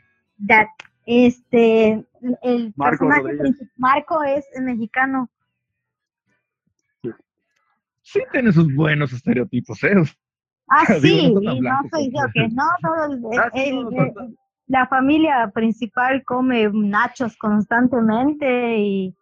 That, 0.47 0.67
este, 1.05 2.03
el 2.43 2.73
Marco 2.75 2.91
personaje 3.07 3.21
Rodríguez. 3.21 3.41
principal, 3.41 3.73
Marco 3.77 4.23
es 4.23 4.45
mexicano. 4.61 5.29
Sí, 8.01 8.19
tiene 8.31 8.51
sus 8.51 8.73
buenos 8.75 9.13
estereotipos, 9.13 9.81
¿eh? 9.83 9.93
Ah, 10.67 10.85
sí, 11.01 11.31
no 11.33 11.39
está 11.39 11.51
tan 11.51 11.55
y 11.57 11.59
no 11.59 11.61
blanco, 11.61 11.85
estoy 11.85 12.03
diciendo 12.05 12.29
pues. 12.33 12.33
que 12.33 12.55
no, 12.55 12.63
todo 12.81 13.05
el- 13.33 13.39
Ah, 13.39 13.49
sí, 13.53 13.59
el- 13.69 13.75
no, 13.75 13.89
el- 13.89 14.13
no. 14.13 14.35
La 14.72 14.88
familia 14.88 15.52
principal 15.53 16.23
come 16.23 16.69
nachos 16.73 17.35
constantemente 17.38 18.77
y, 18.77 19.15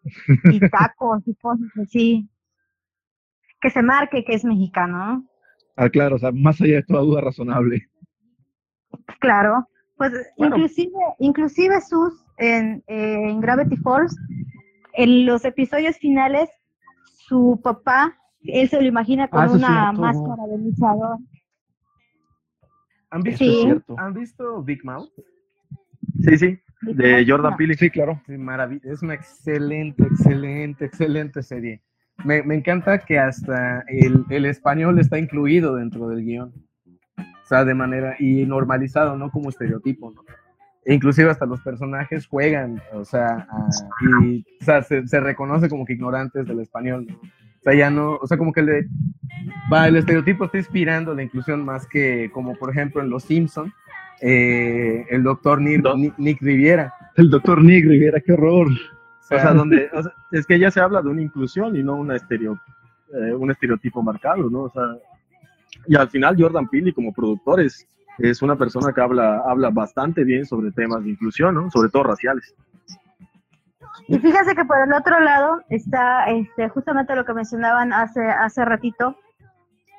y 0.43 0.59
tacos 0.71 1.27
y 1.27 1.33
cosas 1.35 1.67
así. 1.81 2.29
Que 3.59 3.69
se 3.71 3.81
marque 3.81 4.23
que 4.23 4.35
es 4.35 4.45
mexicano, 4.45 4.97
¿no? 5.05 5.25
Ah, 5.75 5.89
claro, 5.89 6.15
o 6.17 6.19
sea, 6.19 6.31
más 6.31 6.61
allá 6.61 6.75
de 6.75 6.83
toda 6.83 7.01
duda 7.01 7.21
razonable. 7.21 7.89
Claro, 9.19 9.67
pues 9.97 10.11
Bueno. 10.37 10.55
inclusive, 10.55 10.91
inclusive 11.19 11.81
sus 11.81 12.13
en, 12.37 12.83
eh, 12.87 13.29
en 13.29 13.41
Gravity 13.41 13.75
Falls, 13.77 14.15
en 14.93 15.25
los 15.25 15.43
episodios 15.45 15.97
finales, 15.97 16.49
su 17.27 17.59
papá, 17.63 18.15
él 18.43 18.69
se 18.69 18.79
lo 18.81 18.87
imagina 18.87 19.27
con 19.27 19.41
Ah, 19.41 19.51
una 19.51 19.91
cierto. 19.93 20.01
máscara 20.01 20.47
de 20.47 20.57
luchador. 20.59 21.17
¿Han 23.11 23.21
visto, 23.23 23.43
Sí. 23.43 23.67
¿Han 23.97 24.13
visto 24.13 24.61
Big 24.63 24.85
Mouth? 24.85 25.09
Sí, 26.23 26.37
sí, 26.37 26.59
de 26.81 27.25
Jordan. 27.27 27.55
Peele. 27.57 27.75
Sí, 27.75 27.89
claro. 27.89 28.21
Sí, 28.25 28.33
marav- 28.33 28.81
es 28.83 29.01
una 29.01 29.13
excelente, 29.13 30.03
excelente, 30.03 30.85
excelente 30.85 31.43
serie. 31.43 31.81
Me, 32.25 32.43
me 32.43 32.55
encanta 32.55 32.99
que 32.99 33.17
hasta 33.17 33.81
el, 33.87 34.25
el 34.29 34.45
español 34.45 34.99
está 34.99 35.17
incluido 35.17 35.75
dentro 35.75 36.09
del 36.09 36.23
guion. 36.25 36.53
O 37.17 37.45
sea, 37.49 37.65
de 37.65 37.73
manera, 37.73 38.15
y 38.19 38.45
normalizado, 38.45 39.17
no 39.17 39.31
como 39.31 39.49
estereotipo, 39.49 40.11
¿no? 40.11 40.21
E 40.85 40.93
inclusive 40.93 41.29
hasta 41.29 41.45
los 41.45 41.61
personajes 41.61 42.27
juegan, 42.27 42.81
o 42.93 43.03
sea, 43.05 43.47
a- 43.49 43.69
y, 44.23 44.45
o 44.61 44.63
sea, 44.63 44.81
se, 44.83 45.07
se 45.07 45.19
reconoce 45.19 45.67
como 45.69 45.85
que 45.85 45.93
ignorantes 45.93 46.45
del 46.45 46.59
español, 46.59 47.07
¿no? 47.07 47.15
O 47.15 47.61
sea, 47.61 47.73
ya 47.73 47.89
no, 47.89 48.15
o 48.15 48.25
sea, 48.27 48.37
como 48.37 48.53
que 48.53 48.61
le, 48.61 48.85
va, 49.71 49.87
el 49.87 49.97
estereotipo 49.97 50.45
está 50.45 50.57
inspirando 50.57 51.13
la 51.13 51.23
inclusión 51.23 51.65
más 51.65 51.85
que, 51.87 52.29
como 52.33 52.55
por 52.55 52.69
ejemplo 52.71 53.01
en 53.01 53.09
Los 53.09 53.23
Simpson, 53.23 53.73
eh, 54.21 55.05
el 55.09 55.23
doctor 55.23 55.61
Nick, 55.61 55.81
Do- 55.81 55.95
Nick- 55.95 56.41
Riviera. 56.41 56.93
El 57.15 57.29
doctor 57.29 57.63
Nick 57.63 57.85
Rivera, 57.85 58.19
qué 58.19 58.33
horror. 58.33 58.67
O 58.69 59.23
sea, 59.23 59.53
donde, 59.53 59.89
o 59.93 60.01
sea, 60.01 60.11
es 60.31 60.45
que 60.47 60.57
ya 60.57 60.71
se 60.71 60.79
habla 60.81 61.01
de 61.01 61.09
una 61.09 61.21
inclusión 61.21 61.75
y 61.75 61.83
no 61.83 61.95
una 61.95 62.15
estereo, 62.15 62.59
eh, 63.13 63.33
un 63.33 63.51
estereotipo 63.51 64.01
marcado, 64.01 64.49
¿no? 64.49 64.61
O 64.61 64.69
sea, 64.71 64.83
y 65.85 65.95
al 65.95 66.09
final 66.09 66.35
Jordan 66.37 66.67
Peele 66.67 66.93
como 66.93 67.13
productor 67.13 67.61
es, 67.61 67.87
es 68.17 68.41
una 68.41 68.55
persona 68.55 68.91
que 68.91 69.01
habla, 69.01 69.43
habla 69.45 69.69
bastante 69.69 70.23
bien 70.23 70.45
sobre 70.45 70.71
temas 70.71 71.03
de 71.03 71.11
inclusión, 71.11 71.53
¿no? 71.55 71.69
Sobre 71.69 71.89
todo 71.89 72.03
raciales. 72.03 72.55
Y 74.07 74.17
fíjese 74.17 74.55
que 74.55 74.65
por 74.65 74.77
el 74.85 74.93
otro 74.93 75.19
lado 75.19 75.61
está 75.69 76.23
este, 76.31 76.67
justamente 76.69 77.15
lo 77.15 77.23
que 77.25 77.33
mencionaban 77.33 77.93
hace, 77.93 78.21
hace 78.27 78.65
ratito, 78.65 79.15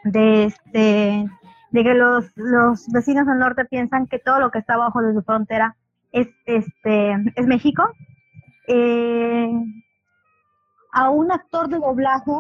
de 0.05 0.45
este 0.45 1.27
de 1.73 1.83
que 1.85 1.95
los, 1.95 2.31
los 2.37 2.89
vecinos 2.93 3.27
del 3.27 3.39
norte 3.39 3.65
piensan 3.65 4.07
que 4.07 4.19
todo 4.19 4.41
lo 4.41 4.51
que 4.51 4.59
está 4.59 4.75
abajo 4.75 5.01
de 5.03 5.15
su 5.15 5.23
frontera 5.23 5.77
es 6.13 6.29
este 6.47 7.13
es 7.37 7.47
México. 7.47 7.89
Eh, 8.67 9.51
a 10.93 11.11
un 11.11 11.31
actor 11.33 11.69
de 11.69 11.79
doblaje, 11.79 12.33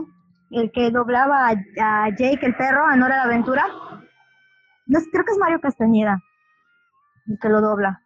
el 0.50 0.70
que 0.72 0.90
doblaba 0.90 1.48
a, 1.48 1.52
a 1.80 2.08
Jake 2.10 2.44
el 2.44 2.54
perro 2.56 2.92
en 2.92 3.02
Hora 3.02 3.16
de 3.16 3.20
Aventura, 3.22 3.64
no, 4.86 4.98
sé, 4.98 5.06
creo 5.12 5.24
que 5.24 5.32
es 5.32 5.38
Mario 5.38 5.60
Castañeda 5.60 6.20
el 7.28 7.38
que 7.38 7.48
lo 7.48 7.60
dobla. 7.60 8.02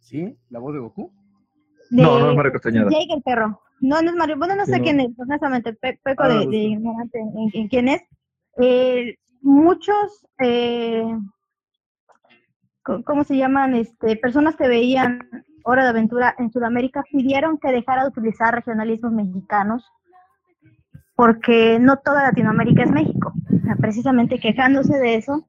¿Sí? 0.00 0.36
¿La 0.50 0.58
voz 0.58 0.74
de 0.74 0.80
Goku? 0.80 1.12
De- 1.90 2.02
No, 2.02 2.18
no 2.18 2.30
es 2.30 2.36
Mario 2.36 2.52
Castañeda. 2.52 2.90
Jake 2.90 3.14
el 3.14 3.22
perro. 3.22 3.60
No, 3.80 4.00
no 4.02 4.10
es 4.10 4.16
Mario. 4.16 4.36
Bueno, 4.38 4.56
no 4.56 4.64
Sí, 4.64 4.72
sé 4.72 4.78
no. 4.78 4.84
quién 4.84 5.00
es, 5.00 5.08
honestamente, 5.18 5.74
pe- 5.74 6.00
peco 6.02 6.24
Ah, 6.24 6.28
de, 6.28 6.56
ignorante 6.56 7.18
en, 7.20 7.50
en 7.52 7.68
quién 7.68 7.88
es. 7.88 8.02
Eh, 8.60 9.16
muchos, 9.46 10.26
eh, 10.38 11.04
¿cómo 13.04 13.24
se 13.24 13.36
llaman? 13.36 13.74
Este, 13.74 14.16
personas 14.16 14.56
que 14.56 14.68
veían 14.68 15.20
Hora 15.64 15.82
de 15.84 15.90
Aventura 15.90 16.34
en 16.38 16.50
Sudamérica 16.50 17.02
pidieron 17.10 17.58
que 17.58 17.72
dejara 17.72 18.02
de 18.02 18.08
utilizar 18.08 18.54
regionalismos 18.54 19.12
mexicanos 19.12 19.84
porque 21.16 21.78
no 21.80 21.96
toda 21.96 22.22
Latinoamérica 22.24 22.82
es 22.84 22.90
México. 22.90 23.32
O 23.46 23.64
sea, 23.64 23.76
precisamente 23.76 24.38
quejándose 24.38 24.96
de 24.98 25.14
eso, 25.16 25.46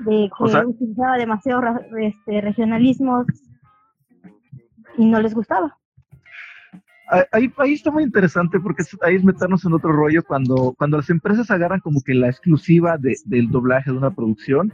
de 0.00 0.28
que 0.36 0.44
O 0.44 0.48
sea- 0.48 0.66
utilizaba 0.66 1.16
demasiados 1.16 1.64
ra- 1.64 1.80
este, 2.00 2.40
regionalismos 2.42 3.26
y 4.98 5.06
no 5.06 5.20
les 5.20 5.34
gustaba. 5.34 5.76
Ah, 7.08 7.24
Ahí, 7.32 7.52
ahí 7.58 7.74
está 7.74 7.90
muy 7.90 8.02
interesante 8.02 8.58
porque 8.58 8.82
ahí 9.02 9.14
es 9.16 9.24
meternos 9.24 9.64
en 9.64 9.72
otro 9.74 9.92
rollo 9.92 10.22
cuando, 10.24 10.74
cuando 10.76 10.96
las 10.96 11.08
empresas 11.10 11.50
agarran 11.50 11.80
como 11.80 12.00
que 12.02 12.14
la 12.14 12.28
exclusiva 12.28 12.98
de- 12.98 13.16
del 13.24 13.50
doblaje 13.50 13.90
de 13.92 13.98
una 13.98 14.10
producción. 14.14 14.72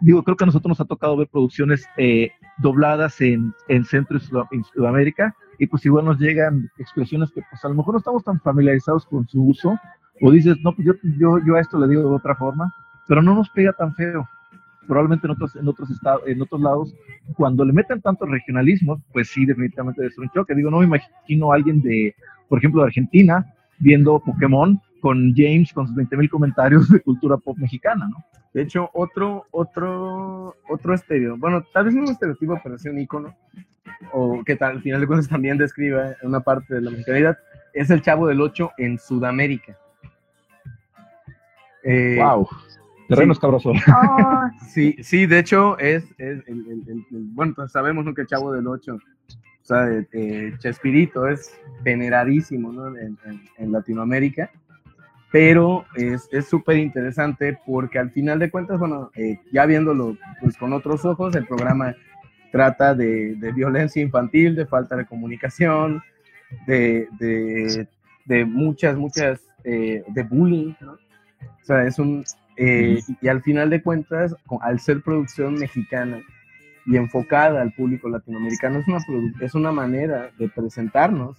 Digo, 0.00 0.22
creo 0.24 0.36
que 0.36 0.44
a 0.44 0.46
nosotros 0.46 0.70
nos 0.70 0.80
ha 0.80 0.86
tocado 0.86 1.16
ver 1.16 1.28
producciones 1.28 1.86
eh, 1.96 2.32
dobladas 2.58 3.20
en, 3.20 3.54
en 3.68 3.84
Centro 3.84 4.18
y 4.50 4.62
Sudamérica 4.64 5.34
y 5.58 5.66
pues 5.66 5.84
igual 5.84 6.06
nos 6.06 6.18
llegan 6.18 6.70
expresiones 6.78 7.30
que 7.30 7.42
pues 7.50 7.62
a 7.64 7.68
lo 7.68 7.74
mejor 7.74 7.94
no 7.94 7.98
estamos 7.98 8.24
tan 8.24 8.40
familiarizados 8.40 9.04
con 9.06 9.28
su 9.28 9.42
uso 9.44 9.78
o 10.22 10.30
dices, 10.32 10.56
no, 10.64 10.74
pues 10.74 10.86
yo, 10.86 10.94
yo, 11.18 11.38
yo 11.46 11.54
a 11.54 11.60
esto 11.60 11.78
le 11.78 11.86
digo 11.88 12.02
de 12.08 12.16
otra 12.16 12.34
forma, 12.34 12.74
pero 13.06 13.22
no 13.22 13.34
nos 13.34 13.48
pega 13.50 13.72
tan 13.74 13.94
feo. 13.94 14.26
Probablemente 14.86 15.26
en 15.26 15.32
otros, 15.32 15.56
en 15.56 15.68
otros 15.68 15.90
estados, 15.90 16.22
en 16.26 16.40
otros 16.42 16.60
lados, 16.60 16.94
cuando 17.36 17.64
le 17.64 17.72
meten 17.72 18.00
tantos 18.00 18.28
regionalismos, 18.28 19.00
pues 19.12 19.28
sí, 19.28 19.46
definitivamente 19.46 20.00
debe 20.00 20.12
ser 20.12 20.24
un 20.24 20.30
choque. 20.30 20.54
Digo, 20.54 20.70
no 20.70 20.78
me 20.78 20.86
imagino 20.86 21.52
a 21.52 21.56
alguien 21.56 21.80
de, 21.82 22.14
por 22.48 22.58
ejemplo, 22.58 22.82
de 22.82 22.88
Argentina, 22.88 23.46
viendo 23.78 24.18
Pokémon 24.20 24.80
con 25.00 25.32
James 25.34 25.72
con 25.72 25.86
sus 25.86 25.96
20 25.96 26.16
mil 26.16 26.30
comentarios 26.30 26.88
de 26.88 27.00
cultura 27.00 27.36
pop 27.36 27.56
mexicana, 27.58 28.08
¿no? 28.08 28.16
De 28.52 28.62
hecho, 28.62 28.90
otro, 28.94 29.46
otro, 29.52 30.56
otro 30.68 30.94
estéreo, 30.94 31.36
bueno, 31.36 31.64
tal 31.72 31.84
vez 31.84 31.94
no 31.94 32.02
un 32.02 32.08
estereotipo, 32.08 32.60
pero 32.62 32.78
sí 32.78 32.88
un 32.88 32.98
icono, 32.98 33.34
o 34.12 34.42
que 34.44 34.56
tal, 34.56 34.72
al 34.72 34.82
final 34.82 35.00
de 35.00 35.06
cuentas 35.06 35.28
también 35.28 35.56
describe 35.56 36.16
una 36.22 36.40
parte 36.40 36.74
de 36.74 36.80
la 36.80 36.90
mexicanidad, 36.90 37.38
es 37.72 37.90
el 37.90 38.02
Chavo 38.02 38.26
del 38.26 38.40
Ocho 38.40 38.72
en 38.76 38.98
Sudamérica. 38.98 39.78
Eh, 41.84 42.18
wow. 42.18 42.48
Terreno 43.10 43.34
sí. 43.34 43.38
escabroso. 43.38 43.70
Oh, 43.70 44.40
Sí, 44.68 44.96
sí, 45.02 45.26
de 45.26 45.38
hecho, 45.40 45.78
es, 45.78 46.04
es 46.18 46.42
el, 46.46 46.66
el- 46.66 46.84
el- 46.88 47.06
el- 47.10 47.24
bueno, 47.34 47.52
pues 47.54 47.72
sabemos 47.72 48.04
¿no? 48.04 48.14
que 48.14 48.22
el 48.22 48.26
Chavo 48.26 48.52
del 48.52 48.66
Ocho, 48.66 48.94
o 48.96 49.64
sea, 49.64 49.82
de 49.84 50.54
Chespirito 50.58 51.28
es 51.28 51.52
veneradísimo 51.82 52.72
¿no? 52.72 52.88
en, 52.96 53.18
en- 53.26 53.42
en 53.58 53.72
Latinoamérica, 53.72 54.50
pero 55.32 55.84
es 55.94 56.28
es 56.32 56.48
súper 56.48 56.76
interesante 56.78 57.58
porque 57.66 57.98
al 57.98 58.10
final 58.10 58.38
de 58.38 58.50
cuentas, 58.50 58.78
bueno, 58.78 59.10
eh, 59.14 59.38
ya 59.52 59.66
viéndolo 59.66 60.16
pues, 60.40 60.56
con 60.56 60.72
otros 60.72 61.04
ojos, 61.04 61.34
el 61.36 61.46
programa 61.46 61.94
trata 62.50 62.94
de, 62.96 63.36
de 63.36 63.52
violencia 63.52 64.02
infantil, 64.02 64.56
de 64.56 64.66
falta 64.66 64.96
de 64.96 65.06
comunicación, 65.06 66.02
de, 66.66 67.06
de, 67.20 67.86
de 68.24 68.44
muchas, 68.44 68.96
muchas, 68.96 69.40
eh, 69.62 70.02
de 70.08 70.22
bullying, 70.24 70.74
¿no? 70.80 70.92
O 70.94 71.64
sea, 71.64 71.84
es 71.84 71.98
un, 72.00 72.24
eh, 72.60 73.00
y 73.20 73.28
al 73.28 73.42
final 73.42 73.70
de 73.70 73.82
cuentas, 73.82 74.34
al 74.60 74.78
ser 74.80 75.02
producción 75.02 75.54
mexicana 75.54 76.20
y 76.86 76.96
enfocada 76.96 77.60
al 77.62 77.72
público 77.72 78.08
latinoamericano, 78.08 78.78
es 78.80 78.86
una, 78.88 78.98
es 79.40 79.54
una 79.54 79.72
manera 79.72 80.30
de 80.38 80.48
presentarnos 80.48 81.36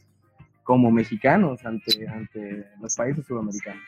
como 0.63 0.89
mexicanos 0.91 1.65
ante, 1.65 2.07
ante 2.07 2.65
los 2.81 2.95
países 2.95 3.25
sudamericanos. 3.25 3.81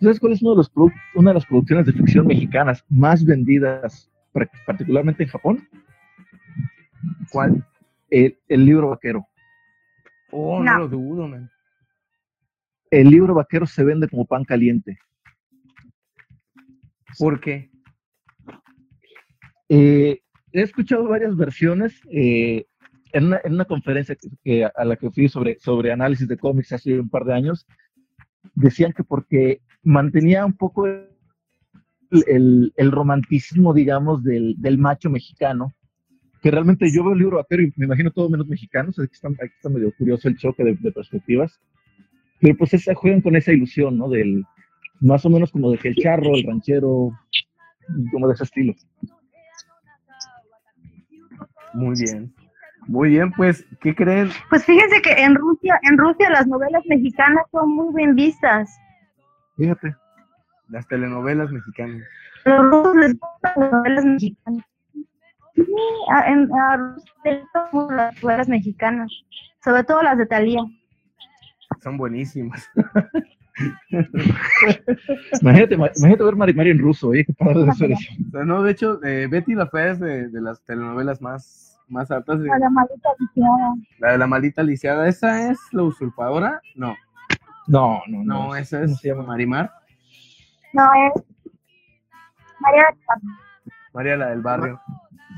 ¿Sabes 0.00 0.18
cuál 0.20 0.32
es 0.32 0.42
uno 0.42 0.52
de 0.52 0.56
los 0.58 0.72
produ- 0.72 0.94
una 1.14 1.30
de 1.30 1.34
las 1.34 1.46
producciones 1.46 1.86
de 1.86 1.92
ficción 1.92 2.26
mexicanas 2.26 2.84
más 2.88 3.24
vendidas, 3.24 4.10
par- 4.32 4.50
particularmente 4.64 5.22
en 5.24 5.28
Japón? 5.28 5.68
¿Cuál? 7.30 7.64
El, 8.10 8.38
el 8.48 8.64
libro 8.64 8.88
vaquero. 8.90 9.26
Oh, 10.30 10.62
no, 10.62 10.72
No. 10.72 10.78
lo 10.80 10.88
dudo, 10.88 11.28
man. 11.28 11.50
El 12.90 13.08
libro 13.10 13.34
vaquero 13.34 13.66
se 13.66 13.84
vende 13.84 14.08
como 14.08 14.26
pan 14.26 14.44
caliente. 14.44 14.98
¿Por 17.18 17.40
qué? 17.40 17.70
Eh, 19.68 20.20
he 20.52 20.62
escuchado 20.62 21.04
varias 21.08 21.36
versiones 21.36 22.00
eh, 22.10 22.66
en, 23.12 23.26
una, 23.26 23.40
en 23.44 23.54
una 23.54 23.64
conferencia 23.64 24.14
que, 24.14 24.28
que 24.42 24.64
a 24.64 24.84
la 24.84 24.96
que 24.96 25.10
fui 25.10 25.28
sobre, 25.28 25.58
sobre 25.60 25.92
análisis 25.92 26.28
de 26.28 26.38
cómics 26.38 26.72
hace 26.72 26.98
un 26.98 27.08
par 27.10 27.24
de 27.24 27.34
años. 27.34 27.66
Decían 28.54 28.92
que 28.92 29.04
porque 29.04 29.60
mantenía 29.82 30.44
un 30.46 30.56
poco 30.56 30.86
el, 30.86 31.08
el- 32.26 32.72
el 32.76 32.90
romanticismo, 32.92 33.74
digamos, 33.74 34.22
del, 34.24 34.54
del 34.58 34.78
macho 34.78 35.10
mexicano, 35.10 35.72
que 36.40 36.50
realmente 36.50 36.90
yo 36.92 37.02
veo 37.04 37.12
el 37.12 37.18
libro 37.18 37.36
vaquero 37.38 37.62
y 37.62 37.72
me 37.76 37.86
imagino 37.86 38.10
todo 38.12 38.30
menos 38.30 38.46
mexicanos, 38.46 38.98
aquí 38.98 39.12
está, 39.12 39.28
aquí 39.28 39.52
está 39.56 39.68
medio 39.68 39.92
curioso 39.98 40.28
el 40.28 40.36
choque 40.38 40.64
de, 40.64 40.74
de 40.76 40.92
perspectivas, 40.92 41.60
pero 42.40 42.56
pues 42.56 42.74
esa, 42.74 42.94
juegan 42.94 43.20
con 43.20 43.36
esa 43.36 43.52
ilusión, 43.52 43.98
¿no? 43.98 44.08
Del, 44.08 44.44
más 45.00 45.24
o 45.24 45.30
menos 45.30 45.50
como 45.50 45.70
de 45.70 45.78
que 45.78 45.88
el 45.88 45.96
charro, 45.96 46.34
el 46.34 46.44
ranchero, 46.44 47.12
como 48.12 48.28
de 48.28 48.34
ese 48.34 48.44
estilo. 48.44 48.74
Muy 51.74 51.94
bien. 51.98 52.32
Muy 52.86 53.10
bien, 53.10 53.32
pues, 53.32 53.66
¿qué 53.82 53.94
creen? 53.94 54.30
Pues 54.48 54.64
fíjense 54.64 55.02
que 55.02 55.12
en 55.12 55.34
Rusia, 55.34 55.78
en 55.82 55.98
Rusia 55.98 56.30
las 56.30 56.46
novelas 56.46 56.82
mexicanas 56.86 57.44
son 57.52 57.74
muy 57.74 57.94
bien 57.94 58.14
vistas. 58.14 58.70
Fíjate. 59.56 59.94
Las 60.68 60.86
telenovelas 60.88 61.50
mexicanas. 61.50 62.02
A 62.44 62.50
los 62.50 62.70
rusos 62.70 62.96
les 62.96 63.18
gustan 63.18 63.52
las 63.56 63.72
novelas 63.72 64.04
mexicanas. 64.04 64.64
Sí, 65.54 65.66
a, 66.10 66.30
en, 66.30 66.48
a 66.54 66.76
Rusia 66.76 67.12
les 67.24 67.42
gustan 67.72 67.96
las 67.96 68.22
novelas 68.22 68.48
mexicanas, 68.48 69.12
sobre 69.62 69.84
todo 69.84 70.02
las 70.02 70.16
de 70.16 70.26
Talía. 70.26 70.62
Son 71.82 71.96
buenísimas. 71.96 72.68
Imagínate, 75.42 75.76
ma- 75.76 75.90
imagínate 75.96 76.22
ver 76.24 76.36
Mari 76.36 76.54
Mari 76.54 76.70
en 76.70 76.78
ruso, 76.78 77.12
¿eh? 77.14 77.24
Qué 77.24 77.32
padre 77.32 77.70
eso. 77.70 78.44
No, 78.44 78.62
de 78.62 78.70
hecho, 78.72 79.02
eh, 79.04 79.26
Betty 79.28 79.54
la 79.54 79.66
Fea 79.66 79.92
es 79.92 80.00
de, 80.00 80.28
de 80.28 80.40
las 80.40 80.62
telenovelas 80.64 81.20
más, 81.20 81.80
más 81.88 82.10
altas. 82.10 82.40
De, 82.40 82.50
A 82.52 82.58
la 82.58 82.70
maldita 82.70 83.08
lisiada. 83.18 83.74
la 83.98 84.12
de 84.12 84.18
la 84.18 84.26
maldita 84.26 84.62
lisiada. 84.62 85.08
¿Esa 85.08 85.50
es 85.50 85.58
la 85.72 85.82
usurpadora? 85.82 86.60
No, 86.76 86.94
No, 87.66 88.00
no, 88.08 88.24
no, 88.24 88.54
esa 88.56 88.80
¿Cómo 88.80 88.92
es 88.92 89.00
se 89.00 89.08
llama? 89.08 89.24
Marimar. 89.24 89.72
No, 90.72 90.84
es 90.94 91.22
María, 92.60 92.84
María 93.92 94.16
la 94.16 94.28
del 94.28 94.42
barrio. 94.42 94.80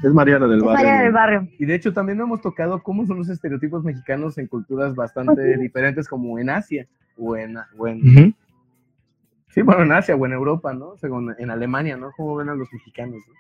Es 0.03 0.13
Mariana 0.15 0.47
del 0.47 0.59
es 0.59 0.65
Barrio. 0.65 0.87
María 0.89 1.03
del. 1.03 1.13
Barrio. 1.13 1.49
Y 1.59 1.65
de 1.67 1.75
hecho 1.75 1.93
también 1.93 2.19
no 2.19 2.25
hemos 2.25 2.41
tocado 2.41 2.83
cómo 2.83 3.07
son 3.07 3.19
los 3.19 3.29
estereotipos 3.29 3.85
mexicanos 3.85 4.39
en 4.39 4.47
culturas 4.47 4.95
bastante 4.95 5.57
diferentes 5.59 6.09
como 6.09 6.39
en 6.39 6.49
Asia 6.51 6.87
o 7.19 7.37
en, 7.37 7.57
o 7.77 7.87
en- 7.89 7.99
Ujú. 8.09 8.33
sí, 9.49 9.63
bueno, 9.63 9.83
en 9.83 9.93
Asia 9.93 10.15
o 10.17 10.25
en 10.27 10.33
Europa, 10.33 10.73
¿no? 10.73 10.97
Según 10.97 11.35
en 11.39 11.51
Alemania, 11.51 11.97
¿no? 11.97 12.13
¿Cómo 12.17 12.37
ven 12.37 12.49
a 12.49 12.55
los 12.55 12.73
mexicanos? 12.73 13.17
no? 13.27 13.35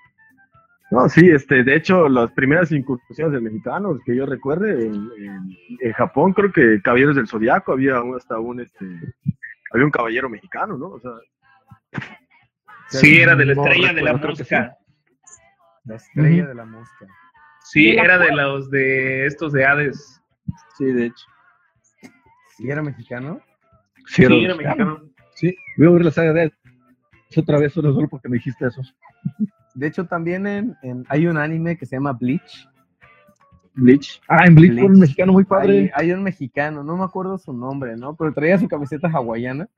No, 1.02 1.08
sí, 1.08 1.30
este, 1.30 1.62
de 1.62 1.76
hecho, 1.76 2.08
las 2.08 2.32
primeras 2.32 2.72
incursiones 2.72 3.32
de 3.32 3.40
mexicanos 3.40 4.00
que 4.04 4.16
yo 4.16 4.26
recuerde, 4.26 4.86
en, 4.86 4.94
en- 5.18 5.56
en 5.80 5.92
Japón 5.92 6.32
creo 6.32 6.50
que 6.52 6.82
Caballeros 6.82 7.14
del 7.14 7.28
Zodiaco 7.28 7.72
había 7.72 8.02
un- 8.02 8.16
hasta 8.16 8.38
un, 8.40 8.60
este, 8.60 8.84
había 9.72 9.84
un 9.86 9.92
caballero 9.92 10.28
mexicano, 10.28 10.76
¿no? 10.76 10.88
O 10.88 11.00
sea, 11.00 11.12
Sí, 12.88 13.20
era 13.20 13.36
de 13.36 13.46
la 13.46 13.54
No 13.54 13.64
estrella 13.64 13.92
de 13.92 14.02
la 14.02 14.16
mosca. 14.16 14.76
La 15.90 15.96
estrella 15.96 16.46
de 16.46 16.54
la 16.54 16.64
mosca. 16.64 17.06
Sí, 17.64 17.90
era 17.90 18.16
de 18.18 18.30
los 18.32 18.70
de 18.70 19.26
estos 19.26 19.52
de 19.52 19.64
Hades. 19.66 20.22
sí, 20.78 20.84
de 20.86 21.06
hecho. 21.06 21.26
¿Sí 22.56 22.70
era 22.70 22.82
mexicano? 22.82 23.40
Sí, 24.06 24.22
Sí, 24.22 24.24
era 24.24 24.34
era 24.36 24.54
mexicano. 24.54 25.00
Sí, 25.34 25.56
voy 25.76 25.86
a 25.88 25.90
ver 25.90 26.04
la 26.04 26.10
saga 26.10 26.32
de 26.32 26.42
Ed. 26.44 26.52
otra 27.36 27.58
vez, 27.58 27.72
solo, 27.72 27.92
solo 27.92 28.08
porque 28.08 28.28
me 28.28 28.36
dijiste 28.36 28.66
eso. 28.66 28.82
De 29.74 29.86
hecho, 29.86 30.06
también 30.06 30.46
en, 30.46 30.76
en- 30.82 31.04
hay 31.08 31.26
un 31.26 31.36
anime 31.38 31.76
que 31.76 31.86
se 31.86 31.96
llama 31.96 32.12
Bleach. 32.12 32.68
Bleach. 33.74 34.20
Ah, 34.28 34.44
en 34.46 34.54
Bleach, 34.54 34.72
Bleach. 34.72 34.86
un 34.90 34.98
mexicano 35.00 35.32
muy 35.32 35.42
Hay, 35.42 35.46
padre. 35.46 35.92
hay 35.94 36.12
un 36.12 36.22
mexicano, 36.22 36.82
no 36.84 36.96
me 36.96 37.04
acuerdo 37.04 37.36
su 37.38 37.52
nombre, 37.52 37.96
¿no? 37.96 38.14
Pero 38.16 38.32
traía 38.32 38.58
su 38.58 38.68
camiseta 38.68 39.08
hawaiana. 39.08 39.68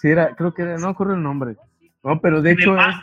Sí, 0.00 0.08
era, 0.08 0.34
creo 0.34 0.52
que 0.52 0.62
era, 0.62 0.76
no 0.78 0.86
me 0.86 0.92
acuerdo 0.92 1.14
el 1.14 1.22
nombre. 1.22 1.56
No, 2.04 2.20
pero 2.20 2.42
de 2.42 2.52
hecho 2.52 2.76
es, 2.78 2.94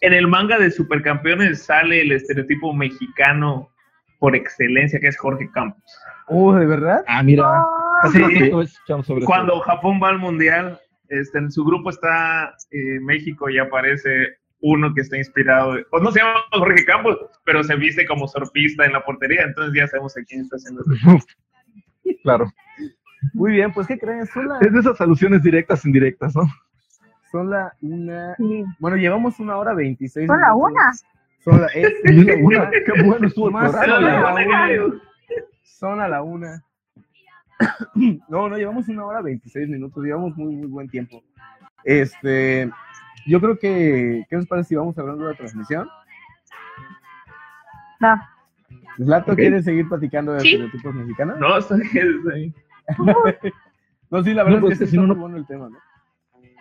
en 0.00 0.12
el 0.12 0.28
manga 0.28 0.58
de 0.58 0.70
Supercampeones 0.70 1.62
sale 1.64 2.02
el 2.02 2.12
estereotipo 2.12 2.72
mexicano 2.72 3.70
por 4.18 4.36
excelencia, 4.36 5.00
que 5.00 5.08
es 5.08 5.18
Jorge 5.18 5.50
Campos. 5.52 5.82
oh, 6.28 6.54
¿de 6.54 6.66
verdad? 6.66 7.04
Ah, 7.06 7.22
mira. 7.22 7.64
Hace 8.02 8.18
Sí. 8.18 9.02
sobre 9.02 9.24
Cuando 9.24 9.60
Japón 9.60 10.00
va 10.02 10.08
al 10.08 10.18
mundial, 10.18 10.80
este, 11.08 11.38
en 11.38 11.50
su 11.50 11.64
grupo 11.64 11.90
está 11.90 12.54
eh, 12.70 12.98
México 13.00 13.50
y 13.50 13.58
aparece 13.58 14.38
uno 14.60 14.92
que 14.94 15.00
está 15.02 15.16
inspirado, 15.16 15.76
pues 15.90 16.02
no 16.02 16.10
se 16.12 16.20
llama 16.20 16.34
Jorge 16.52 16.84
Campos, 16.84 17.16
pero 17.44 17.62
se 17.64 17.76
viste 17.76 18.06
como 18.06 18.28
surfista 18.28 18.84
en 18.84 18.92
la 18.92 19.02
portería, 19.02 19.42
entonces 19.42 19.74
ya 19.74 19.86
sabemos 19.86 20.16
a 20.16 20.22
quién 20.22 20.42
está 20.42 20.56
haciendo 20.56 20.82
eso. 20.82 21.26
Claro. 22.22 22.52
Muy 23.34 23.52
bien, 23.52 23.72
pues 23.72 23.86
¿qué 23.86 23.98
creen? 23.98 24.28
La, 24.34 24.58
Es 24.60 24.72
de 24.72 24.80
esas 24.80 25.00
alusiones 25.00 25.42
directas, 25.42 25.84
indirectas, 25.86 26.34
¿no? 26.34 26.42
Son 27.30 27.50
la 27.50 27.72
una, 27.80 28.34
Sí. 28.36 28.64
bueno, 28.78 28.96
llevamos 28.96 29.38
una 29.40 29.56
hora 29.56 29.72
veintiséis 29.74 30.26
Son 30.26 30.40
la 30.40 30.48
minutos. 30.54 30.70
una. 30.72 30.92
Son 31.44 31.60
la, 31.60 31.66
es- 31.68 31.94
una, 32.42 32.70
qué 32.70 33.02
bueno 33.04 33.26
estuvo 33.26 33.50
Más 33.50 33.72
son 33.72 33.82
Era 33.84 34.00
la 34.00 34.10
la 34.20 34.32
una. 34.32 34.84
una. 34.86 35.00
Son 35.62 36.00
a 36.00 36.08
la 36.08 36.22
una. 36.22 36.62
No, 38.28 38.48
no, 38.48 38.56
llevamos 38.56 38.88
una 38.88 39.04
hora 39.04 39.20
26 39.22 39.68
minutos, 39.68 40.02
llevamos 40.04 40.36
muy, 40.36 40.54
muy 40.56 40.66
buen 40.66 40.88
tiempo. 40.88 41.22
Este, 41.84 42.70
yo 43.26 43.40
creo 43.40 43.58
que, 43.58 44.24
¿qué 44.28 44.36
nos 44.36 44.46
parece 44.46 44.68
si 44.70 44.74
vamos 44.76 44.96
hablando 44.98 45.24
de 45.24 45.32
la 45.32 45.36
transmisión? 45.38 45.88
No. 48.00 48.20
¿Lato 48.98 49.34
quiere 49.36 49.62
seguir 49.62 49.88
platicando 49.88 50.32
de 50.32 50.40
Sí. 50.40 50.48
estereotipos 50.52 50.94
mexicanos? 50.94 51.38
No, 51.38 51.56
está 51.56 51.76
bien, 51.76 52.18
está 52.18 52.34
bien. 52.34 52.54
No, 54.10 54.24
sí, 54.24 54.34
la 54.34 54.42
verdad 54.42 54.58
No, 54.58 54.62
pues 54.66 54.72
es 54.72 54.78
que 54.80 54.84
que 54.86 54.90
sí 54.90 54.96
si 54.96 54.96
no, 54.96 55.06
no- 55.06 55.14
muy 55.14 55.20
bueno 55.20 55.36
el 55.36 55.46
tema, 55.46 55.68
¿no? 55.68 55.78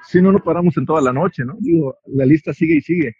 Si 0.09 0.19
no, 0.23 0.31
no 0.31 0.39
paramos 0.39 0.75
en 0.75 0.87
toda 0.87 1.01
la 1.01 1.13
noche, 1.13 1.45
¿no? 1.45 1.55
Digo, 1.59 1.95
la 2.07 2.25
lista 2.25 2.51
sigue 2.51 2.77
y 2.77 2.81
sigue. 2.81 3.15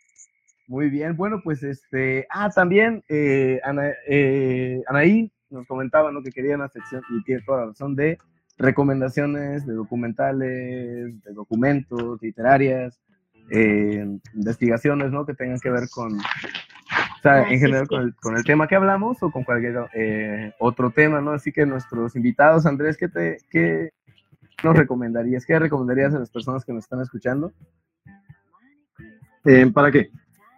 Muy 0.68 0.90
bien, 0.90 1.16
bueno, 1.16 1.40
pues 1.44 1.62
este, 1.62 2.26
ah, 2.32 2.50
también 2.50 3.04
eh, 3.08 3.60
Ana, 3.64 3.92
eh, 4.08 4.82
Anaí 4.88 5.32
nos 5.52 5.68
comentaba, 5.68 6.12
¿no? 6.12 6.24
Que 6.24 6.32
quería 6.32 6.56
una 6.56 6.68
sección, 6.68 7.04
y 7.12 7.24
tiene 7.26 7.44
toda 7.46 7.60
la 7.60 7.66
razón, 7.68 7.96
de 7.96 8.18
recomendaciones 8.58 9.68
de 9.68 9.74
documentales, 9.74 11.22
de 11.24 11.34
documentos, 11.36 12.20
literarias, 12.24 13.00
eh, 13.52 14.04
investigaciones, 14.34 15.12
¿no? 15.12 15.28
Que 15.28 15.36
tengan 15.36 15.60
que 15.60 15.70
ver 15.70 15.90
con, 15.92 16.20
o 16.20 17.22
sea, 17.22 17.48
en 17.52 17.60
general 17.60 17.88
con 17.88 18.02
el, 18.02 18.16
con 18.16 18.36
el 18.36 18.44
tema 18.44 18.68
que 18.68 18.76
hablamos 18.76 19.22
o 19.22 19.30
con 19.30 19.44
cualquier 19.44 19.76
eh, 19.94 20.54
otro 20.58 20.90
tema, 20.90 21.22
¿no? 21.22 21.34
Así 21.34 21.52
que 21.52 21.68
nuestros 21.68 22.16
invitados, 22.16 22.66
Andrés, 22.66 22.98
¿qué, 22.98 23.10
te, 23.10 23.38
qué 23.52 23.92
nos 24.64 24.76
recomendarías? 24.78 25.46
¿Qué 25.46 25.58
recomendarías 25.60 26.14
a 26.14 26.20
las 26.20 26.30
personas 26.30 26.64
que 26.66 26.74
nos 26.74 26.84
están 26.84 27.02
escuchando? 27.02 27.52
Eh, 29.46 29.66
¿Para 29.74 29.92
qué? 29.92 30.10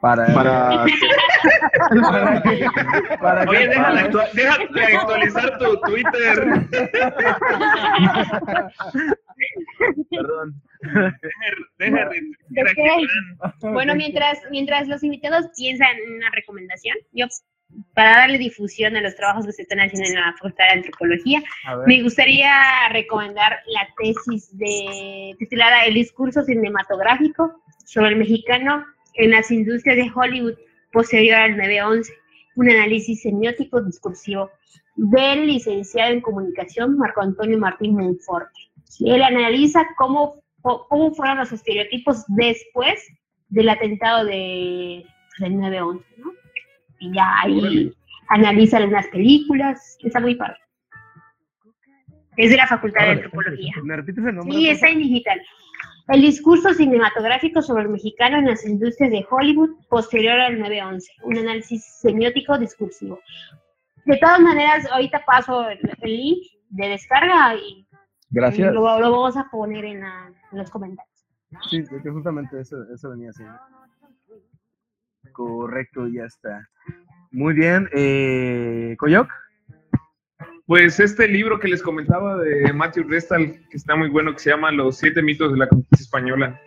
Para, 0.02 0.26
Para 0.34 0.86
para 3.22 3.44
Oye, 3.49 3.69
actua- 3.76 4.30
déjate 4.34 4.95
actualizar 4.95 5.57
tu 5.60 5.80
Twitter. 5.82 6.68
Perdón. 10.10 10.61
Deja, 11.78 12.10
deja. 12.49 12.73
Bueno, 13.61 13.94
mientras, 13.95 14.40
mientras 14.49 14.88
los 14.88 15.03
invitados 15.03 15.45
piensan 15.56 15.88
en 16.07 16.15
una 16.15 16.30
recomendación, 16.32 16.98
yo, 17.11 17.28
para 17.93 18.18
darle 18.18 18.38
difusión 18.38 18.95
a 18.95 19.02
los 19.02 19.15
trabajos 19.15 19.45
que 19.45 19.52
se 19.52 19.61
están 19.64 19.80
haciendo 19.80 20.10
en 20.10 20.15
la 20.15 20.34
Facultad 20.34 20.65
de 20.65 20.80
Antropología, 20.80 21.43
me 21.88 22.02
gustaría 22.02 22.52
recomendar 22.91 23.60
la 23.68 23.88
tesis 24.02 24.57
de, 24.57 25.35
titulada 25.39 25.85
El 25.85 25.95
discurso 25.95 26.43
cinematográfico 26.43 27.61
sobre 27.85 28.10
el 28.10 28.15
mexicano 28.18 28.85
en 29.15 29.31
las 29.31 29.52
industrias 29.52 29.98
de 29.98 30.11
Hollywood 30.14 30.56
posterior 30.91 31.38
al 31.38 31.56
9-11. 31.56 32.10
un 32.56 32.69
análisis 32.69 33.22
semiótico 33.22 33.81
discursivo 33.81 34.52
del 34.95 35.48
licenciado 35.48 36.11
en 36.14 36.22
comunicación 36.22 36.98
Marco 36.98 37.22
Antonio 37.22 37.57
Martín 37.57 37.95
Monforte. 37.95 38.60
Él 38.99 39.23
analiza 39.23 39.88
cómo, 39.98 40.43
cómo 40.61 41.14
fueron 41.14 41.38
los 41.38 41.52
estereotipos 41.52 42.23
después 42.27 43.07
del 43.49 43.69
atentado 43.69 44.26
de, 44.26 45.06
del 45.39 45.53
9-11, 45.53 46.03
¿no? 46.18 46.40
Y 47.02 47.14
ya 47.14 47.41
ahí 47.41 47.94
analiza 48.30 48.78
algunas 48.78 49.07
películas, 49.07 49.98
está 50.02 50.19
muy 50.19 50.36
padre. 50.36 50.57
Es 52.38 52.49
de 52.49 52.57
la 52.57 52.68
Facultad 52.68 53.02
de 53.02 53.10
Antropología. 53.11 53.73
¿Me 53.84 53.95
repites 53.98 54.23
el 54.26 54.36
nombre? 54.36 54.56
Sí, 54.56 54.69
está 54.69 54.88
en 54.88 54.99
digital. 54.99 55.41
El 56.07 56.22
discurso 56.22 56.73
cinematográfico 56.73 57.61
sobre 57.61 57.84
el 57.84 57.90
mexicano 57.90 58.38
en 58.38 58.45
las 58.48 58.65
industrias 58.65 59.11
de 59.11 59.26
Hollywood 59.30 59.72
posterior 59.90 60.40
al 60.40 60.57
9-11. 60.60 61.02
Un 61.23 61.38
análisis 61.38 61.84
semiótico 62.02 62.57
discursivo. 62.57 63.19
De 64.06 64.18
todas 64.18 64.40
maneras, 64.40 64.88
ahorita 64.91 65.23
paso 65.26 65.69
el, 65.69 65.80
el 66.02 66.18
link 66.18 66.40
de 66.69 66.88
descarga 66.90 67.56
y 67.56 67.86
Gracias. 68.30 68.73
lo, 68.73 68.82
lo 68.99 69.11
vamos 69.11 69.38
a 69.38 69.48
poner 69.52 69.84
en, 69.86 69.99
la- 70.02 70.32
en 70.52 70.57
los 70.57 70.69
comentarios. 70.69 71.11
Sí, 71.69 71.84
que 72.02 72.10
justamente 72.10 72.60
eso, 72.61 72.78
eso 72.94 73.10
venía 73.10 73.30
así. 73.30 73.44
Correcto, 75.32 76.08
ya 76.08 76.26
está. 76.26 76.68
Muy 77.32 77.53
bien. 77.53 77.90
Eh, 77.94 78.95
¿Coyoc? 78.98 79.30
Pues 80.66 80.99
este 80.99 81.28
libro 81.28 81.60
que 81.60 81.68
les 81.68 81.82
comentaba 81.82 82.38
de 82.38 82.72
Matthew 82.72 83.08
Restal, 83.10 83.60
que 83.70 83.78
está 83.78 83.95
muy 83.95 84.10
bueno, 84.10 84.34
que 84.34 84.40
se 84.40 84.52
llama 84.52 84.72
Los 84.72 84.98
siete 84.98 85.22
mitos 85.22 85.52
de 85.52 85.58
la 85.58 85.68
conquista 85.68 85.98
española. 86.03 86.60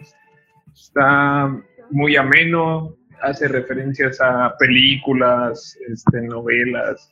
Está 0.74 1.55
muy 1.91 2.16
ameno, 2.16 2.95
hace 3.23 3.49
referencias 3.49 4.20
a 4.20 4.55
películas, 4.59 5.78
este, 5.89 6.23
novelas, 6.23 7.11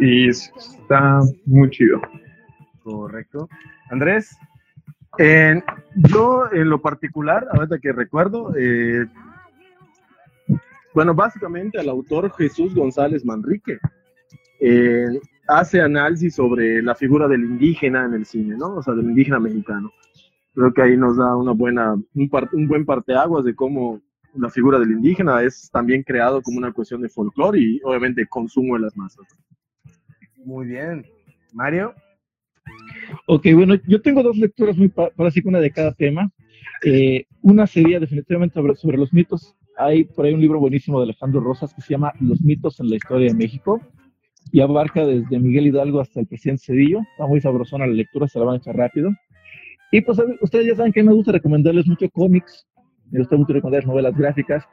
y 0.00 0.28
es- 0.28 0.50
está 0.56 1.20
muy 1.44 1.68
chido. 1.70 2.00
Correcto. 2.82 3.48
Andrés? 3.90 4.36
Yo, 5.96 6.44
en 6.52 6.68
lo 6.70 6.80
particular, 6.80 7.46
ahorita 7.50 7.78
que 7.78 7.92
recuerdo, 7.92 8.54
eh, 8.56 9.06
bueno, 10.96 11.14
básicamente 11.14 11.78
al 11.78 11.90
autor 11.90 12.32
Jesús 12.38 12.74
González 12.74 13.22
Manrique 13.22 13.76
eh, 14.60 15.04
hace 15.46 15.82
análisis 15.82 16.34
sobre 16.34 16.82
la 16.82 16.94
figura 16.94 17.28
del 17.28 17.42
indígena 17.44 18.06
en 18.06 18.14
el 18.14 18.24
cine, 18.24 18.56
¿no? 18.56 18.76
O 18.76 18.82
sea, 18.82 18.94
del 18.94 19.04
indígena 19.10 19.38
mexicano. 19.38 19.92
Creo 20.54 20.72
que 20.72 20.80
ahí 20.80 20.96
nos 20.96 21.18
da 21.18 21.36
una 21.36 21.52
buena, 21.52 21.94
un, 22.14 22.28
par- 22.30 22.48
un 22.54 22.66
buen 22.66 22.86
parteaguas 22.86 23.44
de 23.44 23.54
cómo 23.54 24.00
la 24.34 24.48
figura 24.48 24.78
del 24.78 24.92
indígena 24.92 25.42
es 25.42 25.68
también 25.70 26.02
creado 26.02 26.40
como 26.40 26.56
una 26.56 26.72
cuestión 26.72 27.02
de 27.02 27.10
folclore 27.10 27.60
y 27.60 27.78
obviamente 27.84 28.26
consumo 28.26 28.76
de 28.76 28.80
las 28.80 28.96
masas. 28.96 29.26
Muy 30.46 30.66
bien. 30.66 31.04
¿Mario? 31.52 31.92
Ok, 33.26 33.48
bueno, 33.52 33.74
yo 33.86 34.00
tengo 34.00 34.22
dos 34.22 34.38
lecturas 34.38 34.78
muy 34.78 34.88
pa- 34.88 35.10
para 35.10 35.30
una 35.44 35.60
de 35.60 35.70
cada 35.70 35.92
tema. 35.92 36.30
Eh, 36.82 37.26
una 37.42 37.66
sería 37.66 38.00
definitivamente 38.00 38.54
sobre, 38.54 38.76
sobre 38.76 38.96
los 38.96 39.12
mitos. 39.12 39.54
Hay 39.78 40.04
por 40.04 40.24
ahí 40.24 40.32
un 40.32 40.40
libro 40.40 40.58
buenísimo 40.58 40.98
de 40.98 41.04
Alejandro 41.04 41.40
Rosas 41.40 41.74
que 41.74 41.82
se 41.82 41.94
llama 41.94 42.12
Los 42.20 42.40
mitos 42.40 42.80
en 42.80 42.88
la 42.88 42.96
historia 42.96 43.28
de 43.28 43.34
México 43.34 43.80
y 44.52 44.60
abarca 44.60 45.04
desde 45.04 45.38
Miguel 45.38 45.66
Hidalgo 45.66 46.00
hasta 46.00 46.20
el 46.20 46.26
presidente 46.26 46.64
Cedillo. 46.66 47.00
Está 47.12 47.26
muy 47.26 47.40
sabrosona 47.40 47.86
la 47.86 47.92
lectura, 47.92 48.28
se 48.28 48.38
la 48.38 48.46
van 48.46 48.54
a 48.54 48.58
echar 48.58 48.76
rápido. 48.76 49.10
Y 49.92 50.00
pues 50.00 50.18
ustedes 50.40 50.66
ya 50.66 50.76
saben 50.76 50.92
que 50.92 51.02
me 51.02 51.12
gusta 51.12 51.32
recomendarles 51.32 51.86
mucho 51.86 52.08
cómics, 52.10 52.66
me 53.10 53.20
gusta 53.20 53.36
mucho 53.36 53.52
recomendar 53.52 53.86
novelas 53.86 54.16
gráficas. 54.16 54.64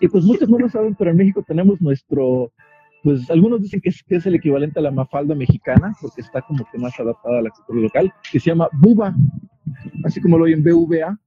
Y 0.00 0.08
pues 0.08 0.24
muchos 0.24 0.48
no 0.48 0.58
lo 0.58 0.68
saben, 0.68 0.94
pero 0.94 1.10
en 1.10 1.16
México 1.16 1.44
tenemos 1.46 1.80
nuestro, 1.80 2.52
pues 3.02 3.28
algunos 3.30 3.62
dicen 3.62 3.80
que 3.80 3.90
es, 3.90 4.02
que 4.02 4.16
es 4.16 4.26
el 4.26 4.34
equivalente 4.34 4.78
a 4.78 4.82
la 4.82 4.90
mafalda 4.90 5.34
mexicana, 5.34 5.92
porque 6.00 6.20
está 6.20 6.40
como 6.42 6.64
que 6.70 6.78
más 6.78 6.98
adaptada 6.98 7.38
a 7.38 7.42
la 7.42 7.50
cultura 7.50 7.80
local, 7.80 8.12
que 8.30 8.40
se 8.40 8.50
llama 8.50 8.68
Buba, 8.80 9.14
así 10.04 10.20
como 10.20 10.38
lo 10.38 10.44
oyen 10.44 10.62
BVA. 10.62 11.18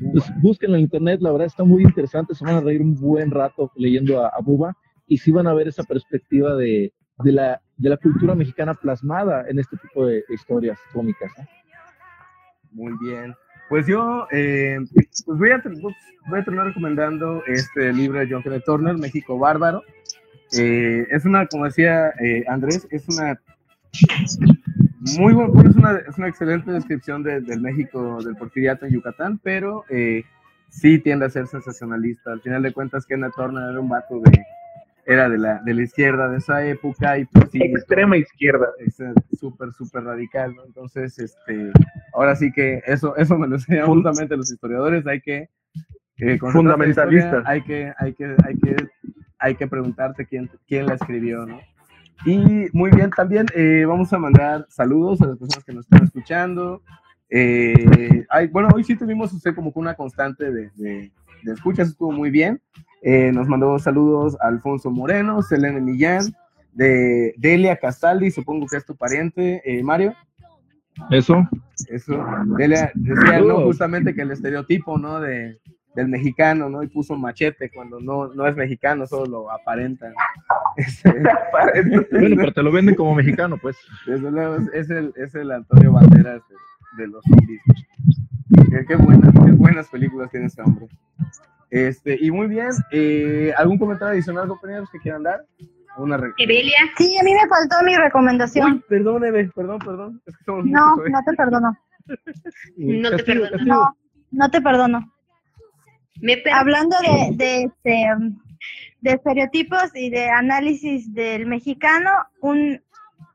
Entonces, 0.00 0.32
búsquenlo 0.40 0.76
en 0.76 0.82
internet, 0.82 1.20
la 1.20 1.32
verdad 1.32 1.46
está 1.46 1.64
muy 1.64 1.82
interesante, 1.82 2.34
se 2.34 2.44
van 2.44 2.56
a 2.56 2.60
reír 2.60 2.80
un 2.80 2.94
buen 2.94 3.30
rato 3.30 3.70
leyendo 3.76 4.24
a, 4.24 4.28
a 4.28 4.40
Buba 4.40 4.76
y 5.06 5.18
sí 5.18 5.30
van 5.30 5.46
a 5.46 5.54
ver 5.54 5.68
esa 5.68 5.82
perspectiva 5.84 6.54
de, 6.56 6.92
de, 7.18 7.32
la, 7.32 7.60
de 7.76 7.88
la 7.88 7.96
cultura 7.96 8.34
mexicana 8.34 8.74
plasmada 8.74 9.44
en 9.48 9.58
este 9.58 9.76
tipo 9.76 10.06
de 10.06 10.24
historias 10.28 10.78
cómicas. 10.92 11.30
¿no? 11.38 11.44
Muy 12.72 12.92
bien. 13.02 13.34
Pues 13.68 13.86
yo 13.86 14.26
eh, 14.32 14.78
pues 15.24 15.38
voy, 15.38 15.50
a, 15.50 15.62
voy 16.28 16.40
a 16.40 16.44
terminar 16.44 16.66
recomendando 16.66 17.42
este 17.46 17.92
libro 17.92 18.18
de 18.20 18.28
John 18.30 18.42
Kenneth 18.42 18.64
Turner, 18.64 18.96
México 18.98 19.38
Bárbaro. 19.38 19.82
Eh, 20.58 21.06
es 21.10 21.24
una, 21.24 21.46
como 21.46 21.64
decía 21.64 22.10
eh, 22.20 22.44
Andrés, 22.48 22.86
es 22.90 23.08
una 23.08 23.40
muy 25.18 25.32
bueno, 25.32 25.52
es 25.68 25.76
una, 25.76 25.96
es 26.08 26.18
una 26.18 26.28
excelente 26.28 26.70
descripción 26.72 27.22
de- 27.22 27.40
del 27.40 27.60
México 27.60 28.22
del 28.22 28.36
porfiriato 28.36 28.86
en 28.86 28.92
Yucatán, 28.92 29.38
pero 29.42 29.84
eh, 29.88 30.24
sí 30.68 30.98
tiende 30.98 31.26
a 31.26 31.30
ser 31.30 31.46
sensacionalista. 31.46 32.32
Al 32.32 32.40
final 32.40 32.62
de 32.62 32.72
cuentas, 32.72 33.06
Kenneth 33.06 33.32
Turner 33.36 33.70
era 33.70 33.80
un 33.80 33.88
vato 33.88 34.20
de, 34.20 34.44
era 35.06 35.28
de 35.28 35.38
la, 35.38 35.60
de 35.64 35.74
la 35.74 35.82
izquierda 35.82 36.28
de 36.28 36.38
esa 36.38 36.64
época 36.64 37.18
y 37.18 37.24
pues 37.26 37.50
sí, 37.50 37.58
Extrema 37.62 38.16
izquierda. 38.16 38.68
eh, 38.78 38.90
súper, 39.38 39.72
súper 39.72 40.04
radical, 40.04 40.54
¿no? 40.54 40.64
Entonces, 40.64 41.18
este, 41.18 41.72
ahora 42.14 42.36
sí 42.36 42.52
que 42.52 42.82
eso, 42.86 43.16
eso 43.16 43.36
me 43.36 43.48
lo 43.48 43.56
enseñan 43.56 43.86
justamente 43.86 44.36
los 44.36 44.50
historiadores, 44.52 45.06
hay 45.06 45.20
que, 45.20 45.48
eh, 46.18 46.38
Fundamentalistas. 46.38 47.42
hay 47.46 47.62
que, 47.62 47.92
hay 47.98 48.12
que, 48.14 48.36
hay 48.44 48.56
que, 48.58 48.76
hay 49.38 49.54
que 49.56 49.66
preguntarte 49.66 50.24
quién, 50.26 50.48
quién 50.68 50.86
la 50.86 50.94
escribió, 50.94 51.44
¿no? 51.46 51.60
Y 52.24 52.68
muy 52.72 52.90
bien, 52.90 53.10
también 53.10 53.46
eh, 53.54 53.84
vamos 53.86 54.12
a 54.12 54.18
mandar 54.18 54.66
saludos 54.68 55.20
a 55.22 55.26
las 55.26 55.38
personas 55.38 55.64
que 55.64 55.72
nos 55.72 55.84
están 55.84 56.04
escuchando. 56.04 56.82
Eh, 57.28 58.26
ay, 58.28 58.48
bueno, 58.48 58.68
hoy 58.74 58.84
sí 58.84 58.94
tuvimos 58.94 59.32
usted 59.32 59.54
como 59.54 59.72
una 59.74 59.94
constante 59.94 60.52
de, 60.52 60.70
de, 60.76 61.10
de 61.42 61.52
escuchas, 61.52 61.88
estuvo 61.88 62.12
muy 62.12 62.30
bien. 62.30 62.60
Eh, 63.02 63.32
nos 63.32 63.48
mandó 63.48 63.78
saludos 63.80 64.36
a 64.40 64.46
Alfonso 64.46 64.90
Moreno, 64.90 65.42
Selene 65.42 65.80
Millán, 65.80 66.32
de 66.72 67.34
Delia 67.36 67.76
Castaldi, 67.76 68.30
supongo 68.30 68.66
que 68.66 68.76
es 68.76 68.86
tu 68.86 68.96
pariente, 68.96 69.60
eh, 69.64 69.82
Mario. 69.82 70.14
Eso. 71.10 71.48
Eso, 71.88 72.24
Delia 72.56 72.92
decía, 72.94 73.40
¿no? 73.40 73.62
Justamente 73.62 74.14
que 74.14 74.22
el 74.22 74.30
estereotipo, 74.30 74.98
¿no? 74.98 75.20
De, 75.20 75.58
del 75.94 76.08
mexicano, 76.08 76.68
¿no? 76.70 76.82
Y 76.82 76.88
puso 76.88 77.16
machete 77.16 77.70
cuando 77.70 78.00
no, 78.00 78.28
no 78.34 78.46
es 78.46 78.56
mexicano, 78.56 79.06
solo 79.06 79.26
lo 79.26 79.50
aparenta. 79.50 80.08
¿no? 80.08 80.14
Este, 80.76 81.10
Bueno, 82.10 82.36
pero 82.38 82.52
te 82.52 82.62
lo 82.62 82.72
venden 82.72 82.94
como 82.94 83.14
mexicano, 83.14 83.58
pues. 83.60 83.76
desde 84.06 84.30
luego, 84.30 84.56
es- 84.72 84.88
el, 84.90 85.12
es 85.16 85.34
el 85.34 85.50
Antonio 85.52 85.92
Banderas 85.92 86.40
de, 86.48 87.02
de 87.02 87.08
los 87.08 87.22
zombies. 87.24 87.60
Qué, 88.70 88.86
qué 88.86 88.96
buenas, 88.96 89.32
qué 89.44 89.52
buenas 89.52 89.88
películas 89.88 90.30
tiene 90.30 90.46
este 90.46 90.62
hombre. 90.62 90.86
Este, 91.70 92.16
y 92.20 92.30
muy 92.30 92.46
bien, 92.48 92.68
eh, 92.90 93.52
¿algún 93.58 93.78
comentario 93.78 94.12
adicional, 94.14 94.48
compañeros, 94.48 94.88
que 94.90 94.98
quieran 94.98 95.22
dar? 95.24 95.44
Una 95.98 96.16
re- 96.16 96.32
Evelia, 96.38 96.74
Sí, 96.96 97.18
a 97.18 97.22
mí 97.22 97.34
me 97.34 97.46
faltó 97.48 97.76
mi 97.84 97.94
recomendación. 97.96 98.72
Uy, 98.72 98.84
perdón, 98.88 99.24
Eve, 99.26 99.50
perdón, 99.54 99.78
perdón. 99.78 100.22
Es 100.24 100.36
que 100.38 100.44
somos 100.44 100.64
No, 100.64 100.96
muchos 100.96 101.10
no 101.10 101.20
te 101.26 101.32
perdono. 101.36 101.78
no 102.78 103.10
te 103.10 103.16
Castigo, 103.16 103.24
perdono. 103.26 103.50
castigo. 103.50 103.74
No, 103.74 103.96
no 104.30 104.50
te 104.50 104.60
perdono. 104.62 105.12
Me 106.20 106.42
Hablando 106.52 106.96
de, 107.00 107.36
de, 107.36 107.62
este, 107.64 108.06
de 109.00 109.10
estereotipos 109.10 109.90
y 109.94 110.10
de 110.10 110.28
análisis 110.28 111.12
del 111.12 111.46
mexicano, 111.46 112.10
un 112.40 112.80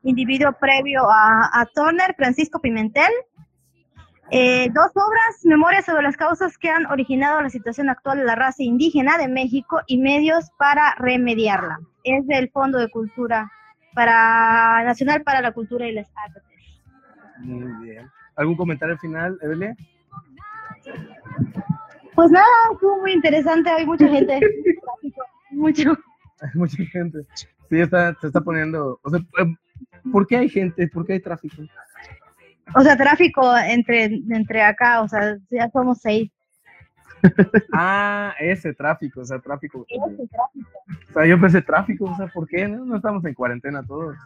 individuo 0.02 0.52
previo 0.58 1.02
a, 1.10 1.50
a 1.52 1.66
Turner, 1.74 2.14
Francisco 2.16 2.60
Pimentel, 2.60 3.12
eh, 4.30 4.68
dos 4.74 4.90
obras, 4.94 5.44
Memorias 5.44 5.86
sobre 5.86 6.02
las 6.02 6.16
causas 6.16 6.58
que 6.58 6.68
han 6.68 6.84
originado 6.86 7.40
la 7.40 7.48
situación 7.48 7.88
actual 7.88 8.18
de 8.18 8.24
la 8.24 8.34
raza 8.34 8.62
indígena 8.62 9.16
de 9.16 9.26
México 9.26 9.80
y 9.86 9.98
medios 9.98 10.50
para 10.58 10.94
remediarla. 10.96 11.78
Es 12.04 12.26
del 12.26 12.50
Fondo 12.50 12.78
de 12.78 12.90
Cultura 12.90 13.50
para 13.94 14.84
Nacional 14.84 15.22
para 15.22 15.40
la 15.40 15.52
Cultura 15.52 15.88
y 15.88 15.92
las 15.92 16.10
Artes. 16.14 16.42
Muy 17.38 17.86
bien. 17.86 18.10
¿Algún 18.36 18.56
comentario 18.56 18.98
final, 18.98 19.38
Evelia? 19.40 19.74
Pues 22.18 22.32
nada, 22.32 22.46
estuvo 22.72 22.98
muy 22.98 23.12
interesante, 23.12 23.70
hay 23.70 23.86
mucha 23.86 24.08
gente. 24.08 24.40
Mucho. 25.52 25.96
Hay 26.40 26.50
mucha 26.54 26.82
gente. 26.86 27.20
Sí, 27.70 27.78
está, 27.78 28.12
se 28.20 28.26
está 28.26 28.40
poniendo. 28.40 28.98
O 29.04 29.10
sea, 29.10 29.20
eh, 29.20 29.54
¿por 30.10 30.26
qué 30.26 30.38
hay 30.38 30.48
gente? 30.48 30.88
¿Por 30.88 31.06
qué 31.06 31.12
hay 31.12 31.20
tráfico? 31.20 31.62
O 32.74 32.80
sea, 32.80 32.96
tráfico 32.96 33.56
entre, 33.56 34.06
entre 34.30 34.62
acá, 34.64 35.02
o 35.02 35.06
sea, 35.06 35.38
ya 35.48 35.70
somos 35.70 36.00
seis. 36.00 36.28
Ah, 37.72 38.34
ese 38.40 38.74
tráfico, 38.74 39.20
o 39.20 39.24
sea, 39.24 39.38
tráfico. 39.38 39.86
Ese 39.88 40.26
tráfico. 40.26 40.70
O 41.10 41.12
sea, 41.12 41.24
yo 41.24 41.40
pensé 41.40 41.62
tráfico, 41.62 42.06
o 42.06 42.16
sea, 42.16 42.26
¿por 42.26 42.48
qué? 42.48 42.66
No, 42.66 42.84
no 42.84 42.96
estamos 42.96 43.24
en 43.26 43.34
cuarentena 43.34 43.86
todos. 43.86 44.16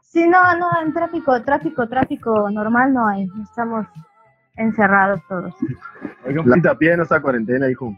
Sí, 0.00 0.26
no, 0.26 0.56
no, 0.56 0.70
en 0.80 0.94
tráfico, 0.94 1.42
tráfico, 1.42 1.86
tráfico 1.86 2.50
normal 2.50 2.94
no 2.94 3.06
hay. 3.06 3.28
Estamos 3.42 3.86
encerrados 4.60 5.20
todos. 5.28 5.54
Oigan, 6.24 6.78
pie 6.78 6.96
no 6.96 7.02
está 7.02 7.20
cuarentena, 7.20 7.70
hijo. 7.70 7.96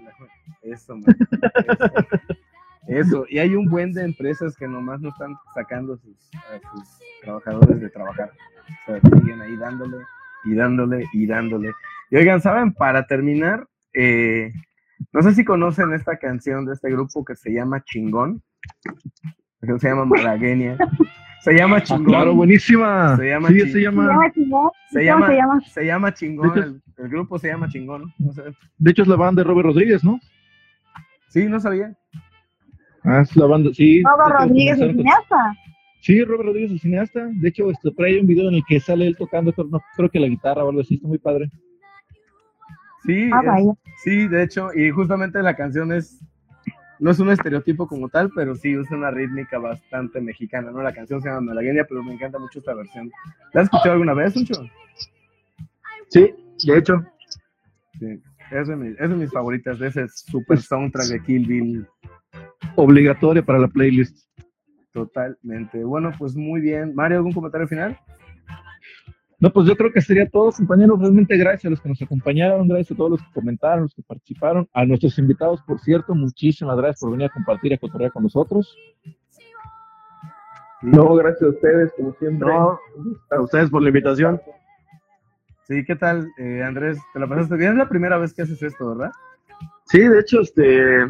Eso, 0.63 0.97
man. 0.97 1.05
Eso. 1.05 1.93
Eso, 2.89 3.25
y 3.29 3.39
hay 3.39 3.55
un 3.55 3.67
buen 3.67 3.93
de 3.93 4.05
empresas 4.05 4.57
que 4.57 4.67
nomás 4.67 5.01
no 5.01 5.11
están 5.11 5.37
sacando 5.55 5.97
sus, 5.99 6.17
a 6.35 6.59
sus 6.59 6.99
trabajadores 7.23 7.81
de 7.81 7.89
trabajar. 7.89 8.33
O 8.89 8.93
sea, 8.93 9.01
siguen 9.01 9.41
ahí 9.41 9.57
dándole 9.57 9.99
y 10.45 10.55
dándole 10.55 11.07
y 11.13 11.27
dándole. 11.27 11.73
Y 12.11 12.17
oigan, 12.17 12.41
¿saben? 12.41 12.73
Para 12.73 13.07
terminar, 13.07 13.69
eh, 13.95 14.53
no 15.13 15.23
sé 15.23 15.33
si 15.35 15.45
conocen 15.45 15.93
esta 15.93 16.17
canción 16.17 16.67
de 16.67 16.75
este 16.75 16.91
grupo 16.91 17.25
que 17.25 17.37
se 17.37 17.53
llama 17.53 17.85
Chingón. 17.85 18.43
que 19.61 19.79
Se 19.79 19.89
llama 19.89 20.05
Malagueña. 20.05 20.77
Se 21.43 21.53
llama 21.55 21.77
Ah, 21.79 21.83
Chingón. 21.83 22.05
claro, 22.05 22.35
buenísima. 22.35 23.17
Se 23.17 23.29
llama 23.29 23.49
sí, 23.49 23.55
Chi- 23.55 23.61
se 23.61 23.73
¿Se 23.73 23.81
llama. 23.81 24.31
Chingón? 24.33 24.71
Se 24.91 24.99
¿Cómo 24.99 25.05
llama, 25.05 25.27
se 25.29 25.35
llama? 25.37 25.61
se 25.61 25.85
llama 25.87 26.15
Chingón. 26.15 26.51
Hecho- 26.51 26.63
El, 26.63 26.83
el 26.99 27.09
grupo 27.09 27.39
se 27.39 27.49
llama 27.49 27.69
Chingón. 27.69 28.13
No 28.19 28.33
sé. 28.33 28.43
De 28.79 28.91
hecho, 28.91 29.03
es 29.03 29.09
la 29.09 29.17
banda 29.17 29.43
de 29.43 29.49
Robert 29.49 29.67
Rodríguez, 29.67 30.05
¿no? 30.05 30.21
Sí, 31.29 31.47
no 31.47 31.59
sabía. 31.59 31.97
Ah, 33.05 33.23
es 33.23 33.35
la 33.37 33.47
banda, 33.47 33.71
sí. 33.75 34.03
Robert 34.05 34.39
Rodríguez, 34.41 34.79
el 34.81 34.91
comenzaron- 34.93 34.97
cineasta. 34.97 35.57
Sí, 36.01 36.25
Robert 36.25 36.47
Rodríguez, 36.47 36.71
el 36.73 36.81
cineasta. 36.81 37.29
De 37.33 37.49
hecho, 37.49 37.71
este, 37.71 37.91
por 37.91 38.05
ahí 38.05 38.15
hay 38.15 38.21
un 38.21 38.27
video 38.27 38.49
en 38.49 38.55
el 38.57 38.63
que 38.69 38.79
sale 38.81 39.07
él 39.07 39.17
tocando, 39.17 39.53
pero 39.53 39.69
no, 39.69 39.81
creo 39.97 40.09
que 40.11 40.21
la 40.21 40.29
guitarra 40.29 40.65
o 40.65 40.69
algo 40.69 40.81
así, 40.81 40.95
está 40.95 41.09
muy 41.09 41.19
padre. 41.19 41.51
Sí, 43.05 43.31
Ah, 43.33 43.59
es- 43.59 43.67
sí, 44.05 44.29
de 44.29 44.45
hecho, 44.45 44.69
y 44.75 44.91
justamente 44.91 45.43
la 45.43 45.57
canción 45.57 45.93
es, 45.93 46.21
no 47.03 47.11
es 47.11 47.19
un 47.19 47.31
estereotipo 47.31 47.89
como 47.89 48.09
tal, 48.09 48.31
pero 48.33 48.55
sí 48.55 48.77
usa 48.77 48.97
una 48.97 49.11
rítmica 49.11 49.59
bastante 49.59 50.21
mexicana, 50.21 50.71
¿no? 50.71 50.83
La 50.83 50.95
canción 50.95 51.21
se 51.21 51.29
llama 51.29 51.41
Malagueña, 51.41 51.85
pero 51.89 52.01
me 52.05 52.15
encanta 52.15 52.39
mucho 52.39 52.61
esta 52.61 52.75
versión. 52.75 53.11
¿La 53.53 53.63
has 53.63 53.65
escuchado 53.65 53.95
alguna 53.95 54.15
vez, 54.15 54.37
Uncho? 54.37 54.55
Sí, 56.11 56.33
de 56.65 56.79
hecho. 56.79 57.05
Sí, 57.99 58.23
es 58.53 58.69
de, 58.69 58.77
mis, 58.77 59.01
es 59.01 59.11
de 59.11 59.17
mis 59.17 59.33
favoritas, 59.33 59.81
de 59.81 59.89
ese 59.89 60.07
super 60.07 60.61
soundtrack 60.61 61.07
de 61.09 61.23
Kill 61.25 61.47
Bill, 61.47 61.87
Obligatoria 62.77 63.45
para 63.45 63.59
la 63.59 63.67
playlist. 63.67 64.25
totalmente. 64.93 65.83
Bueno, 65.83 66.13
pues 66.17 66.37
muy 66.37 66.61
bien. 66.61 66.95
Mario, 66.95 67.17
¿algún 67.17 67.33
comentario 67.33 67.67
final? 67.67 67.99
No, 69.43 69.53
pues 69.53 69.67
yo 69.67 69.77
creo 69.77 69.93
que 69.93 70.01
sería 70.01 70.31
todo, 70.31 70.53
compañeros. 70.53 71.01
Realmente 71.01 71.37
gracias 71.37 71.65
a 71.65 71.71
los 71.71 71.81
que 71.81 71.89
nos 71.89 72.01
acompañaron, 72.01 72.69
gracias 72.69 72.93
a 72.93 72.95
todos 72.95 73.11
los 73.11 73.23
que 73.23 73.33
comentaron, 73.35 73.83
los 73.83 73.93
que 73.93 74.03
participaron, 74.03 74.69
a 74.73 74.85
nuestros 74.85 75.19
invitados, 75.19 75.61
por 75.63 75.81
cierto, 75.81 76.15
muchísimas 76.15 76.77
gracias 76.77 77.01
por 77.01 77.11
venir 77.11 77.27
a 77.27 77.33
compartir 77.33 77.73
y 77.73 77.75
a 77.75 77.79
cotorrear 77.79 78.13
con 78.13 78.23
nosotros. 78.23 78.79
No, 80.81 81.17
gracias 81.17 81.43
a 81.43 81.49
ustedes, 81.49 81.93
como 81.97 82.15
siempre. 82.21 82.49
No, 82.49 82.79
a 83.33 83.41
ustedes 83.41 83.69
por 83.69 83.83
la 83.83 83.89
invitación. 83.89 84.41
Sí, 85.65 85.85
¿qué 85.85 85.97
tal, 85.97 86.31
eh, 86.39 86.63
Andrés? 86.63 87.01
¿Te 87.13 87.19
la 87.19 87.27
pasaste 87.27 87.57
bien? 87.57 87.73
Es 87.73 87.79
la 87.79 87.89
primera 87.89 88.19
vez 88.19 88.33
que 88.33 88.43
haces 88.43 88.63
esto, 88.63 88.91
¿verdad? 88.91 89.11
Sí, 89.87 90.07
de 90.07 90.21
hecho, 90.21 90.43
este, 90.43 91.05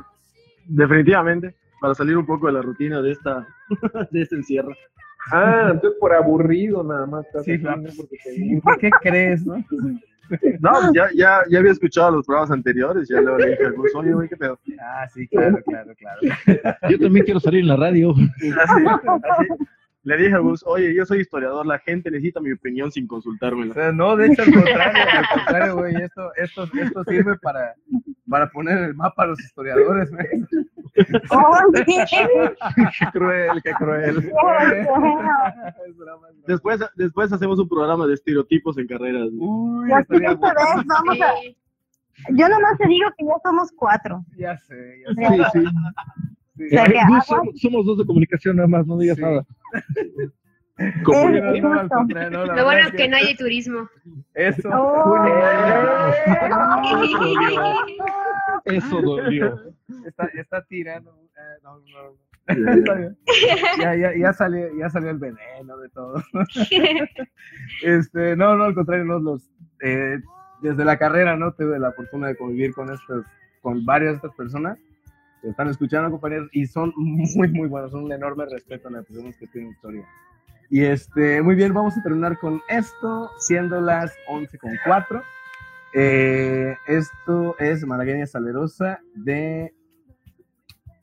definitivamente, 0.65 1.55
para 1.83 1.95
salir 1.95 2.17
un 2.17 2.25
poco 2.25 2.47
de 2.47 2.55
la 2.55 2.63
rutina 2.63 3.03
de 3.03 3.13
esta, 3.13 3.47
de 4.11 4.23
este 4.23 4.37
encierro. 4.37 4.73
Ah, 5.31 5.69
entonces 5.73 5.99
por 6.01 6.13
aburrido 6.13 6.83
nada 6.83 7.07
más. 7.07 7.27
estás 7.27 7.45
Sí, 7.45 7.59
te- 7.59 8.33
Sí, 8.35 8.61
¿por 8.63 8.79
qué 8.79 8.91
crees, 9.03 9.47
no? 9.47 9.63
No, 10.61 10.93
ya, 10.95 11.09
ya, 11.15 11.41
ya 11.51 11.59
había 11.59 11.73
escuchado 11.73 12.11
los 12.13 12.25
programas 12.27 12.51
anteriores, 12.53 13.07
ya 13.09 13.21
le 13.21 13.51
dije 13.51 13.67
al 13.67 13.73
Gus, 13.75 13.95
oye, 13.95 14.13
güey, 14.15 14.29
qué 14.29 14.37
pedo. 14.37 14.59
Ah, 14.81 15.07
sí, 15.13 15.29
claro, 15.29 15.59
claro, 15.65 15.93
claro. 15.97 16.21
Yo 16.89 16.99
también 16.99 17.25
quiero 17.25 17.39
salir 17.41 17.61
en 17.61 17.69
la 17.69 17.77
radio. 17.77 18.13
Así, 18.41 18.85
así. 18.87 19.47
Le 20.05 20.17
dije 20.17 20.35
a 20.35 20.39
Gus, 20.39 20.65
oye, 20.67 20.93
yo 20.95 21.07
soy 21.07 21.21
historiador, 21.21 21.65
la 21.65 21.79
gente 21.79 22.11
necesita 22.11 22.41
mi 22.41 22.51
opinión 22.53 22.91
sin 22.91 23.05
O 23.05 23.09
consultármela. 23.09 23.73
sea, 23.73 23.93
no, 23.93 24.17
de 24.17 24.27
hecho, 24.27 24.43
al 24.43 24.53
contrario, 24.53 25.03
al 25.13 25.29
contrario, 25.33 25.77
güey, 25.77 25.95
esto, 25.95 26.33
esto, 26.37 26.65
esto 26.75 27.05
sirve 27.05 27.39
para, 27.39 27.77
para 28.29 28.51
poner 28.51 28.79
el 28.79 28.97
mapa 28.97 29.23
a 29.23 29.27
los 29.27 29.39
historiadores, 29.41 30.11
güey. 30.11 30.27
Qué 30.95 31.05
cruel, 33.13 33.63
qué 33.63 33.73
cruel. 33.75 34.17
Después, 36.47 36.81
después 36.97 37.33
hacemos 37.33 37.61
un 37.61 37.69
programa 37.69 38.07
de 38.07 38.15
estereotipos 38.15 38.77
en 38.79 38.89
carreras. 38.89 39.29
Uy, 39.33 39.89
la 39.89 40.01
estaría 40.01 40.35
vamos 40.35 41.21
a... 41.21 41.33
Sí. 41.41 41.57
Yo 42.31 42.49
nomás 42.49 42.77
te 42.79 42.89
digo 42.89 43.09
que 43.17 43.25
ya 43.25 43.35
somos 43.43 43.71
cuatro. 43.77 44.25
Ya 44.37 44.57
sé, 44.59 45.03
ya 45.07 45.15
sé. 45.15 45.23
Sí, 45.53 45.61
sí. 45.61 45.65
Sí. 46.71 46.77
Somos, 47.27 47.61
somos 47.61 47.87
dos 47.87 47.99
de 47.99 48.07
comunicación 48.07 48.57
nada 48.57 48.69
más, 48.69 48.87
no 48.87 48.99
digas 48.99 49.17
Sí. 49.17 49.23
nada. 49.23 49.45
Como 51.05 51.29
Eh, 51.29 51.61
No, 51.61 51.85
no, 51.85 52.47
Lo 52.57 52.65
bueno 52.65 52.81
es 52.89 52.93
que 52.93 53.07
no 53.09 53.17
hay 53.17 53.37
turismo. 53.37 53.89
Eso. 54.35 54.69
Oh. 54.73 55.15
Eso 58.65 59.01
dolió. 59.03 59.59
Está, 60.07 60.27
está 60.35 60.63
tirando. 60.65 61.11
eh, 61.11 61.59
no, 61.63 61.79
no, 61.79 61.85
no. 61.85 62.17
Está 62.81 62.95
bien. 62.95 63.17
Ya, 63.81 63.95
ya, 63.95 64.17
ya, 64.17 64.33
salió, 64.33 64.67
ya 64.77 64.89
salió 64.91 65.11
el 65.11 65.19
veneno 65.19 65.77
de 65.79 65.89
todo. 65.91 66.21
Este, 67.83 68.37
no, 68.37 68.57
no, 68.57 68.65
al 68.65 68.75
contrario, 68.75 69.05
no, 69.05 69.19
los, 69.19 69.51
eh, 69.83 70.19
desde 70.63 70.85
la 70.85 70.99
carrera, 70.99 71.37
¿no? 71.37 71.53
Tuve 71.53 71.79
la 71.79 71.93
fortuna 71.93 72.29
de 72.29 72.37
convivir 72.37 72.73
con 72.75 72.91
estas, 72.93 73.25
con 73.61 73.85
varias 73.85 74.13
de 74.13 74.17
estas 74.17 74.35
personas 74.35 74.79
están 75.43 75.69
escuchando, 75.69 76.11
compañeros, 76.11 76.49
y 76.53 76.67
son 76.67 76.93
muy, 76.97 77.49
muy 77.49 77.69
buenos, 77.69 77.91
son 77.91 78.05
un 78.05 78.13
enorme 78.13 78.47
respeto 78.47 78.89
a 78.89 78.93
las 78.93 79.07
personas 79.07 79.37
que 79.37 79.47
tienen 79.49 79.71
historia. 79.71 80.05
Y 80.71 80.83
este, 80.85 81.43
muy 81.43 81.55
bien, 81.55 81.75
vamos 81.75 81.97
a 81.99 82.03
terminar 82.03 82.39
con 82.39 82.61
esto, 82.69 83.31
siendo 83.39 83.81
las 83.81 84.15
11 84.29 84.59
con 84.59 84.71
4. 84.87 85.23
Eh, 85.95 86.75
esto 86.87 87.55
es 87.59 87.85
Malagueña 87.85 88.27
Salerosa 88.27 89.01
de 89.15 89.75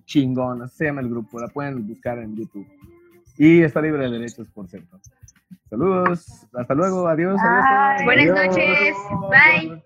Chingón, 0.05 0.63
así 0.63 0.77
se 0.77 0.85
llama 0.85 1.01
el 1.01 1.09
grupo, 1.09 1.39
la 1.39 1.47
pueden 1.49 1.87
buscar 1.87 2.17
en 2.17 2.35
YouTube. 2.35 2.67
Y 3.37 3.61
está 3.61 3.79
libre 3.81 4.03
de 4.05 4.09
derechos, 4.17 4.49
por 4.49 4.67
cierto. 4.67 4.99
Saludos, 5.69 6.47
hasta 6.53 6.73
luego, 6.73 7.07
adiós. 7.07 7.39
adiós. 7.39 8.03
Buenas 8.05 8.29
Adiós. 8.29 8.47
noches, 8.47 8.95
bye. 9.29 9.83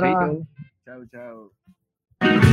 Chaito. 0.00 0.46
Chao, 0.84 1.50
chao. 2.20 2.46